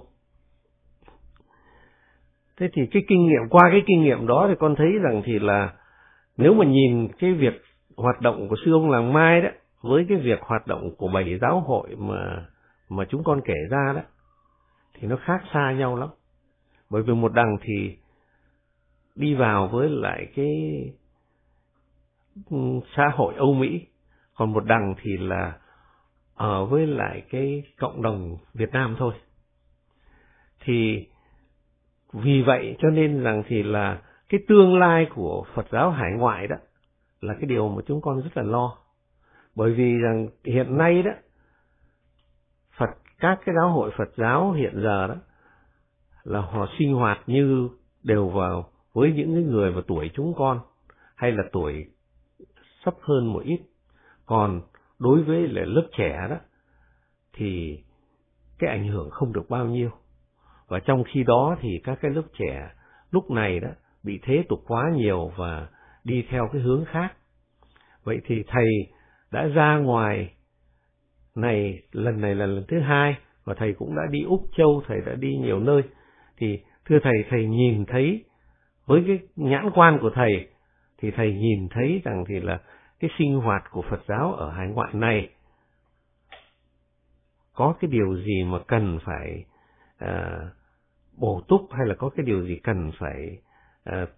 Thế 2.57 2.69
thì 2.73 2.81
cái 2.91 3.03
kinh 3.07 3.27
nghiệm, 3.27 3.49
qua 3.49 3.69
cái 3.71 3.81
kinh 3.87 4.03
nghiệm 4.03 4.27
đó 4.27 4.45
thì 4.49 4.55
con 4.59 4.75
thấy 4.75 4.91
rằng 5.01 5.21
thì 5.25 5.39
là 5.39 5.73
nếu 6.37 6.53
mà 6.53 6.65
nhìn 6.65 7.07
cái 7.19 7.33
việc 7.33 7.61
hoạt 7.97 8.21
động 8.21 8.47
của 8.49 8.55
sư 8.65 8.73
ông 8.73 8.89
làng 8.89 9.13
mai 9.13 9.41
đó, 9.41 9.49
với 9.81 10.05
cái 10.09 10.17
việc 10.17 10.39
hoạt 10.41 10.67
động 10.67 10.95
của 10.97 11.07
bảy 11.07 11.37
giáo 11.41 11.59
hội 11.59 11.95
mà 11.97 12.45
mà 12.89 13.05
chúng 13.09 13.23
con 13.23 13.41
kể 13.45 13.53
ra 13.69 13.93
đó, 13.95 14.01
thì 14.93 15.07
nó 15.07 15.15
khác 15.25 15.41
xa 15.53 15.71
nhau 15.71 15.95
lắm. 15.95 16.09
Bởi 16.89 17.03
vì 17.03 17.13
một 17.13 17.33
đằng 17.33 17.57
thì 17.61 17.97
đi 19.15 19.35
vào 19.35 19.67
với 19.67 19.89
lại 19.89 20.27
cái 20.35 20.83
ừ, 22.49 22.57
xã 22.95 23.11
hội 23.15 23.33
Âu 23.37 23.53
Mỹ, 23.53 23.87
còn 24.35 24.53
một 24.53 24.65
đằng 24.65 24.95
thì 25.01 25.17
là 25.17 25.57
ở 26.41 26.65
với 26.65 26.87
lại 26.87 27.23
cái 27.29 27.63
cộng 27.77 28.01
đồng 28.01 28.37
Việt 28.53 28.71
Nam 28.71 28.95
thôi. 28.99 29.13
Thì 30.63 31.07
vì 32.13 32.41
vậy 32.41 32.75
cho 32.79 32.89
nên 32.89 33.23
rằng 33.23 33.43
thì 33.47 33.63
là 33.63 34.01
cái 34.29 34.39
tương 34.47 34.79
lai 34.79 35.07
của 35.15 35.45
Phật 35.53 35.65
giáo 35.71 35.91
hải 35.91 36.11
ngoại 36.11 36.47
đó 36.47 36.55
là 37.21 37.33
cái 37.33 37.45
điều 37.45 37.69
mà 37.69 37.81
chúng 37.87 38.01
con 38.01 38.21
rất 38.21 38.37
là 38.37 38.43
lo. 38.43 38.77
Bởi 39.55 39.73
vì 39.73 39.97
rằng 39.97 40.27
hiện 40.45 40.77
nay 40.77 41.03
đó, 41.03 41.11
Phật, 42.77 42.89
các 43.19 43.39
cái 43.45 43.55
giáo 43.55 43.69
hội 43.69 43.91
Phật 43.97 44.09
giáo 44.17 44.51
hiện 44.51 44.73
giờ 44.83 45.07
đó 45.07 45.15
là 46.23 46.41
họ 46.41 46.67
sinh 46.79 46.93
hoạt 46.93 47.19
như 47.27 47.69
đều 48.03 48.29
vào 48.29 48.71
với 48.93 49.13
những 49.13 49.51
người 49.51 49.71
mà 49.71 49.81
tuổi 49.87 50.11
chúng 50.13 50.33
con 50.37 50.59
hay 51.15 51.31
là 51.31 51.43
tuổi 51.51 51.85
sắp 52.85 52.93
hơn 53.01 53.33
một 53.33 53.43
ít. 53.43 53.59
Còn 54.25 54.61
đối 55.01 55.23
với 55.23 55.47
là 55.47 55.61
lớp 55.65 55.87
trẻ 55.97 56.27
đó, 56.29 56.37
thì 57.33 57.79
cái 58.59 58.69
ảnh 58.69 58.87
hưởng 58.87 59.09
không 59.09 59.33
được 59.33 59.49
bao 59.49 59.65
nhiêu. 59.65 59.89
Và 60.67 60.79
trong 60.79 61.03
khi 61.03 61.23
đó 61.23 61.57
thì 61.61 61.69
các 61.83 61.99
cái 62.01 62.11
lớp 62.11 62.23
trẻ 62.39 62.69
lúc 63.11 63.31
này 63.31 63.59
đó 63.59 63.69
bị 64.03 64.19
thế 64.23 64.43
tục 64.49 64.59
quá 64.67 64.91
nhiều 64.95 65.31
và 65.37 65.67
đi 66.03 66.25
theo 66.29 66.49
cái 66.53 66.61
hướng 66.61 66.85
khác. 66.85 67.13
Vậy 68.03 68.21
thì 68.25 68.43
thầy 68.47 68.67
đã 69.31 69.47
ra 69.47 69.77
ngoài 69.77 70.33
này, 71.35 71.81
lần 71.91 72.21
này 72.21 72.35
là 72.35 72.45
lần 72.45 72.63
thứ 72.67 72.79
hai 72.79 73.15
và 73.43 73.53
thầy 73.53 73.73
cũng 73.73 73.95
đã 73.95 74.01
đi 74.11 74.23
úc 74.23 74.41
châu, 74.57 74.83
thầy 74.87 75.01
đã 75.05 75.15
đi 75.15 75.37
nhiều 75.37 75.59
nơi. 75.59 75.81
Thì 76.37 76.59
thưa 76.85 76.99
thầy 77.03 77.13
thầy 77.29 77.45
nhìn 77.45 77.85
thấy 77.85 78.25
với 78.85 79.03
cái 79.07 79.19
nhãn 79.35 79.69
quan 79.73 79.97
của 80.01 80.09
thầy 80.09 80.47
thì 80.97 81.11
thầy 81.11 81.33
nhìn 81.33 81.67
thấy 81.71 82.01
rằng 82.03 82.23
thì 82.27 82.39
là 82.39 82.59
cái 83.01 83.09
sinh 83.17 83.39
hoạt 83.39 83.63
của 83.71 83.81
Phật 83.81 83.99
giáo 84.07 84.33
ở 84.33 84.49
hải 84.49 84.67
ngoại 84.67 84.93
này 84.93 85.29
có 87.53 87.75
cái 87.81 87.91
điều 87.91 88.15
gì 88.15 88.43
mà 88.43 88.57
cần 88.67 88.99
phải 89.05 89.45
uh, 90.05 90.51
bổ 91.17 91.41
túc 91.47 91.61
hay 91.71 91.87
là 91.87 91.95
có 91.95 92.09
cái 92.09 92.25
điều 92.25 92.45
gì 92.45 92.59
cần 92.63 92.91
phải 92.99 93.37
uh, 93.89 94.09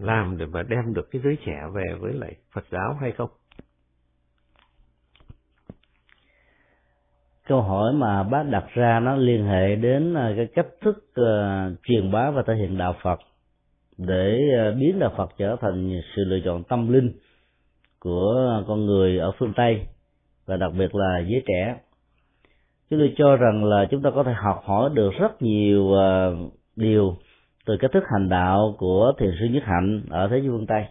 làm 0.00 0.38
để 0.38 0.46
mà 0.46 0.62
đem 0.62 0.94
được 0.94 1.10
cái 1.10 1.22
giới 1.24 1.36
trẻ 1.46 1.62
về 1.72 1.94
với 2.00 2.12
lại 2.12 2.36
Phật 2.52 2.64
giáo 2.70 2.96
hay 3.00 3.12
không? 3.12 3.30
Câu 7.46 7.62
hỏi 7.62 7.92
mà 7.92 8.22
bác 8.22 8.42
đặt 8.50 8.64
ra 8.74 9.00
nó 9.00 9.16
liên 9.16 9.46
hệ 9.46 9.76
đến 9.76 10.14
ờ, 10.14 10.32
cái 10.36 10.46
cách 10.54 10.66
thức 10.80 11.04
uh, 11.20 11.78
truyền 11.82 12.12
bá 12.12 12.30
và 12.30 12.42
thể 12.46 12.54
hiện 12.54 12.78
đạo 12.78 12.94
Phật 13.02 13.20
để 13.98 14.38
uh, 14.70 14.76
biến 14.78 14.98
đạo 14.98 15.12
Phật 15.16 15.30
trở 15.38 15.56
thành 15.60 16.00
sự 16.16 16.24
lựa 16.24 16.38
chọn 16.44 16.64
tâm 16.64 16.92
linh 16.92 17.12
của 18.02 18.62
con 18.68 18.86
người 18.86 19.18
ở 19.18 19.32
phương 19.38 19.52
Tây 19.56 19.86
và 20.46 20.56
đặc 20.56 20.72
biệt 20.78 20.94
là 20.94 21.18
giới 21.26 21.42
trẻ. 21.46 21.76
Chúng 22.90 22.98
tôi 22.98 23.14
cho 23.16 23.36
rằng 23.36 23.64
là 23.64 23.86
chúng 23.90 24.02
ta 24.02 24.10
có 24.14 24.22
thể 24.22 24.32
học 24.32 24.62
hỏi 24.64 24.90
được 24.94 25.10
rất 25.20 25.42
nhiều 25.42 25.82
uh, 25.82 26.52
điều 26.76 27.16
từ 27.66 27.76
cách 27.80 27.90
thức 27.92 28.04
hành 28.12 28.28
đạo 28.28 28.74
của 28.78 29.12
thiền 29.18 29.30
sư 29.40 29.46
nhất 29.50 29.62
hạnh 29.66 30.02
ở 30.10 30.28
thế 30.28 30.38
giới 30.38 30.48
phương 30.48 30.66
tây. 30.66 30.84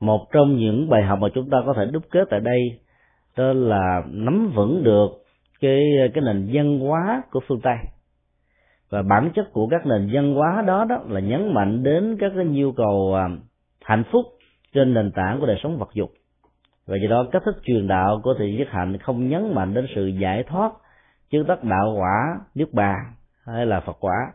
Một 0.00 0.26
trong 0.32 0.56
những 0.56 0.88
bài 0.88 1.02
học 1.02 1.18
mà 1.18 1.28
chúng 1.34 1.50
ta 1.50 1.58
có 1.66 1.74
thể 1.76 1.86
đúc 1.86 2.02
kết 2.10 2.28
tại 2.30 2.40
đây 2.40 2.60
đó 3.36 3.52
là 3.52 4.02
nắm 4.10 4.52
vững 4.54 4.84
được 4.84 5.08
cái 5.60 5.80
cái 6.14 6.24
nền 6.26 6.50
văn 6.52 6.78
hóa 6.78 7.22
của 7.30 7.40
phương 7.48 7.60
tây. 7.60 7.76
Và 8.90 9.02
bản 9.02 9.30
chất 9.34 9.52
của 9.52 9.68
các 9.70 9.86
nền 9.86 10.10
văn 10.12 10.34
hóa 10.34 10.64
đó 10.66 10.84
đó 10.84 11.00
là 11.08 11.20
nhấn 11.20 11.54
mạnh 11.54 11.82
đến 11.82 12.16
các 12.20 12.32
cái 12.36 12.44
nhu 12.44 12.72
cầu 12.72 13.14
à, 13.14 13.28
hạnh 13.84 14.04
phúc 14.12 14.24
trên 14.74 14.94
nền 14.94 15.10
tảng 15.10 15.40
của 15.40 15.46
đời 15.46 15.56
sống 15.62 15.78
vật 15.78 15.88
dục. 15.94 16.10
Và 16.86 16.96
do 16.96 17.10
đó, 17.10 17.26
cách 17.32 17.42
thức 17.44 17.56
truyền 17.64 17.88
đạo 17.88 18.20
của 18.24 18.34
thiền 18.38 18.56
nhất 18.56 18.68
hạnh 18.70 18.98
không 18.98 19.28
nhấn 19.28 19.54
mạnh 19.54 19.74
đến 19.74 19.86
sự 19.94 20.06
giải 20.06 20.42
thoát 20.42 20.72
chứ 21.30 21.44
tất 21.48 21.64
đạo 21.64 21.94
quả 21.98 22.38
niết 22.54 22.74
bàn 22.74 22.96
hay 23.46 23.66
là 23.66 23.80
phật 23.80 23.96
quả, 24.00 24.32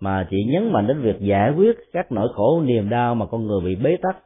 mà 0.00 0.26
chỉ 0.30 0.44
nhấn 0.44 0.72
mạnh 0.72 0.86
đến 0.86 1.00
việc 1.00 1.20
giải 1.20 1.52
quyết 1.56 1.76
các 1.92 2.12
nỗi 2.12 2.28
khổ, 2.34 2.62
niềm 2.64 2.88
đau 2.88 3.14
mà 3.14 3.26
con 3.26 3.46
người 3.46 3.60
bị 3.64 3.76
bế 3.76 3.96
tắc 4.02 4.16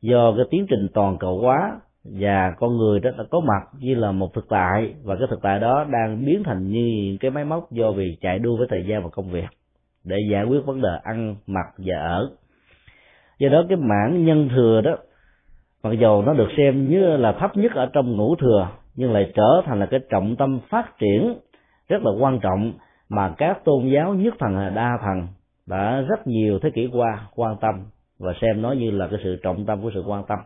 do 0.00 0.32
cái 0.36 0.44
tiến 0.50 0.66
trình 0.68 0.88
toàn 0.94 1.18
cầu 1.18 1.40
hóa 1.40 1.80
và 2.04 2.54
con 2.58 2.76
người 2.76 3.00
đó 3.00 3.10
đã 3.18 3.24
có 3.30 3.40
mặt 3.40 3.68
như 3.78 3.94
là 3.94 4.12
một 4.12 4.34
thực 4.34 4.48
tại. 4.48 4.94
Và 5.02 5.16
cái 5.16 5.26
thực 5.30 5.42
tại 5.42 5.60
đó 5.60 5.84
đang 5.92 6.24
biến 6.24 6.42
thành 6.44 6.70
như 6.70 7.16
cái 7.20 7.30
máy 7.30 7.44
móc 7.44 7.72
do 7.72 7.92
vì 7.92 8.16
chạy 8.20 8.38
đua 8.38 8.56
với 8.56 8.66
thời 8.70 8.84
gian 8.88 9.02
và 9.02 9.08
công 9.12 9.30
việc 9.30 9.48
để 10.04 10.16
giải 10.32 10.44
quyết 10.44 10.66
vấn 10.66 10.80
đề 10.80 10.98
ăn, 11.02 11.36
mặc 11.46 11.66
và 11.78 11.96
ở 11.96 12.30
do 13.42 13.48
đó 13.48 13.62
cái 13.68 13.76
mảng 13.76 14.24
nhân 14.24 14.48
thừa 14.48 14.80
đó, 14.80 14.96
mặc 15.82 15.92
dầu 15.92 16.22
nó 16.22 16.32
được 16.32 16.48
xem 16.56 16.90
như 16.90 17.16
là 17.16 17.32
thấp 17.32 17.56
nhất 17.56 17.72
ở 17.74 17.86
trong 17.92 18.16
ngũ 18.16 18.36
thừa, 18.36 18.68
nhưng 18.94 19.12
lại 19.12 19.32
trở 19.34 19.62
thành 19.64 19.80
là 19.80 19.86
cái 19.86 20.00
trọng 20.10 20.36
tâm 20.36 20.60
phát 20.68 20.98
triển 20.98 21.34
rất 21.88 22.02
là 22.04 22.10
quan 22.20 22.40
trọng 22.40 22.72
mà 23.08 23.34
các 23.38 23.64
tôn 23.64 23.88
giáo 23.88 24.14
nhất 24.14 24.34
thần, 24.38 24.74
đa 24.74 24.98
thần 25.02 25.26
đã 25.66 26.00
rất 26.00 26.26
nhiều 26.26 26.58
thế 26.58 26.70
kỷ 26.70 26.88
qua 26.92 27.26
quan 27.34 27.56
tâm 27.60 27.74
và 28.18 28.32
xem 28.40 28.62
nó 28.62 28.72
như 28.72 28.90
là 28.90 29.08
cái 29.10 29.20
sự 29.24 29.36
trọng 29.42 29.66
tâm 29.66 29.82
của 29.82 29.90
sự 29.94 30.04
quan 30.06 30.24
tâm. 30.28 30.38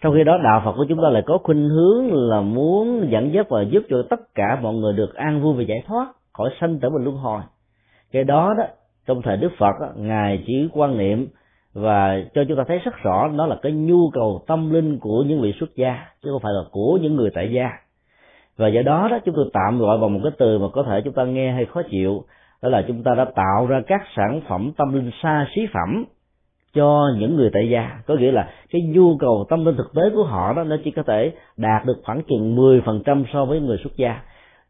Trong 0.00 0.14
khi 0.14 0.24
đó, 0.24 0.38
đạo 0.44 0.62
phật 0.64 0.72
của 0.76 0.86
chúng 0.88 1.02
ta 1.02 1.08
lại 1.08 1.22
có 1.26 1.38
khuynh 1.42 1.68
hướng 1.68 2.12
là 2.12 2.40
muốn 2.40 3.08
dẫn 3.10 3.32
dắt 3.32 3.46
và 3.48 3.62
giúp 3.62 3.82
cho 3.88 3.96
tất 4.10 4.20
cả 4.34 4.58
mọi 4.62 4.74
người 4.74 4.92
được 4.92 5.14
an 5.14 5.42
vui 5.42 5.54
và 5.54 5.62
giải 5.62 5.82
thoát 5.86 6.08
khỏi 6.32 6.50
sanh 6.60 6.78
tử 6.78 6.88
và 6.90 6.98
luân 7.04 7.16
hồi. 7.16 7.40
Cái 8.12 8.24
đó 8.24 8.54
đó 8.58 8.64
trong 9.08 9.22
thời 9.22 9.36
đức 9.36 9.52
phật 9.58 9.74
ngài 9.96 10.42
chỉ 10.46 10.68
quan 10.72 10.98
niệm 10.98 11.28
và 11.74 12.22
cho 12.34 12.44
chúng 12.48 12.56
ta 12.56 12.64
thấy 12.68 12.78
rất 12.78 12.94
rõ 13.02 13.28
đó 13.28 13.46
là 13.46 13.56
cái 13.62 13.72
nhu 13.72 14.10
cầu 14.10 14.44
tâm 14.46 14.70
linh 14.70 14.98
của 14.98 15.24
những 15.26 15.40
vị 15.40 15.52
xuất 15.60 15.76
gia, 15.76 16.06
chứ 16.22 16.30
không 16.32 16.42
phải 16.42 16.52
là 16.52 16.62
của 16.70 16.98
những 17.02 17.16
người 17.16 17.30
tại 17.34 17.52
gia. 17.52 17.70
Và 18.56 18.68
do 18.68 18.82
đó 18.82 19.08
đó, 19.10 19.18
chúng 19.24 19.34
tôi 19.34 19.50
tạm 19.52 19.78
gọi 19.78 19.98
bằng 19.98 20.14
một 20.14 20.20
cái 20.22 20.32
từ 20.38 20.58
mà 20.58 20.66
có 20.72 20.82
thể 20.82 21.00
chúng 21.04 21.14
ta 21.14 21.24
nghe 21.24 21.52
hay 21.52 21.64
khó 21.64 21.82
chịu, 21.90 22.24
đó 22.62 22.68
là 22.68 22.84
chúng 22.88 23.02
ta 23.02 23.14
đã 23.14 23.24
tạo 23.24 23.66
ra 23.66 23.80
các 23.86 24.00
sản 24.16 24.40
phẩm 24.48 24.72
tâm 24.76 24.94
linh 24.94 25.10
xa 25.22 25.46
xí 25.54 25.66
phẩm 25.72 26.04
cho 26.74 27.08
những 27.18 27.36
người 27.36 27.50
tại 27.52 27.70
gia. 27.70 28.00
Có 28.06 28.14
nghĩa 28.14 28.32
là 28.32 28.48
cái 28.70 28.82
nhu 28.82 29.16
cầu 29.16 29.46
tâm 29.50 29.64
linh 29.64 29.76
thực 29.76 29.92
tế 29.94 30.02
của 30.14 30.24
họ 30.24 30.52
đó, 30.52 30.64
nó 30.64 30.76
chỉ 30.84 30.90
có 30.90 31.02
thể 31.02 31.32
đạt 31.56 31.84
được 31.86 32.00
khoảng 32.04 32.22
chừng 32.22 32.56
10% 32.56 33.24
so 33.32 33.44
với 33.44 33.60
người 33.60 33.78
xuất 33.82 33.96
gia 33.96 34.20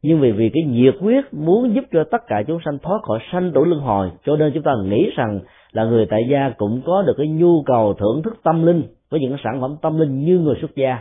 nhưng 0.02 0.20
vì 0.20 0.32
vì 0.32 0.50
cái 0.54 0.62
nhiệt 0.62 0.94
huyết 1.00 1.24
muốn 1.32 1.74
giúp 1.74 1.84
cho 1.92 2.04
tất 2.10 2.26
cả 2.26 2.42
chúng 2.46 2.58
sanh 2.64 2.78
thoát 2.78 2.98
khỏi 3.02 3.18
sanh 3.32 3.52
tử 3.54 3.64
luân 3.64 3.80
hồi 3.80 4.10
cho 4.24 4.36
nên 4.36 4.52
chúng 4.54 4.62
ta 4.62 4.72
nghĩ 4.84 5.10
rằng 5.16 5.40
là 5.72 5.84
người 5.84 6.06
tại 6.06 6.20
gia 6.30 6.50
cũng 6.50 6.82
có 6.86 7.02
được 7.02 7.14
cái 7.18 7.28
nhu 7.28 7.62
cầu 7.62 7.94
thưởng 7.94 8.22
thức 8.22 8.36
tâm 8.42 8.66
linh 8.66 8.82
với 9.10 9.20
những 9.20 9.36
sản 9.44 9.60
phẩm 9.60 9.76
tâm 9.82 9.98
linh 9.98 10.24
như 10.24 10.38
người 10.38 10.56
xuất 10.60 10.76
gia. 10.76 10.98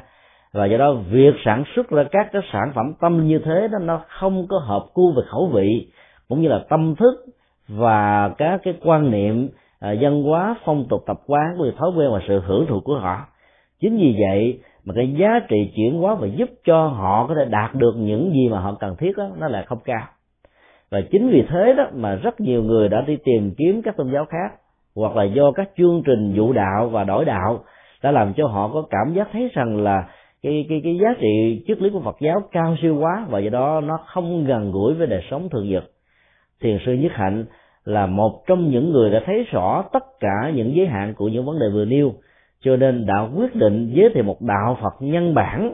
Và 0.54 0.66
do 0.66 0.78
đó 0.78 0.94
việc 1.12 1.36
sản 1.46 1.64
xuất 1.76 1.90
ra 1.90 2.04
các 2.12 2.30
cái 2.32 2.42
sản 2.52 2.72
phẩm 2.76 2.94
tâm 3.02 3.18
linh 3.18 3.28
như 3.28 3.40
thế 3.40 3.68
đó 3.72 3.80
nó 3.82 4.02
không 4.08 4.48
có 4.48 4.60
hợp 4.60 4.86
cu 4.94 5.12
về 5.12 5.24
khẩu 5.28 5.48
vị 5.48 5.88
cũng 6.30 6.42
như 6.42 6.48
là 6.48 6.60
tâm 6.70 6.96
thức 6.96 7.26
và 7.68 8.30
các 8.38 8.62
cái 8.64 8.74
quan 8.84 9.12
niệm 9.12 9.50
à, 9.80 9.96
văn 10.02 10.24
hóa 10.24 10.56
phong 10.66 10.86
tục 10.90 11.04
tập 11.08 11.18
quán 11.28 11.56
của 11.58 11.72
thói 11.78 11.92
quen 11.96 12.12
và 12.12 12.22
sự 12.28 12.40
hưởng 12.40 12.66
thụ 12.68 12.80
của 12.80 13.00
họ. 13.00 13.26
Chính 13.82 13.98
vì 13.98 14.16
vậy 14.20 14.60
mà 14.88 14.94
cái 14.96 15.14
giá 15.20 15.40
trị 15.50 15.72
chuyển 15.76 15.98
hóa 15.98 16.16
và 16.16 16.28
giúp 16.28 16.50
cho 16.66 16.88
họ 16.88 17.28
có 17.28 17.36
thể 17.36 17.46
đạt 17.50 17.76
được 17.76 17.94
những 17.98 18.32
gì 18.34 18.50
mà 18.50 18.60
họ 18.60 18.78
cần 18.80 18.96
thiết 19.00 19.18
đó, 19.18 19.30
nó 19.40 19.48
lại 19.48 19.64
không 19.68 19.80
cao. 19.86 20.08
Và 20.92 21.02
chính 21.12 21.30
vì 21.30 21.44
thế 21.50 21.74
đó 21.78 21.88
mà 21.94 22.16
rất 22.16 22.40
nhiều 22.40 22.64
người 22.64 22.90
đã 22.90 23.02
đi 23.02 23.18
tìm 23.24 23.54
kiếm 23.58 23.82
các 23.82 23.98
tôn 23.98 24.12
giáo 24.14 24.26
khác 24.26 24.56
hoặc 24.96 25.16
là 25.16 25.24
do 25.24 25.52
các 25.52 25.70
chương 25.78 26.04
trình 26.06 26.34
dụ 26.36 26.54
đạo 26.54 26.90
và 26.90 27.04
đổi 27.04 27.26
đạo 27.26 27.64
đã 28.04 28.12
làm 28.12 28.34
cho 28.34 28.48
họ 28.48 28.70
có 28.74 28.84
cảm 28.90 29.14
giác 29.14 29.28
thấy 29.32 29.50
rằng 29.54 29.84
là 29.84 30.10
cái 30.44 30.66
cái 30.70 30.82
cái 30.84 30.98
giá 31.02 31.10
trị 31.20 31.64
triết 31.68 31.82
lý 31.82 31.90
của 31.90 32.02
Phật 32.02 32.16
giáo 32.22 32.42
cao 32.52 32.76
siêu 32.82 32.98
quá 33.00 33.26
và 33.30 33.40
do 33.40 33.50
đó 33.50 33.82
nó 33.82 34.00
không 34.06 34.46
gần 34.46 34.72
gũi 34.72 34.94
với 34.94 35.08
đời 35.08 35.22
sống 35.32 35.50
thường 35.50 35.70
nhật. 35.70 35.84
Thiền 36.62 36.78
sư 36.86 36.94
nhất 36.94 37.12
hạnh 37.16 37.46
là 37.86 38.06
một 38.06 38.44
trong 38.48 38.72
những 38.72 38.92
người 38.92 39.10
đã 39.12 39.22
thấy 39.26 39.46
rõ 39.52 39.84
tất 39.94 40.04
cả 40.20 40.52
những 40.56 40.76
giới 40.76 40.88
hạn 40.88 41.14
của 41.14 41.28
những 41.28 41.46
vấn 41.46 41.60
đề 41.60 41.66
vừa 41.74 41.86
nêu 41.86 42.14
cho 42.68 42.76
nên 42.76 43.06
đã 43.06 43.30
quyết 43.36 43.56
định 43.56 43.92
giới 43.94 44.10
thiệu 44.14 44.24
một 44.24 44.42
đạo 44.42 44.78
Phật 44.82 44.94
nhân 45.00 45.34
bản 45.34 45.74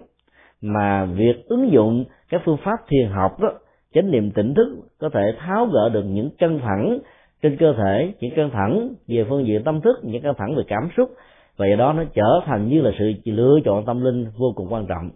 mà 0.61 1.05
việc 1.05 1.45
ứng 1.45 1.71
dụng 1.71 2.05
các 2.29 2.41
phương 2.45 2.57
pháp 2.63 2.79
thiền 2.87 3.09
học 3.09 3.39
đó, 3.39 3.53
chánh 3.93 4.11
niệm 4.11 4.31
tỉnh 4.31 4.53
thức 4.53 4.67
có 4.99 5.09
thể 5.13 5.21
tháo 5.39 5.65
gỡ 5.65 5.89
được 5.89 6.03
những 6.03 6.29
căng 6.37 6.59
thẳng 6.59 6.99
trên 7.41 7.57
cơ 7.57 7.73
thể, 7.73 8.13
những 8.19 8.35
căng 8.35 8.49
thẳng 8.49 8.89
về 9.07 9.25
phương 9.29 9.47
diện 9.47 9.63
tâm 9.63 9.81
thức, 9.81 9.95
những 10.03 10.21
căng 10.21 10.33
thẳng 10.37 10.55
về 10.55 10.63
cảm 10.67 10.89
xúc. 10.97 11.09
Và 11.57 11.67
do 11.67 11.75
đó 11.75 11.93
nó 11.93 12.03
trở 12.13 12.41
thành 12.45 12.69
như 12.69 12.81
là 12.81 12.91
sự 12.99 13.13
lựa 13.25 13.59
chọn 13.65 13.85
tâm 13.85 14.01
linh 14.01 14.25
vô 14.37 14.53
cùng 14.55 14.73
quan 14.73 14.85
trọng. 14.85 15.09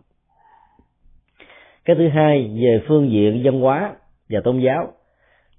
Cái 1.86 1.96
thứ 1.96 2.08
hai, 2.08 2.52
về 2.62 2.82
phương 2.88 3.12
diện 3.12 3.42
văn 3.44 3.60
hóa 3.60 3.96
và 4.30 4.40
tôn 4.44 4.60
giáo. 4.60 4.88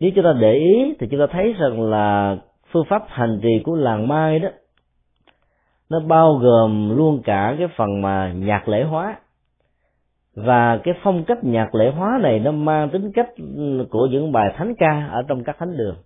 Nếu 0.01 0.11
chúng 0.15 0.25
ta 0.25 0.33
để 0.41 0.53
ý 0.53 0.95
thì 0.99 1.07
chúng 1.11 1.21
ta 1.21 1.27
thấy 1.31 1.55
rằng 1.59 1.91
là 1.91 2.37
phương 2.73 2.85
pháp 2.89 3.03
hành 3.09 3.41
trì 3.43 3.61
của 3.65 3.77
làng 3.77 4.09
mai 4.09 4.39
đó 4.39 4.49
nó 5.91 6.01
bao 6.01 6.35
gồm 6.35 6.97
luôn 6.97 7.23
cả 7.25 7.55
cái 7.59 7.69
phần 7.77 8.03
mà 8.03 8.33
nhạc 8.33 8.69
lễ 8.69 8.83
hóa. 8.83 9.19
Và 10.35 10.81
cái 10.85 10.95
phong 11.03 11.25
cách 11.25 11.45
nhạc 11.45 11.75
lễ 11.75 11.91
hóa 11.97 12.19
này 12.23 12.39
nó 12.39 12.53
mang 12.53 12.91
tính 12.91 13.13
cách 13.13 13.29
của 13.91 14.07
những 14.11 14.33
bài 14.33 14.55
thánh 14.57 14.75
ca 14.79 15.09
ở 15.13 15.23
trong 15.29 15.45
các 15.45 15.57
thánh 15.59 15.77
đường. 15.77 15.97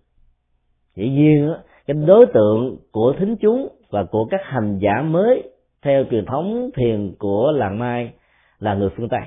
Dĩ 0.96 1.08
nhiên 1.08 1.54
cái 1.86 1.96
đối 2.06 2.26
tượng 2.26 2.76
của 2.92 3.14
thính 3.18 3.36
chúng 3.40 3.68
và 3.90 4.04
của 4.04 4.24
các 4.24 4.40
hành 4.44 4.78
giả 4.78 5.02
mới 5.02 5.42
theo 5.82 6.04
truyền 6.10 6.26
thống 6.26 6.70
thiền 6.76 7.14
của 7.18 7.52
làng 7.54 7.78
mai 7.78 8.12
là 8.58 8.74
người 8.74 8.90
phương 8.96 9.08
tây. 9.08 9.20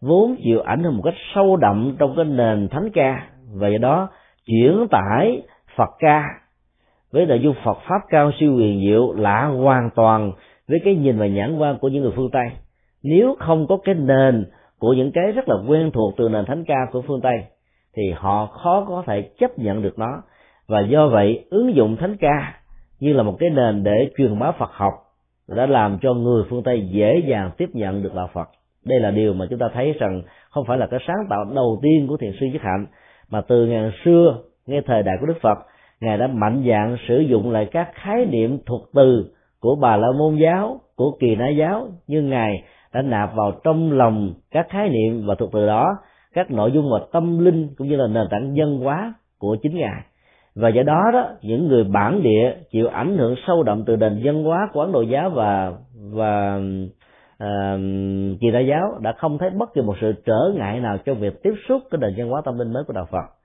Vốn 0.00 0.36
chịu 0.44 0.60
ảnh 0.60 0.82
hưởng 0.82 0.96
một 0.96 1.02
cách 1.04 1.14
sâu 1.34 1.56
đậm 1.56 1.96
trong 1.98 2.16
cái 2.16 2.24
nền 2.24 2.68
thánh 2.68 2.90
ca 2.94 3.28
và 3.54 3.68
do 3.68 3.78
đó 3.78 4.08
chuyển 4.46 4.86
tải 4.90 5.42
phật 5.76 5.90
ca 5.98 6.22
với 7.12 7.26
nội 7.26 7.40
dung 7.40 7.54
phật 7.64 7.78
pháp 7.88 8.00
cao 8.08 8.30
siêu 8.40 8.52
huyền 8.52 8.80
diệu, 8.80 9.12
lạ 9.12 9.46
hoàn 9.46 9.90
toàn 9.94 10.32
với 10.68 10.78
cái 10.84 10.94
nhìn 10.94 11.18
và 11.18 11.26
nhãn 11.26 11.58
quan 11.58 11.78
của 11.78 11.88
những 11.88 12.02
người 12.02 12.12
phương 12.16 12.30
tây 12.30 12.50
nếu 13.02 13.36
không 13.38 13.66
có 13.66 13.78
cái 13.84 13.94
nền 13.94 14.44
của 14.78 14.92
những 14.92 15.12
cái 15.12 15.32
rất 15.32 15.48
là 15.48 15.56
quen 15.68 15.90
thuộc 15.94 16.14
từ 16.16 16.28
nền 16.28 16.44
thánh 16.44 16.64
ca 16.64 16.86
của 16.92 17.02
phương 17.02 17.20
tây, 17.20 17.44
thì 17.96 18.02
họ 18.16 18.46
khó 18.46 18.84
có 18.88 19.02
thể 19.06 19.22
chấp 19.38 19.58
nhận 19.58 19.82
được 19.82 19.98
nó 19.98 20.22
và 20.68 20.80
do 20.80 21.08
vậy, 21.08 21.44
ứng 21.50 21.74
dụng 21.74 21.96
thánh 21.96 22.16
ca 22.16 22.60
như 23.00 23.12
là 23.12 23.22
một 23.22 23.36
cái 23.38 23.50
nền 23.50 23.84
để 23.84 24.10
truyền 24.16 24.38
bá 24.38 24.52
Phật 24.52 24.70
học 24.72 24.92
đã 25.48 25.66
làm 25.66 25.98
cho 26.02 26.14
người 26.14 26.44
phương 26.50 26.62
Tây 26.62 26.88
dễ 26.92 27.22
dàng 27.26 27.50
tiếp 27.56 27.68
nhận 27.72 28.02
được 28.02 28.14
đạo 28.14 28.30
Phật. 28.32 28.48
Đây 28.84 29.00
là 29.00 29.10
điều 29.10 29.34
mà 29.34 29.46
chúng 29.50 29.58
ta 29.58 29.66
thấy 29.74 29.92
rằng 29.92 30.22
không 30.50 30.64
phải 30.64 30.78
là 30.78 30.86
cái 30.86 31.00
sáng 31.06 31.26
tạo 31.30 31.44
đầu 31.54 31.78
tiên 31.82 32.06
của 32.08 32.16
thiền 32.16 32.32
sư 32.40 32.46
Nhất 32.46 32.62
Hạnh, 32.62 32.86
mà 33.30 33.40
từ 33.40 33.66
ngàn 33.66 33.90
xưa, 34.04 34.38
ngay 34.66 34.80
thời 34.86 35.02
đại 35.02 35.16
của 35.20 35.26
Đức 35.26 35.38
Phật 35.42 35.58
ngài 36.00 36.18
đã 36.18 36.26
mạnh 36.26 36.64
dạn 36.68 36.96
sử 37.08 37.18
dụng 37.18 37.50
lại 37.50 37.68
các 37.72 37.90
khái 37.94 38.26
niệm 38.26 38.58
thuộc 38.66 38.82
từ 38.94 39.30
của 39.60 39.74
bà 39.74 39.96
la 39.96 40.08
môn 40.18 40.36
giáo 40.36 40.80
của 40.96 41.16
kỳ 41.20 41.36
na 41.36 41.48
giáo 41.48 41.88
như 42.06 42.22
ngài 42.22 42.62
đã 42.94 43.02
nạp 43.02 43.34
vào 43.34 43.52
trong 43.64 43.92
lòng 43.92 44.34
các 44.50 44.66
khái 44.70 44.88
niệm 44.88 45.26
và 45.26 45.34
thuộc 45.38 45.50
từ 45.52 45.66
đó 45.66 45.96
các 46.34 46.50
nội 46.50 46.72
dung 46.72 46.90
và 46.92 46.98
tâm 47.12 47.38
linh 47.38 47.68
cũng 47.76 47.88
như 47.88 47.96
là 47.96 48.06
nền 48.06 48.26
tảng 48.30 48.56
dân 48.56 48.78
hóa 48.78 49.14
của 49.38 49.56
chính 49.62 49.74
ngài. 49.74 50.02
Và 50.54 50.68
do 50.68 50.82
đó 50.82 51.10
đó 51.12 51.28
những 51.42 51.68
người 51.68 51.84
bản 51.84 52.22
địa 52.22 52.54
chịu 52.70 52.88
ảnh 52.88 53.18
hưởng 53.18 53.34
sâu 53.46 53.62
đậm 53.62 53.84
từ 53.84 53.96
nền 53.96 54.20
dân 54.24 54.44
hóa 54.44 54.68
của 54.72 54.80
ấn 54.80 54.92
độ 54.92 55.02
giáo 55.02 55.30
và 55.30 55.72
và 56.12 56.60
uh, 57.44 57.80
kỳ 58.40 58.50
na 58.50 58.60
giáo 58.60 58.98
đã 59.00 59.12
không 59.12 59.38
thấy 59.38 59.50
bất 59.50 59.74
kỳ 59.74 59.82
một 59.82 59.94
sự 60.00 60.12
trở 60.26 60.52
ngại 60.56 60.80
nào 60.80 60.98
trong 60.98 61.20
việc 61.20 61.42
tiếp 61.42 61.54
xúc 61.68 61.82
cái 61.90 61.98
nền 62.00 62.14
văn 62.16 62.28
hóa 62.28 62.42
tâm 62.44 62.58
linh 62.58 62.72
mới 62.72 62.84
của 62.84 62.92
đạo 62.92 63.06
phật 63.10 63.37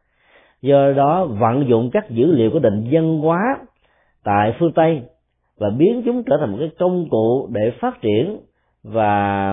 do 0.64 0.92
đó 0.92 1.26
vận 1.26 1.68
dụng 1.68 1.90
các 1.94 2.10
dữ 2.10 2.32
liệu 2.32 2.50
của 2.52 2.60
định 2.60 2.88
dân 2.90 3.20
hóa 3.20 3.58
tại 4.24 4.56
phương 4.60 4.72
tây 4.72 5.02
và 5.58 5.70
biến 5.78 6.02
chúng 6.06 6.24
trở 6.24 6.38
thành 6.40 6.52
một 6.52 6.58
cái 6.60 6.70
công 6.80 7.10
cụ 7.10 7.50
để 7.52 7.72
phát 7.80 8.02
triển 8.02 8.40
và 8.84 9.48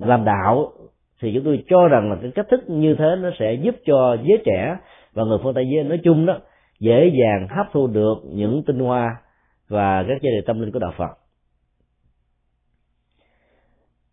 làm 0.00 0.24
đạo, 0.24 0.72
thì 1.20 1.32
chúng 1.34 1.44
tôi 1.44 1.64
cho 1.68 1.88
rằng 1.88 2.10
là 2.10 2.16
cái 2.22 2.30
cách 2.34 2.46
thức 2.50 2.60
như 2.66 2.94
thế 2.98 3.16
nó 3.20 3.30
sẽ 3.38 3.54
giúp 3.54 3.74
cho 3.84 4.16
giới 4.22 4.42
trẻ 4.44 4.76
và 5.12 5.24
người 5.24 5.38
phương 5.42 5.54
tây 5.54 5.64
giới 5.74 5.84
nói 5.84 6.00
chung 6.04 6.26
đó 6.26 6.38
dễ 6.80 7.12
dàng 7.20 7.48
hấp 7.50 7.66
thu 7.72 7.86
được 7.86 8.14
những 8.24 8.62
tinh 8.66 8.78
hoa 8.78 9.16
và 9.68 10.02
các 10.02 10.08
giá 10.08 10.18
trị 10.22 10.46
tâm 10.46 10.60
linh 10.60 10.72
của 10.72 10.78
đạo 10.78 10.92
Phật. 10.96 11.10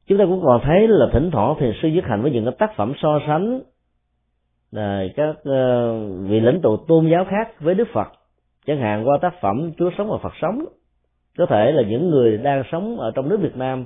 Chúng 0.07 0.17
ta 0.17 0.25
cũng 0.25 0.41
còn 0.43 0.61
thấy 0.63 0.87
là 0.87 1.05
thỉnh 1.13 1.29
thoảng 1.31 1.55
thì 1.59 1.71
sư 1.81 1.87
dứt 1.87 2.03
hành 2.03 2.21
với 2.21 2.31
những 2.31 2.45
cái 2.45 2.53
tác 2.59 2.75
phẩm 2.75 2.93
so 3.01 3.19
sánh 3.27 3.61
là 4.71 5.03
các 5.15 5.35
ờ, 5.43 5.93
vị 6.03 6.39
lãnh 6.39 6.61
tụ 6.61 6.77
tôn 6.77 7.07
giáo 7.07 7.25
khác 7.25 7.49
với 7.59 7.75
Đức 7.75 7.87
Phật. 7.93 8.07
Chẳng 8.65 8.79
hạn 8.79 9.07
qua 9.07 9.17
tác 9.21 9.33
phẩm 9.41 9.71
Chúa 9.77 9.89
sống 9.97 10.09
và 10.09 10.17
Phật 10.23 10.33
sống 10.41 10.65
có 11.37 11.45
thể 11.45 11.71
là 11.71 11.83
những 11.83 12.09
người 12.09 12.37
đang 12.37 12.63
sống 12.71 12.99
ở 12.99 13.11
trong 13.15 13.29
nước 13.29 13.37
Việt 13.41 13.57
Nam 13.57 13.85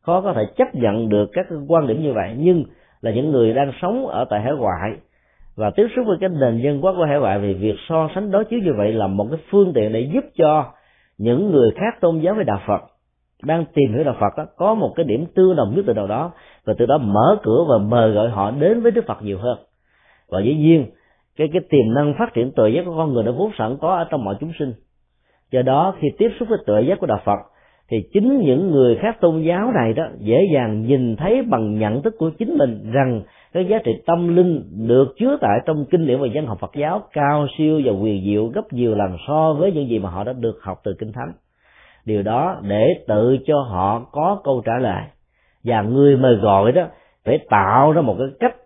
khó 0.00 0.20
có 0.20 0.32
thể 0.32 0.42
chấp 0.56 0.74
nhận 0.74 1.08
được 1.08 1.30
các 1.32 1.46
quan 1.68 1.86
điểm 1.86 2.02
như 2.02 2.12
vậy. 2.12 2.34
Nhưng 2.38 2.64
là 3.00 3.10
những 3.10 3.30
người 3.30 3.54
đang 3.54 3.72
sống 3.82 4.06
ở 4.06 4.24
tại 4.30 4.40
hải 4.40 4.52
ngoại 4.52 4.90
và 5.56 5.70
tiếp 5.70 5.86
xúc 5.96 6.06
với 6.06 6.16
cái 6.20 6.28
nền 6.28 6.62
dân 6.62 6.84
quá 6.84 6.92
của 6.96 7.04
hải 7.04 7.18
ngoại 7.18 7.38
vì 7.38 7.54
việc 7.54 7.74
so 7.88 8.08
sánh 8.14 8.30
đối 8.30 8.44
chiếu 8.44 8.60
như 8.60 8.72
vậy 8.76 8.92
là 8.92 9.06
một 9.06 9.26
cái 9.30 9.40
phương 9.50 9.72
tiện 9.74 9.92
để 9.92 10.00
giúp 10.14 10.24
cho 10.36 10.64
những 11.18 11.50
người 11.50 11.70
khác 11.76 12.00
tôn 12.00 12.18
giáo 12.18 12.34
với 12.34 12.44
đạo 12.44 12.60
Phật 12.66 12.82
đang 13.42 13.64
tìm 13.74 13.94
hiểu 13.94 14.04
đạo 14.04 14.16
Phật 14.20 14.36
đó, 14.36 14.46
có 14.56 14.74
một 14.74 14.92
cái 14.96 15.04
điểm 15.04 15.26
tương 15.34 15.56
đồng 15.56 15.72
nhất 15.76 15.84
từ 15.86 15.92
đầu 15.92 16.06
đó. 16.06 16.30
Và 16.64 16.74
từ 16.78 16.86
đó 16.86 16.98
mở 16.98 17.36
cửa 17.42 17.64
và 17.68 17.78
mời 17.78 18.12
gọi 18.12 18.28
họ 18.28 18.50
đến 18.50 18.82
với 18.82 18.92
Đức 18.92 19.04
Phật 19.06 19.22
nhiều 19.22 19.38
hơn 19.38 19.58
và 20.32 20.40
dĩ 20.40 20.54
nhiên, 20.54 20.86
cái 21.36 21.48
cái 21.52 21.62
tiềm 21.70 21.94
năng 21.94 22.14
phát 22.18 22.34
triển 22.34 22.52
tự 22.56 22.66
giác 22.66 22.82
của 22.84 22.96
con 22.96 23.12
người 23.12 23.24
đã 23.24 23.30
vốn 23.30 23.50
sẵn 23.58 23.76
có 23.80 23.94
ở 23.94 24.04
trong 24.10 24.24
mọi 24.24 24.36
chúng 24.40 24.52
sinh. 24.58 24.72
Do 25.50 25.62
đó, 25.62 25.94
khi 25.98 26.08
tiếp 26.18 26.28
xúc 26.38 26.48
với 26.48 26.58
tự 26.66 26.78
giác 26.78 27.00
của 27.00 27.06
đạo 27.06 27.20
Phật, 27.24 27.38
thì 27.90 27.96
chính 28.12 28.38
những 28.38 28.70
người 28.70 28.96
khác 28.96 29.20
tôn 29.20 29.42
giáo 29.42 29.72
này 29.72 29.92
đó 29.92 30.04
dễ 30.18 30.48
dàng 30.54 30.82
nhìn 30.82 31.16
thấy 31.16 31.42
bằng 31.42 31.78
nhận 31.78 32.02
thức 32.02 32.14
của 32.18 32.30
chính 32.38 32.58
mình 32.58 32.90
rằng 32.92 33.22
cái 33.52 33.64
giá 33.64 33.78
trị 33.84 33.92
tâm 34.06 34.36
linh 34.36 34.62
được 34.88 35.14
chứa 35.18 35.38
tại 35.40 35.58
trong 35.66 35.84
kinh 35.90 36.06
điển 36.06 36.20
và 36.20 36.26
dân 36.26 36.46
học 36.46 36.58
Phật 36.60 36.70
giáo 36.76 37.02
cao 37.12 37.46
siêu 37.58 37.80
và 37.84 37.92
quyền 37.92 38.24
diệu 38.24 38.46
gấp 38.46 38.72
nhiều 38.72 38.94
lần 38.94 39.16
so 39.28 39.52
với 39.58 39.72
những 39.72 39.88
gì 39.88 39.98
mà 39.98 40.10
họ 40.10 40.24
đã 40.24 40.32
được 40.32 40.58
học 40.62 40.80
từ 40.84 40.94
kinh 40.98 41.12
thánh. 41.12 41.32
Điều 42.04 42.22
đó 42.22 42.56
để 42.62 42.94
tự 43.08 43.36
cho 43.46 43.62
họ 43.62 44.06
có 44.12 44.40
câu 44.44 44.62
trả 44.64 44.78
lời. 44.78 45.02
Và 45.64 45.82
người 45.82 46.16
mời 46.16 46.34
gọi 46.34 46.72
đó 46.72 46.82
phải 47.24 47.38
tạo 47.50 47.92
ra 47.92 48.02
một 48.02 48.16
cái 48.18 48.28
cách 48.40 48.56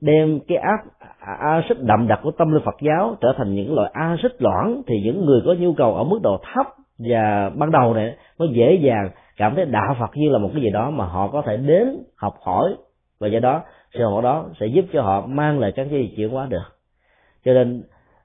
đem 0.00 0.40
cái 0.48 0.58
áp 0.58 0.78
À, 1.26 1.32
axit 1.40 1.76
đậm 1.80 2.08
đặc 2.08 2.20
của 2.22 2.30
tâm 2.30 2.52
linh 2.52 2.62
Phật 2.64 2.76
giáo 2.80 3.16
trở 3.20 3.34
thành 3.36 3.54
những 3.54 3.74
loại 3.74 3.90
axit 3.94 4.42
loãng 4.42 4.82
thì 4.86 4.94
những 5.04 5.26
người 5.26 5.40
có 5.46 5.54
nhu 5.58 5.72
cầu 5.72 5.94
ở 5.94 6.04
mức 6.04 6.18
độ 6.22 6.40
thấp 6.54 6.66
và 6.98 7.50
ban 7.54 7.70
đầu 7.70 7.94
này, 7.94 8.16
nó 8.38 8.46
dễ 8.52 8.74
dàng 8.74 9.10
cảm 9.36 9.54
thấy 9.54 9.64
đạo 9.64 9.96
Phật 10.00 10.10
như 10.14 10.30
là 10.30 10.38
một 10.38 10.50
cái 10.52 10.62
gì 10.62 10.70
đó 10.70 10.90
mà 10.90 11.04
họ 11.04 11.28
có 11.28 11.42
thể 11.46 11.56
đến 11.56 12.02
học 12.16 12.34
hỏi 12.42 12.74
và 13.20 13.28
do 13.28 13.38
đó 13.38 13.62
sự 13.94 14.04
học 14.04 14.24
đó 14.24 14.46
sẽ 14.60 14.66
giúp 14.66 14.84
cho 14.92 15.02
họ 15.02 15.26
mang 15.26 15.58
lại 15.58 15.72
các 15.76 15.90
gì 15.90 16.14
chuyển 16.16 16.30
hóa 16.30 16.46
được. 16.50 16.78
Cho 17.44 17.52
nên 17.52 17.82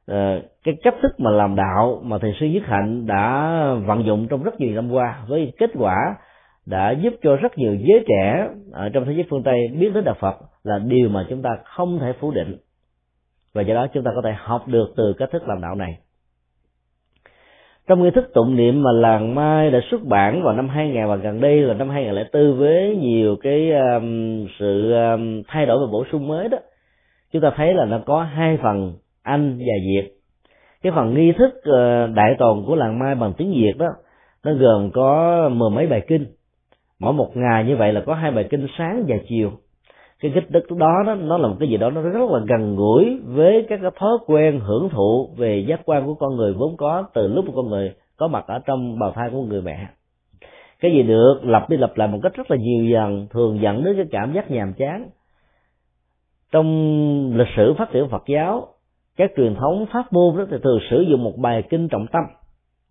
ờ, 0.08 0.42
cái 0.64 0.76
cách 0.84 0.96
thức 1.02 1.20
mà 1.20 1.32
làm 1.32 1.56
đạo 1.56 2.02
mà 2.04 2.18
thầy 2.18 2.34
sư 2.40 2.46
nhất 2.46 2.64
hạnh 2.66 3.08
đã 3.08 3.54
vận 3.86 4.06
dụng 4.06 4.28
trong 4.30 4.44
rất 4.44 4.60
nhiều 4.60 4.76
năm 4.76 4.92
qua 4.92 5.24
với 5.28 5.54
kết 5.58 5.70
quả 5.78 5.96
đã 6.66 6.92
giúp 6.92 7.14
cho 7.24 7.36
rất 7.36 7.58
nhiều 7.58 7.76
giới 7.76 8.06
trẻ 8.08 8.48
ở 8.72 8.90
trong 8.90 9.06
thế 9.06 9.14
giới 9.14 9.26
phương 9.30 9.44
tây 9.44 9.68
biết 9.80 9.92
đến 9.94 10.04
đạo 10.04 10.16
phật 10.20 10.36
là 10.64 10.80
điều 10.80 11.10
mà 11.10 11.26
chúng 11.30 11.42
ta 11.42 11.50
không 11.64 12.00
thể 12.00 12.14
phủ 12.20 12.32
định 12.32 12.58
và 13.54 13.62
do 13.62 13.74
đó 13.74 13.88
chúng 13.94 14.04
ta 14.04 14.12
có 14.16 14.22
thể 14.22 14.34
học 14.38 14.68
được 14.68 14.94
từ 14.98 15.14
cách 15.18 15.30
thức 15.32 15.48
làm 15.48 15.62
đạo 15.62 15.76
này. 15.76 15.98
Trong 17.88 18.04
nghi 18.04 18.10
thức 18.16 18.32
tụng 18.34 18.56
niệm 18.56 18.84
mà 18.84 18.92
làng 18.92 19.36
mai 19.36 19.72
đã 19.72 19.80
xuất 19.92 20.04
bản 20.04 20.44
vào 20.44 20.54
năm 20.54 20.70
2000 20.70 21.08
và 21.08 21.16
gần 21.16 21.42
đây 21.42 21.62
là 21.62 21.74
năm 21.74 21.90
2004 21.90 22.60
với 22.60 22.96
nhiều 22.96 23.36
cái 23.42 23.72
um, 23.72 24.48
sự 24.60 24.94
um, 24.94 25.42
thay 25.48 25.66
đổi 25.66 25.80
và 25.80 25.92
bổ 25.92 26.06
sung 26.12 26.28
mới 26.28 26.50
đó 26.50 26.58
chúng 27.34 27.42
ta 27.42 27.52
thấy 27.56 27.74
là 27.74 27.86
nó 27.86 28.00
có 28.06 28.24
hai 28.24 28.58
phần 28.64 28.94
anh 29.24 29.58
và 29.58 29.74
việt. 29.86 30.12
Cái 30.82 30.92
phần 30.96 31.14
nghi 31.14 31.32
thức 31.32 31.54
uh, 31.58 32.16
đại 32.16 32.36
toàn 32.40 32.64
của 32.68 32.76
làng 32.76 33.00
mai 33.00 33.16
bằng 33.16 33.34
tiếng 33.38 33.52
việt 33.52 33.74
đó 33.78 33.88
nó 34.44 34.54
gồm 34.54 34.92
có 34.94 35.50
mười 35.50 35.70
mấy 35.70 35.88
bài 35.88 36.02
kinh. 36.08 36.26
Mỗi 37.00 37.14
một 37.14 37.32
ngày 37.38 37.66
như 37.66 37.76
vậy 37.76 37.94
là 37.94 38.02
có 38.06 38.14
hai 38.14 38.32
bài 38.32 38.48
kinh 38.50 38.68
sáng 38.78 39.06
và 39.08 39.16
chiều 39.30 39.52
cái 40.22 40.32
kích 40.36 40.52
đức 40.52 40.72
đó, 40.78 41.04
nó 41.06 41.16
nó 41.16 41.38
là 41.38 41.48
một 41.48 41.56
cái 41.60 41.70
gì 41.70 41.78
đó 41.78 41.90
nó 41.90 42.02
rất 42.02 42.30
là 42.32 42.40
gần 42.48 42.76
gũi 42.76 43.20
với 43.26 43.66
các 43.70 43.80
cái 43.82 43.92
thói 43.96 44.18
quen 44.26 44.60
hưởng 44.60 44.90
thụ 44.90 45.30
về 45.38 45.66
giác 45.68 45.82
quan 45.86 46.06
của 46.06 46.14
con 46.14 46.36
người 46.36 46.54
vốn 46.54 46.78
có 46.78 47.04
từ 47.14 47.28
lúc 47.28 47.46
một 47.46 47.54
con 47.56 47.70
người 47.70 47.94
có 48.18 48.28
mặt 48.28 48.46
ở 48.48 48.60
trong 48.60 49.00
bào 49.00 49.12
thai 49.12 49.30
của 49.32 49.42
người 49.42 49.62
mẹ. 49.62 49.88
Cái 50.80 50.92
gì 50.92 51.04
được 51.04 51.40
lặp 51.44 51.70
đi 51.70 51.78
lặp 51.78 51.98
lại 51.98 52.08
một 52.08 52.20
cách 52.24 52.34
rất 52.36 52.52
là 52.52 52.58
nhiều 52.58 53.00
lần 53.00 53.28
thường 53.30 53.62
dẫn 53.62 53.84
đến 53.84 53.96
cái 53.96 54.06
cảm 54.12 54.34
giác 54.34 54.52
nhàm 54.52 54.74
chán. 54.74 55.10
Trong 56.52 56.68
lịch 57.38 57.48
sử 57.56 57.74
phát 57.78 57.92
triển 57.92 58.10
Phật 58.10 58.24
giáo 58.28 58.68
các 59.18 59.32
truyền 59.38 59.56
thống 59.56 59.86
pháp 59.94 60.14
môn 60.14 60.38
đó 60.38 60.46
thì 60.52 60.58
thường 60.64 60.80
sử 60.90 61.02
dụng 61.02 61.24
một 61.24 61.38
bài 61.38 61.64
kinh 61.70 61.88
trọng 61.88 62.08
tâm 62.12 62.24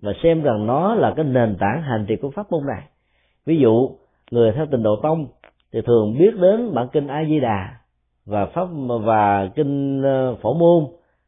và 0.03 0.13
xem 0.23 0.43
rằng 0.43 0.67
nó 0.67 0.95
là 0.95 1.13
cái 1.17 1.25
nền 1.25 1.57
tảng 1.61 1.83
hành 1.83 2.05
trì 2.09 2.17
của 2.17 2.31
pháp 2.31 2.53
môn 2.53 2.67
này. 2.67 2.83
Ví 3.47 3.57
dụ 3.57 3.91
người 4.31 4.53
theo 4.53 4.67
tình 4.71 4.83
độ 4.83 4.97
tông 5.03 5.27
thì 5.73 5.81
thường 5.87 6.19
biết 6.19 6.31
đến 6.41 6.75
bản 6.75 6.89
kinh 6.93 7.07
a 7.07 7.25
di 7.29 7.41
đà 7.41 7.79
và 8.27 8.47
pháp, 8.47 8.69
và 9.05 9.51
kinh 9.55 10.03
ờ, 10.03 10.37
phổ 10.43 10.55
môn, 10.55 10.85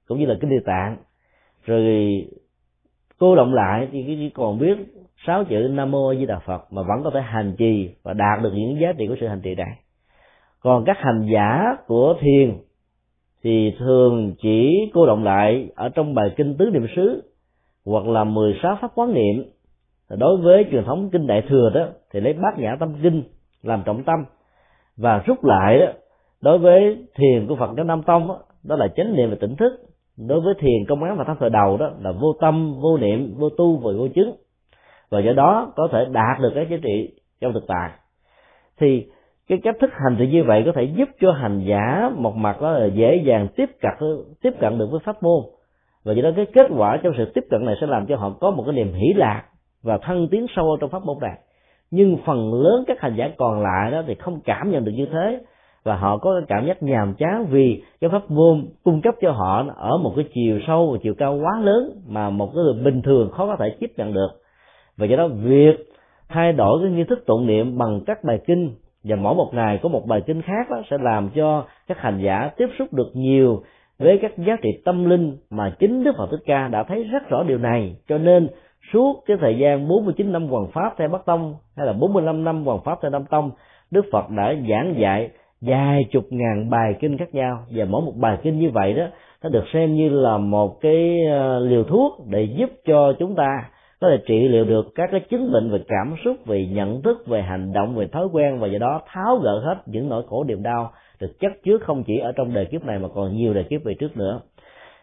cũng 0.06 0.18
như 0.18 0.26
là 0.26 0.34
kinh 0.40 0.50
địa 0.50 0.62
tạng. 0.64 0.96
Rồi 1.64 1.84
cô 3.18 3.36
động 3.36 3.54
lại 3.54 3.88
thì 3.92 4.04
chỉ 4.06 4.30
còn 4.34 4.58
biết 4.58 4.78
sáu 5.26 5.44
chữ 5.44 5.56
nam 5.70 5.90
mô 5.90 6.08
a 6.08 6.14
di 6.14 6.26
đà 6.26 6.38
phật 6.38 6.72
mà 6.72 6.82
vẫn 6.82 7.04
có 7.04 7.10
thể 7.14 7.20
hành 7.20 7.54
trì 7.58 7.90
và 8.02 8.12
đạt 8.12 8.42
được 8.42 8.52
những 8.54 8.80
giá 8.80 8.92
trị 8.98 9.06
của 9.08 9.16
sự 9.20 9.26
hành 9.26 9.40
trì 9.40 9.54
này. 9.54 9.76
Còn 10.60 10.84
các 10.84 10.96
hành 11.00 11.28
giả 11.32 11.76
của 11.86 12.14
thiền 12.20 12.58
thì 13.42 13.72
thường 13.78 14.34
chỉ 14.42 14.90
cô 14.94 15.06
động 15.06 15.24
lại 15.24 15.68
ở 15.74 15.88
trong 15.88 16.14
bài 16.14 16.30
kinh 16.36 16.56
tứ 16.58 16.70
niệm 16.72 16.86
xứ 16.96 17.22
hoặc 17.84 18.06
là 18.06 18.24
16 18.24 18.78
pháp 18.80 18.90
quán 18.94 19.14
niệm. 19.14 19.44
Đối 20.18 20.36
với 20.36 20.66
truyền 20.70 20.84
thống 20.84 21.10
kinh 21.12 21.26
đại 21.26 21.42
thừa 21.48 21.70
đó, 21.74 21.86
thì 22.12 22.20
lấy 22.20 22.32
bát 22.32 22.58
nhã 22.58 22.76
tâm 22.80 22.94
kinh 23.02 23.22
làm 23.62 23.82
trọng 23.84 24.02
tâm. 24.04 24.24
Và 24.96 25.18
rút 25.18 25.44
lại 25.44 25.78
đó 25.78 25.86
đối 26.40 26.58
với 26.58 27.06
thiền 27.14 27.46
của 27.46 27.56
phật 27.56 27.70
giáo 27.76 27.84
nam 27.84 28.02
tông 28.02 28.28
đó, 28.28 28.38
đó 28.64 28.76
là 28.76 28.88
chánh 28.96 29.16
niệm 29.16 29.30
và 29.30 29.36
tỉnh 29.40 29.56
thức. 29.56 29.72
Đối 30.28 30.40
với 30.40 30.54
thiền 30.58 30.86
công 30.88 31.02
án 31.02 31.16
và 31.16 31.24
tháp 31.24 31.36
thời 31.40 31.50
đầu 31.50 31.76
đó 31.76 31.90
là 32.00 32.12
vô 32.12 32.32
tâm 32.40 32.74
vô 32.80 32.98
niệm 32.98 33.34
vô 33.38 33.48
tu 33.48 33.76
và 33.76 33.90
vô 33.98 34.08
chứng. 34.14 34.36
Và 35.10 35.20
do 35.20 35.32
đó 35.32 35.72
có 35.76 35.88
thể 35.92 36.04
đạt 36.12 36.40
được 36.40 36.52
cái 36.54 36.66
giá 36.70 36.76
trị 36.82 37.20
trong 37.40 37.52
thực 37.52 37.66
tại. 37.66 37.90
Thì 38.78 39.06
cái 39.48 39.58
cách 39.62 39.76
thức 39.80 39.90
hành 39.92 40.16
thì 40.18 40.26
như 40.26 40.44
vậy 40.44 40.62
có 40.66 40.72
thể 40.74 40.82
giúp 40.82 41.08
cho 41.20 41.32
hành 41.32 41.64
giả 41.64 42.10
một 42.16 42.36
mặt 42.36 42.60
đó 42.60 42.70
là 42.70 42.86
dễ 42.86 43.22
dàng 43.24 43.48
tiếp 43.56 43.70
cận 43.80 43.92
tiếp 44.42 44.52
cận 44.60 44.78
được 44.78 44.86
với 44.90 45.00
pháp 45.04 45.22
môn. 45.22 45.42
Và 46.04 46.12
do 46.12 46.22
đó 46.22 46.30
cái 46.36 46.46
kết 46.46 46.66
quả 46.76 46.98
trong 47.02 47.12
sự 47.18 47.30
tiếp 47.34 47.44
cận 47.50 47.64
này 47.64 47.74
sẽ 47.80 47.86
làm 47.86 48.06
cho 48.06 48.16
họ 48.16 48.30
có 48.40 48.50
một 48.50 48.62
cái 48.66 48.74
niềm 48.74 48.92
hỷ 48.92 49.12
lạc 49.16 49.44
và 49.82 49.98
thăng 49.98 50.28
tiến 50.30 50.46
sâu 50.56 50.76
trong 50.80 50.90
pháp 50.90 51.04
môn 51.04 51.16
này 51.20 51.38
nhưng 51.90 52.18
phần 52.24 52.54
lớn 52.54 52.84
các 52.86 53.00
hành 53.00 53.14
giả 53.16 53.30
còn 53.36 53.62
lại 53.62 53.90
đó 53.90 54.02
thì 54.06 54.14
không 54.14 54.40
cảm 54.44 54.70
nhận 54.70 54.84
được 54.84 54.92
như 54.92 55.06
thế. 55.12 55.40
Và 55.84 55.96
họ 55.96 56.18
có 56.18 56.34
cái 56.34 56.46
cảm 56.48 56.66
giác 56.66 56.82
nhàm 56.82 57.14
chán 57.14 57.46
vì 57.50 57.82
cái 58.00 58.10
pháp 58.10 58.30
môn 58.30 58.66
cung 58.84 59.00
cấp 59.00 59.14
cho 59.20 59.32
họ 59.32 59.64
ở 59.76 59.96
một 59.96 60.12
cái 60.16 60.24
chiều 60.34 60.60
sâu 60.66 60.90
và 60.92 60.98
chiều 61.02 61.14
cao 61.18 61.34
quá 61.42 61.60
lớn 61.60 61.90
mà 62.08 62.30
một 62.30 62.50
cái 62.54 62.64
người 62.64 62.84
bình 62.84 63.02
thường 63.02 63.30
khó 63.30 63.46
có 63.46 63.56
thể 63.56 63.76
tiếp 63.80 63.92
nhận 63.96 64.12
được. 64.12 64.30
Và 64.96 65.06
do 65.06 65.16
đó, 65.16 65.28
việc 65.28 65.76
thay 66.28 66.52
đổi 66.52 66.80
cái 66.82 66.90
nghi 66.90 67.04
thức 67.04 67.26
tụng 67.26 67.46
niệm 67.46 67.78
bằng 67.78 68.00
các 68.06 68.24
bài 68.24 68.38
kinh, 68.46 68.70
và 69.04 69.16
mỗi 69.16 69.34
một 69.34 69.50
ngày 69.54 69.78
có 69.82 69.88
một 69.88 70.06
bài 70.06 70.22
kinh 70.26 70.42
khác 70.42 70.70
đó, 70.70 70.82
sẽ 70.90 70.96
làm 71.00 71.30
cho 71.34 71.64
các 71.88 71.98
hành 71.98 72.20
giả 72.22 72.50
tiếp 72.56 72.66
xúc 72.78 72.92
được 72.92 73.10
nhiều 73.14 73.62
với 73.98 74.18
các 74.22 74.38
giá 74.38 74.56
trị 74.62 74.68
tâm 74.84 75.10
linh 75.10 75.36
mà 75.50 75.74
chính 75.78 76.04
Đức 76.04 76.12
Phật 76.18 76.26
Thích 76.30 76.40
Ca 76.46 76.68
đã 76.68 76.82
thấy 76.82 77.04
rất 77.04 77.28
rõ 77.28 77.42
điều 77.42 77.58
này. 77.58 77.96
Cho 78.08 78.18
nên 78.18 78.48
suốt 78.92 79.22
cái 79.26 79.36
thời 79.40 79.58
gian 79.58 79.88
49 79.88 80.32
năm 80.32 80.46
hoàng 80.46 80.66
pháp 80.72 80.94
theo 80.98 81.08
Bắc 81.08 81.24
Tông 81.26 81.54
hay 81.76 81.86
là 81.86 81.92
45 81.92 82.44
năm 82.44 82.64
hoàng 82.64 82.80
pháp 82.84 82.98
theo 83.02 83.10
Nam 83.10 83.24
Tông, 83.30 83.50
Đức 83.90 84.04
Phật 84.12 84.30
đã 84.30 84.54
giảng 84.68 84.94
dạy 84.98 85.30
vài 85.60 86.04
chục 86.10 86.24
ngàn 86.30 86.70
bài 86.70 86.94
kinh 87.00 87.18
khác 87.18 87.34
nhau. 87.34 87.58
Và 87.70 87.84
mỗi 87.84 88.02
một 88.02 88.12
bài 88.16 88.38
kinh 88.42 88.58
như 88.58 88.70
vậy 88.70 88.92
đó, 88.92 89.06
nó 89.42 89.48
được 89.48 89.64
xem 89.72 89.94
như 89.96 90.08
là 90.08 90.38
một 90.38 90.80
cái 90.80 91.16
ờ, 91.30 91.58
liều 91.58 91.84
thuốc 91.84 92.12
để 92.26 92.42
giúp 92.42 92.70
cho 92.86 93.12
chúng 93.18 93.34
ta 93.34 93.70
có 94.00 94.08
thể 94.10 94.16
trị 94.26 94.48
liệu 94.48 94.64
được 94.64 94.86
các 94.94 95.08
cái 95.12 95.20
chứng 95.20 95.52
bệnh 95.52 95.70
về 95.70 95.78
cảm 95.88 96.14
xúc, 96.24 96.36
về 96.46 96.66
nhận 96.66 97.02
thức, 97.02 97.26
về 97.26 97.42
hành 97.42 97.72
động, 97.72 97.94
về 97.94 98.06
thói 98.06 98.26
quen 98.32 98.58
và 98.58 98.68
do 98.68 98.78
đó 98.78 99.00
tháo 99.06 99.36
gỡ 99.36 99.62
hết 99.64 99.76
những 99.86 100.08
nỗi 100.08 100.22
khổ 100.28 100.44
niềm 100.44 100.62
đau 100.62 100.92
được 101.20 101.40
chất 101.40 101.52
chứa 101.64 101.78
không 101.78 102.04
chỉ 102.06 102.18
ở 102.18 102.32
trong 102.32 102.54
đời 102.54 102.64
kiếp 102.64 102.84
này 102.84 102.98
mà 102.98 103.08
còn 103.14 103.36
nhiều 103.36 103.54
đời 103.54 103.64
kiếp 103.64 103.84
về 103.84 103.94
trước 103.94 104.16
nữa 104.16 104.40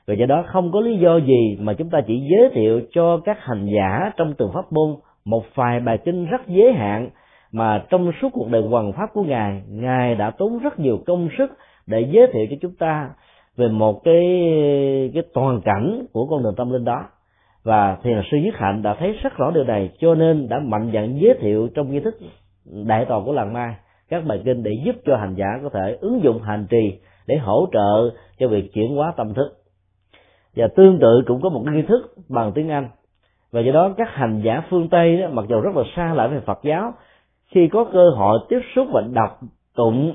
và 0.08 0.14
do 0.14 0.26
đó 0.26 0.44
không 0.48 0.72
có 0.72 0.80
lý 0.80 0.98
do 0.98 1.18
gì 1.18 1.58
mà 1.60 1.74
chúng 1.74 1.90
ta 1.90 2.02
chỉ 2.08 2.28
giới 2.32 2.50
thiệu 2.54 2.82
cho 2.92 3.18
các 3.26 3.38
hành 3.40 3.66
giả 3.66 4.12
trong 4.18 4.34
từng 4.38 4.52
pháp 4.54 4.72
môn 4.72 4.96
một 5.26 5.44
vài 5.56 5.80
bài 5.80 5.98
kinh 6.06 6.26
rất 6.26 6.48
giới 6.48 6.74
hạn 6.74 7.10
mà 7.52 7.86
trong 7.90 8.12
suốt 8.22 8.30
cuộc 8.34 8.50
đời 8.50 8.62
hoàng 8.62 8.94
pháp 8.94 9.14
của 9.14 9.24
ngài 9.24 9.62
ngài 9.70 10.16
đã 10.16 10.32
tốn 10.32 10.60
rất 10.60 10.80
nhiều 10.80 11.00
công 11.06 11.30
sức 11.38 11.52
để 11.88 12.08
giới 12.12 12.28
thiệu 12.34 12.46
cho 12.50 12.56
chúng 12.62 12.76
ta 12.76 13.10
về 13.58 13.68
một 13.68 14.04
cái 14.04 14.24
cái 15.14 15.24
toàn 15.34 15.62
cảnh 15.62 16.06
của 16.14 16.26
con 16.26 16.44
đường 16.44 16.56
tâm 16.58 16.72
linh 16.72 16.86
đó. 16.86 17.06
Và 17.64 17.98
thiền 18.04 18.22
sư 18.32 18.38
nhất 18.38 18.56
hạnh 18.58 18.82
đã 18.82 18.96
thấy 19.00 19.14
rất 19.24 19.38
rõ 19.38 19.52
điều 19.52 19.64
này, 19.64 19.90
cho 20.00 20.16
nên 20.16 20.50
đã 20.50 20.60
mạnh 20.60 20.92
dạn 20.94 21.18
giới 21.22 21.36
thiệu 21.40 21.68
trong 21.76 21.92
nghi 21.92 22.00
thức 22.00 22.18
đại 22.66 23.06
toàn 23.10 23.26
của 23.26 23.34
làng 23.34 23.54
mai 23.54 23.76
các 24.10 24.26
bài 24.26 24.42
kinh 24.46 24.64
để 24.64 24.72
giúp 24.86 24.96
cho 25.06 25.18
hành 25.18 25.36
giả 25.36 25.46
có 25.64 25.70
thể 25.74 25.98
ứng 26.02 26.24
dụng 26.24 26.42
hành 26.42 26.66
trì 26.70 27.00
để 27.28 27.36
hỗ 27.38 27.68
trợ 27.74 28.10
cho 28.40 28.48
việc 28.48 28.74
chuyển 28.74 28.96
hóa 28.96 29.14
tâm 29.18 29.34
thức 29.34 29.67
và 30.58 30.68
tương 30.76 31.00
tự 31.00 31.22
cũng 31.28 31.42
có 31.42 31.50
một 31.50 31.64
nghi 31.72 31.82
thức 31.82 32.14
bằng 32.30 32.52
tiếng 32.56 32.70
anh. 32.70 32.90
Và 33.52 33.62
do 33.62 33.72
đó 33.72 33.94
các 33.98 34.08
hành 34.12 34.42
giả 34.46 34.64
phương 34.70 34.90
tây 34.90 35.18
đó 35.18 35.28
mặc 35.32 35.46
dù 35.50 35.62
rất 35.62 35.76
là 35.76 35.84
xa 35.96 36.14
lạ 36.14 36.28
về 36.28 36.40
phật 36.40 36.60
giáo, 36.64 36.94
khi 37.48 37.68
có 37.68 37.86
cơ 37.94 38.10
hội 38.16 38.40
tiếp 38.50 38.60
xúc 38.76 38.88
và 38.92 39.02
đọc 39.14 39.40
tụng 39.76 40.14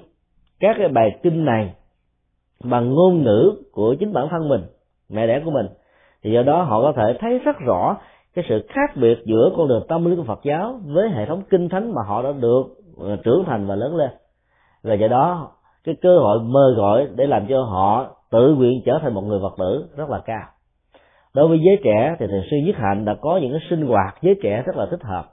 các 0.61 0.77
cái 0.79 0.89
bài 0.89 1.11
kinh 1.23 1.45
này 1.45 1.75
bằng 2.65 2.91
ngôn 2.91 3.23
ngữ 3.23 3.53
của 3.73 3.95
chính 4.01 4.13
bản 4.13 4.29
thân 4.31 4.49
mình, 4.49 4.63
mẹ 5.11 5.27
đẻ 5.27 5.41
của 5.45 5.51
mình, 5.51 5.67
thì 6.23 6.31
do 6.31 6.43
đó 6.43 6.63
họ 6.63 6.83
có 6.83 6.93
thể 6.93 7.19
thấy 7.21 7.39
rất 7.39 7.57
rõ 7.59 7.97
cái 8.35 8.45
sự 8.49 8.67
khác 8.69 8.97
biệt 8.97 9.19
giữa 9.25 9.51
con 9.57 9.69
đường 9.69 9.87
tâm 9.89 10.05
lý 10.05 10.17
của 10.17 10.25
Phật 10.25 10.41
giáo 10.45 10.81
với 10.85 11.09
hệ 11.09 11.27
thống 11.27 11.43
kinh 11.51 11.69
thánh 11.69 11.95
mà 11.95 12.03
họ 12.09 12.23
đã 12.23 12.33
được 12.33 12.63
ờ, 12.99 13.17
trưởng 13.17 13.45
thành 13.47 13.67
và 13.67 13.75
lớn 13.75 13.97
lên. 13.97 14.11
Và 14.83 14.95
do 14.95 15.09
đó 15.09 15.51
cái 15.85 15.95
cơ 16.03 16.19
hội 16.19 16.39
mời 16.43 16.75
gọi 16.75 17.09
để 17.15 17.27
làm 17.27 17.47
cho 17.49 17.63
họ 17.63 18.07
tự 18.33 18.55
nguyện 18.55 18.83
trở 18.85 18.99
thành 19.03 19.15
một 19.15 19.25
người 19.25 19.41
Phật 19.43 19.55
tử 19.59 19.87
rất 19.97 20.11
là 20.11 20.19
cao. 20.27 20.45
Đối 21.35 21.49
với 21.49 21.59
giới 21.65 21.79
trẻ 21.85 22.17
thì 22.19 22.27
thầy 22.31 22.41
sư 22.51 22.57
nhất 22.67 22.77
hạnh 22.77 23.05
đã 23.05 23.15
có 23.21 23.37
những 23.43 23.53
cái 23.53 23.61
sinh 23.71 23.87
hoạt 23.87 24.15
giới 24.23 24.35
trẻ 24.43 24.63
rất 24.67 24.77
là 24.77 24.87
thích 24.91 25.03
hợp. 25.03 25.25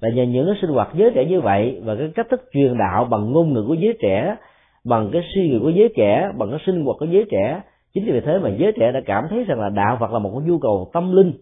Và 0.00 0.08
nhờ 0.08 0.22
những 0.22 0.46
cái 0.46 0.54
sinh 0.60 0.70
hoạt 0.70 0.88
giới 0.94 1.10
trẻ 1.14 1.24
như 1.24 1.40
vậy 1.40 1.80
và 1.84 1.94
cái 1.94 2.10
cách 2.14 2.26
thức 2.30 2.40
truyền 2.52 2.78
đạo 2.78 3.04
bằng 3.04 3.32
ngôn 3.32 3.52
ngữ 3.52 3.64
của 3.68 3.74
giới 3.74 3.96
trẻ, 4.02 4.36
bằng 4.84 5.10
cái 5.12 5.22
suy 5.34 5.48
nghĩ 5.48 5.58
của 5.62 5.70
giới 5.70 5.88
trẻ, 5.96 6.30
bằng 6.38 6.50
cái 6.50 6.58
sinh 6.66 6.84
hoạt 6.84 6.96
của 7.00 7.06
giới 7.06 7.24
trẻ, 7.30 7.62
chính 7.94 8.04
vì 8.12 8.20
thế 8.20 8.38
mà 8.38 8.50
giới 8.58 8.72
trẻ 8.72 8.92
đã 8.92 9.00
cảm 9.06 9.24
thấy 9.30 9.44
rằng 9.44 9.60
là 9.60 9.68
đạo 9.68 9.96
Phật 10.00 10.12
là 10.12 10.18
một 10.18 10.30
cái 10.34 10.48
nhu 10.48 10.58
cầu 10.58 10.90
tâm 10.92 11.12
linh 11.12 11.32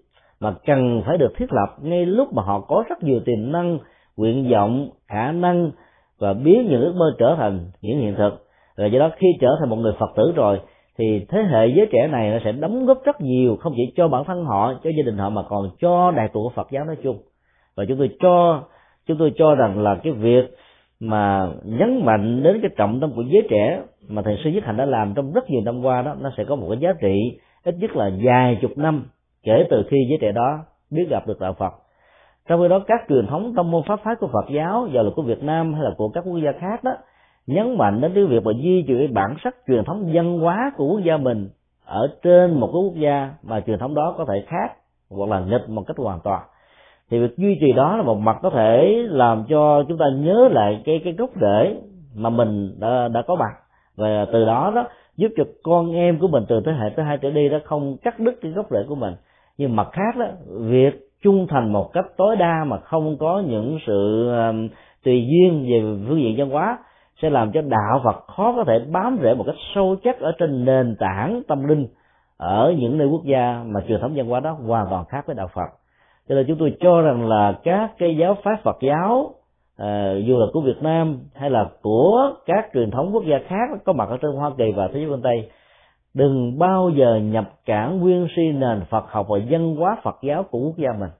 mà 0.40 0.54
cần 0.66 1.02
phải 1.06 1.18
được 1.18 1.32
thiết 1.36 1.52
lập 1.52 1.76
ngay 1.82 2.06
lúc 2.06 2.32
mà 2.32 2.42
họ 2.42 2.60
có 2.60 2.84
rất 2.88 3.02
nhiều 3.02 3.20
tiềm 3.24 3.52
năng, 3.52 3.78
nguyện 4.16 4.50
vọng, 4.50 4.88
khả 5.08 5.32
năng 5.32 5.70
và 6.18 6.32
biến 6.32 6.66
những 6.68 6.80
ước 6.80 6.94
mơ 6.96 7.14
trở 7.18 7.34
thành 7.38 7.70
những 7.80 8.00
hiện 8.00 8.14
thực. 8.14 8.46
Và 8.76 8.86
do 8.86 8.98
đó 8.98 9.10
khi 9.16 9.26
trở 9.40 9.48
thành 9.60 9.68
một 9.68 9.76
người 9.76 9.92
phật 9.98 10.10
tử 10.16 10.32
rồi 10.36 10.60
thì 10.98 11.26
thế 11.28 11.42
hệ 11.42 11.66
giới 11.66 11.86
trẻ 11.92 12.08
này 12.08 12.30
nó 12.30 12.38
sẽ 12.44 12.52
đóng 12.52 12.86
góp 12.86 13.04
rất 13.04 13.20
nhiều, 13.20 13.56
không 13.60 13.72
chỉ 13.76 13.92
cho 13.96 14.08
bản 14.08 14.24
thân 14.24 14.44
họ, 14.44 14.72
cho 14.84 14.90
gia 14.96 15.02
đình 15.06 15.18
họ, 15.18 15.30
mà 15.30 15.42
còn 15.48 15.70
cho 15.80 16.10
đại 16.10 16.28
tụ 16.32 16.50
Phật 16.54 16.70
giáo 16.70 16.84
nói 16.84 16.96
chung. 17.02 17.18
Và 17.76 17.84
chúng 17.88 17.98
tôi 17.98 18.10
cho, 18.20 18.62
chúng 19.06 19.18
tôi 19.18 19.32
cho 19.36 19.54
rằng 19.54 19.82
là 19.82 19.94
cái 19.94 20.12
việc 20.12 20.44
mà 21.00 21.48
nhấn 21.64 22.04
mạnh 22.04 22.42
đến 22.42 22.58
cái 22.62 22.70
trọng 22.76 23.00
tâm 23.00 23.12
của 23.16 23.22
giới 23.22 23.46
trẻ 23.50 23.82
mà 24.08 24.22
thầy 24.22 24.38
sư 24.44 24.50
nhất 24.50 24.64
hạnh 24.64 24.76
đã 24.76 24.84
làm 24.84 25.12
trong 25.16 25.32
rất 25.32 25.50
nhiều 25.50 25.60
năm 25.64 25.82
qua 25.82 26.02
đó, 26.02 26.16
nó 26.20 26.30
sẽ 26.36 26.44
có 26.44 26.56
một 26.56 26.66
cái 26.70 26.78
giá 26.78 26.92
trị 27.00 27.38
ít 27.64 27.74
nhất 27.78 27.96
là 27.96 28.10
vài 28.24 28.58
chục 28.60 28.78
năm 28.78 29.06
kể 29.42 29.64
từ 29.70 29.82
khi 29.90 29.96
giới 30.08 30.18
trẻ 30.20 30.32
đó 30.32 30.58
biết 30.90 31.06
gặp 31.10 31.26
được 31.26 31.40
đạo 31.40 31.54
Phật. 31.58 31.72
Trong 32.48 32.60
khi 32.62 32.68
đó, 32.68 32.78
các 32.86 33.00
truyền 33.08 33.26
thống 33.26 33.52
tâm 33.56 33.70
môn 33.70 33.82
pháp 33.86 34.00
phái 34.04 34.14
của 34.20 34.28
Phật 34.32 34.54
giáo 34.54 34.88
giờ 34.92 35.02
là 35.02 35.10
của 35.16 35.22
Việt 35.22 35.42
Nam 35.42 35.74
hay 35.74 35.82
là 35.82 35.90
của 35.96 36.08
các 36.08 36.24
quốc 36.26 36.38
gia 36.38 36.52
khác 36.52 36.84
đó 36.84 36.92
nhấn 37.48 37.78
mạnh 37.78 38.00
đến 38.00 38.12
cái 38.14 38.24
việc 38.24 38.44
mà 38.44 38.52
duy 38.56 38.84
trì 38.88 39.06
bản 39.06 39.34
sắc 39.44 39.56
truyền 39.68 39.84
thống 39.84 40.10
văn 40.12 40.38
hóa 40.38 40.72
của 40.76 40.86
quốc 40.86 41.00
gia 41.04 41.16
mình 41.16 41.48
ở 41.84 42.08
trên 42.22 42.60
một 42.60 42.66
cái 42.66 42.82
quốc 42.82 42.94
gia 42.96 43.30
mà 43.42 43.60
truyền 43.60 43.78
thống 43.78 43.94
đó 43.94 44.14
có 44.18 44.24
thể 44.28 44.44
khác 44.46 44.72
hoặc 45.10 45.30
là 45.30 45.40
nghịch 45.40 45.68
một 45.68 45.82
cách 45.86 45.96
hoàn 45.98 46.20
toàn. 46.24 46.42
Thì 47.10 47.18
việc 47.18 47.36
duy 47.36 47.56
trì 47.60 47.72
đó 47.72 47.96
là 47.96 48.02
một 48.02 48.18
mặt 48.18 48.36
có 48.42 48.50
thể 48.50 49.02
làm 49.08 49.44
cho 49.48 49.84
chúng 49.88 49.98
ta 49.98 50.04
nhớ 50.18 50.48
lại 50.52 50.82
cái 50.84 51.00
cái 51.04 51.12
gốc 51.12 51.30
rễ 51.40 51.76
mà 52.16 52.30
mình 52.30 52.74
đã, 52.80 53.08
đã 53.08 53.22
có 53.22 53.36
mặt. 53.36 53.52
Và 53.96 54.26
từ 54.32 54.44
đó 54.44 54.72
đó 54.74 54.84
giúp 55.16 55.28
cho 55.36 55.44
con 55.62 55.92
em 55.94 56.18
của 56.18 56.28
mình 56.28 56.44
từ 56.48 56.60
thế 56.66 56.72
hệ 56.72 56.90
thứ 56.96 57.02
hai 57.02 57.18
trở 57.18 57.30
đi 57.30 57.48
đó 57.48 57.58
không 57.64 57.96
cắt 57.96 58.20
đứt 58.20 58.38
cái 58.42 58.52
gốc 58.52 58.66
rễ 58.70 58.78
của 58.88 58.94
mình. 58.94 59.14
Nhưng 59.58 59.76
mặt 59.76 59.88
khác 59.92 60.16
đó 60.18 60.26
việc 60.48 61.08
trung 61.22 61.46
thành 61.50 61.72
một 61.72 61.92
cách 61.92 62.06
tối 62.16 62.36
đa 62.36 62.64
mà 62.66 62.76
không 62.78 63.16
có 63.18 63.42
những 63.46 63.78
sự 63.86 64.28
um, 64.28 64.68
tùy 65.04 65.26
duyên 65.28 65.62
về 65.62 65.80
phương 66.08 66.20
diện 66.20 66.34
văn 66.38 66.50
hóa 66.50 66.78
sẽ 67.22 67.30
làm 67.30 67.52
cho 67.52 67.60
đạo 67.60 68.00
Phật 68.04 68.24
khó 68.26 68.52
có 68.56 68.64
thể 68.64 68.78
bám 68.92 69.18
rễ 69.22 69.34
một 69.34 69.44
cách 69.46 69.54
sâu 69.74 69.96
chắc 70.04 70.20
ở 70.20 70.32
trên 70.38 70.64
nền 70.64 70.96
tảng 70.98 71.42
tâm 71.48 71.68
linh 71.68 71.86
ở 72.36 72.74
những 72.78 72.98
nơi 72.98 73.08
quốc 73.08 73.24
gia 73.24 73.62
mà 73.66 73.80
truyền 73.88 74.00
thống 74.00 74.12
văn 74.16 74.28
hóa 74.28 74.40
đó 74.40 74.56
hoàn 74.66 74.86
toàn 74.90 75.04
khác 75.04 75.26
với 75.26 75.36
đạo 75.36 75.48
Phật. 75.54 75.68
Cho 76.28 76.34
nên 76.34 76.44
chúng 76.48 76.58
tôi 76.58 76.76
cho 76.80 77.00
rằng 77.00 77.28
là 77.28 77.58
các 77.64 77.90
cái 77.98 78.16
giáo 78.16 78.36
pháp 78.44 78.60
Phật 78.62 78.76
giáo 78.80 79.34
à, 79.76 80.12
dù 80.26 80.38
là 80.38 80.46
của 80.52 80.60
Việt 80.60 80.82
Nam 80.82 81.18
hay 81.34 81.50
là 81.50 81.70
của 81.82 82.32
các 82.46 82.70
truyền 82.74 82.90
thống 82.90 83.10
quốc 83.12 83.24
gia 83.24 83.38
khác 83.48 83.70
có 83.84 83.92
mặt 83.92 84.08
ở 84.08 84.16
trên 84.22 84.30
Hoa 84.32 84.50
Kỳ 84.58 84.72
và 84.76 84.88
thế 84.88 84.94
giới 84.94 85.06
phương 85.08 85.22
Tây 85.22 85.50
đừng 86.14 86.58
bao 86.58 86.90
giờ 86.90 87.16
nhập 87.16 87.44
cản 87.64 88.00
nguyên 88.00 88.26
si 88.36 88.42
nền 88.52 88.80
Phật 88.90 89.04
học 89.10 89.26
và 89.28 89.38
văn 89.50 89.76
hóa 89.76 89.96
Phật 90.02 90.16
giáo 90.22 90.42
của 90.42 90.58
quốc 90.58 90.76
gia 90.76 90.88
mình. 91.00 91.10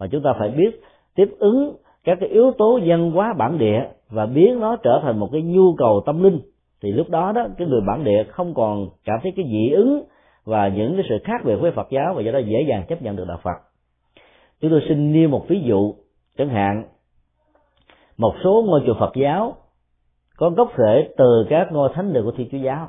Mà 0.00 0.06
chúng 0.06 0.22
ta 0.22 0.30
phải 0.38 0.48
biết 0.48 0.80
tiếp 1.14 1.28
ứng 1.38 1.76
các 2.04 2.18
cái 2.20 2.28
yếu 2.28 2.52
tố 2.58 2.80
văn 2.86 3.10
hóa 3.10 3.34
bản 3.38 3.58
địa 3.58 3.88
và 4.10 4.26
biến 4.26 4.60
nó 4.60 4.76
trở 4.76 5.00
thành 5.02 5.18
một 5.18 5.28
cái 5.32 5.42
nhu 5.42 5.74
cầu 5.78 6.02
tâm 6.06 6.22
linh, 6.22 6.40
thì 6.82 6.92
lúc 6.92 7.10
đó 7.10 7.32
đó, 7.32 7.46
cái 7.58 7.68
người 7.68 7.80
bản 7.86 8.04
địa 8.04 8.24
không 8.30 8.54
còn 8.54 8.88
cảm 9.04 9.18
thấy 9.22 9.32
cái 9.36 9.46
dị 9.50 9.70
ứng 9.70 10.02
và 10.44 10.68
những 10.68 10.96
cái 10.96 11.04
sự 11.08 11.18
khác 11.24 11.44
biệt 11.44 11.56
với 11.56 11.70
Phật 11.70 11.88
giáo, 11.90 12.14
và 12.14 12.22
do 12.22 12.32
đó 12.32 12.38
dễ 12.38 12.62
dàng 12.68 12.84
chấp 12.88 13.02
nhận 13.02 13.16
được 13.16 13.24
đạo 13.28 13.38
Phật. 13.42 13.56
Chúng 14.60 14.70
tôi 14.70 14.82
xin 14.88 15.12
nêu 15.12 15.28
một 15.28 15.48
ví 15.48 15.60
dụ, 15.64 15.94
chẳng 16.38 16.48
hạn, 16.48 16.84
một 18.16 18.34
số 18.44 18.64
ngôi 18.66 18.82
chùa 18.86 18.94
Phật 19.00 19.12
giáo 19.14 19.54
có 20.36 20.50
gốc 20.50 20.72
rễ 20.78 21.08
từ 21.16 21.46
các 21.50 21.72
ngôi 21.72 21.90
thánh 21.94 22.12
đường 22.12 22.24
của 22.24 22.32
Thiên 22.36 22.48
Chúa 22.52 22.58
giáo. 22.58 22.88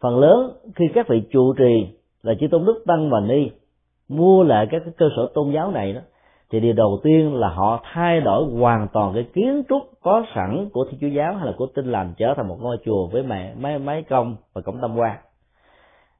Phần 0.00 0.18
lớn, 0.18 0.50
khi 0.74 0.84
các 0.94 1.08
vị 1.08 1.22
trụ 1.30 1.54
trì 1.54 1.86
là 2.22 2.34
chư 2.40 2.48
tôn 2.48 2.64
đức 2.64 2.82
tăng 2.86 3.10
và 3.10 3.20
ni, 3.20 3.50
mua 4.08 4.42
lại 4.42 4.66
các 4.70 4.82
cơ 4.96 5.08
sở 5.16 5.28
tôn 5.34 5.52
giáo 5.52 5.70
này 5.70 5.92
đó 5.92 6.00
thì 6.54 6.60
điều 6.60 6.72
đầu 6.72 7.00
tiên 7.02 7.34
là 7.34 7.48
họ 7.48 7.80
thay 7.92 8.20
đổi 8.20 8.44
hoàn 8.44 8.88
toàn 8.92 9.14
cái 9.14 9.24
kiến 9.34 9.62
trúc 9.68 9.82
có 10.02 10.24
sẵn 10.34 10.68
của 10.72 10.84
thiên 10.90 11.00
chúa 11.00 11.06
giáo 11.06 11.34
hay 11.34 11.46
là 11.46 11.52
của 11.56 11.66
tinh 11.74 11.92
lành 11.92 12.14
trở 12.16 12.34
thành 12.36 12.48
một 12.48 12.56
ngôi 12.60 12.76
chùa 12.84 13.06
với 13.06 13.22
mẹ 13.22 13.54
máy 13.60 13.78
máy 13.78 14.04
công 14.08 14.36
và 14.52 14.60
cổng 14.60 14.80
tâm 14.80 14.96
quan. 14.98 15.16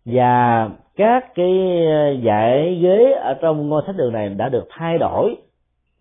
Và 0.05 0.69
các 0.97 1.35
cái 1.35 1.86
ờ, 1.86 2.16
dãy 2.24 2.78
ghế 2.82 3.12
ở 3.12 3.35
trong 3.35 3.69
ngôi 3.69 3.82
thánh 3.86 3.97
đường 3.97 4.12
này 4.12 4.28
đã 4.28 4.48
được 4.48 4.65
thay 4.70 4.98
đổi 4.98 5.36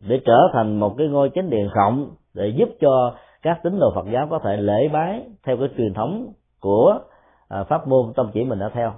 để 0.07 0.19
trở 0.25 0.37
thành 0.53 0.79
một 0.79 0.95
cái 0.97 1.07
ngôi 1.07 1.29
chánh 1.35 1.49
điện 1.49 1.69
rộng 1.73 2.09
để 2.33 2.47
giúp 2.47 2.69
cho 2.81 3.15
các 3.41 3.59
tín 3.63 3.79
đồ 3.79 3.91
Phật 3.95 4.05
giáo 4.13 4.27
có 4.29 4.39
thể 4.39 4.57
lễ 4.57 4.89
bái 4.93 5.21
theo 5.43 5.57
cái 5.57 5.67
truyền 5.77 5.93
thống 5.93 6.27
của 6.61 6.99
ờ, 7.47 7.63
pháp 7.63 7.87
môn 7.87 8.13
tâm 8.15 8.29
chỉ 8.33 8.43
mình 8.43 8.59
đã 8.59 8.69
theo. 8.73 8.93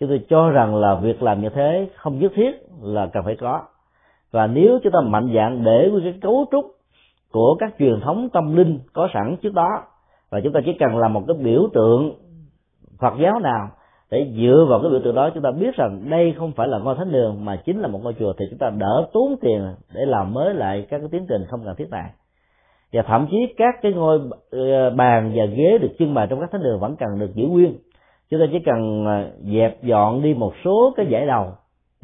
Chúng 0.00 0.08
tôi 0.08 0.20
cho 0.28 0.50
rằng 0.50 0.76
là 0.76 0.94
việc 0.94 1.22
làm 1.22 1.40
như 1.40 1.48
thế 1.48 1.88
không 1.96 2.18
nhất 2.18 2.32
thiết 2.34 2.52
là 2.82 3.06
cần 3.12 3.24
phải 3.24 3.36
có 3.40 3.62
và 4.34 4.46
nếu 4.46 4.78
chúng 4.82 4.92
ta 4.92 5.00
mạnh 5.00 5.32
dạng 5.34 5.64
để 5.64 5.88
với 5.88 6.00
cái 6.04 6.14
cấu 6.20 6.46
trúc 6.52 6.64
của 7.32 7.56
các 7.58 7.74
truyền 7.78 8.00
thống 8.00 8.28
tâm 8.32 8.56
linh 8.56 8.78
có 8.92 9.08
sẵn 9.14 9.36
trước 9.42 9.54
đó, 9.54 9.68
và 10.30 10.40
chúng 10.44 10.52
ta 10.52 10.60
chỉ 10.64 10.72
cần 10.78 10.98
làm 10.98 11.12
một 11.12 11.22
cái 11.28 11.36
biểu 11.44 11.68
tượng 11.74 12.12
Phật 13.00 13.14
giáo 13.20 13.40
nào 13.40 13.68
để 14.10 14.32
dựa 14.36 14.66
vào 14.68 14.80
cái 14.82 14.90
biểu 14.90 15.00
tượng 15.04 15.14
đó, 15.14 15.30
chúng 15.34 15.42
ta 15.42 15.50
biết 15.50 15.74
rằng 15.74 16.10
đây 16.10 16.34
không 16.38 16.52
phải 16.52 16.68
là 16.68 16.78
ngôi 16.78 16.94
thánh 16.94 17.12
đường, 17.12 17.44
mà 17.44 17.56
chính 17.56 17.80
là 17.80 17.88
một 17.88 18.00
ngôi 18.02 18.14
chùa, 18.18 18.32
thì 18.38 18.44
chúng 18.50 18.58
ta 18.58 18.70
đỡ 18.70 19.06
tốn 19.12 19.36
tiền 19.40 19.74
để 19.94 20.04
làm 20.06 20.34
mới 20.34 20.54
lại 20.54 20.86
các 20.90 20.98
cái 20.98 21.08
tiến 21.12 21.26
trình 21.28 21.42
không 21.48 21.60
cần 21.64 21.74
thiết 21.76 21.90
này. 21.90 22.10
Và 22.92 23.02
thậm 23.02 23.26
chí 23.30 23.54
các 23.56 23.74
cái 23.82 23.92
ngôi 23.92 24.20
ờ, 24.50 24.90
bàn 24.90 25.32
và 25.34 25.44
ghế 25.44 25.78
được 25.78 25.90
trưng 25.98 26.14
bày 26.14 26.26
trong 26.30 26.40
các 26.40 26.50
thánh 26.52 26.62
đường 26.62 26.80
vẫn 26.80 26.96
cần 26.96 27.08
được 27.18 27.34
giữ 27.34 27.46
nguyên. 27.46 27.76
Chúng 28.30 28.40
ta 28.40 28.46
chỉ 28.52 28.58
cần 28.58 29.06
ờ, 29.06 29.30
dẹp 29.52 29.82
dọn 29.82 30.22
đi 30.22 30.34
một 30.34 30.52
số 30.64 30.92
cái 30.96 31.06
giải 31.06 31.26
đầu 31.26 31.46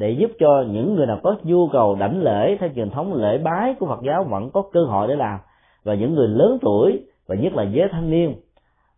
để 0.01 0.11
giúp 0.11 0.31
cho 0.39 0.65
những 0.71 0.95
người 0.95 1.07
nào 1.07 1.19
có 1.23 1.37
nhu 1.43 1.69
cầu 1.69 1.97
đảnh 2.01 2.23
lễ 2.23 2.57
theo 2.61 2.69
truyền 2.75 2.91
thống 2.91 3.15
lễ 3.15 3.39
bái 3.39 3.75
của 3.79 3.87
Phật 3.87 4.03
giáo 4.03 4.25
vẫn 4.25 4.51
có 4.51 4.63
cơ 4.73 4.81
hội 4.89 5.09
để 5.09 5.17
làm. 5.17 5.39
Và 5.85 5.95
những 5.95 6.15
người 6.15 6.29
lớn 6.29 6.59
tuổi, 6.61 7.01
và 7.29 7.35
nhất 7.35 7.53
là 7.53 7.63
giới 7.63 7.89
thanh 7.93 8.11
niên, 8.11 8.35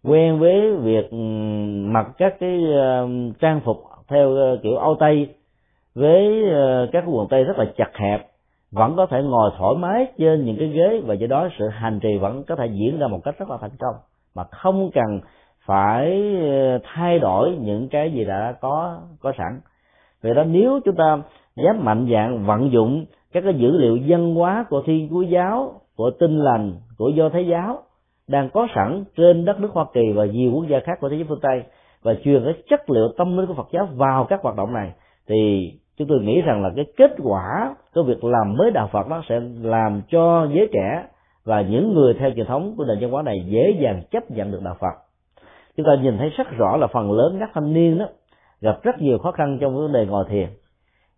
quen 0.05 0.39
với 0.39 0.77
việc 0.77 1.11
ừ, 1.11 1.17
mặc 1.95 2.07
các 2.19 2.35
cái 2.41 2.61
ờ, 2.73 3.09
trang 3.41 3.61
phục 3.65 3.77
theo 4.09 4.35
ờ, 4.35 4.59
kiểu 4.63 4.77
Âu 4.77 4.97
Tây, 5.01 5.35
với 5.95 6.51
ờ, 6.51 6.89
các 6.93 7.05
quần 7.07 7.29
tây 7.29 7.45
rất 7.45 7.59
là 7.59 7.65
chặt 7.77 7.91
hẹp, 7.95 8.27
vẫn 8.73 8.97
có 8.97 9.07
thể 9.07 9.23
ngồi 9.23 9.51
thoải 9.59 9.75
mái 9.79 10.07
trên 10.19 10.45
những 10.45 10.57
cái 10.59 10.69
ghế, 10.69 11.01
và 11.07 11.15
do 11.15 11.27
đó 11.27 11.49
sự 11.59 11.69
hành 11.69 12.01
trì 12.01 12.19
vẫn 12.19 12.43
có 12.45 12.57
thể 12.57 12.67
diễn 12.67 12.99
ra 12.99 13.07
một 13.07 13.21
cách 13.25 13.39
rất 13.39 13.51
là 13.51 13.57
thành 13.61 13.77
công. 13.79 13.95
Mà 14.35 14.45
không 14.45 14.91
cần 14.95 15.21
phải 15.67 16.33
thay 16.85 17.19
đổi 17.19 17.57
những 17.61 17.89
cái 17.89 18.13
gì 18.13 18.25
đã 18.25 18.55
có 18.61 19.01
có 19.21 19.33
sẵn 19.39 19.61
vậy 20.23 20.35
đó 20.35 20.45
nếu 20.45 20.81
chúng 20.85 20.97
ta 20.97 21.19
dám 21.57 21.85
mạnh 21.85 22.09
dạng 22.13 22.47
vận 22.47 22.73
dụng 22.73 23.05
các 23.33 23.45
cái 23.45 23.55
dữ 23.55 23.79
liệu 23.79 23.99
văn 24.09 24.35
hóa 24.35 24.65
của 24.71 24.83
thiên 24.87 25.09
chúa 25.11 25.23
giáo, 25.23 25.73
của 25.97 26.11
tinh 26.11 26.39
lành, 26.39 26.73
của 26.99 27.09
do 27.09 27.29
thái 27.29 27.47
giáo 27.47 27.79
đang 28.29 28.51
có 28.51 28.67
sẵn 28.75 29.05
trên 29.17 29.45
đất 29.45 29.61
nước 29.61 29.69
hoa 29.73 29.85
kỳ 29.95 30.13
và 30.15 30.25
nhiều 30.25 30.53
quốc 30.55 30.65
gia 30.69 30.81
khác 30.81 30.93
của 31.01 31.09
thế 31.09 31.17
giới 31.17 31.25
phương 31.29 31.41
tây 31.43 31.63
và 32.03 32.15
truyền 32.25 32.45
cái 32.45 32.55
chất 32.71 32.91
liệu 32.91 33.09
tâm 33.17 33.37
linh 33.37 33.47
của 33.47 33.55
phật 33.55 33.69
giáo 33.73 33.89
vào 33.95 34.25
các 34.25 34.43
hoạt 34.43 34.57
động 34.57 34.73
này, 34.73 34.93
thì 35.29 35.73
chúng 35.97 36.09
tôi 36.09 36.21
nghĩ 36.21 36.41
rằng 36.41 36.63
là 36.63 36.71
cái 36.77 36.85
kết 36.97 37.11
quả 37.23 37.75
của 37.95 38.03
việc 38.03 38.25
làm 38.25 38.55
mới 38.59 38.71
đạo 38.71 38.89
phật 38.93 39.09
nó 39.09 39.23
sẽ 39.29 39.41
làm 39.63 40.03
cho 40.09 40.49
giới 40.55 40.69
trẻ 40.73 41.05
và 41.45 41.61
những 41.61 41.95
người 41.95 42.15
theo 42.15 42.31
truyền 42.37 42.47
thống 42.47 42.75
của 42.77 42.85
nền 42.85 42.99
văn 43.01 43.11
hóa 43.11 43.23
này 43.23 43.45
dễ 43.47 43.77
dàng 43.81 44.03
chấp 44.11 44.31
nhận 44.31 44.51
được 44.51 44.63
đạo 44.65 44.77
phật. 44.81 44.95
Chúng 45.77 45.87
ta 45.87 45.93
nhìn 46.03 46.19
thấy 46.19 46.29
rất 46.29 46.47
rõ 46.59 46.77
là 46.77 46.87
phần 46.87 47.13
lớn 47.13 47.37
các 47.41 47.51
thanh 47.55 47.73
niên 47.73 47.99
đó 47.99 48.07
gặp 48.63 48.83
rất 48.83 49.03
nhiều 49.03 49.19
khó 49.19 49.31
khăn 49.31 49.59
trong 49.61 49.77
vấn 49.77 49.93
đề 49.93 50.07
ngồi 50.07 50.25
thiền. 50.29 50.49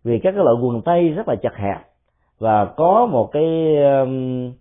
Vì 0.03 0.19
các 0.19 0.31
cái 0.31 0.43
loại 0.43 0.55
quần 0.61 0.81
tây 0.81 1.09
rất 1.09 1.27
là 1.27 1.35
chặt 1.35 1.55
hẹp 1.55 1.77
và 2.39 2.65
có 2.65 3.05
một 3.05 3.31
cái 3.31 3.77
um, 3.83 4.51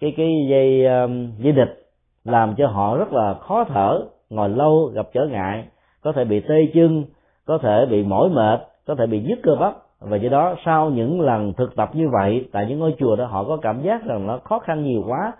cái 0.00 0.14
cái 0.16 0.46
dây 0.50 0.86
um, 0.86 1.30
dây 1.38 1.52
địch 1.52 1.84
làm 2.24 2.54
cho 2.54 2.66
họ 2.66 2.96
rất 2.96 3.12
là 3.12 3.34
khó 3.34 3.64
thở, 3.64 4.00
ngồi 4.30 4.48
lâu, 4.48 4.90
gặp 4.94 5.08
trở 5.12 5.26
ngại, 5.26 5.64
có 6.02 6.12
thể 6.12 6.24
bị 6.24 6.40
tê 6.40 6.54
chân, 6.74 7.04
có 7.46 7.58
thể 7.58 7.86
bị 7.90 8.02
mỏi 8.02 8.28
mệt, 8.28 8.60
có 8.86 8.94
thể 8.94 9.06
bị 9.06 9.20
nhức 9.20 9.38
cơ 9.42 9.56
bắp. 9.60 9.74
Và 10.00 10.16
do 10.16 10.28
đó, 10.28 10.54
sau 10.64 10.90
những 10.90 11.20
lần 11.20 11.52
thực 11.52 11.76
tập 11.76 11.90
như 11.94 12.08
vậy, 12.12 12.48
tại 12.52 12.66
những 12.68 12.78
ngôi 12.78 12.94
chùa 12.98 13.16
đó, 13.16 13.26
họ 13.26 13.44
có 13.44 13.56
cảm 13.62 13.82
giác 13.82 14.04
rằng 14.04 14.26
nó 14.26 14.38
khó 14.38 14.58
khăn 14.58 14.84
nhiều 14.84 15.04
quá, 15.06 15.32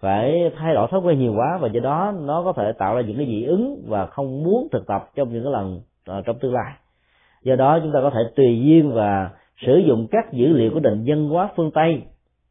phải 0.00 0.50
thay 0.56 0.74
đổi 0.74 0.88
thói 0.90 1.00
quen 1.00 1.18
nhiều 1.18 1.34
quá. 1.36 1.58
Và 1.60 1.68
do 1.68 1.80
đó, 1.80 2.12
nó 2.20 2.42
có 2.42 2.52
thể 2.52 2.72
tạo 2.78 2.94
ra 2.94 3.00
những 3.00 3.16
cái 3.16 3.26
dị 3.26 3.44
ứng 3.44 3.82
và 3.88 4.06
không 4.06 4.44
muốn 4.44 4.68
thực 4.72 4.86
tập 4.86 5.10
trong 5.14 5.32
những 5.32 5.44
cái 5.44 5.52
lần 5.52 5.80
Ờ, 6.10 6.22
trong 6.26 6.38
tương 6.38 6.54
lai. 6.54 6.72
Do 7.42 7.56
đó 7.56 7.78
chúng 7.82 7.92
ta 7.92 7.98
có 8.02 8.10
thể 8.10 8.20
tùy 8.36 8.60
duyên 8.64 8.92
và 8.92 9.30
sử 9.66 9.76
dụng 9.76 10.06
các 10.10 10.32
dữ 10.32 10.46
liệu 10.46 10.70
của 10.74 10.80
nền 10.80 11.04
văn 11.06 11.28
hóa 11.28 11.48
phương 11.56 11.70
tây 11.70 12.02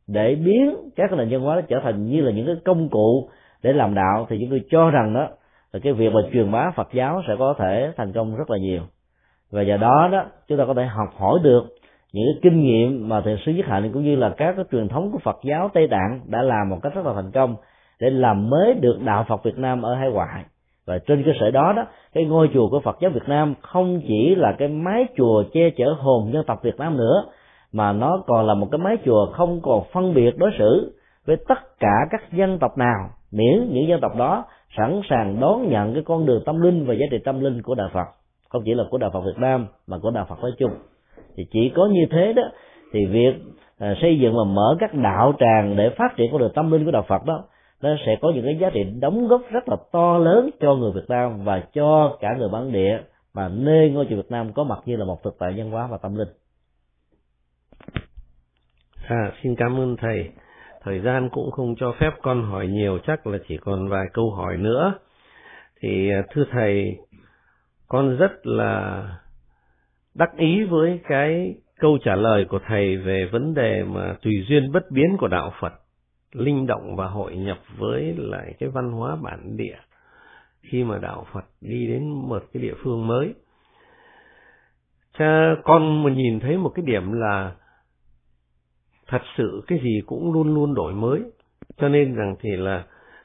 để 0.08 0.36
biến 0.36 0.76
các 0.96 1.12
nền 1.12 1.30
văn 1.32 1.42
hóa 1.42 1.56
đó 1.56 1.62
trở 1.70 1.80
thành 1.84 2.06
như 2.06 2.22
là 2.22 2.32
những 2.32 2.46
cái 2.46 2.56
công 2.66 2.90
cụ 2.90 3.30
để 3.64 3.74
làm 3.74 3.94
đạo. 3.94 4.28
Thì 4.30 4.38
chúng 4.40 4.50
tôi 4.50 4.62
cho 4.70 4.90
rằng 4.90 5.14
đó 5.14 5.28
là 5.74 5.80
cái 5.84 5.94
việc 5.94 6.14
mà 6.14 6.20
truyền 6.34 6.52
bá 6.52 6.72
Phật 6.76 6.88
giáo 6.94 7.22
sẽ 7.28 7.36
có 7.40 7.54
thể 7.58 7.92
thành 7.98 8.14
công 8.14 8.36
rất 8.36 8.50
là 8.50 8.58
nhiều. 8.58 8.82
Và 9.52 9.62
do 9.62 9.78
đó 9.78 10.10
đó, 10.12 10.26
chúng 10.48 10.58
ta 10.58 10.66
có 10.66 10.74
thể 10.74 10.86
học 10.86 11.10
hỏi 11.18 11.40
được 11.44 11.64
những 12.14 12.26
cái 12.26 12.40
kinh 12.42 12.62
nghiệm 12.62 13.10
mà 13.10 13.22
thầy 13.22 13.38
sư 13.46 13.52
nhất 13.52 13.66
hạnh 13.66 13.92
cũng 13.94 14.04
như 14.04 14.16
là 14.16 14.30
các 14.38 14.54
cái 14.56 14.66
truyền 14.72 14.88
thống 14.88 15.12
của 15.12 15.20
Phật 15.20 15.38
giáo 15.44 15.70
Tây 15.74 15.88
Tạng 15.92 16.22
đã 16.26 16.42
làm 16.42 16.70
một 16.70 16.78
cách 16.84 16.96
rất 16.96 17.06
là 17.06 17.14
thành 17.14 17.32
công 17.32 17.56
để 18.00 18.10
làm 18.10 18.50
mới 18.50 18.74
được 18.74 19.00
đạo 19.06 19.26
Phật 19.30 19.44
Việt 19.44 19.58
Nam 19.58 19.82
ở 19.82 19.96
hải 19.96 20.10
ngoại 20.10 20.44
và 20.90 20.98
trên 20.98 21.24
cơ 21.24 21.32
sở 21.40 21.52
đó 21.52 21.74
đó, 21.74 21.86
cái 22.14 22.26
ngôi 22.26 22.50
chùa 22.54 22.70
của 22.70 22.80
Phật 22.80 22.98
giáo 23.02 23.12
Việt 23.12 23.28
Nam 23.28 23.54
không 23.62 24.02
chỉ 24.08 24.36
là 24.36 24.56
cái 24.58 24.68
mái 24.68 25.06
chùa 25.18 25.44
che 25.54 25.70
chở 25.78 25.96
hồn 26.00 26.32
dân 26.34 26.44
tộc 26.48 26.64
Việt 26.64 26.78
Nam 26.78 26.98
nữa, 26.98 27.24
mà 27.74 27.94
nó 27.94 28.24
còn 28.28 28.48
là 28.48 28.54
một 28.54 28.68
cái 28.72 28.80
mái 28.80 28.98
chùa 29.06 29.26
không 29.32 29.62
còn 29.62 29.84
phân 29.94 30.14
biệt 30.14 30.38
đối 30.38 30.52
xử 30.58 31.00
với 31.26 31.38
tất 31.48 31.80
cả 31.80 31.96
các 32.12 32.34
dân 32.34 32.60
tộc 32.60 32.78
nào, 32.78 33.10
miễn 33.32 33.70
những 33.72 33.88
dân 33.88 34.02
tộc 34.02 34.16
đó 34.18 34.46
sẵn 34.78 35.02
sàng 35.10 35.40
đón 35.40 35.70
nhận 35.70 35.94
cái 35.94 36.04
con 36.06 36.26
đường 36.26 36.44
tâm 36.46 36.62
linh 36.62 36.86
và 36.86 36.94
giá 36.94 37.06
trị 37.12 37.18
tâm 37.26 37.40
linh 37.40 37.62
của 37.62 37.76
đạo 37.76 37.90
Phật. 37.94 38.06
Không 38.50 38.62
chỉ 38.66 38.74
là 38.74 38.84
của 38.90 38.98
đạo 38.98 39.10
Phật 39.14 39.22
Việt 39.26 39.38
Nam, 39.38 39.68
mà 39.88 39.98
của 40.02 40.12
đạo 40.12 40.26
Phật 40.30 40.42
nói 40.42 40.52
chung. 40.60 40.72
Thì 41.38 41.44
chỉ 41.52 41.72
có 41.76 41.86
như 41.86 42.06
thế 42.12 42.34
đó, 42.34 42.44
thì 42.94 43.06
việc 43.06 43.34
à, 43.80 43.96
xây 44.02 44.20
dựng 44.20 44.34
và 44.38 44.44
mở 44.44 44.76
các 44.80 44.94
đạo 44.94 45.34
tràng 45.40 45.76
để 45.78 45.90
phát 45.90 46.16
triển 46.16 46.32
con 46.32 46.42
đường 46.42 46.52
tâm 46.56 46.72
linh 46.72 46.86
của 46.86 46.92
đạo 46.92 47.06
Phật 47.08 47.26
đó 47.26 47.44
nó 47.82 47.90
sẽ 48.06 48.18
có 48.22 48.32
những 48.36 48.46
cái 48.46 48.58
giá 48.62 48.70
trị 48.74 48.84
đóng 49.00 49.28
góp 49.28 49.42
rất 49.52 49.70
là 49.70 49.76
to 49.92 50.18
lớn 50.18 50.50
cho 50.60 50.76
người 50.76 50.92
Việt 50.96 51.06
Nam 51.08 51.44
và 51.44 51.64
cho 51.74 52.18
cả 52.20 52.36
người 52.38 52.50
bản 52.52 52.72
địa 52.72 53.00
mà 53.34 53.50
nơi 53.50 53.90
ngôi 53.90 54.06
chùa 54.10 54.16
Việt 54.16 54.32
Nam 54.32 54.54
có 54.54 54.64
mặt 54.64 54.80
như 54.86 54.96
là 54.96 55.06
một 55.06 55.24
thực 55.24 55.36
tại 55.40 55.54
văn 55.58 55.72
hóa 55.72 55.88
và 55.88 55.98
tâm 55.98 56.16
linh. 56.16 56.28
À, 59.08 59.32
xin 59.44 59.56
cảm 59.56 59.80
ơn 59.80 59.96
thầy. 59.98 60.30
Thời 60.82 61.00
gian 61.00 61.30
cũng 61.30 61.52
không 61.52 61.76
cho 61.80 61.96
phép 62.00 62.12
con 62.22 62.44
hỏi 62.44 62.68
nhiều, 62.68 63.00
chắc 63.08 63.28
là 63.28 63.38
chỉ 63.48 63.58
còn 63.58 63.90
vài 63.90 64.06
câu 64.14 64.32
hỏi 64.32 64.58
nữa. 64.58 64.94
Thì 65.82 66.12
à, 66.12 66.24
thưa 66.34 66.44
thầy, 66.52 66.98
con 67.88 68.18
rất 68.18 68.32
là 68.44 69.04
đắc 70.16 70.38
ý 70.38 70.64
với 70.64 71.00
cái 71.08 71.56
câu 71.80 71.98
trả 72.06 72.16
lời 72.16 72.46
của 72.50 72.60
thầy 72.68 72.98
về 72.98 73.26
vấn 73.32 73.54
đề 73.54 73.84
mà 73.84 74.16
tùy 74.22 74.34
duyên 74.50 74.72
bất 74.72 74.92
biến 74.92 75.18
của 75.20 75.28
đạo 75.28 75.54
Phật 75.62 75.74
linh 76.34 76.68
động 76.68 76.96
và 76.96 77.08
hội 77.08 77.36
nhập 77.36 77.58
với 77.78 78.16
lại 78.18 78.56
cái 78.60 78.70
văn 78.70 78.92
hóa 78.92 79.16
bản 79.16 79.58
địa 79.58 79.78
khi 80.62 80.84
mà 80.84 80.98
đạo 80.98 81.26
Phật 81.34 81.46
đi 81.62 81.88
đến 81.88 82.10
một 82.10 82.44
cái 82.54 82.64
địa 82.64 82.74
phương 82.84 83.08
mới. 83.08 83.34
Cha, 85.18 85.56
con 85.64 86.04
mà 86.04 86.12
nhìn 86.12 86.40
thấy 86.40 86.58
một 86.58 86.72
cái 86.76 86.86
điểm 86.86 87.12
là 87.12 87.56
thật 89.08 89.22
sự 89.38 89.62
cái 89.68 89.80
gì 89.84 90.02
cũng 90.06 90.34
luôn 90.34 90.54
luôn 90.54 90.74
đổi 90.74 90.94
mới. 90.94 91.22
Cho 91.78 91.90
nên 91.90 92.16
rằng 92.16 92.36
thì 92.40 92.50
là 92.58 92.84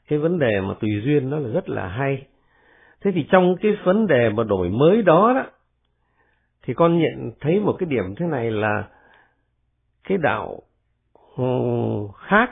cái 0.08 0.18
vấn 0.18 0.38
đề 0.38 0.60
mà 0.60 0.74
tùy 0.80 0.90
duyên 1.04 1.30
nó 1.30 1.38
là 1.38 1.48
rất 1.48 1.68
là 1.68 1.88
hay. 1.88 2.26
Thế 3.00 3.10
thì 3.14 3.26
trong 3.30 3.56
cái 3.60 3.72
vấn 3.84 4.06
đề 4.06 4.30
mà 4.30 4.44
đổi 4.44 4.68
mới 4.68 5.02
đó 5.02 5.32
đó, 5.34 5.44
thì 6.62 6.74
con 6.74 6.98
nhận 6.98 7.32
thấy 7.40 7.60
một 7.60 7.76
cái 7.78 7.88
điểm 7.88 8.14
thế 8.16 8.26
này 8.26 8.50
là 8.50 8.88
cái 10.04 10.18
đạo 10.18 10.62
ừ, 11.36 11.44
khác 12.18 12.50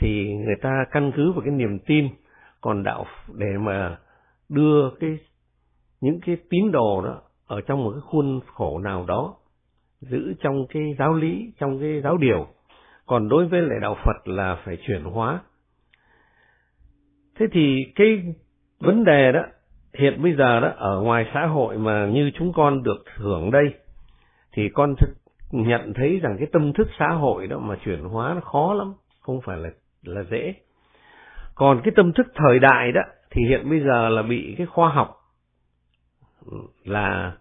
thì 0.00 0.34
người 0.34 0.56
ta 0.62 0.84
căn 0.90 1.12
cứ 1.16 1.32
vào 1.32 1.40
cái 1.40 1.50
niềm 1.50 1.78
tin 1.86 2.08
còn 2.60 2.82
đạo 2.82 3.04
để 3.34 3.58
mà 3.58 3.98
đưa 4.48 4.90
cái, 5.00 5.18
những 6.00 6.20
cái 6.26 6.36
tín 6.50 6.72
đồ 6.72 7.02
đó 7.04 7.22
ở 7.46 7.60
trong 7.60 7.84
một 7.84 7.90
cái 7.90 8.00
khuôn 8.00 8.40
khổ 8.46 8.78
nào 8.78 9.04
đó 9.08 9.34
giữ 10.00 10.34
trong 10.40 10.66
cái 10.66 10.82
giáo 10.98 11.14
lý, 11.14 11.52
trong 11.58 11.80
cái 11.80 12.00
giáo 12.00 12.16
điều. 12.16 12.46
Còn 13.06 13.28
đối 13.28 13.46
với 13.46 13.60
lại 13.60 13.78
đạo 13.80 13.96
Phật 14.04 14.28
là 14.28 14.58
phải 14.64 14.78
chuyển 14.86 15.04
hóa. 15.04 15.40
Thế 17.38 17.46
thì 17.52 17.76
cái 17.94 18.34
vấn 18.80 19.04
đề 19.04 19.32
đó, 19.32 19.40
hiện 19.94 20.22
bây 20.22 20.34
giờ 20.34 20.60
đó, 20.60 20.72
ở 20.76 21.00
ngoài 21.00 21.26
xã 21.34 21.46
hội 21.46 21.78
mà 21.78 22.06
như 22.06 22.30
chúng 22.38 22.52
con 22.52 22.82
được 22.82 23.04
hưởng 23.16 23.50
đây, 23.50 23.74
thì 24.52 24.68
con 24.74 24.94
nhận 25.50 25.92
thấy 25.94 26.18
rằng 26.18 26.36
cái 26.38 26.48
tâm 26.52 26.72
thức 26.72 26.88
xã 26.98 27.08
hội 27.08 27.46
đó 27.46 27.58
mà 27.58 27.76
chuyển 27.84 28.00
hóa 28.00 28.34
nó 28.34 28.40
khó 28.40 28.74
lắm, 28.74 28.94
không 29.20 29.40
phải 29.40 29.56
là 29.56 29.70
là 30.02 30.22
dễ. 30.30 30.54
Còn 31.54 31.80
cái 31.84 31.92
tâm 31.96 32.12
thức 32.12 32.26
thời 32.34 32.58
đại 32.58 32.92
đó, 32.92 33.00
thì 33.30 33.42
hiện 33.48 33.70
bây 33.70 33.80
giờ 33.80 34.08
là 34.08 34.22
bị 34.22 34.54
cái 34.58 34.66
khoa 34.66 34.88
học 34.88 35.16
là 36.84 37.36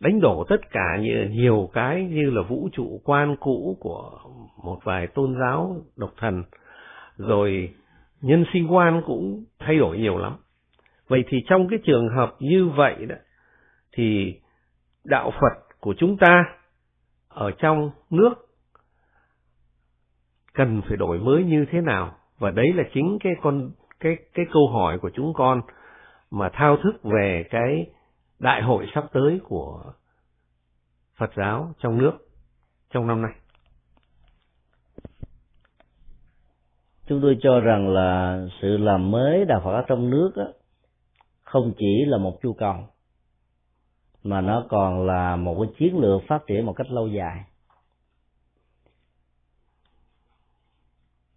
đánh 0.00 0.20
đổ 0.20 0.44
tất 0.48 0.70
cả 0.70 0.96
như, 1.00 1.28
nhiều 1.30 1.70
cái 1.72 2.04
như 2.04 2.30
là 2.30 2.42
vũ 2.42 2.68
trụ 2.72 3.00
quan 3.04 3.36
cũ 3.40 3.76
của 3.80 4.18
một 4.64 4.80
vài 4.84 5.06
tôn 5.06 5.34
giáo 5.40 5.76
độc 5.96 6.10
thần. 6.16 6.42
Rồi 7.16 7.74
nhân 8.20 8.44
sinh 8.52 8.72
quan 8.72 9.02
cũng 9.06 9.44
thay 9.58 9.78
đổi 9.78 9.98
nhiều 9.98 10.18
lắm. 10.18 10.36
Vậy 11.08 11.24
thì 11.28 11.38
trong 11.48 11.68
cái 11.68 11.78
trường 11.84 12.08
hợp 12.08 12.34
như 12.38 12.68
vậy 12.68 13.06
đó, 13.08 13.16
thì 13.92 14.34
đạo 15.04 15.30
phật 15.30 15.76
của 15.80 15.94
chúng 15.98 16.16
ta 16.16 16.44
ở 17.28 17.50
trong 17.50 17.90
nước 18.10 18.34
cần 20.60 20.82
phải 20.88 20.96
đổi 20.96 21.18
mới 21.18 21.44
như 21.44 21.66
thế 21.70 21.80
nào 21.80 22.12
và 22.38 22.50
đấy 22.50 22.72
là 22.74 22.82
chính 22.94 23.18
cái 23.20 23.32
con 23.42 23.70
cái 24.00 24.16
cái 24.34 24.46
câu 24.52 24.68
hỏi 24.68 24.98
của 24.98 25.10
chúng 25.14 25.32
con 25.34 25.60
mà 26.30 26.50
thao 26.52 26.76
thức 26.76 27.02
về 27.02 27.44
cái 27.50 27.86
đại 28.38 28.62
hội 28.62 28.86
sắp 28.94 29.04
tới 29.12 29.40
của 29.44 29.82
Phật 31.18 31.30
giáo 31.36 31.72
trong 31.78 31.98
nước 31.98 32.12
trong 32.90 33.06
năm 33.06 33.22
nay. 33.22 33.32
Chúng 37.06 37.20
tôi 37.22 37.38
cho 37.42 37.60
rằng 37.60 37.88
là 37.88 38.40
sự 38.62 38.76
làm 38.76 39.10
mới 39.10 39.44
đạo 39.44 39.60
Phật 39.64 39.72
ở 39.72 39.84
trong 39.88 40.10
nước 40.10 40.32
đó, 40.36 40.46
không 41.42 41.72
chỉ 41.78 42.04
là 42.06 42.18
một 42.18 42.38
chu 42.42 42.52
cầu 42.52 42.74
mà 44.22 44.40
nó 44.40 44.66
còn 44.68 45.06
là 45.06 45.36
một 45.36 45.56
cái 45.60 45.74
chiến 45.78 46.00
lược 46.00 46.22
phát 46.28 46.46
triển 46.46 46.66
một 46.66 46.72
cách 46.72 46.90
lâu 46.90 47.08
dài 47.08 47.44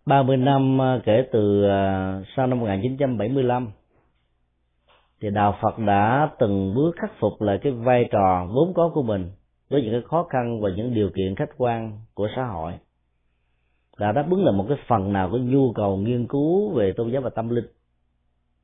30 0.06 0.38
năm 0.38 0.82
à, 0.82 1.02
kể 1.06 1.24
từ 1.32 1.64
à, 1.70 2.22
sau 2.36 2.48
năm 2.48 2.60
1975 2.60 3.72
thì 5.22 5.30
đạo 5.30 5.58
Phật 5.62 5.80
đã 5.80 6.30
từng 6.40 6.74
bước 6.76 6.92
khắc 7.02 7.12
phục 7.20 7.42
lại 7.42 7.60
cái 7.62 7.72
vai 7.72 8.06
trò 8.12 8.48
vốn 8.54 8.74
có 8.74 8.92
của 8.94 9.04
mình 9.04 9.32
với 9.70 9.82
những 9.82 9.92
cái 9.92 10.02
khó 10.02 10.24
khăn 10.24 10.62
và 10.62 10.70
những 10.76 10.94
điều 10.94 11.10
kiện 11.10 11.36
khách 11.36 11.50
quan 11.58 12.00
của 12.14 12.28
xã 12.36 12.46
hội 12.46 12.74
đã 14.00 14.12
đáp 14.12 14.26
ứng 14.30 14.46
là 14.46 14.52
một 14.52 14.66
cái 14.70 14.78
phần 14.88 15.14
nào 15.14 15.30
của 15.32 15.38
nhu 15.38 15.74
cầu 15.74 15.98
nghiên 15.98 16.28
cứu 16.28 16.74
về 16.74 16.94
tôn 16.98 17.12
giáo 17.12 17.22
và 17.22 17.30
tâm 17.30 17.50
linh 17.50 17.68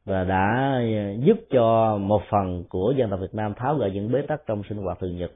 và 0.05 0.23
đã 0.23 0.81
giúp 1.19 1.37
cho 1.51 1.97
một 1.97 2.21
phần 2.31 2.63
của 2.69 2.93
dân 2.97 3.09
tộc 3.09 3.19
Việt 3.19 3.33
Nam 3.35 3.53
tháo 3.53 3.75
gỡ 3.75 3.89
những 3.93 4.11
bế 4.11 4.21
tắc 4.21 4.41
trong 4.47 4.61
sinh 4.69 4.77
hoạt 4.77 4.99
thường 4.99 5.17
nhật. 5.17 5.31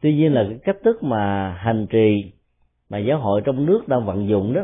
Tuy 0.00 0.14
nhiên 0.16 0.32
là 0.32 0.44
cái 0.48 0.58
cách 0.64 0.76
thức 0.84 1.02
mà 1.02 1.52
hành 1.52 1.86
trì 1.90 2.32
mà 2.94 3.00
giáo 3.00 3.18
hội 3.18 3.42
trong 3.44 3.66
nước 3.66 3.88
đang 3.88 4.06
vận 4.06 4.28
dụng 4.28 4.52
đó, 4.52 4.62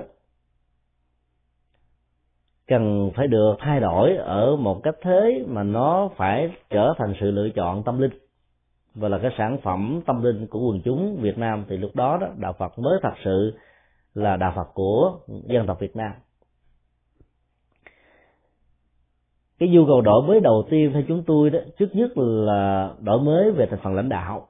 cần 2.67 3.11
phải 3.17 3.27
được 3.27 3.57
thay 3.59 3.81
đổi 3.81 4.17
ở 4.17 4.57
một 4.57 4.81
cách 4.83 4.95
thế 5.03 5.45
mà 5.49 5.63
nó 5.63 6.11
phải 6.17 6.51
trở 6.71 6.95
thành 6.99 7.15
sự 7.21 7.31
lựa 7.31 7.49
chọn 7.49 7.83
tâm 7.83 8.01
linh. 8.01 8.11
Và 8.95 9.09
là 9.09 9.19
cái 9.19 9.31
sản 9.39 9.59
phẩm 9.63 10.01
tâm 10.07 10.23
linh 10.23 10.47
của 10.47 10.59
quần 10.59 10.81
chúng 10.85 11.17
Việt 11.21 11.39
Nam, 11.39 11.65
thì 11.69 11.77
lúc 11.77 11.91
đó 11.95 12.19
đó, 12.21 12.27
đạo 12.37 12.53
Phật 12.59 12.79
mới 12.79 12.99
thật 13.03 13.15
sự 13.25 13.59
là 14.15 14.37
đạo 14.37 14.53
Phật 14.57 14.69
của 14.75 15.19
dân 15.27 15.67
tộc 15.67 15.81
Việt 15.81 15.97
Nam. 15.97 16.13
Cái 19.59 19.69
nhu 19.69 19.87
cầu 19.87 20.01
đổi 20.01 20.23
mới 20.23 20.41
đầu 20.41 20.65
tiên 20.71 20.91
theo 20.93 21.03
chúng 21.09 21.23
tôi 21.27 21.51
đó, 21.51 21.59
trước 21.79 21.89
nhất 21.93 22.11
là 22.17 22.91
đổi 23.01 23.21
mới 23.21 23.51
về 23.53 23.67
thành 23.71 23.81
phần 23.83 23.95
lãnh 23.95 24.09
đạo 24.09 24.49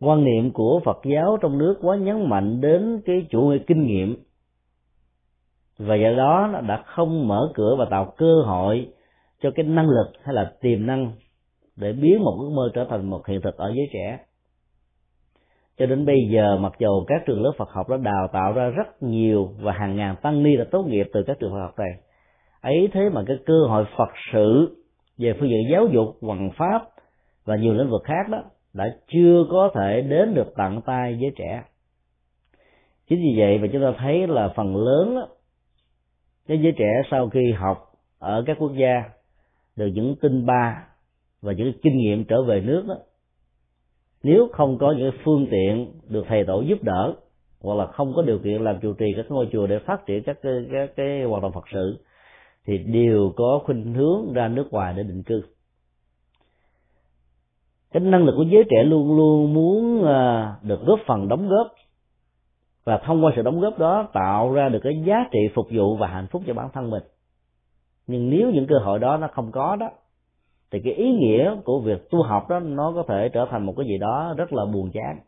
quan 0.00 0.24
niệm 0.24 0.50
của 0.52 0.80
Phật 0.84 0.98
giáo 1.04 1.38
trong 1.40 1.58
nước 1.58 1.78
quá 1.82 1.96
nhấn 1.96 2.28
mạnh 2.28 2.60
đến 2.60 3.00
cái 3.04 3.26
chủ 3.30 3.40
nghĩa 3.40 3.58
kinh 3.66 3.86
nghiệm. 3.86 4.16
Và 5.78 5.96
do 5.96 6.12
đó 6.16 6.48
nó 6.52 6.60
đã 6.60 6.82
không 6.86 7.28
mở 7.28 7.52
cửa 7.54 7.76
và 7.78 7.84
tạo 7.90 8.12
cơ 8.16 8.42
hội 8.46 8.88
cho 9.42 9.50
cái 9.54 9.66
năng 9.66 9.88
lực 9.88 10.12
hay 10.22 10.34
là 10.34 10.52
tiềm 10.60 10.86
năng 10.86 11.12
để 11.76 11.92
biến 11.92 12.22
một 12.22 12.36
ước 12.40 12.50
mơ 12.56 12.70
trở 12.74 12.86
thành 12.90 13.10
một 13.10 13.26
hiện 13.26 13.40
thực 13.40 13.56
ở 13.56 13.72
giới 13.76 13.88
trẻ. 13.92 14.18
Cho 15.78 15.86
đến 15.86 16.06
bây 16.06 16.16
giờ, 16.30 16.56
mặc 16.60 16.72
dù 16.78 17.04
các 17.06 17.22
trường 17.26 17.42
lớp 17.42 17.52
Phật 17.58 17.68
học 17.70 17.88
đã 17.88 17.96
đào 17.96 18.28
tạo 18.32 18.52
ra 18.52 18.68
rất 18.68 19.02
nhiều 19.02 19.50
và 19.60 19.72
hàng 19.72 19.96
ngàn 19.96 20.16
tăng 20.22 20.42
ni 20.42 20.56
đã 20.56 20.64
tốt 20.70 20.82
nghiệp 20.86 21.10
từ 21.12 21.22
các 21.26 21.38
trường 21.40 21.52
Phật 21.52 21.60
học 21.60 21.78
này, 21.78 21.90
ấy 22.60 22.88
thế 22.92 23.00
mà 23.12 23.22
cái 23.26 23.36
cơ 23.46 23.54
hội 23.68 23.84
Phật 23.96 24.08
sự 24.32 24.76
về 25.18 25.32
phương 25.40 25.48
diện 25.48 25.68
giáo 25.72 25.86
dục 25.92 26.16
hoằng 26.20 26.50
pháp 26.56 26.82
và 27.44 27.56
nhiều 27.56 27.74
lĩnh 27.74 27.90
vực 27.90 28.02
khác 28.04 28.28
đó 28.30 28.42
đã 28.74 28.84
chưa 29.08 29.44
có 29.50 29.70
thể 29.74 30.00
đến 30.00 30.34
được 30.34 30.52
tận 30.56 30.80
tay 30.86 31.18
với 31.20 31.30
trẻ. 31.36 31.62
Chính 33.08 33.18
vì 33.18 33.40
vậy 33.40 33.58
mà 33.58 33.68
chúng 33.72 33.82
ta 33.82 33.92
thấy 33.98 34.26
là 34.26 34.48
phần 34.56 34.76
lớn 34.76 35.14
đó, 35.14 35.28
cái 36.48 36.58
giới 36.62 36.72
trẻ 36.78 37.02
sau 37.10 37.28
khi 37.28 37.52
học 37.52 37.92
ở 38.18 38.44
các 38.46 38.56
quốc 38.60 38.72
gia 38.76 39.02
được 39.76 39.86
những 39.86 40.16
tinh 40.22 40.46
ba 40.46 40.86
và 41.42 41.52
những 41.52 41.72
kinh 41.82 41.96
nghiệm 41.96 42.24
trở 42.24 42.42
về 42.42 42.60
nước 42.60 42.84
đó 42.88 42.94
nếu 44.22 44.48
không 44.52 44.78
có 44.78 44.94
những 44.98 45.12
phương 45.24 45.46
tiện 45.50 45.92
được 46.08 46.24
thầy 46.28 46.44
tổ 46.44 46.60
giúp 46.60 46.82
đỡ 46.82 47.14
hoặc 47.60 47.74
là 47.74 47.86
không 47.86 48.12
có 48.16 48.22
điều 48.22 48.38
kiện 48.38 48.64
làm 48.64 48.80
chủ 48.82 48.92
trì 48.92 49.06
các 49.16 49.26
ngôi 49.28 49.48
chùa 49.52 49.66
để 49.66 49.78
phát 49.78 50.06
triển 50.06 50.22
các 50.22 50.38
cái, 50.42 50.52
các 50.72 50.90
cái 50.96 51.22
hoạt 51.24 51.42
động 51.42 51.52
phật 51.52 51.64
sự 51.72 51.98
thì 52.66 52.78
đều 52.78 53.32
có 53.36 53.60
khuynh 53.64 53.94
hướng 53.94 54.32
ra 54.32 54.48
nước 54.48 54.68
ngoài 54.70 54.94
để 54.96 55.02
định 55.02 55.22
cư 55.22 55.42
cái 57.92 58.02
năng 58.02 58.24
lực 58.24 58.34
của 58.36 58.42
giới 58.42 58.64
trẻ 58.70 58.82
luôn 58.84 59.16
luôn 59.16 59.54
muốn 59.54 60.04
à, 60.06 60.54
được 60.62 60.80
góp 60.86 60.98
phần 61.06 61.28
đóng 61.28 61.48
góp. 61.48 61.66
Và 62.84 62.98
thông 62.98 63.24
qua 63.24 63.32
sự 63.36 63.42
đóng 63.42 63.60
góp 63.60 63.78
đó 63.78 64.08
tạo 64.12 64.52
ra 64.52 64.68
được 64.68 64.80
cái 64.82 65.02
giá 65.04 65.24
trị 65.32 65.38
phục 65.54 65.66
vụ 65.70 65.96
và 65.96 66.06
hạnh 66.06 66.26
phúc 66.30 66.42
cho 66.46 66.54
bản 66.54 66.68
thân 66.72 66.90
mình. 66.90 67.02
Nhưng 68.06 68.30
nếu 68.30 68.50
những 68.50 68.66
cơ 68.66 68.78
hội 68.78 68.98
đó 68.98 69.16
nó 69.16 69.28
không 69.32 69.52
có 69.52 69.76
đó, 69.76 69.90
thì 70.70 70.80
cái 70.84 70.92
ý 70.92 71.12
nghĩa 71.12 71.56
của 71.64 71.80
việc 71.80 72.10
tu 72.10 72.22
học 72.22 72.48
đó 72.48 72.60
nó 72.60 72.92
có 72.94 73.04
thể 73.08 73.28
trở 73.28 73.46
thành 73.50 73.66
một 73.66 73.74
cái 73.76 73.86
gì 73.86 73.98
đó 73.98 74.34
rất 74.36 74.52
là 74.52 74.64
buồn 74.64 74.90
chán. 74.90 75.18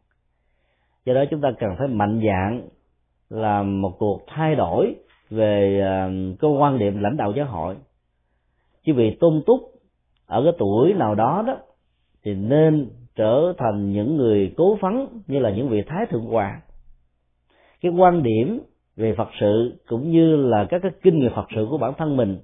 Do 1.05 1.15
đó 1.15 1.25
chúng 1.31 1.41
ta 1.41 1.53
cần 1.59 1.71
phải 1.79 1.89
mạnh 1.89 2.21
dạng 2.27 2.63
làm 3.31 3.81
một 3.81 3.93
cuộc 3.99 4.21
thay 4.27 4.55
đổi 4.55 4.95
về 5.31 5.81
à, 5.85 6.11
cái 6.41 6.51
quan 6.51 6.79
điểm 6.79 7.03
lãnh 7.03 7.17
đạo 7.17 7.33
giáo 7.37 7.47
hội. 7.47 7.77
Chứ 8.85 8.93
vì 8.95 9.17
tôn 9.21 9.43
túc 9.47 9.61
ở 10.27 10.43
cái 10.45 10.53
tuổi 10.59 10.93
nào 10.93 11.15
đó 11.15 11.45
đó 11.47 11.57
thì 12.25 12.35
nên 12.35 12.91
trở 13.17 13.53
thành 13.59 13.93
những 13.93 14.17
người 14.17 14.55
cố 14.57 14.79
phấn 14.81 15.07
như 15.27 15.39
là 15.39 15.51
những 15.51 15.69
vị 15.69 15.83
thái 15.87 16.07
thượng 16.11 16.25
hoàng 16.25 16.61
cái 17.81 17.93
quan 17.93 18.23
điểm 18.23 18.61
về 18.97 19.15
phật 19.15 19.29
sự 19.41 19.81
cũng 19.89 20.11
như 20.11 20.37
là 20.37 20.67
các 20.71 20.83
cái 20.83 20.91
kinh 21.03 21.19
nghiệm 21.19 21.35
phật 21.35 21.47
sự 21.55 21.67
của 21.71 21.79
bản 21.79 21.93
thân 21.99 22.17
mình 22.17 22.39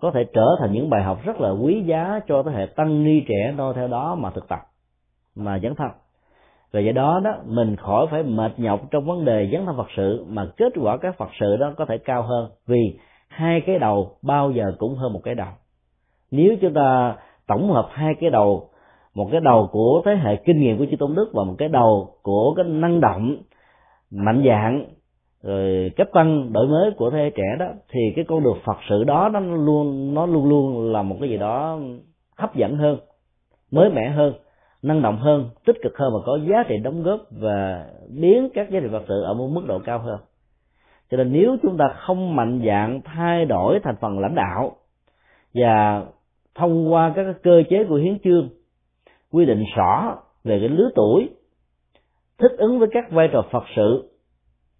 có 0.00 0.10
thể 0.10 0.24
trở 0.34 0.46
thành 0.60 0.72
những 0.72 0.90
bài 0.90 1.02
học 1.02 1.20
rất 1.24 1.40
là 1.40 1.50
quý 1.50 1.82
giá 1.86 2.20
cho 2.28 2.42
thế 2.42 2.52
hệ 2.52 2.66
tăng 2.66 3.04
ni 3.04 3.20
trẻ 3.28 3.54
noi 3.56 3.74
theo 3.74 3.88
đó 3.88 4.14
mà 4.14 4.30
thực 4.30 4.48
tập, 4.48 4.58
mà 5.34 5.58
dấn 5.58 5.74
thân 5.74 5.88
và 6.72 6.80
do 6.80 6.92
đó 6.92 7.20
đó, 7.24 7.30
mình 7.46 7.76
khỏi 7.76 8.06
phải 8.10 8.22
mệt 8.22 8.52
nhọc 8.56 8.80
trong 8.90 9.04
vấn 9.04 9.24
đề 9.24 9.48
dấn 9.52 9.66
thân 9.66 9.76
phật 9.76 9.88
sự 9.96 10.24
mà 10.28 10.46
kết 10.56 10.72
quả 10.80 10.96
các 10.96 11.18
phật 11.18 11.28
sự 11.40 11.56
đó 11.56 11.72
có 11.76 11.84
thể 11.84 11.98
cao 11.98 12.22
hơn. 12.22 12.50
Vì 12.66 12.98
hai 13.28 13.60
cái 13.66 13.78
đầu 13.78 14.16
bao 14.22 14.50
giờ 14.50 14.72
cũng 14.78 14.94
hơn 14.94 15.12
một 15.12 15.20
cái 15.24 15.34
đầu. 15.34 15.48
Nếu 16.30 16.56
chúng 16.60 16.74
ta 16.74 17.16
tổng 17.46 17.72
hợp 17.72 17.88
hai 17.90 18.14
cái 18.20 18.30
đầu 18.30 18.68
một 19.14 19.28
cái 19.32 19.40
đầu 19.40 19.68
của 19.72 20.02
thế 20.04 20.14
hệ 20.14 20.36
kinh 20.36 20.60
nghiệm 20.60 20.78
của 20.78 20.86
chư 20.90 20.96
tôn 20.96 21.14
đức 21.14 21.30
và 21.32 21.44
một 21.44 21.54
cái 21.58 21.68
đầu 21.68 22.14
của 22.22 22.54
cái 22.56 22.64
năng 22.64 23.00
động, 23.00 23.36
mạnh 24.10 24.42
dạng 24.46 24.84
rồi 25.42 25.90
cách 25.96 26.08
tăng, 26.12 26.52
đổi 26.52 26.66
mới 26.66 26.90
của 26.96 27.10
thế 27.10 27.18
hệ 27.18 27.30
trẻ 27.30 27.56
đó, 27.58 27.66
thì 27.88 28.00
cái 28.16 28.24
con 28.28 28.42
đường 28.42 28.58
phật 28.64 28.76
sự 28.88 29.04
đó 29.04 29.28
nó 29.32 29.40
luôn 29.40 30.14
nó 30.14 30.26
luôn 30.26 30.48
luôn 30.48 30.92
là 30.92 31.02
một 31.02 31.16
cái 31.20 31.28
gì 31.28 31.36
đó 31.36 31.78
hấp 32.36 32.54
dẫn 32.54 32.76
hơn, 32.76 32.98
mới 33.70 33.90
mẻ 33.90 34.10
hơn, 34.10 34.34
năng 34.82 35.02
động 35.02 35.16
hơn, 35.16 35.48
tích 35.66 35.76
cực 35.82 35.98
hơn 35.98 36.12
và 36.12 36.18
có 36.26 36.38
giá 36.50 36.64
trị 36.68 36.76
đóng 36.78 37.02
góp 37.02 37.20
và 37.30 37.86
biến 38.20 38.48
các 38.54 38.70
giá 38.70 38.80
trị 38.80 38.86
phật 38.92 39.02
sự 39.08 39.22
ở 39.22 39.34
một 39.34 39.48
mức 39.52 39.62
độ 39.66 39.78
cao 39.84 39.98
hơn. 39.98 40.18
Cho 41.10 41.16
nên 41.16 41.32
nếu 41.32 41.56
chúng 41.62 41.76
ta 41.76 41.84
không 41.96 42.36
mạnh 42.36 42.62
dạng 42.66 43.00
thay 43.04 43.44
đổi 43.44 43.80
thành 43.82 43.96
phần 44.00 44.18
lãnh 44.18 44.34
đạo 44.34 44.72
và 45.54 46.02
thông 46.54 46.92
qua 46.92 47.12
các 47.16 47.26
cơ 47.42 47.62
chế 47.70 47.84
của 47.88 47.94
hiến 47.94 48.18
chương 48.18 48.48
quy 49.32 49.46
định 49.46 49.64
rõ 49.76 50.16
về 50.44 50.58
cái 50.60 50.68
lứa 50.68 50.90
tuổi, 50.94 51.30
thích 52.38 52.52
ứng 52.58 52.78
với 52.78 52.88
các 52.92 53.10
vai 53.10 53.28
trò 53.32 53.42
phật 53.52 53.64
sự 53.76 54.10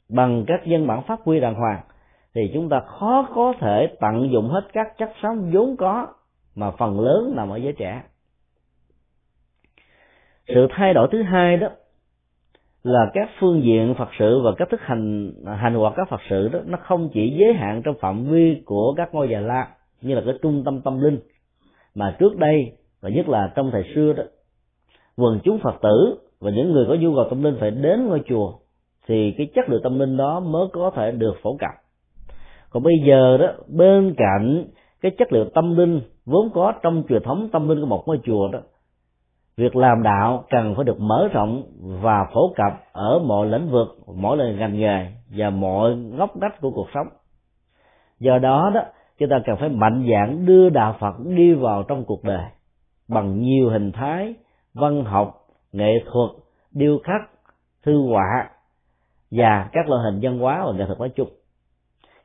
bằng 0.08 0.44
các 0.46 0.66
dân 0.66 0.86
bản 0.86 1.02
pháp 1.06 1.18
quy 1.24 1.40
đàng 1.40 1.54
hoàng, 1.54 1.80
thì 2.34 2.40
chúng 2.54 2.68
ta 2.68 2.80
khó 2.80 3.28
có 3.34 3.54
thể 3.60 3.96
tận 4.00 4.30
dụng 4.32 4.48
hết 4.48 4.68
các 4.72 4.98
chất 4.98 5.12
sống 5.22 5.50
vốn 5.52 5.76
có 5.76 6.06
mà 6.54 6.70
phần 6.70 7.00
lớn 7.00 7.32
nằm 7.36 7.50
ở 7.50 7.56
giới 7.56 7.72
trẻ. 7.72 8.02
Sự 10.48 10.66
thay 10.70 10.94
đổi 10.94 11.08
thứ 11.12 11.22
hai 11.22 11.56
đó 11.56 11.68
là 12.82 13.10
các 13.14 13.28
phương 13.40 13.62
diện 13.64 13.94
phật 13.98 14.08
sự 14.18 14.40
và 14.44 14.50
cách 14.58 14.68
thức 14.70 14.80
hành 14.80 15.32
hành 15.46 15.74
hoạt 15.74 15.94
các 15.96 16.08
phật 16.08 16.20
sự 16.30 16.48
đó, 16.48 16.58
nó 16.66 16.78
không 16.82 17.08
chỉ 17.12 17.36
giới 17.38 17.54
hạn 17.54 17.82
trong 17.84 17.94
phạm 18.00 18.24
vi 18.24 18.62
của 18.64 18.94
các 18.96 19.14
ngôi 19.14 19.28
già 19.28 19.40
la 19.40 19.68
như 20.00 20.14
là 20.14 20.22
cái 20.26 20.34
trung 20.42 20.62
tâm 20.64 20.80
tâm 20.80 21.00
linh, 21.00 21.20
mà 21.94 22.16
trước 22.18 22.36
đây, 22.36 22.72
và 23.00 23.08
nhất 23.08 23.28
là 23.28 23.52
trong 23.54 23.70
thời 23.70 23.84
xưa 23.94 24.12
đó 24.12 24.22
quần 25.16 25.40
chúng 25.44 25.58
phật 25.58 25.74
tử 25.82 26.18
và 26.40 26.50
những 26.50 26.72
người 26.72 26.84
có 26.88 26.94
nhu 26.94 27.14
cầu 27.14 27.24
tâm 27.30 27.42
linh 27.42 27.56
phải 27.60 27.70
đến 27.70 28.06
ngôi 28.06 28.22
chùa, 28.28 28.52
thì 29.06 29.34
cái 29.38 29.46
chất 29.54 29.68
lượng 29.68 29.82
tâm 29.82 29.98
linh 29.98 30.16
đó 30.16 30.40
mới 30.40 30.66
có 30.72 30.90
thể 30.94 31.12
được 31.12 31.34
phổ 31.42 31.56
cập. 31.56 31.70
Còn 32.70 32.82
bây 32.82 32.94
giờ 33.06 33.36
đó, 33.36 33.46
bên 33.68 34.14
cạnh 34.16 34.64
cái 35.00 35.12
chất 35.18 35.32
liệu 35.32 35.44
tâm 35.44 35.76
linh 35.76 36.00
vốn 36.26 36.50
có 36.54 36.72
trong 36.82 37.02
truyền 37.08 37.22
thống 37.22 37.48
tâm 37.52 37.68
linh 37.68 37.80
của 37.80 37.86
một 37.86 38.02
ngôi 38.06 38.20
chùa 38.24 38.48
đó, 38.52 38.58
việc 39.56 39.76
làm 39.76 40.02
đạo 40.02 40.44
cần 40.50 40.74
phải 40.74 40.84
được 40.84 41.00
mở 41.00 41.28
rộng 41.32 41.62
và 41.80 42.26
phổ 42.34 42.52
cập 42.56 42.72
ở 42.92 43.18
mọi 43.18 43.46
lĩnh 43.46 43.70
vực, 43.70 43.88
mỗi 44.16 44.36
lần 44.36 44.58
ngành 44.58 44.78
nghề 44.78 45.06
và 45.36 45.50
mọi 45.50 45.96
ngóc 45.96 46.36
ngách 46.36 46.60
của 46.60 46.70
cuộc 46.70 46.88
sống. 46.94 47.06
Do 48.20 48.38
đó 48.38 48.70
đó, 48.74 48.80
chúng 49.18 49.28
ta 49.28 49.40
cần 49.44 49.56
phải 49.56 49.68
mạnh 49.68 50.06
dạn 50.10 50.46
đưa 50.46 50.68
đạo 50.68 50.96
phật 51.00 51.14
đi 51.24 51.54
vào 51.54 51.82
trong 51.82 52.04
cuộc 52.04 52.24
đời 52.24 52.44
bằng 53.08 53.42
nhiều 53.42 53.70
hình 53.70 53.92
thái 53.92 54.34
văn 54.74 55.04
học, 55.04 55.46
nghệ 55.72 56.04
thuật, 56.12 56.30
điêu 56.72 56.98
khắc, 57.04 57.20
thư 57.82 58.02
họa 58.08 58.50
và 59.30 59.68
các 59.72 59.88
loại 59.88 60.02
hình 60.04 60.20
văn 60.22 60.38
hóa 60.38 60.64
và 60.66 60.72
nghệ 60.72 60.84
thuật 60.86 60.98
nói 60.98 61.08
chung. 61.16 61.28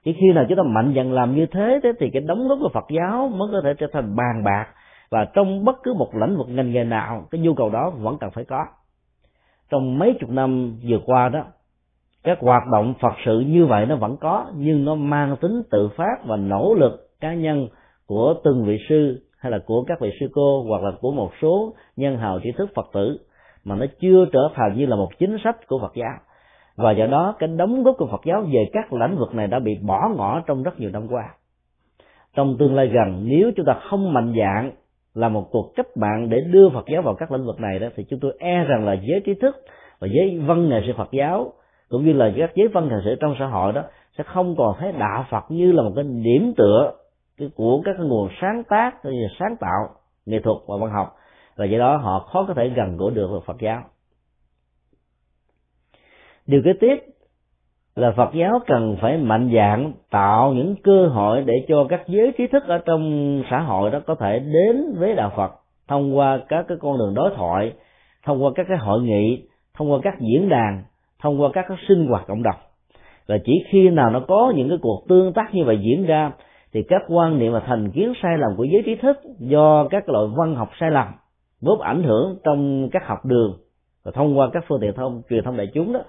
Chỉ 0.03 0.13
khi 0.13 0.33
nào 0.35 0.45
chúng 0.49 0.57
ta 0.57 0.63
mạnh 0.63 0.93
dạn 0.95 1.13
làm 1.13 1.35
như 1.35 1.45
thế 1.45 1.79
thì 1.99 2.09
cái 2.13 2.21
đóng 2.21 2.47
góp 2.47 2.57
của 2.61 2.69
Phật 2.73 2.85
giáo 2.89 3.29
mới 3.35 3.49
có 3.51 3.61
thể 3.63 3.73
trở 3.73 3.87
thành 3.93 4.15
bàn 4.15 4.43
bạc 4.43 4.67
và 5.09 5.25
trong 5.33 5.65
bất 5.65 5.75
cứ 5.83 5.93
một 5.93 6.15
lĩnh 6.15 6.37
vực 6.37 6.49
ngành 6.49 6.71
nghề 6.71 6.83
nào, 6.83 7.27
cái 7.31 7.41
nhu 7.41 7.53
cầu 7.53 7.69
đó 7.69 7.89
vẫn 7.89 8.17
cần 8.19 8.31
phải 8.31 8.45
có. 8.45 8.65
Trong 9.69 9.99
mấy 9.99 10.17
chục 10.19 10.29
năm 10.29 10.79
vừa 10.89 10.99
qua 11.05 11.29
đó, 11.29 11.43
các 12.23 12.37
hoạt 12.41 12.63
động 12.71 12.93
phật 13.01 13.13
sự 13.25 13.39
như 13.39 13.65
vậy 13.65 13.85
nó 13.85 13.95
vẫn 13.95 14.17
có, 14.17 14.45
nhưng 14.55 14.85
nó 14.85 14.95
mang 14.95 15.35
tính 15.41 15.61
tự 15.71 15.89
phát 15.97 16.25
và 16.25 16.37
nỗ 16.37 16.73
lực 16.73 17.09
cá 17.19 17.33
nhân 17.33 17.67
của 18.05 18.33
từng 18.43 18.65
vị 18.65 18.77
sư 18.89 19.26
hay 19.39 19.51
là 19.51 19.59
của 19.65 19.83
các 19.87 19.99
vị 19.99 20.11
sư 20.19 20.27
cô 20.33 20.63
hoặc 20.67 20.83
là 20.83 20.91
của 21.01 21.11
một 21.11 21.31
số 21.41 21.73
nhân 21.95 22.17
hào 22.17 22.39
trí 22.39 22.51
thức 22.51 22.69
phật 22.75 22.89
tử 22.93 23.19
mà 23.63 23.75
nó 23.75 23.85
chưa 23.99 24.25
trở 24.33 24.49
thành 24.55 24.77
như 24.77 24.85
là 24.85 24.95
một 24.95 25.09
chính 25.19 25.37
sách 25.43 25.67
của 25.67 25.79
phật 25.79 25.95
giáo. 25.95 26.13
Và 26.75 26.91
do 26.91 27.05
đó, 27.05 27.35
cái 27.39 27.49
đóng 27.57 27.83
góp 27.83 27.95
của 27.97 28.07
phật 28.07 28.21
giáo 28.25 28.41
về 28.41 28.69
các 28.73 28.93
lĩnh 28.93 29.17
vực 29.17 29.35
này 29.35 29.47
đã 29.47 29.59
bị 29.59 29.77
bỏ 29.81 30.09
ngỏ 30.17 30.41
trong 30.47 30.63
rất 30.63 30.79
nhiều 30.79 30.89
năm 30.89 31.07
qua. 31.09 31.23
Trong 32.35 32.55
tương 32.59 32.75
lai 32.75 32.87
gần, 32.87 33.23
nếu 33.27 33.51
chúng 33.55 33.65
ta 33.65 33.73
không 33.89 34.13
mạnh 34.13 34.33
dạng 34.37 34.71
là 35.13 35.29
một 35.29 35.47
cuộc 35.51 35.73
cách 35.75 35.97
mạng 35.97 36.29
để 36.29 36.41
đưa 36.41 36.69
Phật 36.69 36.85
giáo 36.87 37.01
vào 37.01 37.15
các 37.15 37.31
lĩnh 37.31 37.45
vực 37.45 37.59
này 37.59 37.79
đó, 37.79 37.87
thì 37.95 38.05
chúng 38.09 38.19
tôi 38.19 38.33
e 38.39 38.63
rằng 38.63 38.85
là 38.85 38.93
giới 38.93 39.21
trí 39.25 39.33
thức 39.33 39.55
và 39.99 40.07
giới 40.11 40.39
văn 40.39 40.69
nghệ 40.69 40.81
sĩ 40.85 40.93
Phật 40.97 41.11
giáo, 41.11 41.53
cũng 41.89 42.05
như 42.05 42.13
là 42.13 42.33
các 42.37 42.51
giới 42.55 42.67
văn 42.67 42.87
nghệ 42.87 42.95
sĩ 43.05 43.11
trong 43.19 43.35
xã 43.39 43.45
hội 43.45 43.73
đó, 43.73 43.83
sẽ 44.17 44.23
không 44.23 44.55
còn 44.57 44.75
thấy 44.79 44.91
đạo 44.99 45.25
Phật 45.29 45.45
như 45.49 45.71
là 45.71 45.83
một 45.83 45.91
cái 45.95 46.05
điểm 46.23 46.53
tựa 46.57 46.93
của 47.55 47.81
các 47.85 47.95
nguồn 47.99 48.29
sáng 48.41 48.63
tác 48.69 48.91
sáng 49.39 49.55
tạo 49.59 49.89
nghệ 50.25 50.39
thuật 50.43 50.57
và 50.67 50.75
văn 50.81 50.91
học 50.91 51.15
và 51.55 51.65
do 51.65 51.77
đó 51.77 51.97
họ 51.97 52.19
khó 52.19 52.45
có 52.47 52.53
thể 52.53 52.69
gần 52.69 52.97
gũi 52.97 53.11
được 53.11 53.27
với 53.31 53.39
Phật 53.45 53.57
giáo 53.59 53.83
điều 56.47 56.61
kế 56.65 56.73
tiếp 56.79 56.95
là 57.95 58.11
Phật 58.11 58.29
giáo 58.33 58.59
cần 58.67 58.97
phải 59.01 59.17
mạnh 59.17 59.51
dạng 59.55 59.93
tạo 60.09 60.53
những 60.53 60.75
cơ 60.83 61.07
hội 61.07 61.43
để 61.43 61.53
cho 61.67 61.85
các 61.89 62.03
giới 62.07 62.33
trí 62.37 62.47
thức 62.47 62.63
ở 62.67 62.77
trong 62.77 63.43
xã 63.49 63.59
hội 63.59 63.91
đó 63.91 63.99
có 64.05 64.15
thể 64.15 64.39
đến 64.39 64.95
với 64.99 65.15
đạo 65.15 65.31
Phật 65.35 65.51
thông 65.87 66.17
qua 66.17 66.39
các 66.49 66.65
cái 66.67 66.77
con 66.81 66.97
đường 66.97 67.13
đối 67.13 67.31
thoại, 67.35 67.73
thông 68.23 68.43
qua 68.43 68.51
các 68.55 68.65
cái 68.69 68.77
hội 68.77 69.01
nghị, 69.01 69.43
thông 69.73 69.91
qua 69.91 69.99
các 70.03 70.13
diễn 70.19 70.49
đàn, 70.49 70.83
thông 71.19 71.41
qua 71.41 71.49
các 71.53 71.65
cái 71.67 71.77
sinh 71.87 72.07
hoạt 72.07 72.27
cộng 72.27 72.43
đồng. 72.43 72.55
Và 73.27 73.37
chỉ 73.45 73.53
khi 73.69 73.89
nào 73.89 74.09
nó 74.09 74.19
có 74.27 74.53
những 74.55 74.69
cái 74.69 74.77
cuộc 74.81 75.05
tương 75.09 75.33
tác 75.33 75.53
như 75.53 75.63
vậy 75.65 75.77
diễn 75.81 76.05
ra 76.05 76.31
thì 76.77 76.83
các 76.83 77.01
quan 77.07 77.39
niệm 77.39 77.53
và 77.53 77.59
thành 77.59 77.91
kiến 77.91 78.13
sai 78.23 78.37
lầm 78.37 78.51
của 78.57 78.63
giới 78.63 78.81
trí 78.85 78.95
thức 78.95 79.17
do 79.39 79.87
các 79.89 80.09
loại 80.09 80.25
văn 80.37 80.55
học 80.55 80.69
sai 80.79 80.91
lầm 80.91 81.07
vốn 81.61 81.81
ảnh 81.81 82.03
hưởng 82.03 82.37
trong 82.43 82.89
các 82.91 83.07
học 83.07 83.25
đường. 83.25 83.57
Và 84.05 84.11
thông 84.11 84.39
qua 84.39 84.49
các 84.53 84.63
phương 84.67 84.79
tiện 84.81 84.93
thông, 84.93 85.21
truyền 85.29 85.43
thông 85.43 85.57
đại 85.57 85.67
chúng 85.73 85.93
đó, 85.93 85.99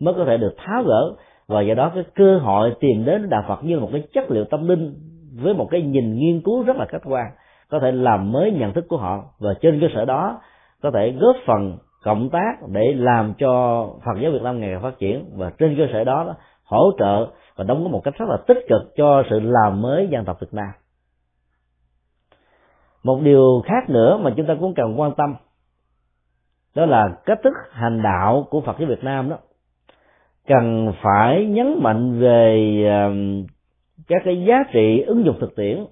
mới 0.00 0.14
có 0.14 0.24
thể 0.24 0.36
được 0.36 0.54
tháo 0.56 0.82
gỡ. 0.82 1.12
Và 1.48 1.60
do 1.60 1.74
đó 1.74 1.92
cái 1.94 2.04
cơ 2.14 2.38
hội 2.38 2.74
tìm 2.80 3.04
đến 3.04 3.28
đạo 3.28 3.44
Phật 3.48 3.64
như 3.64 3.80
một 3.80 3.88
cái 3.92 4.02
chất 4.12 4.30
liệu 4.30 4.44
tâm 4.44 4.68
linh 4.68 4.94
với 5.42 5.54
một 5.54 5.68
cái 5.70 5.82
nhìn 5.82 6.18
nghiên 6.18 6.40
cứu 6.44 6.62
rất 6.62 6.76
là 6.76 6.86
khách 6.88 7.02
quan, 7.04 7.26
có 7.70 7.80
thể 7.80 7.92
làm 7.92 8.32
mới 8.32 8.52
nhận 8.52 8.72
thức 8.72 8.84
của 8.88 8.96
họ. 8.96 9.24
Và 9.38 9.54
trên 9.60 9.80
cơ 9.80 9.86
sở 9.94 10.04
đó, 10.04 10.40
có 10.82 10.90
thể 10.90 11.14
góp 11.20 11.36
phần 11.46 11.78
cộng 12.04 12.30
tác 12.30 12.52
để 12.72 12.94
làm 12.96 13.34
cho 13.38 13.84
Phật 14.04 14.20
giáo 14.22 14.32
Việt 14.32 14.42
Nam 14.42 14.60
ngày 14.60 14.70
càng 14.72 14.82
phát 14.82 14.98
triển. 14.98 15.24
Và 15.36 15.50
trên 15.58 15.76
cơ 15.78 15.86
sở 15.92 16.04
đó, 16.04 16.34
hỗ 16.64 16.90
trợ 16.98 17.26
và 17.58 17.64
đóng 17.64 17.82
góp 17.82 17.92
một 17.92 18.00
cách 18.04 18.14
rất 18.18 18.26
là 18.28 18.36
tích 18.46 18.58
cực 18.68 18.96
cho 18.96 19.22
sự 19.30 19.40
làm 19.40 19.82
mới 19.82 20.08
dân 20.10 20.24
tộc 20.24 20.40
Việt 20.40 20.54
Nam. 20.54 20.70
Một 23.02 23.20
điều 23.22 23.62
khác 23.64 23.90
nữa 23.90 24.18
mà 24.22 24.34
chúng 24.36 24.46
ta 24.46 24.56
cũng 24.60 24.74
cần 24.74 25.00
quan 25.00 25.12
tâm, 25.16 25.34
đó 26.74 26.86
là 26.86 27.08
cách 27.24 27.38
thức 27.44 27.52
hành 27.70 28.02
đạo 28.02 28.46
của 28.50 28.60
Phật 28.60 28.76
giáo 28.78 28.88
Việt 28.88 29.04
Nam 29.04 29.28
đó. 29.28 29.36
Cần 30.46 30.92
phải 31.02 31.44
nhấn 31.44 31.78
mạnh 31.82 32.20
về 32.20 32.82
các 34.08 34.22
cái 34.24 34.44
giá 34.48 34.64
trị 34.72 35.00
ứng 35.06 35.24
dụng 35.24 35.36
thực 35.40 35.56
tiễn. 35.56 35.84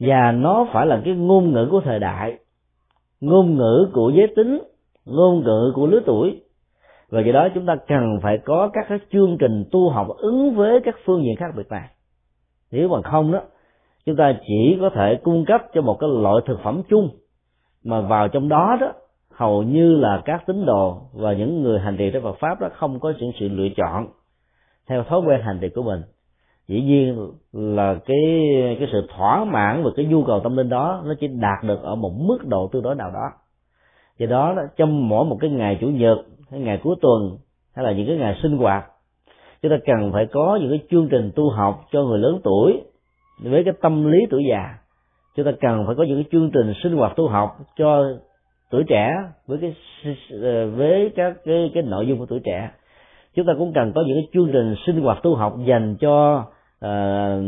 Và 0.00 0.32
nó 0.32 0.66
phải 0.72 0.86
là 0.86 1.02
cái 1.04 1.14
ngôn 1.14 1.52
ngữ 1.52 1.68
của 1.70 1.80
thời 1.84 1.98
đại, 1.98 2.38
ngôn 3.20 3.56
ngữ 3.56 3.90
của 3.92 4.12
giới 4.14 4.32
tính, 4.36 4.62
ngôn 5.04 5.44
ngữ 5.44 5.72
của 5.74 5.86
lứa 5.86 6.00
tuổi 6.06 6.42
và 7.10 7.20
do 7.20 7.32
đó 7.32 7.48
chúng 7.54 7.66
ta 7.66 7.76
cần 7.88 8.18
phải 8.22 8.38
có 8.38 8.70
các 8.72 8.86
cái 8.88 8.98
chương 9.12 9.36
trình 9.38 9.64
tu 9.72 9.90
học 9.90 10.08
ứng 10.08 10.54
với 10.54 10.80
các 10.84 10.94
phương 11.04 11.24
diện 11.24 11.36
khác 11.36 11.54
biệt 11.56 11.68
này. 11.70 11.88
Nếu 12.70 12.88
mà 12.88 13.02
không 13.02 13.32
đó, 13.32 13.40
chúng 14.06 14.16
ta 14.16 14.32
chỉ 14.46 14.78
có 14.80 14.90
thể 14.90 15.18
cung 15.22 15.44
cấp 15.44 15.62
cho 15.74 15.80
một 15.82 15.96
cái 16.00 16.10
loại 16.12 16.36
thực 16.46 16.60
phẩm 16.64 16.82
chung, 16.88 17.10
mà 17.84 18.00
vào 18.00 18.28
trong 18.28 18.48
đó 18.48 18.76
đó, 18.80 18.92
hầu 19.30 19.62
như 19.62 19.96
là 19.96 20.22
các 20.24 20.46
tín 20.46 20.66
đồ 20.66 21.00
và 21.12 21.32
những 21.32 21.62
người 21.62 21.80
hành 21.80 21.96
trì 21.96 22.10
trong 22.10 22.22
Phật 22.22 22.36
pháp 22.40 22.60
đó 22.60 22.68
không 22.74 23.00
có 23.00 23.12
những 23.18 23.32
sự 23.40 23.48
lựa 23.48 23.68
chọn 23.76 24.06
theo 24.88 25.02
thói 25.02 25.20
quen 25.20 25.40
hành 25.42 25.58
trì 25.60 25.68
của 25.68 25.82
mình. 25.82 26.02
Dĩ 26.68 26.80
nhiên 26.80 27.30
là 27.52 27.94
cái 28.06 28.26
cái 28.78 28.88
sự 28.92 29.06
thỏa 29.16 29.44
mãn 29.44 29.84
và 29.84 29.90
cái 29.96 30.06
nhu 30.06 30.24
cầu 30.24 30.40
tâm 30.40 30.56
linh 30.56 30.68
đó, 30.68 31.02
nó 31.06 31.14
chỉ 31.20 31.26
đạt 31.26 31.64
được 31.64 31.82
ở 31.82 31.94
một 31.94 32.12
mức 32.18 32.38
độ 32.46 32.68
tương 32.72 32.82
đối 32.82 32.94
nào 32.94 33.10
đó. 33.10 33.30
Do 34.18 34.26
đó, 34.26 34.54
trong 34.76 35.08
mỗi 35.08 35.24
một 35.24 35.36
cái 35.40 35.50
ngày 35.50 35.78
chủ 35.80 35.86
nhật 35.86 36.18
hay 36.50 36.60
ngày 36.60 36.80
cuối 36.82 36.96
tuần 37.00 37.38
hay 37.74 37.84
là 37.84 37.92
những 37.92 38.06
cái 38.06 38.16
ngày 38.16 38.38
sinh 38.42 38.56
hoạt. 38.56 38.84
Chúng 39.62 39.70
ta 39.70 39.76
cần 39.86 40.12
phải 40.12 40.26
có 40.26 40.58
những 40.60 40.70
cái 40.70 40.80
chương 40.90 41.08
trình 41.08 41.30
tu 41.36 41.50
học 41.50 41.84
cho 41.92 42.02
người 42.02 42.18
lớn 42.18 42.40
tuổi 42.44 42.80
với 43.42 43.64
cái 43.64 43.74
tâm 43.80 44.10
lý 44.10 44.18
tuổi 44.30 44.42
già. 44.50 44.74
Chúng 45.36 45.46
ta 45.46 45.52
cần 45.60 45.86
phải 45.86 45.94
có 45.94 46.02
những 46.02 46.16
cái 46.16 46.30
chương 46.32 46.50
trình 46.50 46.72
sinh 46.82 46.96
hoạt 46.96 47.16
tu 47.16 47.28
học 47.28 47.56
cho 47.76 48.04
tuổi 48.70 48.84
trẻ 48.88 49.10
với 49.46 49.58
cái 49.60 49.74
với 50.76 51.12
các 51.16 51.36
cái 51.44 51.70
cái 51.74 51.82
nội 51.82 52.06
dung 52.06 52.18
của 52.18 52.26
tuổi 52.26 52.40
trẻ. 52.44 52.70
Chúng 53.34 53.46
ta 53.46 53.52
cũng 53.58 53.72
cần 53.72 53.92
có 53.94 54.02
những 54.06 54.16
cái 54.16 54.28
chương 54.32 54.52
trình 54.52 54.74
sinh 54.86 55.00
hoạt 55.00 55.22
tu 55.22 55.34
học 55.34 55.56
dành 55.64 55.96
cho 56.00 56.38
uh, 56.84 57.42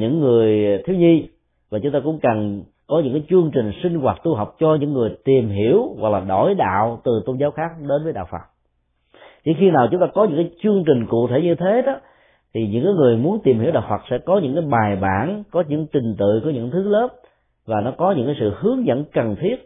những 0.00 0.20
người 0.20 0.78
thiếu 0.84 0.96
nhi. 0.96 1.28
Và 1.70 1.78
chúng 1.82 1.92
ta 1.92 2.00
cũng 2.04 2.18
cần 2.22 2.62
có 2.90 3.00
những 3.04 3.12
cái 3.12 3.22
chương 3.30 3.50
trình 3.54 3.72
sinh 3.82 4.00
hoạt 4.00 4.22
tu 4.22 4.34
học 4.34 4.56
cho 4.58 4.74
những 4.80 4.92
người 4.92 5.10
tìm 5.24 5.48
hiểu 5.48 5.88
hoặc 5.98 6.10
là 6.10 6.20
đổi 6.20 6.54
đạo 6.54 7.00
từ 7.04 7.22
tôn 7.26 7.36
giáo 7.36 7.50
khác 7.50 7.70
đến 7.78 8.04
với 8.04 8.12
đạo 8.12 8.26
Phật. 8.30 8.42
Chỉ 9.44 9.54
khi 9.58 9.70
nào 9.70 9.88
chúng 9.90 10.00
ta 10.00 10.06
có 10.14 10.24
những 10.24 10.36
cái 10.36 10.50
chương 10.62 10.84
trình 10.86 11.06
cụ 11.06 11.28
thể 11.28 11.42
như 11.42 11.54
thế 11.54 11.82
đó 11.86 11.96
thì 12.54 12.66
những 12.66 12.84
cái 12.84 12.92
người 12.92 13.16
muốn 13.16 13.40
tìm 13.44 13.60
hiểu 13.60 13.72
đạo 13.72 13.84
Phật 13.88 14.00
sẽ 14.10 14.18
có 14.18 14.40
những 14.42 14.54
cái 14.54 14.64
bài 14.70 14.96
bản 14.96 15.42
có 15.50 15.64
những 15.68 15.86
trình 15.92 16.14
tự 16.18 16.40
có 16.44 16.50
những 16.50 16.70
thứ 16.70 16.82
lớp 16.82 17.08
và 17.66 17.80
nó 17.80 17.92
có 17.98 18.12
những 18.12 18.26
cái 18.26 18.36
sự 18.40 18.54
hướng 18.58 18.86
dẫn 18.86 19.04
cần 19.12 19.36
thiết 19.40 19.56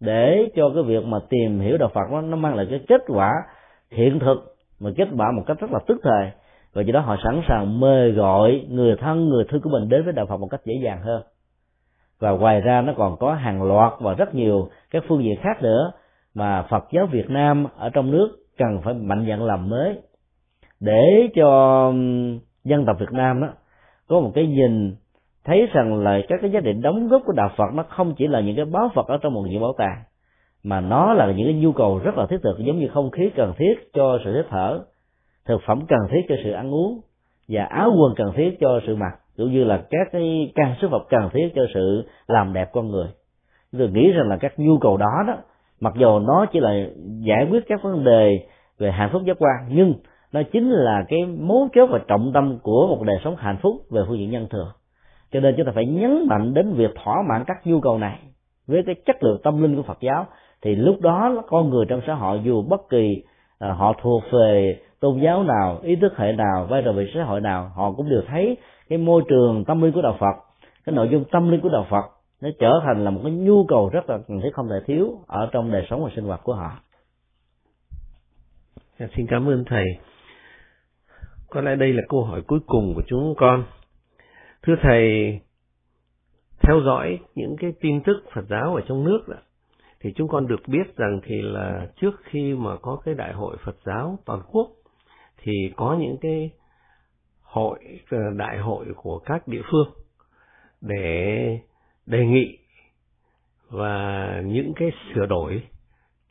để 0.00 0.48
cho 0.56 0.70
cái 0.74 0.82
việc 0.82 1.04
mà 1.04 1.18
tìm 1.28 1.60
hiểu 1.60 1.78
đạo 1.78 1.90
Phật 1.94 2.10
nó, 2.10 2.20
nó 2.20 2.36
mang 2.36 2.54
lại 2.54 2.66
cái 2.70 2.80
kết 2.88 3.00
quả 3.06 3.32
hiện 3.90 4.18
thực 4.18 4.56
mà 4.80 4.90
kết 4.96 5.08
quả 5.18 5.26
một 5.36 5.42
cách 5.46 5.60
rất 5.60 5.70
là 5.72 5.78
tức 5.86 6.00
thời. 6.02 6.30
Và 6.74 6.82
do 6.82 6.92
đó 6.92 7.00
họ 7.00 7.16
sẵn 7.24 7.42
sàng 7.48 7.80
mời 7.80 8.12
gọi 8.12 8.66
người 8.70 8.96
thân 8.96 9.28
người 9.28 9.44
thương 9.48 9.60
của 9.60 9.70
mình 9.70 9.88
đến 9.88 10.04
với 10.04 10.12
đạo 10.12 10.26
Phật 10.26 10.36
một 10.36 10.48
cách 10.50 10.60
dễ 10.64 10.74
dàng 10.84 11.02
hơn 11.02 11.22
và 12.20 12.30
ngoài 12.30 12.60
ra 12.60 12.80
nó 12.80 12.92
còn 12.96 13.16
có 13.16 13.34
hàng 13.34 13.62
loạt 13.62 13.92
và 14.00 14.14
rất 14.14 14.34
nhiều 14.34 14.68
các 14.90 15.04
phương 15.08 15.24
diện 15.24 15.36
khác 15.42 15.62
nữa 15.62 15.92
mà 16.34 16.62
Phật 16.62 16.84
giáo 16.90 17.06
Việt 17.06 17.30
Nam 17.30 17.66
ở 17.76 17.90
trong 17.90 18.10
nước 18.10 18.28
cần 18.58 18.80
phải 18.84 18.94
mạnh 18.94 19.26
dạn 19.28 19.40
làm 19.40 19.68
mới. 19.68 19.98
Để 20.80 21.28
cho 21.34 21.92
dân 22.64 22.84
tộc 22.86 22.96
Việt 23.00 23.12
Nam 23.12 23.40
đó 23.40 23.48
có 24.08 24.20
một 24.20 24.32
cái 24.34 24.46
nhìn 24.46 24.94
thấy 25.44 25.68
rằng 25.72 26.02
là 26.02 26.20
các 26.28 26.38
cái 26.42 26.50
giá 26.50 26.60
trị 26.60 26.72
đóng 26.72 27.08
góp 27.08 27.22
của 27.26 27.32
đạo 27.32 27.50
Phật 27.56 27.74
nó 27.74 27.82
không 27.88 28.14
chỉ 28.14 28.26
là 28.26 28.40
những 28.40 28.56
cái 28.56 28.64
báo 28.64 28.90
Phật 28.94 29.06
ở 29.06 29.18
trong 29.22 29.34
một 29.34 29.42
viện 29.50 29.60
bảo 29.60 29.72
tàng, 29.78 30.02
mà 30.62 30.80
nó 30.80 31.12
là 31.12 31.32
những 31.32 31.46
cái 31.46 31.54
nhu 31.54 31.72
cầu 31.72 31.98
rất 31.98 32.18
là 32.18 32.26
thiết 32.26 32.38
thực, 32.42 32.58
giống 32.58 32.78
như 32.78 32.88
không 32.88 33.10
khí 33.10 33.30
cần 33.36 33.52
thiết 33.56 33.74
cho 33.92 34.18
sự 34.24 34.36
hít 34.36 34.46
thở, 34.50 34.80
thực 35.44 35.60
phẩm 35.66 35.86
cần 35.88 35.98
thiết 36.10 36.20
cho 36.28 36.34
sự 36.44 36.50
ăn 36.50 36.74
uống 36.74 37.00
và 37.48 37.64
áo 37.64 37.92
quần 37.98 38.14
cần 38.16 38.32
thiết 38.36 38.56
cho 38.60 38.80
sự 38.86 38.96
mặc 38.96 39.12
cũng 39.36 39.52
như 39.52 39.64
là 39.64 39.82
các 39.90 40.08
cái 40.12 40.52
trang 40.54 40.74
sức 40.80 40.90
vật 40.90 41.06
cần 41.08 41.28
thiết 41.32 41.48
cho 41.54 41.62
sự 41.74 42.04
làm 42.26 42.52
đẹp 42.52 42.68
con 42.72 42.90
người. 42.90 43.06
Tôi 43.78 43.88
nghĩ 43.88 44.12
rằng 44.12 44.28
là 44.28 44.36
các 44.36 44.58
nhu 44.58 44.78
cầu 44.78 44.96
đó 44.96 45.24
đó, 45.26 45.34
mặc 45.80 45.94
dù 45.98 46.18
nó 46.18 46.46
chỉ 46.52 46.60
là 46.60 46.86
giải 47.18 47.46
quyết 47.50 47.64
các 47.68 47.82
vấn 47.82 48.04
đề 48.04 48.46
về 48.78 48.90
hạnh 48.90 49.10
phúc 49.12 49.22
giác 49.24 49.36
quan, 49.38 49.54
nhưng 49.68 49.94
nó 50.32 50.42
chính 50.52 50.70
là 50.70 51.04
cái 51.08 51.26
mấu 51.26 51.68
chốt 51.74 51.86
và 51.86 52.00
trọng 52.08 52.32
tâm 52.32 52.58
của 52.62 52.86
một 52.86 53.02
đời 53.02 53.16
sống 53.24 53.36
hạnh 53.36 53.58
phúc 53.62 53.76
về 53.90 54.02
phương 54.08 54.18
diện 54.18 54.30
nhân 54.30 54.46
thừa. 54.50 54.72
Cho 55.32 55.40
nên 55.40 55.54
chúng 55.56 55.66
ta 55.66 55.72
phải 55.74 55.86
nhấn 55.86 56.26
mạnh 56.28 56.54
đến 56.54 56.72
việc 56.72 56.90
thỏa 57.04 57.16
mãn 57.28 57.44
các 57.46 57.66
nhu 57.66 57.80
cầu 57.80 57.98
này 57.98 58.18
với 58.66 58.82
cái 58.86 58.94
chất 59.06 59.22
lượng 59.22 59.40
tâm 59.42 59.62
linh 59.62 59.76
của 59.76 59.82
Phật 59.82 59.98
giáo, 60.00 60.26
thì 60.62 60.74
lúc 60.74 61.00
đó 61.00 61.42
con 61.48 61.70
người 61.70 61.86
trong 61.88 62.00
xã 62.06 62.14
hội 62.14 62.40
dù 62.44 62.62
bất 62.62 62.88
kỳ 62.88 63.22
à, 63.58 63.72
họ 63.72 63.94
thuộc 64.02 64.22
về 64.32 64.78
tôn 65.00 65.20
giáo 65.20 65.42
nào 65.42 65.80
ý 65.82 65.96
thức 65.96 66.16
hệ 66.16 66.32
nào 66.32 66.66
vai 66.70 66.82
trò 66.84 66.92
về 66.92 67.10
xã 67.14 67.24
hội 67.24 67.40
nào 67.40 67.70
họ 67.74 67.92
cũng 67.92 68.10
đều 68.10 68.22
thấy 68.28 68.56
cái 68.88 68.98
môi 68.98 69.22
trường 69.28 69.64
tâm 69.64 69.82
linh 69.82 69.92
của 69.92 70.02
đạo 70.02 70.16
Phật 70.20 70.36
cái 70.84 70.94
nội 70.94 71.08
dung 71.12 71.24
tâm 71.30 71.50
linh 71.50 71.60
của 71.60 71.68
đạo 71.68 71.86
Phật 71.90 72.04
nó 72.40 72.48
trở 72.58 72.80
thành 72.84 73.04
là 73.04 73.10
một 73.10 73.20
cái 73.22 73.32
nhu 73.32 73.64
cầu 73.68 73.90
rất 73.92 74.10
là 74.10 74.18
cần 74.28 74.40
thiết 74.40 74.50
không 74.52 74.68
thể 74.68 74.76
thiếu 74.86 75.20
ở 75.26 75.48
trong 75.52 75.72
đời 75.72 75.86
sống 75.90 76.04
và 76.04 76.10
sinh 76.16 76.24
hoạt 76.24 76.40
của 76.44 76.54
họ. 76.54 76.80
Dạ, 78.98 79.06
xin 79.16 79.26
cảm 79.26 79.48
ơn 79.48 79.64
thầy. 79.66 79.84
Có 81.50 81.60
lẽ 81.60 81.76
đây 81.76 81.92
là 81.92 82.02
câu 82.08 82.24
hỏi 82.24 82.42
cuối 82.46 82.60
cùng 82.66 82.94
của 82.94 83.02
chúng 83.06 83.34
con. 83.36 83.64
Thưa 84.62 84.74
thầy, 84.82 85.40
theo 86.60 86.80
dõi 86.84 87.18
những 87.34 87.56
cái 87.58 87.72
tin 87.80 88.00
tức 88.02 88.16
Phật 88.32 88.44
giáo 88.50 88.74
ở 88.74 88.80
trong 88.88 89.04
nước 89.04 89.28
đó, 89.28 89.36
thì 90.00 90.12
chúng 90.16 90.28
con 90.28 90.46
được 90.46 90.60
biết 90.66 90.96
rằng 90.96 91.20
thì 91.24 91.42
là 91.42 91.86
trước 92.00 92.20
khi 92.24 92.54
mà 92.54 92.76
có 92.76 92.98
cái 93.04 93.14
đại 93.14 93.32
hội 93.32 93.56
Phật 93.64 93.76
giáo 93.84 94.18
toàn 94.24 94.40
quốc 94.50 94.68
thì 95.46 95.72
có 95.76 95.96
những 96.00 96.16
cái 96.20 96.50
hội 97.42 97.78
ờ, 98.10 98.18
đại 98.36 98.58
hội 98.58 98.86
của 98.96 99.18
các 99.18 99.48
địa 99.48 99.62
phương 99.70 99.88
để 100.80 101.58
đề 102.06 102.26
nghị 102.26 102.58
và 103.70 104.40
những 104.46 104.72
cái 104.76 104.90
sửa 105.14 105.26
đổi 105.26 105.62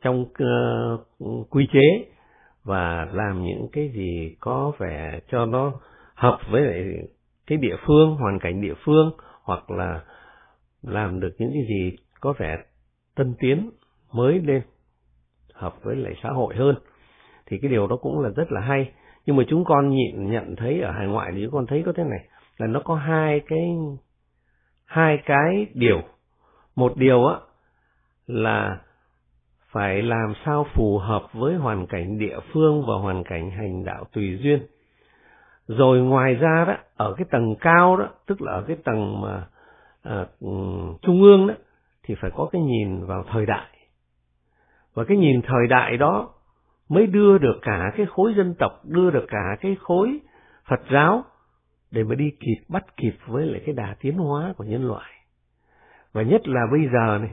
trong 0.02 0.22
uh, 0.22 1.50
quy 1.50 1.68
chế 1.74 2.06
và 2.64 3.08
làm 3.12 3.44
những 3.44 3.68
cái 3.72 3.92
gì 3.94 4.36
có 4.40 4.72
vẻ 4.78 5.20
cho 5.32 5.46
nó 5.46 5.74
hợp 6.16 6.40
với 6.52 6.62
lại 6.62 6.84
cái 7.48 7.58
địa 7.58 7.76
phương 7.88 8.16
hoàn 8.16 8.40
cảnh 8.40 8.62
địa 8.62 8.74
phương 8.86 9.12
hoặc 9.44 9.72
là 9.72 10.04
làm 10.82 11.20
được 11.20 11.36
những 11.38 11.52
cái 11.54 11.64
gì 11.70 11.98
có 12.20 12.34
vẻ 12.38 12.58
tân 13.16 13.36
tiến 13.40 13.70
mới 14.12 14.40
lên 14.40 14.62
hợp 15.54 15.84
với 15.84 15.96
lại 15.96 16.14
xã 16.24 16.30
hội 16.30 16.56
hơn. 16.56 16.76
Thì 17.46 17.58
cái 17.62 17.72
điều 17.72 17.88
đó 17.88 17.98
cũng 18.02 18.20
là 18.20 18.30
rất 18.30 18.52
là 18.52 18.62
hay 18.62 18.92
nhưng 19.26 19.36
mà 19.36 19.44
chúng 19.48 19.66
con 19.66 19.90
nhịn 19.90 20.32
nhận 20.32 20.56
thấy 20.56 20.82
ở 20.82 20.92
hải 20.92 21.08
ngoại 21.08 21.32
thì 21.36 21.44
chúng 21.44 21.54
con 21.54 21.66
thấy 21.68 21.84
có 21.86 21.94
thế 21.96 22.04
này 22.04 22.20
là 22.58 22.68
nó 22.68 22.80
có 22.80 22.96
hai 22.96 23.42
cái 23.48 23.76
hai 24.86 25.18
cái 25.26 25.68
điều. 25.74 26.02
Một 26.76 26.98
điều 26.98 27.26
á 27.26 27.36
là 28.28 28.80
phải 29.72 30.02
làm 30.02 30.34
sao 30.46 30.66
phù 30.74 30.98
hợp 30.98 31.24
với 31.34 31.56
hoàn 31.56 31.88
cảnh 31.88 32.18
địa 32.20 32.40
phương 32.54 32.86
và 32.88 32.96
hoàn 32.96 33.24
cảnh 33.24 33.52
hành 33.52 33.86
đạo 33.86 34.06
tùy 34.14 34.38
duyên. 34.42 34.60
Rồi 35.68 36.00
ngoài 36.00 36.34
ra 36.34 36.66
đó 36.68 36.76
ở 36.96 37.14
cái 37.18 37.26
tầng 37.32 37.56
cao 37.62 37.98
đó 37.98 38.10
tức 38.26 38.42
là 38.42 38.52
ở 38.52 38.64
cái 38.68 38.78
tầng 38.84 39.22
mà 39.22 39.48
à, 40.04 40.26
ừ, 40.40 40.50
trung 41.02 41.22
ương 41.22 41.48
đó 41.48 41.54
thì 42.04 42.16
phải 42.22 42.32
có 42.36 42.50
cái 42.52 42.62
nhìn 42.62 43.06
vào 43.06 43.24
thời 43.32 43.46
đại. 43.46 43.68
Và 44.94 45.04
cái 45.04 45.18
nhìn 45.18 45.42
thời 45.42 45.68
đại 45.70 45.98
đó 45.98 46.30
mới 46.90 47.08
đưa 47.08 47.38
được 47.38 47.60
cả 47.62 47.92
cái 47.98 48.06
khối 48.06 48.34
dân 48.38 48.56
tộc, 48.60 48.82
đưa 48.84 49.12
được 49.12 49.26
cả 49.28 49.58
cái 49.62 49.78
khối 49.80 50.20
phật 50.70 50.82
giáo 50.92 51.24
để 51.92 52.04
mà 52.04 52.16
đi 52.16 52.32
kịp, 52.40 52.66
bắt 52.70 52.86
kịp 52.98 53.16
với 53.28 53.46
lại 53.46 53.62
cái 53.66 53.76
đà 53.76 53.96
tiến 54.00 54.18
hóa 54.18 54.54
của 54.58 54.64
nhân 54.64 54.88
loại. 54.88 55.12
Và 56.14 56.22
nhất 56.22 56.48
là 56.48 56.62
bây 56.72 56.90
giờ 56.94 57.18
này, 57.18 57.32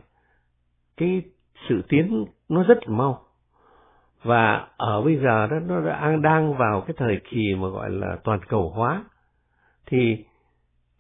cái 0.97 1.23
sự 1.69 1.83
tiến 1.89 2.25
nó 2.49 2.63
rất 2.63 2.79
là 2.89 2.97
mau. 2.97 3.23
Và 4.23 4.69
ở 4.77 5.03
bây 5.03 5.17
giờ 5.17 5.47
đó, 5.47 5.57
nó 5.67 5.81
đang 5.81 6.23
đang 6.23 6.55
vào 6.55 6.81
cái 6.81 6.95
thời 6.99 7.21
kỳ 7.31 7.55
mà 7.55 7.69
gọi 7.69 7.91
là 7.91 8.17
toàn 8.25 8.41
cầu 8.49 8.71
hóa. 8.71 9.05
Thì 9.87 10.25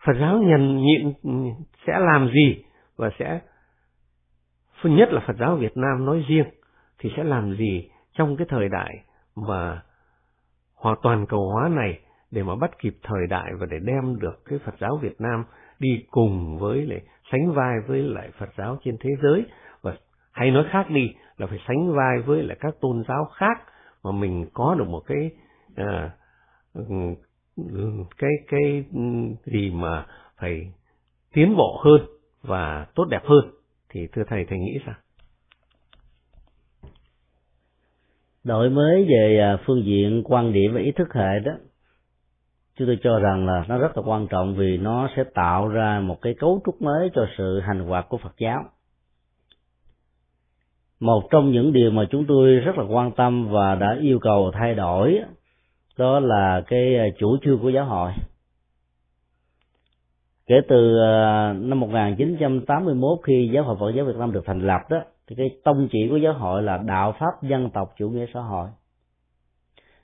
Phật 0.07 0.13
giáo 0.21 0.39
nhận 0.39 0.77
nhịn 0.77 1.13
sẽ 1.87 1.99
làm 1.99 2.31
gì 2.35 2.65
và 2.97 3.11
sẽ, 3.19 3.41
nhất 4.85 5.09
là 5.13 5.21
Phật 5.27 5.37
giáo 5.39 5.57
Việt 5.57 5.77
Nam 5.77 6.05
nói 6.05 6.25
riêng, 6.29 6.47
thì 6.99 7.11
sẽ 7.17 7.25
làm 7.25 7.57
gì 7.57 7.89
trong 8.15 8.37
cái 8.37 8.47
thời 8.51 8.69
đại 8.69 8.95
mà 9.37 9.83
hòa 10.75 10.97
toàn 11.03 11.27
cầu 11.27 11.51
hóa 11.51 11.69
này 11.69 12.01
để 12.31 12.43
mà 12.43 12.55
bắt 12.57 12.71
kịp 12.79 12.97
thời 13.03 13.27
đại 13.31 13.53
và 13.59 13.67
để 13.71 13.79
đem 13.83 14.19
được 14.19 14.45
cái 14.45 14.59
Phật 14.65 14.75
giáo 14.81 14.97
Việt 14.97 15.21
Nam 15.21 15.45
đi 15.79 16.05
cùng 16.11 16.59
với 16.59 16.87
lại 16.87 17.01
sánh 17.33 17.53
vai 17.53 17.81
với 17.87 18.03
lại 18.03 18.31
Phật 18.39 18.49
giáo 18.59 18.79
trên 18.85 18.97
thế 19.01 19.11
giới. 19.23 19.45
Và 19.83 19.97
hay 20.33 20.51
nói 20.51 20.65
khác 20.71 20.91
đi 20.91 21.15
là 21.37 21.47
phải 21.47 21.59
sánh 21.69 21.93
vai 21.93 22.19
với 22.27 22.43
lại 22.43 22.57
các 22.61 22.75
tôn 22.81 23.03
giáo 23.09 23.25
khác 23.25 23.63
mà 24.03 24.13
mình 24.13 24.47
có 24.53 24.75
được 24.79 24.89
một 24.89 25.03
cái 25.07 25.31
à, 25.77 26.11
cái 28.19 28.31
cái 28.49 28.85
gì 29.45 29.71
mà 29.75 30.07
phải 30.37 30.73
tiến 31.33 31.57
bộ 31.57 31.81
hơn 31.85 32.07
và 32.43 32.87
tốt 32.95 33.05
đẹp 33.05 33.23
hơn. 33.25 33.51
Thì 33.89 34.09
thưa 34.13 34.23
thầy 34.29 34.45
thầy 34.49 34.59
nghĩ 34.59 34.79
sao? 34.87 34.95
Đổi 38.45 38.71
mới 38.71 39.05
về 39.09 39.39
à, 39.41 39.57
phương 39.67 39.85
diện 39.85 40.23
quan 40.25 40.53
điểm 40.53 40.75
và 40.75 40.81
ý 40.81 40.93
thức 40.93 41.15
hệ 41.15 41.39
đó, 41.45 41.53
chúng 42.77 42.87
tôi 42.87 42.99
cho 43.03 43.19
rằng 43.19 43.47
là 43.47 43.65
nó 43.69 43.79
rất 43.79 43.97
là 43.97 44.03
quan 44.07 44.27
trọng 44.27 44.55
vì 44.55 44.79
nó 44.79 45.09
sẽ 45.17 45.25
tạo 45.35 45.69
ra 45.69 46.01
một 46.01 46.23
cái 46.23 46.35
cấu 46.39 46.61
trúc 46.67 46.83
mới 46.83 47.11
cho 47.15 47.27
sự 47.39 47.61
hành 47.61 47.81
hoạt 47.81 48.09
của 48.09 48.19
Phật 48.19 48.35
giáo. 48.39 48.65
Một 51.01 51.29
trong 51.31 51.53
những 51.53 51.73
điều 51.73 51.91
mà 51.91 52.05
chúng 52.11 52.25
tôi 52.29 52.55
rất 52.55 52.79
là 52.79 52.85
quan 52.85 53.13
tâm 53.13 53.49
và 53.49 53.75
đã 53.75 53.97
yêu 54.01 54.19
cầu 54.19 54.51
thay 54.55 54.75
đổi 54.75 55.21
đó 55.99 56.21
là 56.21 56.63
cái 56.67 56.97
à, 56.97 57.07
chủ 57.19 57.37
trương 57.43 57.59
của 57.59 57.69
giáo 57.69 57.85
hội. 57.85 58.13
Kể 60.47 60.61
từ 60.69 61.01
à, 61.03 61.53
năm 61.53 61.81
1981 61.81 63.19
khi 63.23 63.51
giáo 63.55 63.65
hội 63.65 63.77
Phật 63.81 63.91
giáo 63.97 64.05
Việt 64.05 64.17
Nam 64.17 64.33
được 64.33 64.43
thành 64.47 64.61
lập 64.61 64.81
đó 64.91 65.03
thì 65.27 65.37
cái 65.37 65.51
tông 65.65 65.89
chỉ 65.93 66.09
của 66.11 66.17
giáo 66.17 66.33
hội 66.33 66.63
là 66.63 66.77
đạo 66.77 67.15
pháp 67.19 67.43
dân 67.43 67.71
tộc 67.71 67.95
chủ 67.99 68.11
nghĩa 68.11 68.27
xã 68.35 68.41
hội. 68.41 68.69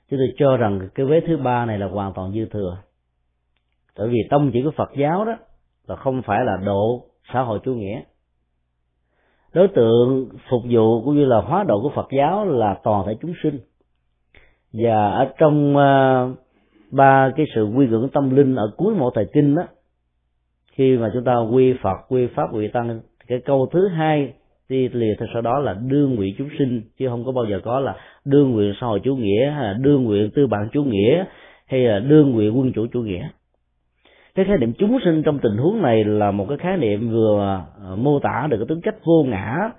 Chúng 0.09 0.19
tôi 0.19 0.33
cho 0.37 0.57
rằng 0.57 0.89
cái 0.95 1.05
vế 1.05 1.21
thứ 1.27 1.37
ba 1.37 1.65
này 1.65 1.79
là 1.79 1.87
hoàn 1.87 2.13
toàn 2.13 2.31
dư 2.33 2.45
thừa. 2.45 2.77
Bởi 3.97 4.09
vì 4.09 4.19
tông 4.29 4.51
chỉ 4.53 4.61
của 4.61 4.71
Phật 4.77 4.89
giáo 4.97 5.25
đó 5.25 5.37
là 5.87 5.95
không 5.95 6.21
phải 6.21 6.39
là 6.45 6.57
độ 6.65 7.05
xã 7.33 7.41
hội 7.41 7.59
chủ 7.63 7.73
nghĩa. 7.73 8.01
Đối 9.53 9.67
tượng 9.67 10.29
phục 10.49 10.61
vụ 10.69 11.01
cũng 11.03 11.15
như 11.15 11.25
là 11.25 11.41
hóa 11.41 11.63
độ 11.67 11.81
của 11.81 11.91
Phật 11.95 12.07
giáo 12.17 12.45
là 12.45 12.79
toàn 12.83 13.05
thể 13.07 13.15
chúng 13.21 13.33
sinh. 13.43 13.59
Và 14.73 15.11
ở 15.11 15.33
trong 15.37 15.75
uh, 15.75 16.37
ba 16.91 17.31
cái 17.35 17.45
sự 17.55 17.65
quy 17.75 17.87
ngưỡng 17.87 18.09
tâm 18.13 18.35
linh 18.35 18.55
ở 18.55 18.71
cuối 18.77 18.95
mỗi 18.95 19.11
thời 19.15 19.25
kinh 19.33 19.55
đó 19.55 19.63
khi 20.71 20.97
mà 20.97 21.09
chúng 21.13 21.23
ta 21.23 21.37
quy 21.37 21.73
Phật 21.81 21.97
quy 22.09 22.27
pháp 22.35 22.47
quy 22.53 22.67
tăng 22.67 22.99
cái 23.27 23.41
câu 23.45 23.69
thứ 23.71 23.87
hai 23.87 24.33
thì 24.69 24.89
lìa 24.89 25.15
theo 25.19 25.27
sau 25.33 25.41
đó 25.41 25.59
là 25.59 25.73
đương 25.87 26.15
nguyện 26.15 26.35
chúng 26.37 26.49
sinh, 26.59 26.81
chứ 26.99 27.07
không 27.09 27.25
có 27.25 27.31
bao 27.31 27.45
giờ 27.45 27.59
có 27.63 27.79
là 27.79 27.95
đương 28.25 28.51
nguyện 28.51 28.73
xã 28.81 28.87
hội 28.87 28.99
chủ 29.03 29.15
nghĩa, 29.15 29.51
hay 29.51 29.63
là 29.63 29.73
đương 29.73 30.03
nguyện 30.03 30.29
tư 30.35 30.47
bản 30.47 30.69
chủ 30.71 30.83
nghĩa, 30.83 31.25
hay 31.67 31.79
là 31.79 31.99
đương 31.99 32.31
nguyện 32.31 32.59
quân 32.59 32.71
chủ 32.73 32.87
chủ 32.93 33.01
nghĩa. 33.01 33.29
Cái 34.35 34.45
khái 34.45 34.57
niệm 34.57 34.73
chúng 34.77 34.99
sinh 35.05 35.23
trong 35.23 35.39
tình 35.39 35.57
huống 35.57 35.81
này 35.81 36.03
là 36.03 36.31
một 36.31 36.45
cái 36.49 36.57
khái 36.57 36.77
niệm 36.77 37.09
vừa 37.09 37.63
ờ, 37.83 37.95
mô 37.95 38.19
tả 38.19 38.47
được 38.49 38.57
cái 38.57 38.65
tính 38.69 38.81
cách 38.83 38.95
vô 39.03 39.23
ngã, 39.23 39.69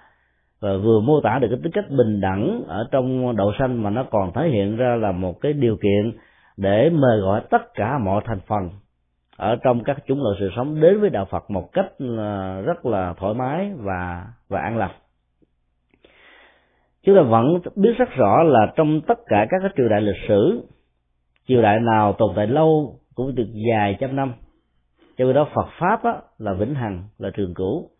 và 0.60 0.76
vừa 0.76 1.00
mô 1.00 1.20
tả 1.20 1.38
được 1.38 1.48
cái 1.50 1.58
tính 1.62 1.72
cách 1.72 1.90
bình 1.90 2.20
đẳng 2.20 2.64
ở 2.66 2.88
trong 2.90 3.36
đậu 3.36 3.52
sanh 3.58 3.82
mà 3.82 3.90
nó 3.90 4.04
còn 4.10 4.32
thể 4.32 4.48
hiện 4.48 4.76
ra 4.76 4.96
là 4.96 5.12
một 5.12 5.40
cái 5.40 5.52
điều 5.52 5.76
kiện 5.76 6.12
để 6.56 6.90
mời 6.90 7.20
gọi 7.20 7.42
tất 7.50 7.74
cả 7.74 7.98
mọi 7.98 8.22
thành 8.26 8.40
phần 8.46 8.70
ở 9.40 9.56
trong 9.62 9.84
các 9.84 9.96
chúng 10.06 10.22
loại 10.22 10.36
sự 10.40 10.50
sống 10.56 10.80
đến 10.80 11.00
với 11.00 11.10
đạo 11.10 11.24
Phật 11.30 11.50
một 11.50 11.72
cách 11.72 11.86
à, 12.18 12.60
rất 12.60 12.86
là 12.86 13.14
thoải 13.18 13.34
mái 13.34 13.72
và 13.76 14.26
và 14.48 14.60
an 14.60 14.76
lạc. 14.76 14.92
chúng 17.02 17.16
ta 17.16 17.22
vẫn 17.22 17.60
biết 17.76 17.92
rất 17.98 18.10
rõ 18.10 18.42
là 18.42 18.72
trong 18.76 19.00
tất 19.00 19.18
cả 19.26 19.46
các 19.50 19.58
cái 19.62 19.70
triều 19.76 19.88
đại 19.88 20.00
lịch 20.00 20.28
sử 20.28 20.68
triều 21.48 21.62
đại 21.62 21.80
nào 21.80 22.12
tồn 22.12 22.32
tại 22.36 22.46
lâu 22.46 22.98
cũng 23.14 23.34
được 23.34 23.48
dài 23.70 23.96
trăm 24.00 24.16
năm 24.16 24.32
cho 25.18 25.24
nên 25.24 25.34
đó 25.34 25.48
Phật 25.54 25.66
pháp 25.78 26.02
á, 26.04 26.14
là 26.38 26.52
vĩnh 26.52 26.74
hằng 26.74 27.04
là 27.18 27.30
trường 27.30 27.54
cửu 27.54 27.90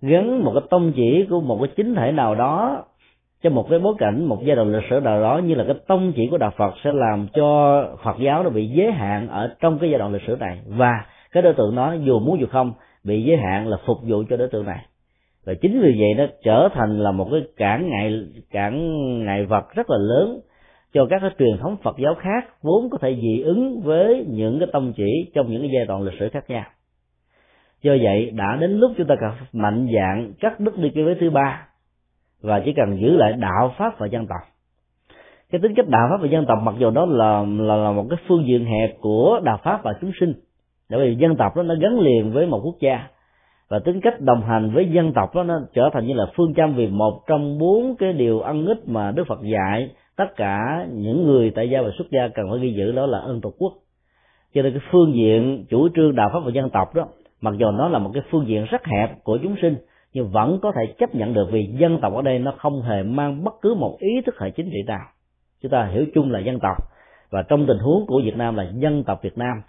gắn 0.00 0.44
một 0.44 0.52
cái 0.54 0.62
tông 0.70 0.92
chỉ 0.96 1.26
của 1.30 1.40
một 1.40 1.58
cái 1.62 1.72
chính 1.76 1.94
thể 1.94 2.12
nào 2.12 2.34
đó 2.34 2.84
cho 3.42 3.50
một 3.50 3.66
cái 3.70 3.78
bối 3.78 3.94
cảnh, 3.98 4.24
một 4.24 4.42
giai 4.44 4.56
đoạn 4.56 4.72
lịch 4.72 4.84
sử 4.90 5.00
nào 5.00 5.20
đó 5.20 5.40
như 5.44 5.54
là 5.54 5.64
cái 5.64 5.74
tông 5.86 6.12
chỉ 6.16 6.28
của 6.30 6.38
đạo 6.38 6.52
Phật 6.56 6.74
sẽ 6.84 6.92
làm 6.92 7.26
cho 7.32 7.82
Phật 8.02 8.16
giáo 8.20 8.42
nó 8.42 8.50
bị 8.50 8.66
giới 8.66 8.92
hạn 8.92 9.28
ở 9.28 9.54
trong 9.60 9.78
cái 9.78 9.90
giai 9.90 9.98
đoạn 9.98 10.12
lịch 10.12 10.22
sử 10.26 10.36
này. 10.40 10.58
Và 10.66 11.04
cái 11.32 11.42
đối 11.42 11.54
tượng 11.54 11.76
đó, 11.76 11.94
dù 12.04 12.18
muốn 12.18 12.40
dù 12.40 12.46
không, 12.46 12.72
bị 13.04 13.22
giới 13.22 13.36
hạn 13.36 13.68
là 13.68 13.76
phục 13.86 13.98
vụ 14.02 14.22
cho 14.30 14.36
đối 14.36 14.48
tượng 14.48 14.66
này. 14.66 14.86
Và 15.46 15.54
chính 15.54 15.80
vì 15.80 15.96
vậy 16.00 16.14
nó 16.16 16.24
trở 16.44 16.68
thành 16.74 16.98
là 16.98 17.10
một 17.12 17.28
cái 17.32 17.40
cản 17.56 17.90
ngại 17.90 18.12
cản 18.50 19.24
ngại 19.24 19.46
vật 19.46 19.74
rất 19.74 19.90
là 19.90 19.96
lớn 20.00 20.40
cho 20.92 21.06
các 21.10 21.18
cái 21.20 21.30
truyền 21.38 21.58
thống 21.58 21.76
Phật 21.82 21.96
giáo 21.98 22.14
khác, 22.14 22.48
vốn 22.62 22.90
có 22.90 22.98
thể 22.98 23.16
dị 23.22 23.42
ứng 23.42 23.80
với 23.80 24.26
những 24.28 24.58
cái 24.58 24.68
tông 24.72 24.92
chỉ 24.96 25.30
trong 25.34 25.50
những 25.50 25.60
cái 25.60 25.70
giai 25.74 25.86
đoạn 25.86 26.02
lịch 26.02 26.20
sử 26.20 26.28
khác 26.28 26.44
nhau. 26.50 26.64
Do 27.82 27.92
vậy, 28.02 28.30
đã 28.30 28.56
đến 28.60 28.70
lúc 28.78 28.92
chúng 28.96 29.06
ta 29.06 29.14
cần 29.20 29.30
mạnh 29.52 29.88
dạng 29.94 30.32
cắt 30.40 30.60
đứt 30.60 30.78
đi 30.78 30.90
cái 30.94 31.04
vế 31.04 31.14
thứ 31.20 31.30
ba 31.30 31.66
và 32.42 32.62
chỉ 32.64 32.72
cần 32.72 33.00
giữ 33.00 33.16
lại 33.16 33.32
đạo 33.32 33.74
pháp 33.78 33.98
và 33.98 34.06
dân 34.06 34.26
tộc. 34.26 34.40
Cái 35.50 35.60
tính 35.60 35.74
cách 35.76 35.88
đạo 35.88 36.06
pháp 36.10 36.16
và 36.20 36.28
dân 36.28 36.46
tộc 36.46 36.58
mặc 36.62 36.74
dù 36.78 36.90
đó 36.90 37.06
là 37.06 37.44
là, 37.58 37.76
là 37.76 37.92
một 37.92 38.06
cái 38.10 38.18
phương 38.28 38.46
diện 38.46 38.64
hẹp 38.64 39.00
của 39.00 39.40
đạo 39.44 39.58
pháp 39.62 39.82
và 39.82 39.92
chúng 40.00 40.10
sinh. 40.20 40.34
Bởi 40.90 41.06
vì 41.06 41.16
dân 41.16 41.36
tộc 41.36 41.56
đó 41.56 41.62
nó 41.62 41.74
gắn 41.80 42.00
liền 42.00 42.32
với 42.32 42.46
một 42.46 42.60
quốc 42.64 42.76
gia. 42.80 43.08
Và 43.68 43.78
tính 43.78 44.00
cách 44.00 44.20
đồng 44.20 44.42
hành 44.42 44.70
với 44.74 44.88
dân 44.90 45.12
tộc 45.12 45.34
đó 45.34 45.42
nó 45.42 45.60
trở 45.74 45.90
thành 45.92 46.06
như 46.06 46.14
là 46.14 46.26
phương 46.36 46.54
châm 46.54 46.74
vì 46.74 46.86
một 46.86 47.20
trong 47.26 47.58
bốn 47.58 47.96
cái 47.98 48.12
điều 48.12 48.40
ăn 48.40 48.66
ích 48.66 48.88
mà 48.88 49.10
Đức 49.10 49.24
Phật 49.28 49.40
dạy 49.42 49.90
tất 50.16 50.36
cả 50.36 50.86
những 50.92 51.26
người 51.26 51.50
tại 51.50 51.70
gia 51.70 51.82
và 51.82 51.90
xuất 51.98 52.10
gia 52.10 52.28
cần 52.28 52.46
phải 52.50 52.60
ghi 52.60 52.74
giữ 52.76 52.92
đó 52.92 53.06
là 53.06 53.18
ơn 53.18 53.40
tổ 53.40 53.52
quốc. 53.58 53.72
Cho 54.54 54.62
nên 54.62 54.72
cái 54.72 54.82
phương 54.92 55.14
diện 55.14 55.64
chủ 55.70 55.88
trương 55.94 56.16
đạo 56.16 56.30
pháp 56.32 56.40
và 56.44 56.50
dân 56.54 56.70
tộc 56.70 56.94
đó 56.94 57.08
mặc 57.40 57.54
dù 57.58 57.70
nó 57.70 57.88
là 57.88 57.98
một 57.98 58.10
cái 58.14 58.22
phương 58.30 58.46
diện 58.46 58.64
rất 58.64 58.86
hẹp 58.86 59.24
của 59.24 59.38
chúng 59.42 59.56
sinh 59.62 59.76
nhưng 60.12 60.30
vẫn 60.30 60.58
có 60.62 60.72
thể 60.72 60.94
chấp 60.98 61.14
nhận 61.14 61.34
được 61.34 61.48
vì 61.52 61.66
dân 61.78 61.98
tộc 62.00 62.14
ở 62.14 62.22
đây 62.22 62.38
nó 62.38 62.52
không 62.58 62.82
hề 62.82 63.02
mang 63.02 63.44
bất 63.44 63.54
cứ 63.62 63.74
một 63.74 63.96
ý 63.98 64.20
thức 64.26 64.40
hệ 64.40 64.50
chính 64.50 64.70
trị 64.70 64.82
nào. 64.86 65.06
Chúng 65.62 65.70
ta 65.70 65.84
hiểu 65.84 66.04
chung 66.14 66.32
là 66.32 66.38
dân 66.38 66.58
tộc 66.60 66.76
và 67.30 67.42
trong 67.42 67.66
tình 67.66 67.78
huống 67.78 68.06
của 68.06 68.20
Việt 68.24 68.36
Nam 68.36 68.56
là 68.56 68.70
dân 68.74 69.04
tộc 69.04 69.22
Việt 69.22 69.38
Nam. 69.38 69.62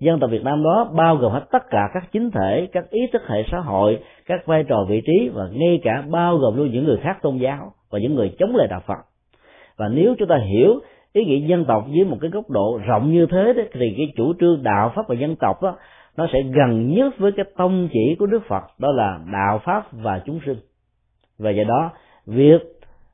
Dân 0.00 0.20
tộc 0.20 0.30
Việt 0.30 0.44
Nam 0.44 0.62
đó 0.62 0.90
bao 0.96 1.16
gồm 1.16 1.32
hết 1.32 1.44
tất 1.50 1.70
cả 1.70 1.88
các 1.94 2.04
chính 2.12 2.30
thể 2.30 2.68
các 2.72 2.90
ý 2.90 3.00
thức 3.12 3.22
hệ 3.28 3.42
xã 3.52 3.58
hội 3.60 3.98
các 4.26 4.46
vai 4.46 4.64
trò 4.68 4.84
vị 4.88 5.02
trí 5.06 5.28
và 5.34 5.48
ngay 5.52 5.80
cả 5.82 6.02
bao 6.10 6.36
gồm 6.36 6.56
luôn 6.56 6.70
những 6.72 6.84
người 6.84 6.98
khác 7.02 7.18
tôn 7.22 7.36
giáo 7.36 7.72
và 7.90 7.98
những 7.98 8.14
người 8.14 8.36
chống 8.38 8.56
lại 8.56 8.68
đạo 8.70 8.80
Phật. 8.86 8.98
Và 9.76 9.88
nếu 9.88 10.14
chúng 10.18 10.28
ta 10.28 10.36
hiểu 10.36 10.80
ý 11.12 11.24
nghĩa 11.24 11.46
dân 11.46 11.64
tộc 11.64 11.86
dưới 11.90 12.04
một 12.04 12.16
cái 12.20 12.30
góc 12.30 12.50
độ 12.50 12.80
rộng 12.86 13.12
như 13.12 13.26
thế 13.30 13.52
đó, 13.52 13.62
thì 13.72 13.94
cái 13.96 14.12
chủ 14.16 14.32
trương 14.40 14.62
đạo 14.62 14.92
pháp 14.94 15.08
và 15.08 15.14
dân 15.14 15.36
tộc 15.36 15.62
đó 15.62 15.76
nó 16.16 16.26
sẽ 16.32 16.42
gần 16.42 16.94
nhất 16.94 17.18
với 17.18 17.32
cái 17.32 17.44
tông 17.56 17.88
chỉ 17.92 18.16
của 18.18 18.26
Đức 18.26 18.42
Phật, 18.48 18.62
đó 18.78 18.92
là 18.92 19.20
đạo 19.32 19.60
pháp 19.64 19.92
và 19.92 20.22
chúng 20.26 20.40
sinh. 20.46 20.56
Và 21.38 21.50
do 21.50 21.64
đó, 21.64 21.90
việc 22.26 22.62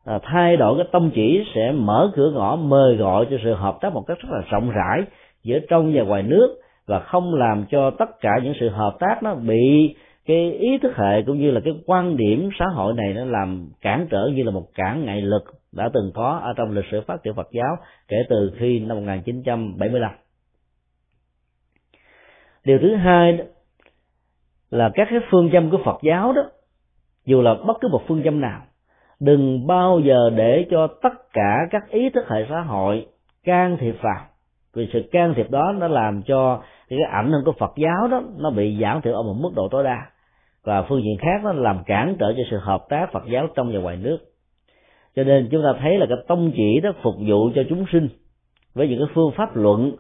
à, 0.05 0.19
thay 0.23 0.57
đổi 0.57 0.79
cái 0.79 0.87
tông 0.93 1.11
chỉ 1.15 1.45
sẽ 1.55 1.73
mở 1.73 2.13
cửa 2.15 2.31
ngõ 2.31 2.57
mời 2.57 2.97
gọi 2.97 3.27
cho 3.31 3.37
sự 3.45 3.55
hợp 3.55 3.79
tác 3.81 3.93
một 3.93 4.05
cách 4.07 4.19
rất 4.21 4.29
là 4.31 4.43
rộng 4.51 4.71
rãi 4.71 5.03
giữa 5.43 5.59
trong 5.69 5.93
và 5.95 6.03
ngoài 6.03 6.23
nước 6.23 6.57
và 6.87 7.01
không 7.01 7.35
làm 7.35 7.65
cho 7.71 7.91
tất 7.91 8.21
cả 8.21 8.31
những 8.43 8.55
sự 8.61 8.69
hợp 8.69 8.97
tác 9.01 9.23
nó 9.23 9.35
bị 9.35 9.95
cái 10.27 10.53
ý 10.53 10.79
thức 10.79 10.97
hệ 10.97 11.23
cũng 11.23 11.41
như 11.41 11.51
là 11.51 11.61
cái 11.65 11.75
quan 11.87 12.17
điểm 12.17 12.49
xã 12.59 12.67
hội 12.75 12.95
này 12.95 13.13
nó 13.15 13.25
làm 13.25 13.69
cản 13.81 14.07
trở 14.11 14.31
như 14.35 14.43
là 14.43 14.51
một 14.51 14.67
cản 14.75 15.05
ngại 15.05 15.21
lực 15.21 15.43
đã 15.73 15.91
từng 15.95 16.11
có 16.15 16.41
ở 16.43 16.53
trong 16.57 16.71
lịch 16.71 16.85
sử 16.91 17.01
phát 17.01 17.23
triển 17.23 17.35
Phật 17.35 17.49
giáo 17.53 17.77
kể 18.09 18.17
từ 18.29 18.53
khi 18.59 18.79
năm 18.79 18.97
1975 18.97 20.11
điều 22.65 22.79
thứ 22.79 22.95
hai 22.95 23.33
đó 23.33 23.45
là 24.71 24.91
các 24.95 25.09
cái 25.11 25.21
phương 25.31 25.51
châm 25.53 25.71
của 25.71 25.79
Phật 25.85 25.99
giáo 26.03 26.33
đó, 26.33 26.43
dù 27.25 27.43
là 27.43 27.55
bất 27.67 27.77
cứ 27.81 27.89
một 27.89 28.03
phương 28.09 28.23
châm 28.23 28.41
nào, 28.41 28.61
đừng 29.21 29.67
bao 29.67 30.01
giờ 30.05 30.31
để 30.37 30.67
cho 30.71 30.87
tất 31.03 31.33
cả 31.33 31.67
các 31.71 31.91
ý 31.91 32.11
thức 32.11 32.25
hệ 32.29 32.47
xã 32.49 32.61
hội 32.61 33.07
can 33.45 33.77
thiệp 33.81 33.97
vào. 34.03 34.27
Vì 34.75 34.89
sự 34.93 35.03
can 35.13 35.35
thiệp 35.37 35.51
đó 35.51 35.73
nó 35.79 35.89
làm 35.89 36.23
cho 36.23 36.63
cái 36.89 36.99
ảnh 37.13 37.33
hưởng 37.33 37.45
của 37.45 37.53
Phật 37.53 37.73
giáo 37.77 38.09
đó 38.09 38.23
nó 38.39 38.51
bị 38.51 38.79
giảm 38.81 39.01
thiểu 39.03 39.15
ở 39.15 39.23
một 39.23 39.35
mức 39.41 39.51
độ 39.55 39.69
tối 39.69 39.85
đa. 39.85 40.07
Và 40.65 40.83
phương 40.83 41.03
diện 41.03 41.17
khác 41.19 41.41
nó 41.45 41.53
làm 41.53 41.85
cản 41.87 42.17
trở 42.19 42.33
cho 42.37 42.43
sự 42.51 42.59
hợp 42.59 42.87
tác 42.89 43.13
Phật 43.13 43.23
giáo 43.27 43.47
trong 43.55 43.73
và 43.73 43.81
ngoài 43.81 43.97
nước. 43.97 44.19
Cho 45.17 45.25
nên 45.25 45.49
chúng 45.51 45.63
ta 45.63 45.79
thấy 45.81 45.99
là 45.99 46.07
cái 46.09 46.19
tông 46.29 46.53
chỉ 46.57 46.81
đó 46.83 46.93
phục 47.03 47.15
vụ 47.27 47.51
cho 47.55 47.63
chúng 47.69 47.85
sinh 47.93 48.09
với 48.75 48.89
những 48.89 48.99
cái 48.99 49.09
phương 49.15 49.33
pháp 49.37 49.57
luận 49.57 49.93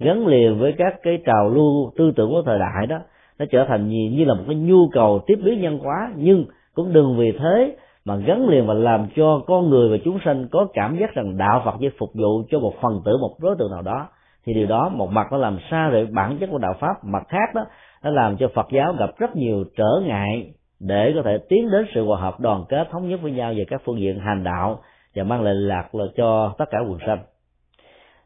gắn 0.00 0.26
liền 0.26 0.58
với 0.58 0.74
các 0.78 0.94
cái 1.02 1.18
trào 1.26 1.48
lưu 1.48 1.92
tư 1.96 2.12
tưởng 2.16 2.30
của 2.30 2.42
thời 2.46 2.58
đại 2.58 2.86
đó 2.86 2.98
nó 3.38 3.46
trở 3.50 3.64
thành 3.68 3.88
như, 3.88 4.10
như 4.10 4.24
là 4.24 4.34
một 4.34 4.42
cái 4.46 4.56
nhu 4.56 4.88
cầu 4.92 5.20
tiếp 5.26 5.38
biến 5.44 5.60
nhân 5.60 5.78
hóa 5.78 6.12
nhưng 6.16 6.44
cũng 6.74 6.92
đừng 6.92 7.16
vì 7.18 7.32
thế 7.32 7.76
mà 8.04 8.16
gắn 8.16 8.48
liền 8.48 8.66
và 8.66 8.74
làm 8.74 9.06
cho 9.16 9.40
con 9.46 9.70
người 9.70 9.88
và 9.88 9.96
chúng 10.04 10.18
sanh 10.24 10.48
có 10.50 10.66
cảm 10.74 10.98
giác 10.98 11.14
rằng 11.14 11.36
đạo 11.36 11.62
Phật 11.64 11.74
chỉ 11.80 11.88
phục 11.98 12.10
vụ 12.14 12.42
cho 12.50 12.58
một 12.58 12.74
phần 12.80 13.02
tử 13.04 13.16
một 13.20 13.36
đối 13.40 13.56
tượng 13.58 13.70
nào 13.70 13.82
đó. 13.82 14.08
Thì 14.46 14.54
điều 14.54 14.66
đó 14.66 14.88
một 14.88 15.10
mặt 15.10 15.26
nó 15.32 15.38
làm 15.38 15.58
xa 15.70 15.88
rời 15.88 16.06
bản 16.06 16.36
chất 16.40 16.48
của 16.52 16.58
đạo 16.58 16.74
pháp 16.80 17.04
mặt 17.04 17.22
khác 17.28 17.54
đó 17.54 17.66
nó 18.02 18.10
làm 18.10 18.36
cho 18.36 18.48
Phật 18.54 18.66
giáo 18.72 18.94
gặp 18.98 19.10
rất 19.18 19.36
nhiều 19.36 19.64
trở 19.76 20.00
ngại 20.06 20.52
để 20.80 21.12
có 21.14 21.22
thể 21.22 21.38
tiến 21.48 21.70
đến 21.70 21.86
sự 21.94 22.04
hòa 22.04 22.20
hợp 22.20 22.40
đoàn 22.40 22.64
kết 22.68 22.88
thống 22.90 23.08
nhất 23.08 23.20
với 23.22 23.32
nhau 23.32 23.52
về 23.56 23.64
các 23.68 23.82
phương 23.84 24.00
diện 24.00 24.18
hành 24.18 24.44
đạo 24.44 24.80
và 25.14 25.24
mang 25.24 25.42
lại 25.42 25.54
lạc 25.54 25.94
là 25.94 26.04
cho 26.16 26.54
tất 26.58 26.64
cả 26.70 26.78
quần 26.88 26.98
sanh. 27.06 27.18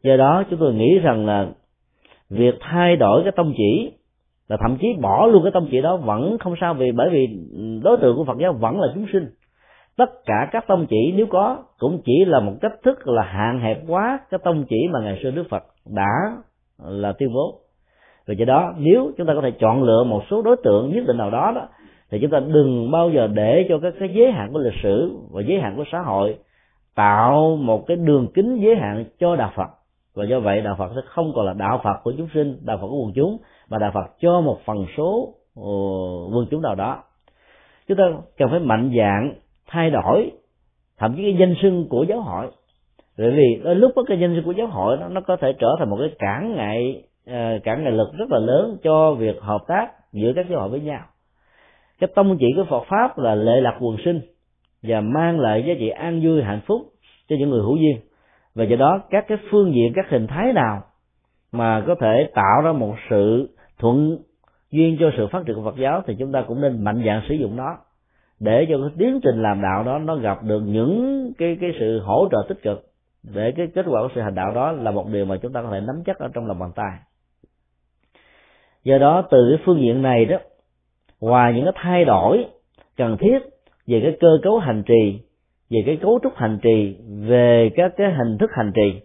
Do 0.03 0.17
đó 0.17 0.45
chúng 0.51 0.61
tôi 0.61 0.75
nghĩ 0.75 0.99
rằng 0.99 1.27
là 1.27 1.47
việc 2.35 2.55
thay 2.61 2.97
đổi 2.97 3.23
cái 3.23 3.32
tông 3.36 3.52
chỉ, 3.56 3.93
là 4.48 4.56
thậm 4.61 4.77
chí 4.81 4.89
bỏ 5.01 5.27
luôn 5.27 5.43
cái 5.43 5.52
tông 5.52 5.69
chỉ 5.70 5.81
đó 5.81 5.97
vẫn 5.97 6.39
không 6.39 6.55
sao 6.61 6.74
vì 6.74 6.93
bởi 6.93 7.11
vì 7.11 7.27
đối 7.85 7.97
tượng 7.97 8.16
của 8.16 8.24
Phật 8.24 8.39
giáo 8.39 8.52
vẫn 8.52 8.81
là 8.81 8.89
chúng 8.94 9.06
sinh. 9.12 9.27
Tất 9.97 10.11
cả 10.27 10.48
các 10.52 10.65
tông 10.66 10.86
chỉ 10.86 11.12
nếu 11.16 11.27
có 11.27 11.59
cũng 11.78 12.01
chỉ 12.05 12.24
là 12.24 12.40
một 12.40 12.52
cách 12.61 12.73
thức 12.85 13.09
là 13.09 13.23
hạn 13.23 13.61
hẹp 13.61 13.78
quá 13.89 14.20
cái 14.31 14.40
tông 14.44 14.65
chỉ 14.69 14.89
mà 14.93 15.01
ngày 15.01 15.20
xưa 15.23 15.31
Đức 15.31 15.44
Phật 15.51 15.62
đã 15.86 16.32
là 16.85 17.12
tuyên 17.12 17.32
bố. 17.32 17.61
Vì 18.27 18.35
vậy 18.39 18.47
đó, 18.47 18.74
nếu 18.78 19.12
chúng 19.16 19.27
ta 19.27 19.35
có 19.35 19.40
thể 19.40 19.51
chọn 19.51 19.82
lựa 19.82 20.05
một 20.05 20.23
số 20.31 20.43
đối 20.43 20.56
tượng 20.65 20.93
nhất 20.94 21.05
định 21.06 21.16
nào 21.16 21.31
đó 21.31 21.52
đó, 21.55 21.69
thì 22.11 22.19
chúng 22.20 22.31
ta 22.31 22.40
đừng 22.40 22.90
bao 22.90 23.11
giờ 23.11 23.27
để 23.27 23.66
cho 23.69 23.78
các 23.78 23.94
cái 23.98 24.09
giới 24.15 24.32
hạn 24.32 24.52
của 24.52 24.59
lịch 24.59 24.81
sử 24.82 25.12
và 25.31 25.43
giới 25.47 25.61
hạn 25.61 25.77
của 25.77 25.85
xã 25.93 26.01
hội 26.01 26.36
tạo 26.94 27.56
một 27.56 27.86
cái 27.86 27.97
đường 27.97 28.27
kính 28.35 28.59
giới 28.62 28.77
hạn 28.77 29.05
cho 29.19 29.36
đạo 29.36 29.52
Phật 29.56 29.69
và 30.15 30.24
do 30.24 30.41
vậy 30.41 30.61
đạo 30.61 30.77
Phật 30.78 30.93
sẽ 30.95 31.01
không 31.07 31.32
còn 31.35 31.47
là 31.47 31.53
đạo 31.53 31.81
Phật 31.85 32.01
của 32.03 32.12
chúng 32.19 32.28
sinh 32.35 32.59
đạo 32.62 32.78
Phật 32.81 32.86
của 32.86 33.03
quần 33.05 33.12
chúng 33.15 33.39
mà 33.69 33.78
đạo 33.78 33.91
Phật 33.95 34.07
cho 34.20 34.41
một 34.41 34.59
phần 34.65 34.86
số 34.97 35.35
ờ, 35.57 35.62
quần 36.35 36.47
chúng 36.51 36.62
nào 36.62 36.74
đó. 36.74 37.03
Chúng 37.89 37.97
ta 37.97 38.05
cần 38.36 38.51
phải 38.51 38.61
mạnh 38.61 38.93
dạng 38.99 39.35
thay 39.66 39.91
đổi 39.91 40.31
thậm 40.99 41.15
chí 41.16 41.23
cái 41.23 41.36
danh 41.41 41.55
xưng 41.62 41.89
của 41.89 42.05
giáo 42.09 42.20
hội. 42.20 42.47
Bởi 43.19 43.31
vì 43.31 43.61
đôi 43.65 43.74
lúc 43.74 43.93
đó, 43.97 44.03
cái 44.07 44.20
danh 44.20 44.35
xưng 44.35 44.45
của 44.45 44.53
giáo 44.53 44.66
hội 44.66 44.97
nó, 45.01 45.09
nó 45.09 45.20
có 45.20 45.36
thể 45.36 45.53
trở 45.53 45.69
thành 45.78 45.91
một 45.91 45.97
cái 46.01 46.11
cản 46.19 46.55
ngại 46.57 47.03
ờ, 47.27 47.59
cản 47.65 47.85
ngại 47.85 47.93
lực 47.93 48.09
rất 48.19 48.31
là 48.31 48.39
lớn 48.39 48.77
cho 48.82 49.15
việc 49.15 49.41
hợp 49.41 49.61
tác 49.69 49.89
giữa 50.12 50.32
các 50.36 50.47
giáo 50.51 50.61
hội 50.61 50.69
với 50.69 50.81
nhau. 50.81 51.01
Cái 51.99 52.09
tông 52.15 52.36
chỉ 52.41 52.47
của 52.57 52.65
Phật 52.65 52.85
pháp 52.89 53.19
là 53.19 53.35
lệ 53.35 53.61
lạc 53.61 53.78
quần 53.81 53.97
sinh 54.05 54.20
và 54.82 55.01
mang 55.01 55.41
lại 55.41 55.65
giá 55.66 55.74
trị 55.78 55.89
an 55.89 56.20
vui 56.24 56.43
hạnh 56.43 56.61
phúc 56.66 56.82
cho 57.28 57.36
những 57.39 57.51
người 57.51 57.62
hữu 57.62 57.77
duyên 57.77 57.97
và 58.55 58.65
do 58.65 58.77
đó, 58.77 59.01
các 59.11 59.25
cái 59.29 59.39
phương 59.51 59.75
diện, 59.75 59.93
các 59.95 60.09
hình 60.09 60.27
thái 60.27 60.53
nào 60.53 60.83
mà 61.53 61.85
có 61.87 61.95
thể 62.01 62.31
tạo 62.35 62.63
ra 62.65 62.73
một 62.73 62.95
sự 63.11 63.49
thuận 63.79 64.19
duyên 64.71 64.97
cho 65.01 65.11
sự 65.17 65.27
phát 65.27 65.47
triển 65.47 65.57
của 65.57 65.65
Phật 65.65 65.77
giáo 65.77 66.03
thì 66.07 66.17
chúng 66.19 66.33
ta 66.33 66.45
cũng 66.49 66.61
nên 66.61 66.85
mạnh 66.85 67.03
dạn 67.07 67.23
sử 67.29 67.35
dụng 67.35 67.57
nó. 67.57 67.77
Để 68.41 68.67
cho 68.71 68.79
cái 68.79 68.91
tiến 68.99 69.21
trình 69.23 69.43
làm 69.43 69.63
đạo 69.63 69.85
đó, 69.85 69.99
nó 69.99 70.17
gặp 70.17 70.43
được 70.43 70.61
những 70.61 71.33
cái 71.39 71.57
cái 71.61 71.71
sự 71.81 72.01
hỗ 72.01 72.29
trợ 72.31 72.45
tích 72.49 72.63
cực. 72.63 72.85
Để 73.35 73.53
cái 73.57 73.67
kết 73.75 73.87
quả 73.89 74.03
của 74.03 74.09
sự 74.15 74.21
hành 74.21 74.35
đạo 74.35 74.55
đó 74.55 74.73
là 74.73 74.91
một 74.91 75.07
điều 75.13 75.25
mà 75.25 75.37
chúng 75.37 75.53
ta 75.53 75.63
có 75.63 75.69
thể 75.73 75.81
nắm 75.81 76.03
chắc 76.07 76.19
ở 76.19 76.29
trong 76.35 76.47
lòng 76.47 76.59
bàn 76.59 76.71
tay. 76.75 76.93
Do 78.85 78.99
đó, 78.99 79.23
từ 79.31 79.39
cái 79.51 79.65
phương 79.67 79.81
diện 79.81 80.03
này 80.03 80.25
đó, 80.25 80.37
ngoài 81.21 81.53
những 81.55 81.65
cái 81.65 81.73
thay 81.77 82.05
đổi 82.05 82.45
cần 82.97 83.17
thiết 83.21 83.39
về 83.87 84.01
cái 84.03 84.17
cơ 84.21 84.29
cấu 84.43 84.59
hành 84.59 84.83
trì 84.87 85.21
về 85.75 85.83
cái 85.87 85.97
cấu 85.97 86.19
trúc 86.23 86.37
hành 86.37 86.59
trì 86.63 86.97
về 87.29 87.71
các 87.77 87.93
cái 87.97 88.13
hình 88.13 88.39
thức 88.39 88.51
hành 88.57 88.73
trì 88.75 89.01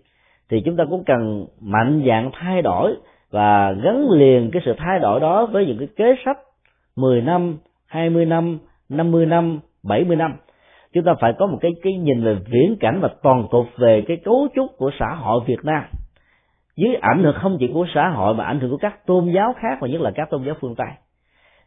thì 0.50 0.62
chúng 0.66 0.76
ta 0.78 0.84
cũng 0.90 1.04
cần 1.04 1.46
mạnh 1.62 2.04
dạng 2.08 2.32
thay 2.34 2.62
đổi 2.62 2.96
và 3.32 3.72
gắn 3.72 4.10
liền 4.12 4.52
cái 4.52 4.62
sự 4.66 4.74
thay 4.78 5.00
đổi 5.00 5.20
đó 5.20 5.46
với 5.46 5.66
những 5.66 5.78
cái 5.78 5.88
kế 5.96 6.16
sách 6.26 6.38
10 6.96 7.22
năm, 7.22 7.58
20 7.86 8.26
năm, 8.26 8.60
50 8.90 9.26
năm, 9.26 9.60
70 9.84 10.16
năm. 10.18 10.36
Chúng 10.94 11.04
ta 11.04 11.14
phải 11.22 11.34
có 11.40 11.48
một 11.48 11.58
cái 11.62 11.72
cái 11.84 11.94
nhìn 11.94 12.24
về 12.24 12.38
viễn 12.52 12.76
cảnh 12.80 13.00
và 13.02 13.10
toàn 13.24 13.48
cục 13.52 13.66
về 13.78 14.04
cái 14.08 14.18
cấu 14.18 14.48
trúc 14.56 14.78
của 14.78 14.92
xã 15.00 15.16
hội 15.16 15.42
Việt 15.48 15.66
Nam 15.66 15.84
dưới 16.80 16.96
ảnh 17.02 17.24
hưởng 17.24 17.36
không 17.42 17.58
chỉ 17.60 17.72
của 17.74 17.86
xã 17.94 18.10
hội 18.10 18.36
mà 18.36 18.44
ảnh 18.44 18.60
hưởng 18.60 18.72
của 18.72 18.78
các 18.78 19.06
tôn 19.06 19.32
giáo 19.36 19.54
khác 19.60 19.78
và 19.82 19.88
nhất 19.88 20.02
là 20.02 20.12
các 20.16 20.30
tôn 20.30 20.44
giáo 20.46 20.56
phương 20.62 20.76
Tây. 20.76 20.88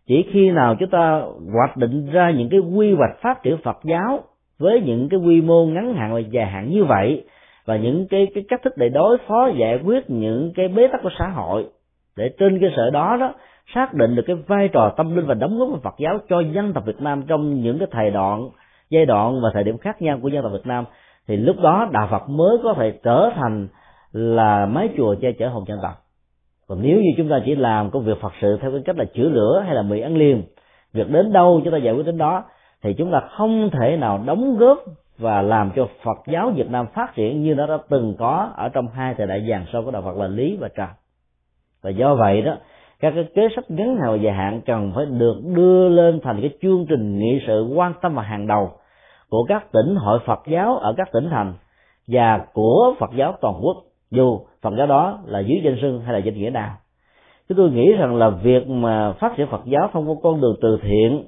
Chỉ 0.07 0.25
khi 0.33 0.51
nào 0.51 0.77
chúng 0.81 0.91
ta 0.91 1.23
hoạch 1.53 1.77
định 1.77 2.07
ra 2.13 2.31
những 2.31 2.49
cái 2.51 2.61
quy 2.61 2.95
hoạch 2.95 3.21
phát 3.21 3.43
triển 3.43 3.57
Phật 3.65 3.77
giáo 3.85 4.21
với 4.63 4.81
những 4.81 5.09
cái 5.09 5.21
quy 5.21 5.41
mô 5.41 5.67
ngắn 5.67 5.95
hạn 5.95 6.15
và 6.15 6.21
dài 6.21 6.47
hạn 6.47 6.71
như 6.71 6.85
vậy 6.85 7.25
và 7.65 7.77
những 7.77 8.07
cái 8.11 8.27
cái 8.35 8.45
cách 8.49 8.61
thức 8.63 8.73
để 8.77 8.89
đối 8.89 9.19
phó, 9.29 9.51
giải 9.61 9.79
quyết 9.85 10.11
những 10.11 10.53
cái 10.55 10.69
bế 10.69 10.87
tắc 10.87 11.03
của 11.03 11.11
xã 11.19 11.29
hội. 11.29 11.67
Để 12.17 12.31
trên 12.39 12.61
cơ 12.61 12.67
sở 12.77 12.91
đó 12.91 13.17
đó, 13.21 13.35
xác 13.75 13.95
định 13.95 14.15
được 14.15 14.23
cái 14.27 14.37
vai 14.47 14.69
trò 14.69 14.95
tâm 14.97 15.17
linh 15.17 15.27
và 15.27 15.35
đóng 15.35 15.59
góp 15.59 15.69
của 15.69 15.81
Phật 15.83 15.95
giáo 15.99 16.19
cho 16.29 16.41
dân 16.41 16.73
tộc 16.73 16.87
Việt 16.87 17.01
Nam 17.01 17.23
trong 17.29 17.63
những 17.63 17.79
cái 17.79 17.89
thời 17.91 18.11
đoạn, 18.11 18.49
giai 18.91 19.07
đoạn 19.07 19.41
và 19.43 19.51
thời 19.55 19.65
điểm 19.65 19.79
khác 19.79 20.03
nhau 20.03 20.19
của 20.23 20.29
dân 20.29 20.43
tộc 20.43 20.53
Việt 20.53 20.67
Nam, 20.67 20.85
thì 21.29 21.37
lúc 21.37 21.57
đó 21.63 21.89
đạo 21.93 22.09
Phật 22.11 22.29
mới 22.29 22.59
có 22.63 22.75
thể 22.75 22.99
trở 23.03 23.31
thành 23.35 23.69
là 24.13 24.67
mái 24.67 24.89
chùa 24.97 25.15
che 25.21 25.33
chở 25.33 25.49
hồn 25.49 25.65
dân 25.69 25.79
tộc 25.83 26.03
còn 26.73 26.83
nếu 26.83 26.97
như 26.97 27.09
chúng 27.17 27.29
ta 27.29 27.41
chỉ 27.45 27.55
làm 27.55 27.91
công 27.91 28.05
việc 28.05 28.21
Phật 28.21 28.33
sự 28.41 28.59
theo 28.63 28.71
cái 28.71 28.81
cách 28.85 28.99
là 28.99 29.05
chữa 29.05 29.29
lửa 29.29 29.63
hay 29.67 29.75
là 29.75 29.83
mì 29.83 30.01
ăn 30.01 30.17
liền, 30.17 30.43
việc 30.93 31.11
đến 31.11 31.33
đâu 31.33 31.61
chúng 31.65 31.73
ta 31.73 31.79
giải 31.79 31.95
quyết 31.95 32.07
đến 32.07 32.19
đó 32.19 32.45
thì 32.83 32.95
chúng 32.95 33.13
ta 33.13 33.21
không 33.21 33.71
thể 33.71 33.97
nào 33.97 34.23
đóng 34.27 34.57
góp 34.59 34.79
và 35.19 35.43
làm 35.43 35.71
cho 35.77 35.89
Phật 36.05 36.19
giáo 36.27 36.51
Việt 36.51 36.71
Nam 36.71 36.87
phát 36.95 37.15
triển 37.15 37.43
như 37.43 37.55
nó 37.55 37.67
đã 37.67 37.79
từng 37.89 38.15
có 38.19 38.51
ở 38.57 38.69
trong 38.69 38.89
hai 38.89 39.15
thời 39.15 39.27
đại 39.27 39.45
vàng 39.49 39.65
sau 39.73 39.83
của 39.83 39.91
đạo 39.91 40.03
Phật 40.03 40.17
là 40.17 40.27
lý 40.27 40.57
và 40.61 40.69
trần. 40.69 40.89
Và 41.83 41.91
do 41.91 42.15
vậy 42.15 42.43
đó, 42.43 42.57
các 43.01 43.13
cái 43.15 43.25
kế 43.35 43.49
sách 43.57 43.71
ngắn 43.71 43.97
hạn 43.97 44.11
và 44.11 44.17
dài 44.17 44.35
hạn 44.35 44.61
cần 44.67 44.93
phải 44.95 45.07
được 45.07 45.35
đưa 45.57 45.89
lên 45.89 46.21
thành 46.23 46.41
cái 46.41 46.51
chương 46.63 46.87
trình 46.89 47.19
nghị 47.19 47.41
sự 47.47 47.73
quan 47.75 47.93
tâm 48.03 48.15
và 48.15 48.23
hàng 48.23 48.47
đầu 48.47 48.71
của 49.29 49.45
các 49.49 49.73
tỉnh 49.73 49.97
hội 49.97 50.19
Phật 50.27 50.41
giáo 50.47 50.77
ở 50.77 50.95
các 50.97 51.09
tỉnh 51.13 51.29
thành 51.31 51.55
và 52.07 52.47
của 52.53 52.95
Phật 52.99 53.11
giáo 53.15 53.35
toàn 53.41 53.55
quốc, 53.63 53.77
dù 54.11 54.41
Phật 54.63 54.75
giáo 54.79 54.87
đó 54.87 55.19
là 55.27 55.41
dưới 55.41 55.61
danh 55.65 55.77
sưng 55.83 56.01
hay 56.01 56.13
là 56.13 56.19
danh 56.19 56.35
nghĩa 56.35 56.51
nào. 56.51 56.77
Chúng 57.49 57.59
tôi 57.59 57.71
nghĩ 57.71 57.93
rằng 57.93 58.17
là 58.17 58.29
việc 58.29 58.69
mà 58.69 59.13
phát 59.13 59.33
triển 59.37 59.47
Phật 59.47 59.65
giáo 59.65 59.91
thông 59.93 60.11
qua 60.11 60.17
con 60.23 60.41
đường 60.41 60.57
từ 60.63 60.79
thiện 60.83 61.25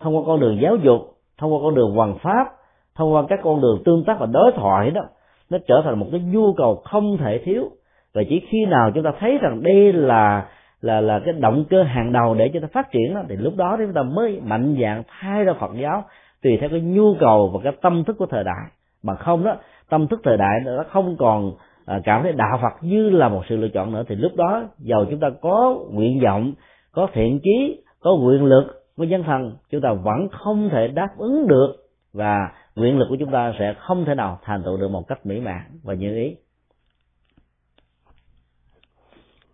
thông 0.00 0.16
qua 0.16 0.22
con 0.26 0.40
đường 0.40 0.58
giáo 0.62 0.76
dục 0.76 1.00
thông 1.38 1.52
qua 1.52 1.60
con 1.62 1.74
đường 1.74 1.90
hoàn 1.94 2.18
pháp 2.18 2.46
thông 2.94 3.14
qua 3.14 3.22
các 3.28 3.40
con 3.42 3.60
đường 3.60 3.82
tương 3.84 4.04
tác 4.04 4.16
và 4.20 4.26
đối 4.26 4.52
thoại 4.52 4.90
đó 4.90 5.02
nó 5.50 5.58
trở 5.68 5.82
thành 5.84 5.98
một 5.98 6.06
cái 6.10 6.20
nhu 6.20 6.52
cầu 6.52 6.82
không 6.84 7.16
thể 7.16 7.40
thiếu. 7.44 7.70
Và 8.14 8.22
chỉ 8.28 8.42
khi 8.48 8.64
nào 8.64 8.90
chúng 8.94 9.04
ta 9.04 9.12
thấy 9.20 9.38
rằng 9.38 9.62
đây 9.62 9.92
là 9.92 10.46
là 10.80 11.00
là 11.00 11.20
cái 11.24 11.34
động 11.34 11.64
cơ 11.70 11.82
hàng 11.82 12.12
đầu 12.12 12.34
để 12.34 12.50
cho 12.54 12.60
ta 12.60 12.68
phát 12.72 12.90
triển 12.92 13.14
đó, 13.14 13.22
thì 13.28 13.36
lúc 13.36 13.56
đó 13.56 13.76
chúng 13.78 13.92
ta 13.92 14.02
mới 14.02 14.40
mạnh 14.44 14.76
dạng 14.82 15.02
thay 15.20 15.44
ra 15.44 15.52
Phật 15.60 15.70
giáo 15.74 16.04
tùy 16.42 16.58
theo 16.60 16.68
cái 16.68 16.80
nhu 16.80 17.14
cầu 17.20 17.50
và 17.54 17.60
cái 17.64 17.72
tâm 17.82 18.04
thức 18.04 18.16
của 18.18 18.26
thời 18.26 18.44
đại. 18.44 18.70
Mà 19.02 19.14
không 19.14 19.44
đó 19.44 19.56
tâm 19.88 20.08
thức 20.08 20.20
thời 20.24 20.36
đại 20.36 20.60
nó 20.64 20.84
không 20.90 21.16
còn 21.18 21.52
à, 21.86 22.00
cảm 22.04 22.22
thấy 22.22 22.32
đạo 22.32 22.58
Phật 22.62 22.74
như 22.80 23.10
là 23.10 23.28
một 23.28 23.42
sự 23.48 23.56
lựa 23.56 23.68
chọn 23.68 23.92
nữa 23.92 24.04
thì 24.08 24.14
lúc 24.14 24.32
đó 24.36 24.62
giàu 24.78 25.04
chúng 25.10 25.20
ta 25.20 25.30
có 25.40 25.76
nguyện 25.90 26.20
vọng 26.24 26.52
có 26.92 27.08
thiện 27.12 27.40
chí 27.42 27.82
có 28.00 28.10
quyền 28.12 28.44
lực 28.44 28.85
với 28.96 29.08
dân 29.08 29.22
thần 29.22 29.56
chúng 29.70 29.80
ta 29.80 29.92
vẫn 29.92 30.28
không 30.28 30.68
thể 30.72 30.88
đáp 30.88 31.08
ứng 31.18 31.46
được 31.48 31.76
và 32.12 32.52
nguyện 32.74 32.98
lực 32.98 33.06
của 33.08 33.16
chúng 33.20 33.30
ta 33.30 33.52
sẽ 33.58 33.74
không 33.78 34.04
thể 34.04 34.14
nào 34.14 34.40
thành 34.42 34.62
tựu 34.62 34.76
được 34.76 34.88
một 34.88 35.08
cách 35.08 35.26
mỹ 35.26 35.40
mãn. 35.40 35.80
Và 35.82 35.94
như 35.94 36.16
ý. 36.16 36.36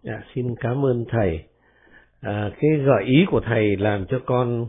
Dạ, 0.03 0.23
xin 0.35 0.55
cảm 0.61 0.85
ơn 0.87 1.05
thầy. 1.09 1.45
À, 2.21 2.51
cái 2.61 2.71
gợi 2.71 3.05
ý 3.05 3.25
của 3.31 3.41
thầy 3.45 3.77
làm 3.77 4.07
cho 4.07 4.19
con 4.27 4.67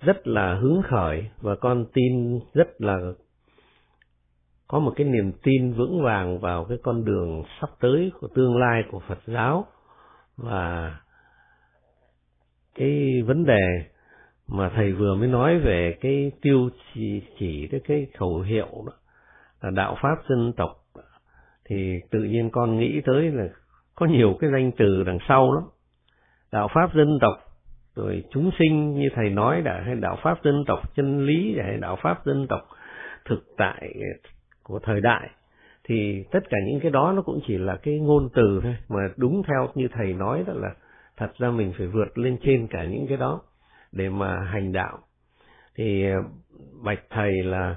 rất 0.00 0.26
là 0.26 0.54
hứng 0.54 0.82
khởi 0.84 1.30
và 1.40 1.54
con 1.60 1.84
tin 1.92 2.40
rất 2.54 2.68
là 2.80 2.98
có 4.68 4.78
một 4.78 4.92
cái 4.96 5.06
niềm 5.06 5.32
tin 5.42 5.72
vững 5.72 6.02
vàng 6.02 6.38
vào 6.38 6.64
cái 6.64 6.78
con 6.82 7.04
đường 7.04 7.44
sắp 7.60 7.70
tới 7.80 8.12
của 8.20 8.28
tương 8.34 8.56
lai 8.56 8.82
của 8.90 9.00
Phật 9.08 9.18
giáo. 9.26 9.66
Và 10.36 10.96
cái 12.78 13.22
vấn 13.26 13.44
đề 13.44 13.84
mà 14.48 14.70
thầy 14.74 14.92
vừa 14.92 15.14
mới 15.14 15.28
nói 15.28 15.58
về 15.58 15.96
cái 16.00 16.32
tiêu 16.42 16.70
chỉ 16.94 17.22
chỉ 17.38 17.68
cái 17.84 18.06
khẩu 18.18 18.40
hiệu 18.40 18.68
đó, 18.86 18.92
là 19.62 19.70
đạo 19.70 19.96
pháp 20.02 20.16
dân 20.28 20.52
tộc 20.56 20.70
thì 21.68 22.00
tự 22.10 22.18
nhiên 22.18 22.50
con 22.50 22.78
nghĩ 22.78 23.00
tới 23.04 23.30
là 23.30 23.48
có 23.94 24.06
nhiều 24.06 24.36
cái 24.40 24.50
danh 24.52 24.70
từ 24.78 25.02
đằng 25.06 25.18
sau 25.28 25.52
lắm. 25.52 25.64
Đạo 26.52 26.68
pháp 26.74 26.94
dân 26.94 27.18
tộc, 27.20 27.34
rồi 27.96 28.24
chúng 28.30 28.50
sinh 28.58 28.94
như 28.94 29.08
thầy 29.14 29.30
nói 29.30 29.62
đã, 29.62 29.82
hay 29.86 29.94
đạo 29.94 30.18
pháp 30.22 30.44
dân 30.44 30.64
tộc 30.66 30.94
chân 30.96 31.26
lý, 31.26 31.58
hay 31.62 31.76
đạo 31.76 31.98
pháp 32.02 32.26
dân 32.26 32.46
tộc 32.48 32.68
thực 33.24 33.44
tại 33.56 33.94
của 34.62 34.78
thời 34.78 35.00
đại, 35.00 35.28
thì 35.84 36.24
tất 36.30 36.40
cả 36.50 36.56
những 36.66 36.80
cái 36.80 36.90
đó 36.90 37.12
nó 37.16 37.22
cũng 37.22 37.40
chỉ 37.46 37.58
là 37.58 37.76
cái 37.82 37.98
ngôn 37.98 38.28
từ 38.34 38.60
thôi. 38.62 38.76
Mà 38.88 39.08
đúng 39.16 39.42
theo 39.42 39.68
như 39.74 39.88
thầy 39.92 40.12
nói 40.12 40.44
đó 40.46 40.52
là 40.56 40.74
thật 41.18 41.32
ra 41.38 41.50
mình 41.50 41.72
phải 41.78 41.86
vượt 41.86 42.18
lên 42.18 42.38
trên 42.42 42.66
cả 42.70 42.84
những 42.84 43.06
cái 43.08 43.16
đó 43.16 43.40
để 43.92 44.08
mà 44.08 44.40
hành 44.40 44.72
đạo. 44.72 44.98
Thì 45.74 46.10
ờ, 46.10 46.22
bạch 46.84 47.00
thầy 47.10 47.42
là 47.42 47.76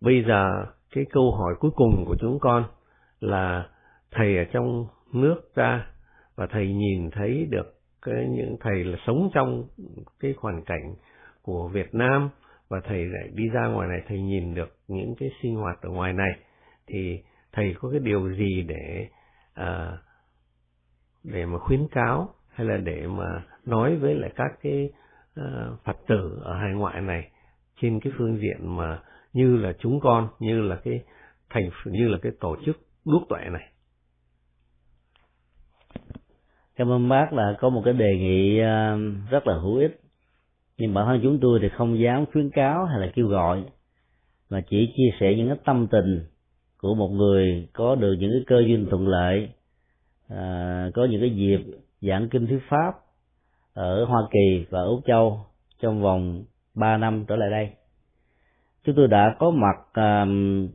bây 0.00 0.24
giờ 0.28 0.64
cái 0.94 1.04
câu 1.10 1.32
hỏi 1.32 1.54
cuối 1.60 1.70
cùng 1.74 2.04
của 2.06 2.16
chúng 2.20 2.38
con 2.40 2.64
là 3.20 3.68
thầy 4.10 4.36
ở 4.38 4.44
trong 4.52 4.86
nước 5.12 5.50
ta 5.54 5.86
và 6.36 6.46
thầy 6.50 6.74
nhìn 6.74 7.10
thấy 7.10 7.46
được 7.50 7.74
cái 8.02 8.26
những 8.28 8.56
thầy 8.60 8.84
là 8.84 8.98
sống 9.06 9.30
trong 9.34 9.68
cái 10.20 10.34
hoàn 10.38 10.64
cảnh 10.64 10.94
của 11.42 11.68
Việt 11.68 11.94
Nam 11.94 12.30
và 12.68 12.80
thầy 12.84 13.04
lại 13.04 13.28
đi 13.34 13.48
ra 13.48 13.66
ngoài 13.66 13.88
này 13.88 14.02
thầy 14.08 14.20
nhìn 14.20 14.54
được 14.54 14.76
những 14.88 15.14
cái 15.18 15.30
sinh 15.42 15.56
hoạt 15.56 15.82
ở 15.82 15.90
ngoài 15.90 16.12
này 16.12 16.30
thì 16.86 17.22
thầy 17.52 17.74
có 17.80 17.90
cái 17.90 18.00
điều 18.00 18.32
gì 18.34 18.62
để 18.68 19.08
à, 19.54 19.98
để 21.24 21.46
mà 21.46 21.58
khuyến 21.58 21.88
cáo 21.90 22.34
hay 22.58 22.66
là 22.66 22.76
để 22.76 23.06
mà 23.06 23.42
nói 23.66 23.96
với 23.96 24.14
lại 24.14 24.30
các 24.36 24.52
cái 24.62 24.90
uh, 25.40 25.44
phật 25.84 25.96
tử 26.06 26.40
ở 26.42 26.54
hải 26.54 26.72
ngoại 26.74 27.00
này 27.00 27.30
trên 27.80 28.00
cái 28.00 28.12
phương 28.18 28.38
diện 28.40 28.76
mà 28.76 29.02
như 29.32 29.56
là 29.56 29.72
chúng 29.78 30.00
con 30.00 30.28
như 30.38 30.60
là 30.60 30.76
cái 30.84 31.00
thành 31.50 31.70
như 31.84 32.08
là 32.08 32.18
cái 32.22 32.32
tổ 32.40 32.56
chức 32.66 32.78
đuốc 33.04 33.22
tuệ 33.28 33.38
này? 33.52 33.72
Cảm 36.76 36.90
ơn 36.90 37.08
bác 37.08 37.32
là 37.32 37.56
có 37.60 37.68
một 37.68 37.82
cái 37.84 37.94
đề 37.94 38.16
nghị 38.16 38.58
ờ, 38.58 38.98
rất 39.30 39.46
là 39.46 39.54
hữu 39.54 39.76
ích. 39.76 40.00
Nhưng 40.78 40.94
bản 40.94 41.06
thân 41.06 41.20
chúng 41.22 41.38
tôi 41.40 41.58
thì 41.62 41.68
không 41.68 41.98
dám 41.98 42.26
khuyến 42.32 42.50
cáo 42.50 42.84
hay 42.84 43.00
là 43.00 43.12
kêu 43.14 43.26
gọi 43.26 43.64
mà 44.50 44.60
chỉ 44.70 44.92
chia 44.96 45.16
sẻ 45.20 45.34
những 45.36 45.48
cái 45.48 45.56
tâm 45.64 45.86
tình 45.90 46.24
của 46.78 46.94
một 46.94 47.08
người 47.08 47.68
có 47.72 47.94
được 47.94 48.16
những 48.18 48.30
cái 48.30 48.42
cơ 48.46 48.60
duyên 48.66 48.86
thuận 48.90 49.08
lợi 49.08 49.48
à, 50.28 50.90
có 50.94 51.04
những 51.04 51.20
cái 51.20 51.30
dịp 51.30 51.60
giảng 52.00 52.28
kinh 52.28 52.46
thuyết 52.46 52.62
pháp 52.68 52.92
ở 53.74 54.04
Hoa 54.04 54.22
Kỳ 54.30 54.66
và 54.70 54.82
Úc 54.82 55.00
Châu 55.06 55.40
trong 55.80 56.02
vòng 56.02 56.44
3 56.74 56.96
năm 56.96 57.24
trở 57.28 57.36
lại 57.36 57.50
đây. 57.50 57.70
Chúng 58.84 58.94
tôi 58.96 59.08
đã 59.08 59.36
có 59.38 59.50
mặt 59.50 59.76
à, 59.92 60.26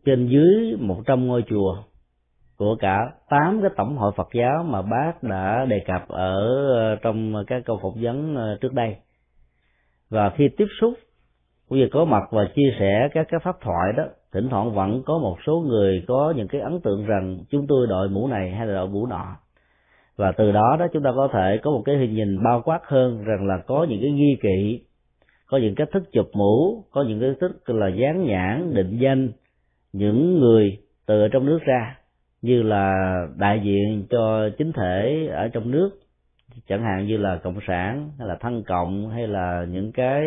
trên 0.06 0.28
dưới 0.28 0.76
100 0.80 1.28
ngôi 1.28 1.44
chùa 1.50 1.84
của 2.58 2.76
cả 2.80 3.12
8 3.30 3.62
cái 3.62 3.70
tổng 3.76 3.98
hội 3.98 4.12
Phật 4.16 4.28
giáo 4.34 4.64
mà 4.64 4.82
bác 4.82 5.24
đã 5.24 5.66
đề 5.70 5.80
cập 5.88 6.08
ở 6.08 6.36
ờ, 6.74 6.96
trong 6.96 7.34
các 7.48 7.64
câu 7.66 7.80
phỏng 7.82 8.02
vấn 8.02 8.36
ờ, 8.36 8.58
trước 8.62 8.74
đây. 8.74 8.96
Và 10.10 10.30
khi 10.30 10.50
tiếp 10.58 10.68
xúc 10.82 10.94
cũng 11.70 11.80
như 11.80 11.88
có 11.92 12.06
mặt 12.06 12.24
và 12.32 12.46
chia 12.56 12.76
sẻ 12.80 13.10
các 13.14 13.28
cái 13.30 13.40
pháp 13.44 13.62
thoại 13.62 13.94
đó, 13.98 14.04
thỉnh 14.34 14.48
thoảng 14.50 14.74
vẫn 14.74 15.04
có 15.06 15.18
một 15.18 15.38
số 15.46 15.60
người 15.60 16.04
có 16.08 16.34
những 16.38 16.48
cái 16.48 16.62
ấn 16.62 16.80
tượng 16.80 17.06
rằng 17.06 17.40
chúng 17.50 17.68
tôi 17.68 17.88
đội 17.88 18.10
mũ 18.10 18.28
này 18.28 18.52
hay 18.52 18.68
là 18.68 18.74
đội 18.74 18.88
mũ 18.88 19.06
nọ 19.06 19.38
và 20.16 20.32
từ 20.32 20.52
đó 20.52 20.78
đó 20.80 20.88
chúng 20.94 21.04
ta 21.04 21.12
có 21.16 21.30
thể 21.34 21.60
có 21.64 21.72
một 21.72 21.82
cái 21.86 21.98
hình 21.98 22.14
nhìn 22.14 22.44
bao 22.44 22.62
quát 22.66 22.80
hơn 22.84 23.24
rằng 23.24 23.48
là 23.48 23.58
có 23.58 23.86
những 23.90 24.02
cái 24.02 24.12
nghi 24.12 24.38
kỵ 24.42 24.82
có 25.48 25.58
những 25.58 25.76
cách 25.76 25.90
thức 25.92 26.04
chụp 26.12 26.30
mũ 26.34 26.84
có 26.92 27.04
những 27.04 27.20
cái 27.20 27.34
thức 27.42 27.70
là 27.70 27.88
dán 27.88 28.26
nhãn 28.26 28.74
định 28.74 28.98
danh 28.98 29.30
những 29.94 30.40
người 30.40 30.78
từ 31.06 31.28
trong 31.28 31.46
nước 31.46 31.60
ra 31.66 31.98
như 32.42 32.62
là 32.62 33.16
đại 33.38 33.62
diện 33.64 34.06
cho 34.10 34.50
chính 34.58 34.72
thể 34.72 35.28
ở 35.32 35.48
trong 35.48 35.72
nước 35.72 35.90
chẳng 36.68 36.84
hạn 36.84 37.08
như 37.08 37.18
là 37.18 37.38
cộng 37.44 37.60
sản 37.68 38.10
hay 38.20 38.28
là 38.28 38.36
thân 38.40 38.64
cộng 38.64 39.10
hay 39.10 39.28
là 39.28 39.66
những 39.70 39.92
cái 39.92 40.22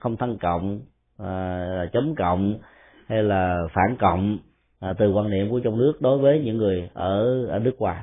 không 0.00 0.16
thân 0.16 0.38
cộng 0.38 0.80
à, 1.18 1.86
chống 1.92 2.14
cộng 2.14 2.58
hay 3.06 3.22
là 3.22 3.58
phản 3.74 3.96
cộng 3.98 4.38
à, 4.80 4.92
từ 4.98 5.12
quan 5.12 5.30
niệm 5.30 5.50
của 5.50 5.60
trong 5.60 5.78
nước 5.78 5.92
đối 6.00 6.18
với 6.18 6.40
những 6.44 6.56
người 6.56 6.90
ở 6.94 7.46
ở 7.46 7.58
nước 7.58 7.74
ngoài 7.78 8.02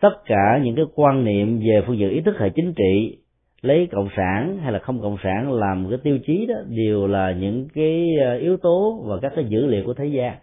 tất 0.00 0.24
cả 0.26 0.60
những 0.62 0.76
cái 0.76 0.84
quan 0.94 1.24
niệm 1.24 1.58
về 1.58 1.82
phương 1.86 1.98
diện 1.98 2.10
ý 2.10 2.20
thức 2.20 2.34
hệ 2.38 2.50
chính 2.50 2.74
trị, 2.76 3.18
lấy 3.62 3.88
cộng 3.92 4.08
sản 4.16 4.58
hay 4.62 4.72
là 4.72 4.78
không 4.78 5.02
cộng 5.02 5.16
sản 5.22 5.52
làm 5.52 5.86
cái 5.90 5.98
tiêu 6.02 6.18
chí 6.26 6.46
đó 6.46 6.54
đều 6.68 7.06
là 7.06 7.32
những 7.32 7.68
cái 7.74 8.06
ờ, 8.24 8.36
yếu 8.36 8.56
tố 8.56 9.04
và 9.06 9.16
các 9.22 9.32
cái 9.36 9.44
dữ 9.44 9.66
liệu 9.66 9.84
của 9.86 9.94
thế 9.94 10.06
gian. 10.06 10.36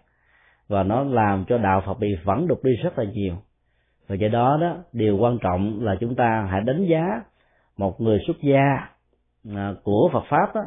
Và 0.68 0.82
nó 0.82 1.04
làm 1.04 1.44
cho 1.48 1.58
đạo 1.58 1.82
Phật 1.86 1.98
bị 2.00 2.08
vẫn 2.24 2.46
đục 2.46 2.64
đi 2.64 2.72
rất 2.82 2.98
là 2.98 3.04
nhiều. 3.04 3.34
Và 4.08 4.14
do 4.14 4.28
đó 4.28 4.58
đó, 4.60 4.76
điều 4.92 5.16
quan 5.16 5.38
trọng 5.38 5.84
là 5.84 5.96
chúng 6.00 6.14
ta 6.14 6.48
hãy 6.50 6.60
đánh 6.60 6.86
giá 6.86 7.22
một 7.76 8.00
người 8.00 8.18
xuất 8.26 8.36
gia 8.42 8.88
ờ, 9.54 9.76
của 9.84 10.10
Phật 10.12 10.24
pháp 10.28 10.54
đó, 10.54 10.60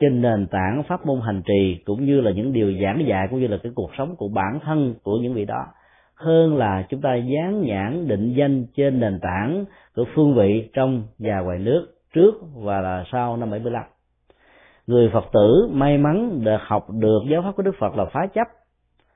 trên 0.00 0.22
nền 0.22 0.46
tảng 0.46 0.82
pháp 0.88 1.06
môn 1.06 1.20
hành 1.26 1.42
trì 1.42 1.82
cũng 1.84 2.04
như 2.04 2.20
là 2.20 2.30
những 2.30 2.52
điều 2.52 2.72
giảng 2.82 3.04
dạy 3.06 3.26
cũng 3.30 3.40
như 3.40 3.46
là 3.46 3.56
cái 3.62 3.72
cuộc 3.74 3.90
sống 3.98 4.16
của 4.16 4.28
bản 4.28 4.58
thân 4.64 4.94
của 5.02 5.16
những 5.22 5.34
vị 5.34 5.44
đó 5.44 5.66
hơn 6.20 6.56
là 6.56 6.86
chúng 6.88 7.00
ta 7.00 7.14
dán 7.14 7.62
nhãn 7.62 8.08
định 8.08 8.34
danh 8.36 8.66
trên 8.76 9.00
nền 9.00 9.18
tảng 9.22 9.64
của 9.96 10.04
phương 10.14 10.34
vị 10.34 10.70
trong 10.72 11.02
và 11.18 11.40
ngoài 11.40 11.58
nước 11.58 11.86
trước 12.14 12.34
và 12.54 12.80
là 12.80 13.04
sau 13.12 13.36
năm 13.36 13.50
75 13.50 13.82
người 14.86 15.10
Phật 15.12 15.24
tử 15.32 15.68
may 15.72 15.98
mắn 15.98 16.44
được 16.44 16.60
học 16.60 16.86
được 16.90 17.20
giáo 17.30 17.42
pháp 17.42 17.56
của 17.56 17.62
Đức 17.62 17.74
Phật 17.78 17.96
là 17.96 18.04
phá 18.04 18.26
chấp 18.34 18.46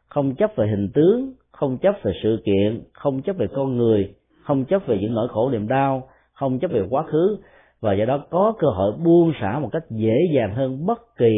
không 0.09 0.35
chấp 0.35 0.51
về 0.57 0.67
hình 0.67 0.91
tướng 0.95 1.33
không 1.53 1.79
chấp 1.79 1.95
về 2.03 2.13
sự 2.23 2.43
kiện 2.45 2.83
không 2.93 3.23
chấp 3.23 3.37
về 3.37 3.47
con 3.55 3.77
người 3.77 4.15
không 4.43 4.65
chấp 4.65 4.87
về 4.87 4.99
những 5.01 5.15
nỗi 5.15 5.29
khổ 5.29 5.51
niềm 5.51 5.69
đau 5.69 6.09
không 6.33 6.59
chấp 6.59 6.71
về 6.71 6.83
quá 6.91 7.03
khứ 7.03 7.39
và 7.81 7.95
do 7.95 8.05
đó 8.05 8.25
có 8.31 8.55
cơ 8.59 8.67
hội 8.69 8.93
buông 9.05 9.33
xả 9.41 9.59
một 9.59 9.69
cách 9.73 9.83
dễ 9.91 10.15
dàng 10.35 10.55
hơn 10.55 10.87
bất 10.87 11.17
kỳ 11.17 11.35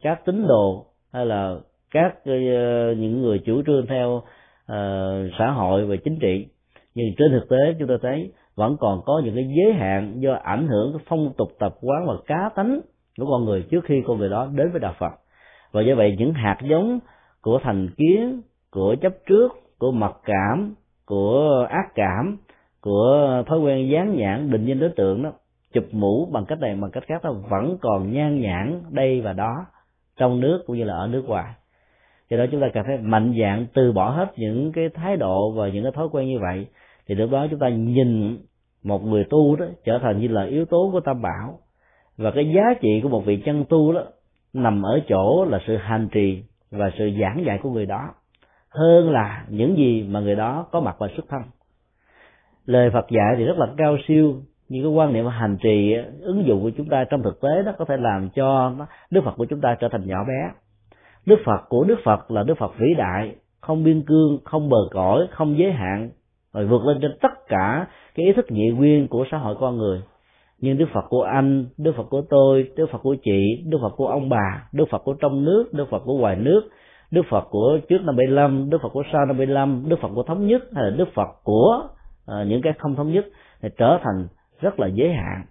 các 0.00 0.24
tín 0.24 0.46
đồ 0.48 0.86
hay 1.12 1.26
là 1.26 1.56
các 1.90 2.14
uh, 2.16 2.98
những 2.98 3.22
người 3.22 3.38
chủ 3.38 3.62
trương 3.66 3.86
theo 3.86 4.22
Ờ, 4.72 5.28
xã 5.38 5.50
hội 5.50 5.86
và 5.86 5.96
chính 6.04 6.18
trị. 6.18 6.46
Nhưng 6.94 7.06
trên 7.18 7.30
thực 7.32 7.48
tế 7.48 7.74
chúng 7.78 7.88
ta 7.88 7.94
thấy 8.02 8.32
vẫn 8.54 8.76
còn 8.80 9.00
có 9.04 9.22
những 9.24 9.34
cái 9.34 9.48
giới 9.56 9.72
hạn 9.72 10.14
do 10.18 10.32
ảnh 10.42 10.68
hưởng 10.68 10.92
cái 10.92 11.04
phong 11.08 11.32
tục 11.36 11.48
tập 11.58 11.74
quán 11.80 12.06
và 12.06 12.14
cá 12.26 12.50
tánh 12.54 12.80
của 13.18 13.26
con 13.30 13.44
người 13.44 13.62
trước 13.62 13.84
khi 13.84 14.02
con 14.06 14.18
người 14.18 14.28
đó 14.28 14.48
đến 14.54 14.70
với 14.70 14.80
đạo 14.80 14.94
Phật. 14.98 15.12
Và 15.72 15.82
do 15.82 15.94
vậy 15.94 16.16
những 16.18 16.32
hạt 16.32 16.58
giống 16.62 16.98
của 17.42 17.58
thành 17.62 17.88
kiến, 17.96 18.42
của 18.70 18.96
chấp 19.00 19.12
trước, 19.26 19.52
của 19.78 19.92
mặc 19.92 20.12
cảm, 20.24 20.74
của 21.06 21.66
ác 21.70 21.94
cảm, 21.94 22.36
của 22.80 23.42
thói 23.46 23.58
quen 23.58 23.90
dán 23.90 24.16
nhãn 24.16 24.50
định 24.50 24.64
danh 24.64 24.80
đối 24.80 24.90
tượng 24.90 25.22
đó, 25.22 25.32
chụp 25.72 25.84
mũ 25.92 26.28
bằng 26.32 26.44
cách 26.44 26.60
này, 26.60 26.74
bằng 26.80 26.90
cách 26.90 27.04
khác 27.06 27.24
nó 27.24 27.32
vẫn 27.32 27.76
còn 27.80 28.12
nhan 28.12 28.40
nhãn 28.40 28.82
đây 28.90 29.20
và 29.20 29.32
đó 29.32 29.66
trong 30.16 30.40
nước 30.40 30.62
cũng 30.66 30.76
như 30.76 30.84
là 30.84 30.94
ở 30.94 31.06
nước 31.06 31.24
ngoài 31.26 31.54
do 32.32 32.38
đó 32.38 32.44
chúng 32.50 32.60
ta 32.60 32.68
cần 32.74 32.84
phải 32.86 32.98
mạnh 32.98 33.34
dạng 33.40 33.66
từ 33.74 33.92
bỏ 33.92 34.10
hết 34.10 34.32
những 34.36 34.72
cái 34.72 34.88
thái 34.94 35.16
độ 35.16 35.52
và 35.52 35.68
những 35.68 35.82
cái 35.82 35.92
thói 35.92 36.08
quen 36.12 36.28
như 36.28 36.38
vậy. 36.38 36.66
Thì 37.06 37.14
lúc 37.14 37.30
đó 37.30 37.46
chúng 37.50 37.58
ta 37.58 37.68
nhìn 37.68 38.38
một 38.82 39.04
người 39.04 39.24
tu 39.30 39.56
đó 39.56 39.66
trở 39.84 39.98
thành 39.98 40.20
như 40.20 40.28
là 40.28 40.44
yếu 40.44 40.64
tố 40.64 40.90
của 40.92 41.00
tam 41.00 41.22
bảo. 41.22 41.58
Và 42.16 42.30
cái 42.30 42.52
giá 42.54 42.74
trị 42.80 43.00
của 43.02 43.08
một 43.08 43.24
vị 43.24 43.42
chân 43.44 43.64
tu 43.68 43.92
đó 43.92 44.02
nằm 44.52 44.82
ở 44.82 45.00
chỗ 45.08 45.44
là 45.44 45.58
sự 45.66 45.76
hành 45.76 46.08
trì 46.12 46.42
và 46.70 46.90
sự 46.98 47.10
giảng 47.20 47.44
dạy 47.46 47.58
của 47.62 47.70
người 47.70 47.86
đó, 47.86 48.14
hơn 48.68 49.10
là 49.10 49.44
những 49.48 49.76
gì 49.76 50.02
mà 50.02 50.20
người 50.20 50.36
đó 50.36 50.66
có 50.70 50.80
mặt 50.80 50.96
và 50.98 51.08
xuất 51.16 51.26
thân. 51.28 51.42
Lời 52.66 52.90
Phật 52.90 53.06
dạy 53.10 53.34
thì 53.38 53.44
rất 53.44 53.58
là 53.58 53.66
cao 53.76 53.96
siêu, 54.08 54.34
nhưng 54.68 54.82
cái 54.82 54.92
quan 54.92 55.12
niệm 55.12 55.26
hành 55.26 55.56
trì 55.62 55.94
ứng 56.20 56.46
dụng 56.46 56.62
của 56.62 56.70
chúng 56.76 56.88
ta 56.88 57.04
trong 57.10 57.22
thực 57.22 57.40
tế 57.40 57.62
đó 57.66 57.72
có 57.78 57.84
thể 57.84 57.96
làm 57.96 58.28
cho 58.34 58.74
Đức 59.10 59.20
Phật 59.24 59.34
của 59.36 59.44
chúng 59.44 59.60
ta 59.60 59.76
trở 59.80 59.88
thành 59.88 60.06
nhỏ 60.06 60.24
bé. 60.28 60.50
Đức 61.26 61.36
Phật 61.44 61.68
của 61.68 61.84
Đức 61.84 61.98
Phật 62.04 62.30
là 62.30 62.42
Đức 62.42 62.54
Phật 62.58 62.78
vĩ 62.78 62.94
đại 62.98 63.34
không 63.60 63.84
biên 63.84 64.02
cương 64.02 64.38
không 64.44 64.68
bờ 64.68 64.78
cõi 64.90 65.26
không 65.30 65.58
giới 65.58 65.72
hạn 65.72 66.10
rồi 66.52 66.66
vượt 66.66 66.84
lên 66.84 66.98
trên 67.02 67.10
tất 67.22 67.48
cả 67.48 67.86
cái 68.14 68.26
ý 68.26 68.32
thức 68.32 68.46
nhị 68.48 68.70
nguyên 68.70 69.08
của 69.08 69.24
xã 69.30 69.38
hội 69.38 69.56
con 69.60 69.76
người 69.76 70.02
nhưng 70.62 70.78
Đức 70.78 70.86
Phật 70.92 71.04
của 71.08 71.22
anh, 71.22 71.66
Đức 71.78 71.92
Phật 71.96 72.06
của 72.10 72.22
tôi, 72.30 72.70
Đức 72.76 72.86
Phật 72.92 72.98
của 73.02 73.16
chị, 73.24 73.64
Đức 73.66 73.78
Phật 73.82 73.92
của 73.96 74.06
ông 74.06 74.28
bà, 74.28 74.68
Đức 74.72 74.84
Phật 74.90 74.98
của 75.04 75.14
trong 75.14 75.44
nước, 75.44 75.64
Đức 75.72 75.84
Phật 75.90 75.98
của 76.04 76.18
ngoài 76.18 76.36
nước, 76.36 76.62
Đức 77.10 77.22
Phật 77.30 77.44
của 77.50 77.78
trước 77.88 77.98
năm 78.04 78.16
75, 78.16 78.70
Đức 78.70 78.78
Phật 78.82 78.88
của 78.88 79.02
sau 79.12 79.26
năm 79.26 79.38
75, 79.38 79.84
Đức 79.88 79.96
Phật 80.02 80.08
của 80.14 80.22
thống 80.22 80.46
nhất 80.46 80.62
hay 80.74 80.84
là 80.84 80.90
Đức 80.90 81.08
Phật 81.14 81.28
của 81.44 81.82
uh, 81.84 82.46
những 82.46 82.62
cái 82.62 82.72
không 82.78 82.94
thống 82.96 83.12
nhất 83.12 83.24
thì 83.62 83.68
trở 83.78 83.98
thành 84.02 84.28
rất 84.60 84.80
là 84.80 84.86
giới 84.86 85.12
hạn. 85.12 85.44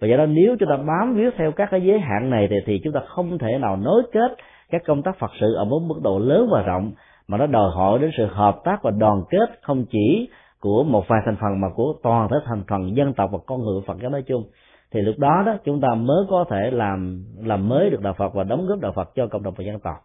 Và 0.00 0.08
do 0.08 0.16
đó 0.16 0.26
nếu 0.26 0.56
chúng 0.60 0.68
ta 0.68 0.76
bám 0.76 1.14
víu 1.14 1.30
theo 1.36 1.52
các 1.52 1.68
cái 1.70 1.82
giới 1.82 2.00
hạn 2.00 2.30
này 2.30 2.48
thì, 2.50 2.56
thì 2.66 2.80
chúng 2.84 2.92
ta 2.92 3.00
không 3.06 3.38
thể 3.38 3.58
nào 3.58 3.76
nối 3.76 4.02
kết 4.12 4.36
các 4.70 4.82
công 4.86 5.02
tác 5.02 5.18
Phật 5.18 5.30
sự 5.40 5.54
ở 5.54 5.64
một 5.64 5.80
mức 5.86 6.00
độ 6.02 6.18
lớn 6.18 6.48
và 6.52 6.62
rộng 6.62 6.92
mà 7.28 7.38
nó 7.38 7.46
đòi 7.46 7.70
hỏi 7.74 7.98
đến 7.98 8.10
sự 8.16 8.26
hợp 8.26 8.60
tác 8.64 8.82
và 8.82 8.90
đoàn 8.90 9.22
kết 9.30 9.58
không 9.62 9.84
chỉ 9.90 10.28
của 10.60 10.84
một 10.84 11.08
vài 11.08 11.20
thành 11.24 11.36
phần 11.40 11.60
mà 11.60 11.68
của 11.74 11.94
toàn 12.02 12.28
thể 12.28 12.36
thành 12.44 12.62
phần 12.68 12.96
dân 12.96 13.14
tộc 13.14 13.30
và 13.32 13.38
con 13.46 13.62
người 13.62 13.80
Phật 13.86 13.98
giáo 14.02 14.10
nói 14.10 14.22
chung. 14.22 14.44
Thì 14.90 15.00
lúc 15.00 15.14
đó 15.18 15.42
đó 15.46 15.56
chúng 15.64 15.80
ta 15.80 15.88
mới 15.94 16.24
có 16.30 16.44
thể 16.50 16.70
làm 16.70 17.24
làm 17.36 17.68
mới 17.68 17.90
được 17.90 18.00
đạo 18.02 18.14
Phật 18.18 18.34
và 18.34 18.44
đóng 18.44 18.66
góp 18.66 18.80
đạo 18.80 18.92
Phật 18.92 19.10
cho 19.14 19.26
cộng 19.26 19.42
đồng 19.42 19.54
và 19.56 19.64
dân 19.64 19.80
tộc. 19.80 19.96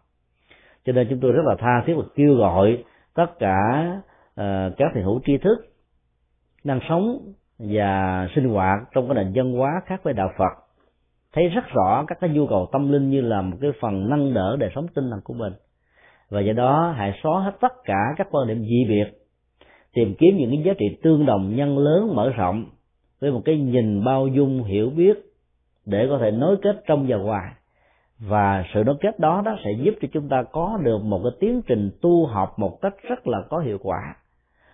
Cho 0.84 0.92
nên 0.92 1.06
chúng 1.10 1.20
tôi 1.20 1.32
rất 1.32 1.42
là 1.44 1.54
tha 1.58 1.82
thiết 1.86 1.94
và 1.96 2.02
kêu 2.14 2.34
gọi 2.34 2.84
tất 3.14 3.38
cả 3.38 3.56
uh, 4.40 4.76
các 4.76 4.90
thiền 4.94 5.04
hữu 5.04 5.20
tri 5.24 5.38
thức 5.38 5.56
đang 6.64 6.80
sống 6.88 7.18
và 7.58 8.28
sinh 8.34 8.48
hoạt 8.48 8.78
trong 8.94 9.08
cái 9.08 9.14
nền 9.14 9.32
dân 9.32 9.52
hóa 9.52 9.70
khác 9.86 10.00
với 10.02 10.14
đạo 10.14 10.30
Phật 10.38 10.71
thấy 11.32 11.48
rất 11.48 11.64
rõ 11.68 12.04
các 12.06 12.18
cái 12.20 12.30
nhu 12.30 12.46
cầu 12.46 12.68
tâm 12.72 12.92
linh 12.92 13.10
như 13.10 13.20
là 13.20 13.42
một 13.42 13.56
cái 13.60 13.70
phần 13.80 14.10
nâng 14.10 14.34
đỡ 14.34 14.56
đời 14.60 14.70
sống 14.74 14.86
tinh 14.94 15.10
thần 15.10 15.20
của 15.24 15.34
mình. 15.34 15.52
Và 16.30 16.40
do 16.40 16.52
đó, 16.52 16.94
hãy 16.96 17.12
xóa 17.22 17.40
hết 17.42 17.52
tất 17.60 17.72
cả 17.84 18.14
các 18.16 18.28
quan 18.30 18.48
điểm 18.48 18.58
dị 18.58 18.84
biệt, 18.88 19.04
tìm 19.94 20.14
kiếm 20.18 20.36
những 20.36 20.50
cái 20.50 20.62
giá 20.62 20.72
trị 20.78 20.98
tương 21.02 21.26
đồng, 21.26 21.56
nhân 21.56 21.78
lớn, 21.78 22.14
mở 22.14 22.30
rộng, 22.30 22.64
với 23.20 23.30
một 23.30 23.42
cái 23.44 23.58
nhìn 23.58 24.04
bao 24.04 24.28
dung, 24.28 24.64
hiểu 24.64 24.90
biết, 24.90 25.18
để 25.86 26.06
có 26.08 26.18
thể 26.18 26.30
nối 26.30 26.56
kết 26.62 26.82
trong 26.86 27.06
và 27.08 27.16
ngoài. 27.16 27.52
Và 28.18 28.64
sự 28.74 28.82
nối 28.86 28.96
kết 29.00 29.18
đó 29.18 29.42
đó 29.44 29.56
sẽ 29.64 29.70
giúp 29.82 29.94
cho 30.00 30.08
chúng 30.12 30.28
ta 30.28 30.42
có 30.52 30.78
được 30.82 30.98
một 31.04 31.20
cái 31.22 31.32
tiến 31.40 31.62
trình 31.66 31.90
tu 32.02 32.26
học 32.26 32.54
một 32.56 32.78
cách 32.82 32.94
rất 33.08 33.26
là 33.26 33.38
có 33.50 33.58
hiệu 33.58 33.78
quả. 33.82 34.16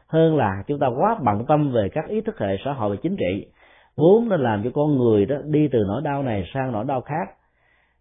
Hơn 0.07 0.37
là 0.37 0.63
chúng 0.67 0.79
ta 0.79 0.87
quá 0.87 1.19
bận 1.25 1.45
tâm 1.49 1.73
về 1.73 1.89
các 1.93 2.09
ý 2.09 2.21
thức 2.21 2.39
hệ 2.39 2.57
xã 2.65 2.73
hội 2.73 2.97
và 2.97 3.01
chính 3.03 3.17
trị 3.17 3.47
vốn 3.99 4.29
nó 4.29 4.37
làm 4.37 4.63
cho 4.65 4.71
con 4.75 4.97
người 4.97 5.27
đó 5.27 5.37
đi 5.45 5.69
từ 5.73 5.79
nỗi 5.89 6.03
đau 6.03 6.23
này 6.23 6.45
sang 6.55 6.73
nỗi 6.73 6.85
đau 6.85 7.01
khác. 7.01 7.29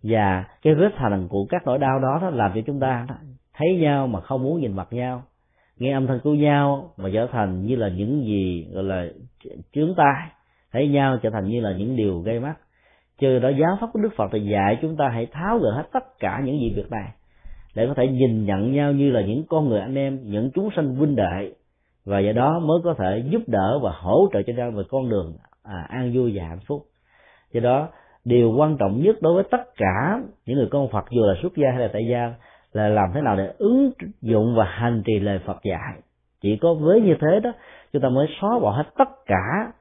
Và 0.03 0.45
cái 0.61 0.75
vết 0.75 0.89
thành 0.95 1.27
của 1.27 1.45
các 1.49 1.61
nỗi 1.65 1.77
đau 1.77 1.99
đó, 1.99 2.19
đó 2.21 2.29
làm 2.29 2.51
cho 2.55 2.61
chúng 2.65 2.79
ta 2.79 3.07
thấy 3.53 3.77
nhau 3.81 4.07
mà 4.07 4.21
không 4.21 4.43
muốn 4.43 4.61
nhìn 4.61 4.75
mặt 4.75 4.87
nhau. 4.91 5.23
Nghe 5.77 5.93
âm 5.93 6.07
thanh 6.07 6.19
của 6.23 6.33
nhau 6.33 6.89
mà 6.97 7.09
trở 7.13 7.27
thành 7.31 7.65
như 7.65 7.75
là 7.75 7.89
những 7.89 8.23
gì 8.25 8.67
gọi 8.73 8.83
là 8.83 9.05
chướng 9.73 9.93
tai. 9.97 10.29
Thấy 10.71 10.87
nhau 10.87 11.17
trở 11.21 11.29
thành 11.29 11.47
như 11.47 11.61
là 11.61 11.73
những 11.77 11.95
điều 11.95 12.19
gây 12.19 12.39
mắt. 12.39 12.55
Chứ 13.19 13.39
đó 13.39 13.49
giáo 13.49 13.77
pháp 13.81 13.87
của 13.93 13.99
đức 13.99 14.13
phật 14.17 14.29
thì 14.31 14.39
dạy 14.39 14.77
chúng 14.81 14.97
ta 14.97 15.09
hãy 15.09 15.25
tháo 15.31 15.59
gỡ 15.59 15.71
hết 15.71 15.83
tất 15.93 16.19
cả 16.19 16.41
những 16.45 16.59
gì 16.59 16.73
việc 16.75 16.91
này. 16.91 17.11
Để 17.75 17.87
có 17.87 17.93
thể 17.93 18.07
nhìn 18.07 18.45
nhận 18.45 18.71
nhau 18.71 18.91
như 18.91 19.11
là 19.11 19.21
những 19.21 19.43
con 19.49 19.69
người 19.69 19.79
anh 19.79 19.95
em 19.95 20.19
những 20.23 20.51
chúng 20.53 20.69
sanh 20.75 20.95
huynh 20.95 21.15
đệ. 21.15 21.53
Và 22.05 22.19
do 22.19 22.31
đó 22.31 22.59
mới 22.59 22.79
có 22.83 22.95
thể 22.97 23.23
giúp 23.31 23.41
đỡ 23.47 23.79
và 23.83 23.91
hỗ 23.99 24.27
trợ 24.33 24.41
cho 24.47 24.53
nhau 24.53 24.71
về 24.71 24.83
con 24.89 25.09
đường 25.09 25.33
à, 25.67 25.85
an 25.89 26.11
vui 26.15 26.31
và 26.35 26.43
hạnh 26.47 26.59
phúc. 26.67 26.85
Do 27.53 27.59
đó 27.59 27.89
điều 28.25 28.51
quan 28.57 28.77
trọng 28.77 29.01
nhất 29.01 29.15
đối 29.21 29.33
với 29.33 29.43
tất 29.51 29.75
cả 29.77 30.19
những 30.45 30.57
người 30.57 30.67
con 30.71 30.89
phật 30.91 31.05
dù 31.09 31.21
là 31.25 31.33
xuất 31.41 31.55
gia 31.55 31.71
hay 31.71 31.79
là 31.79 31.89
tại 31.93 32.07
gia 32.11 32.33
là 32.73 32.89
làm 32.89 33.09
thế 33.13 33.21
nào 33.21 33.35
để 33.35 33.53
ứng 33.57 33.91
dụng 34.21 34.55
và 34.55 34.65
hành 34.65 35.03
trì 35.05 35.19
lời 35.19 35.39
phật 35.45 35.57
dạy. 35.63 35.93
Chỉ 36.41 36.57
có 36.57 36.73
với 36.73 37.01
như 37.01 37.15
thế 37.21 37.39
đó 37.39 37.51
chúng 37.93 38.01
ta 38.01 38.09
mới 38.09 38.27
xóa 38.41 38.59
bỏ 38.59 38.71
hết 38.71 38.83
tất 38.97 39.09
cả 39.25 39.71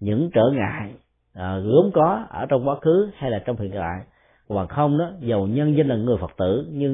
những 0.00 0.30
trở 0.34 0.50
ngại 0.52 0.90
à, 1.34 1.58
gốm 1.58 1.90
có 1.94 2.26
ở 2.30 2.46
trong 2.46 2.68
quá 2.68 2.76
khứ 2.80 3.10
hay 3.16 3.30
là 3.30 3.38
trong 3.38 3.56
hiện 3.56 3.70
tại. 3.74 4.00
Còn 4.48 4.68
không 4.68 4.98
đó 4.98 5.10
dầu 5.20 5.46
nhân 5.46 5.76
danh 5.76 5.88
là 5.88 5.96
người 5.96 6.16
phật 6.20 6.30
tử 6.36 6.66
nhưng 6.70 6.84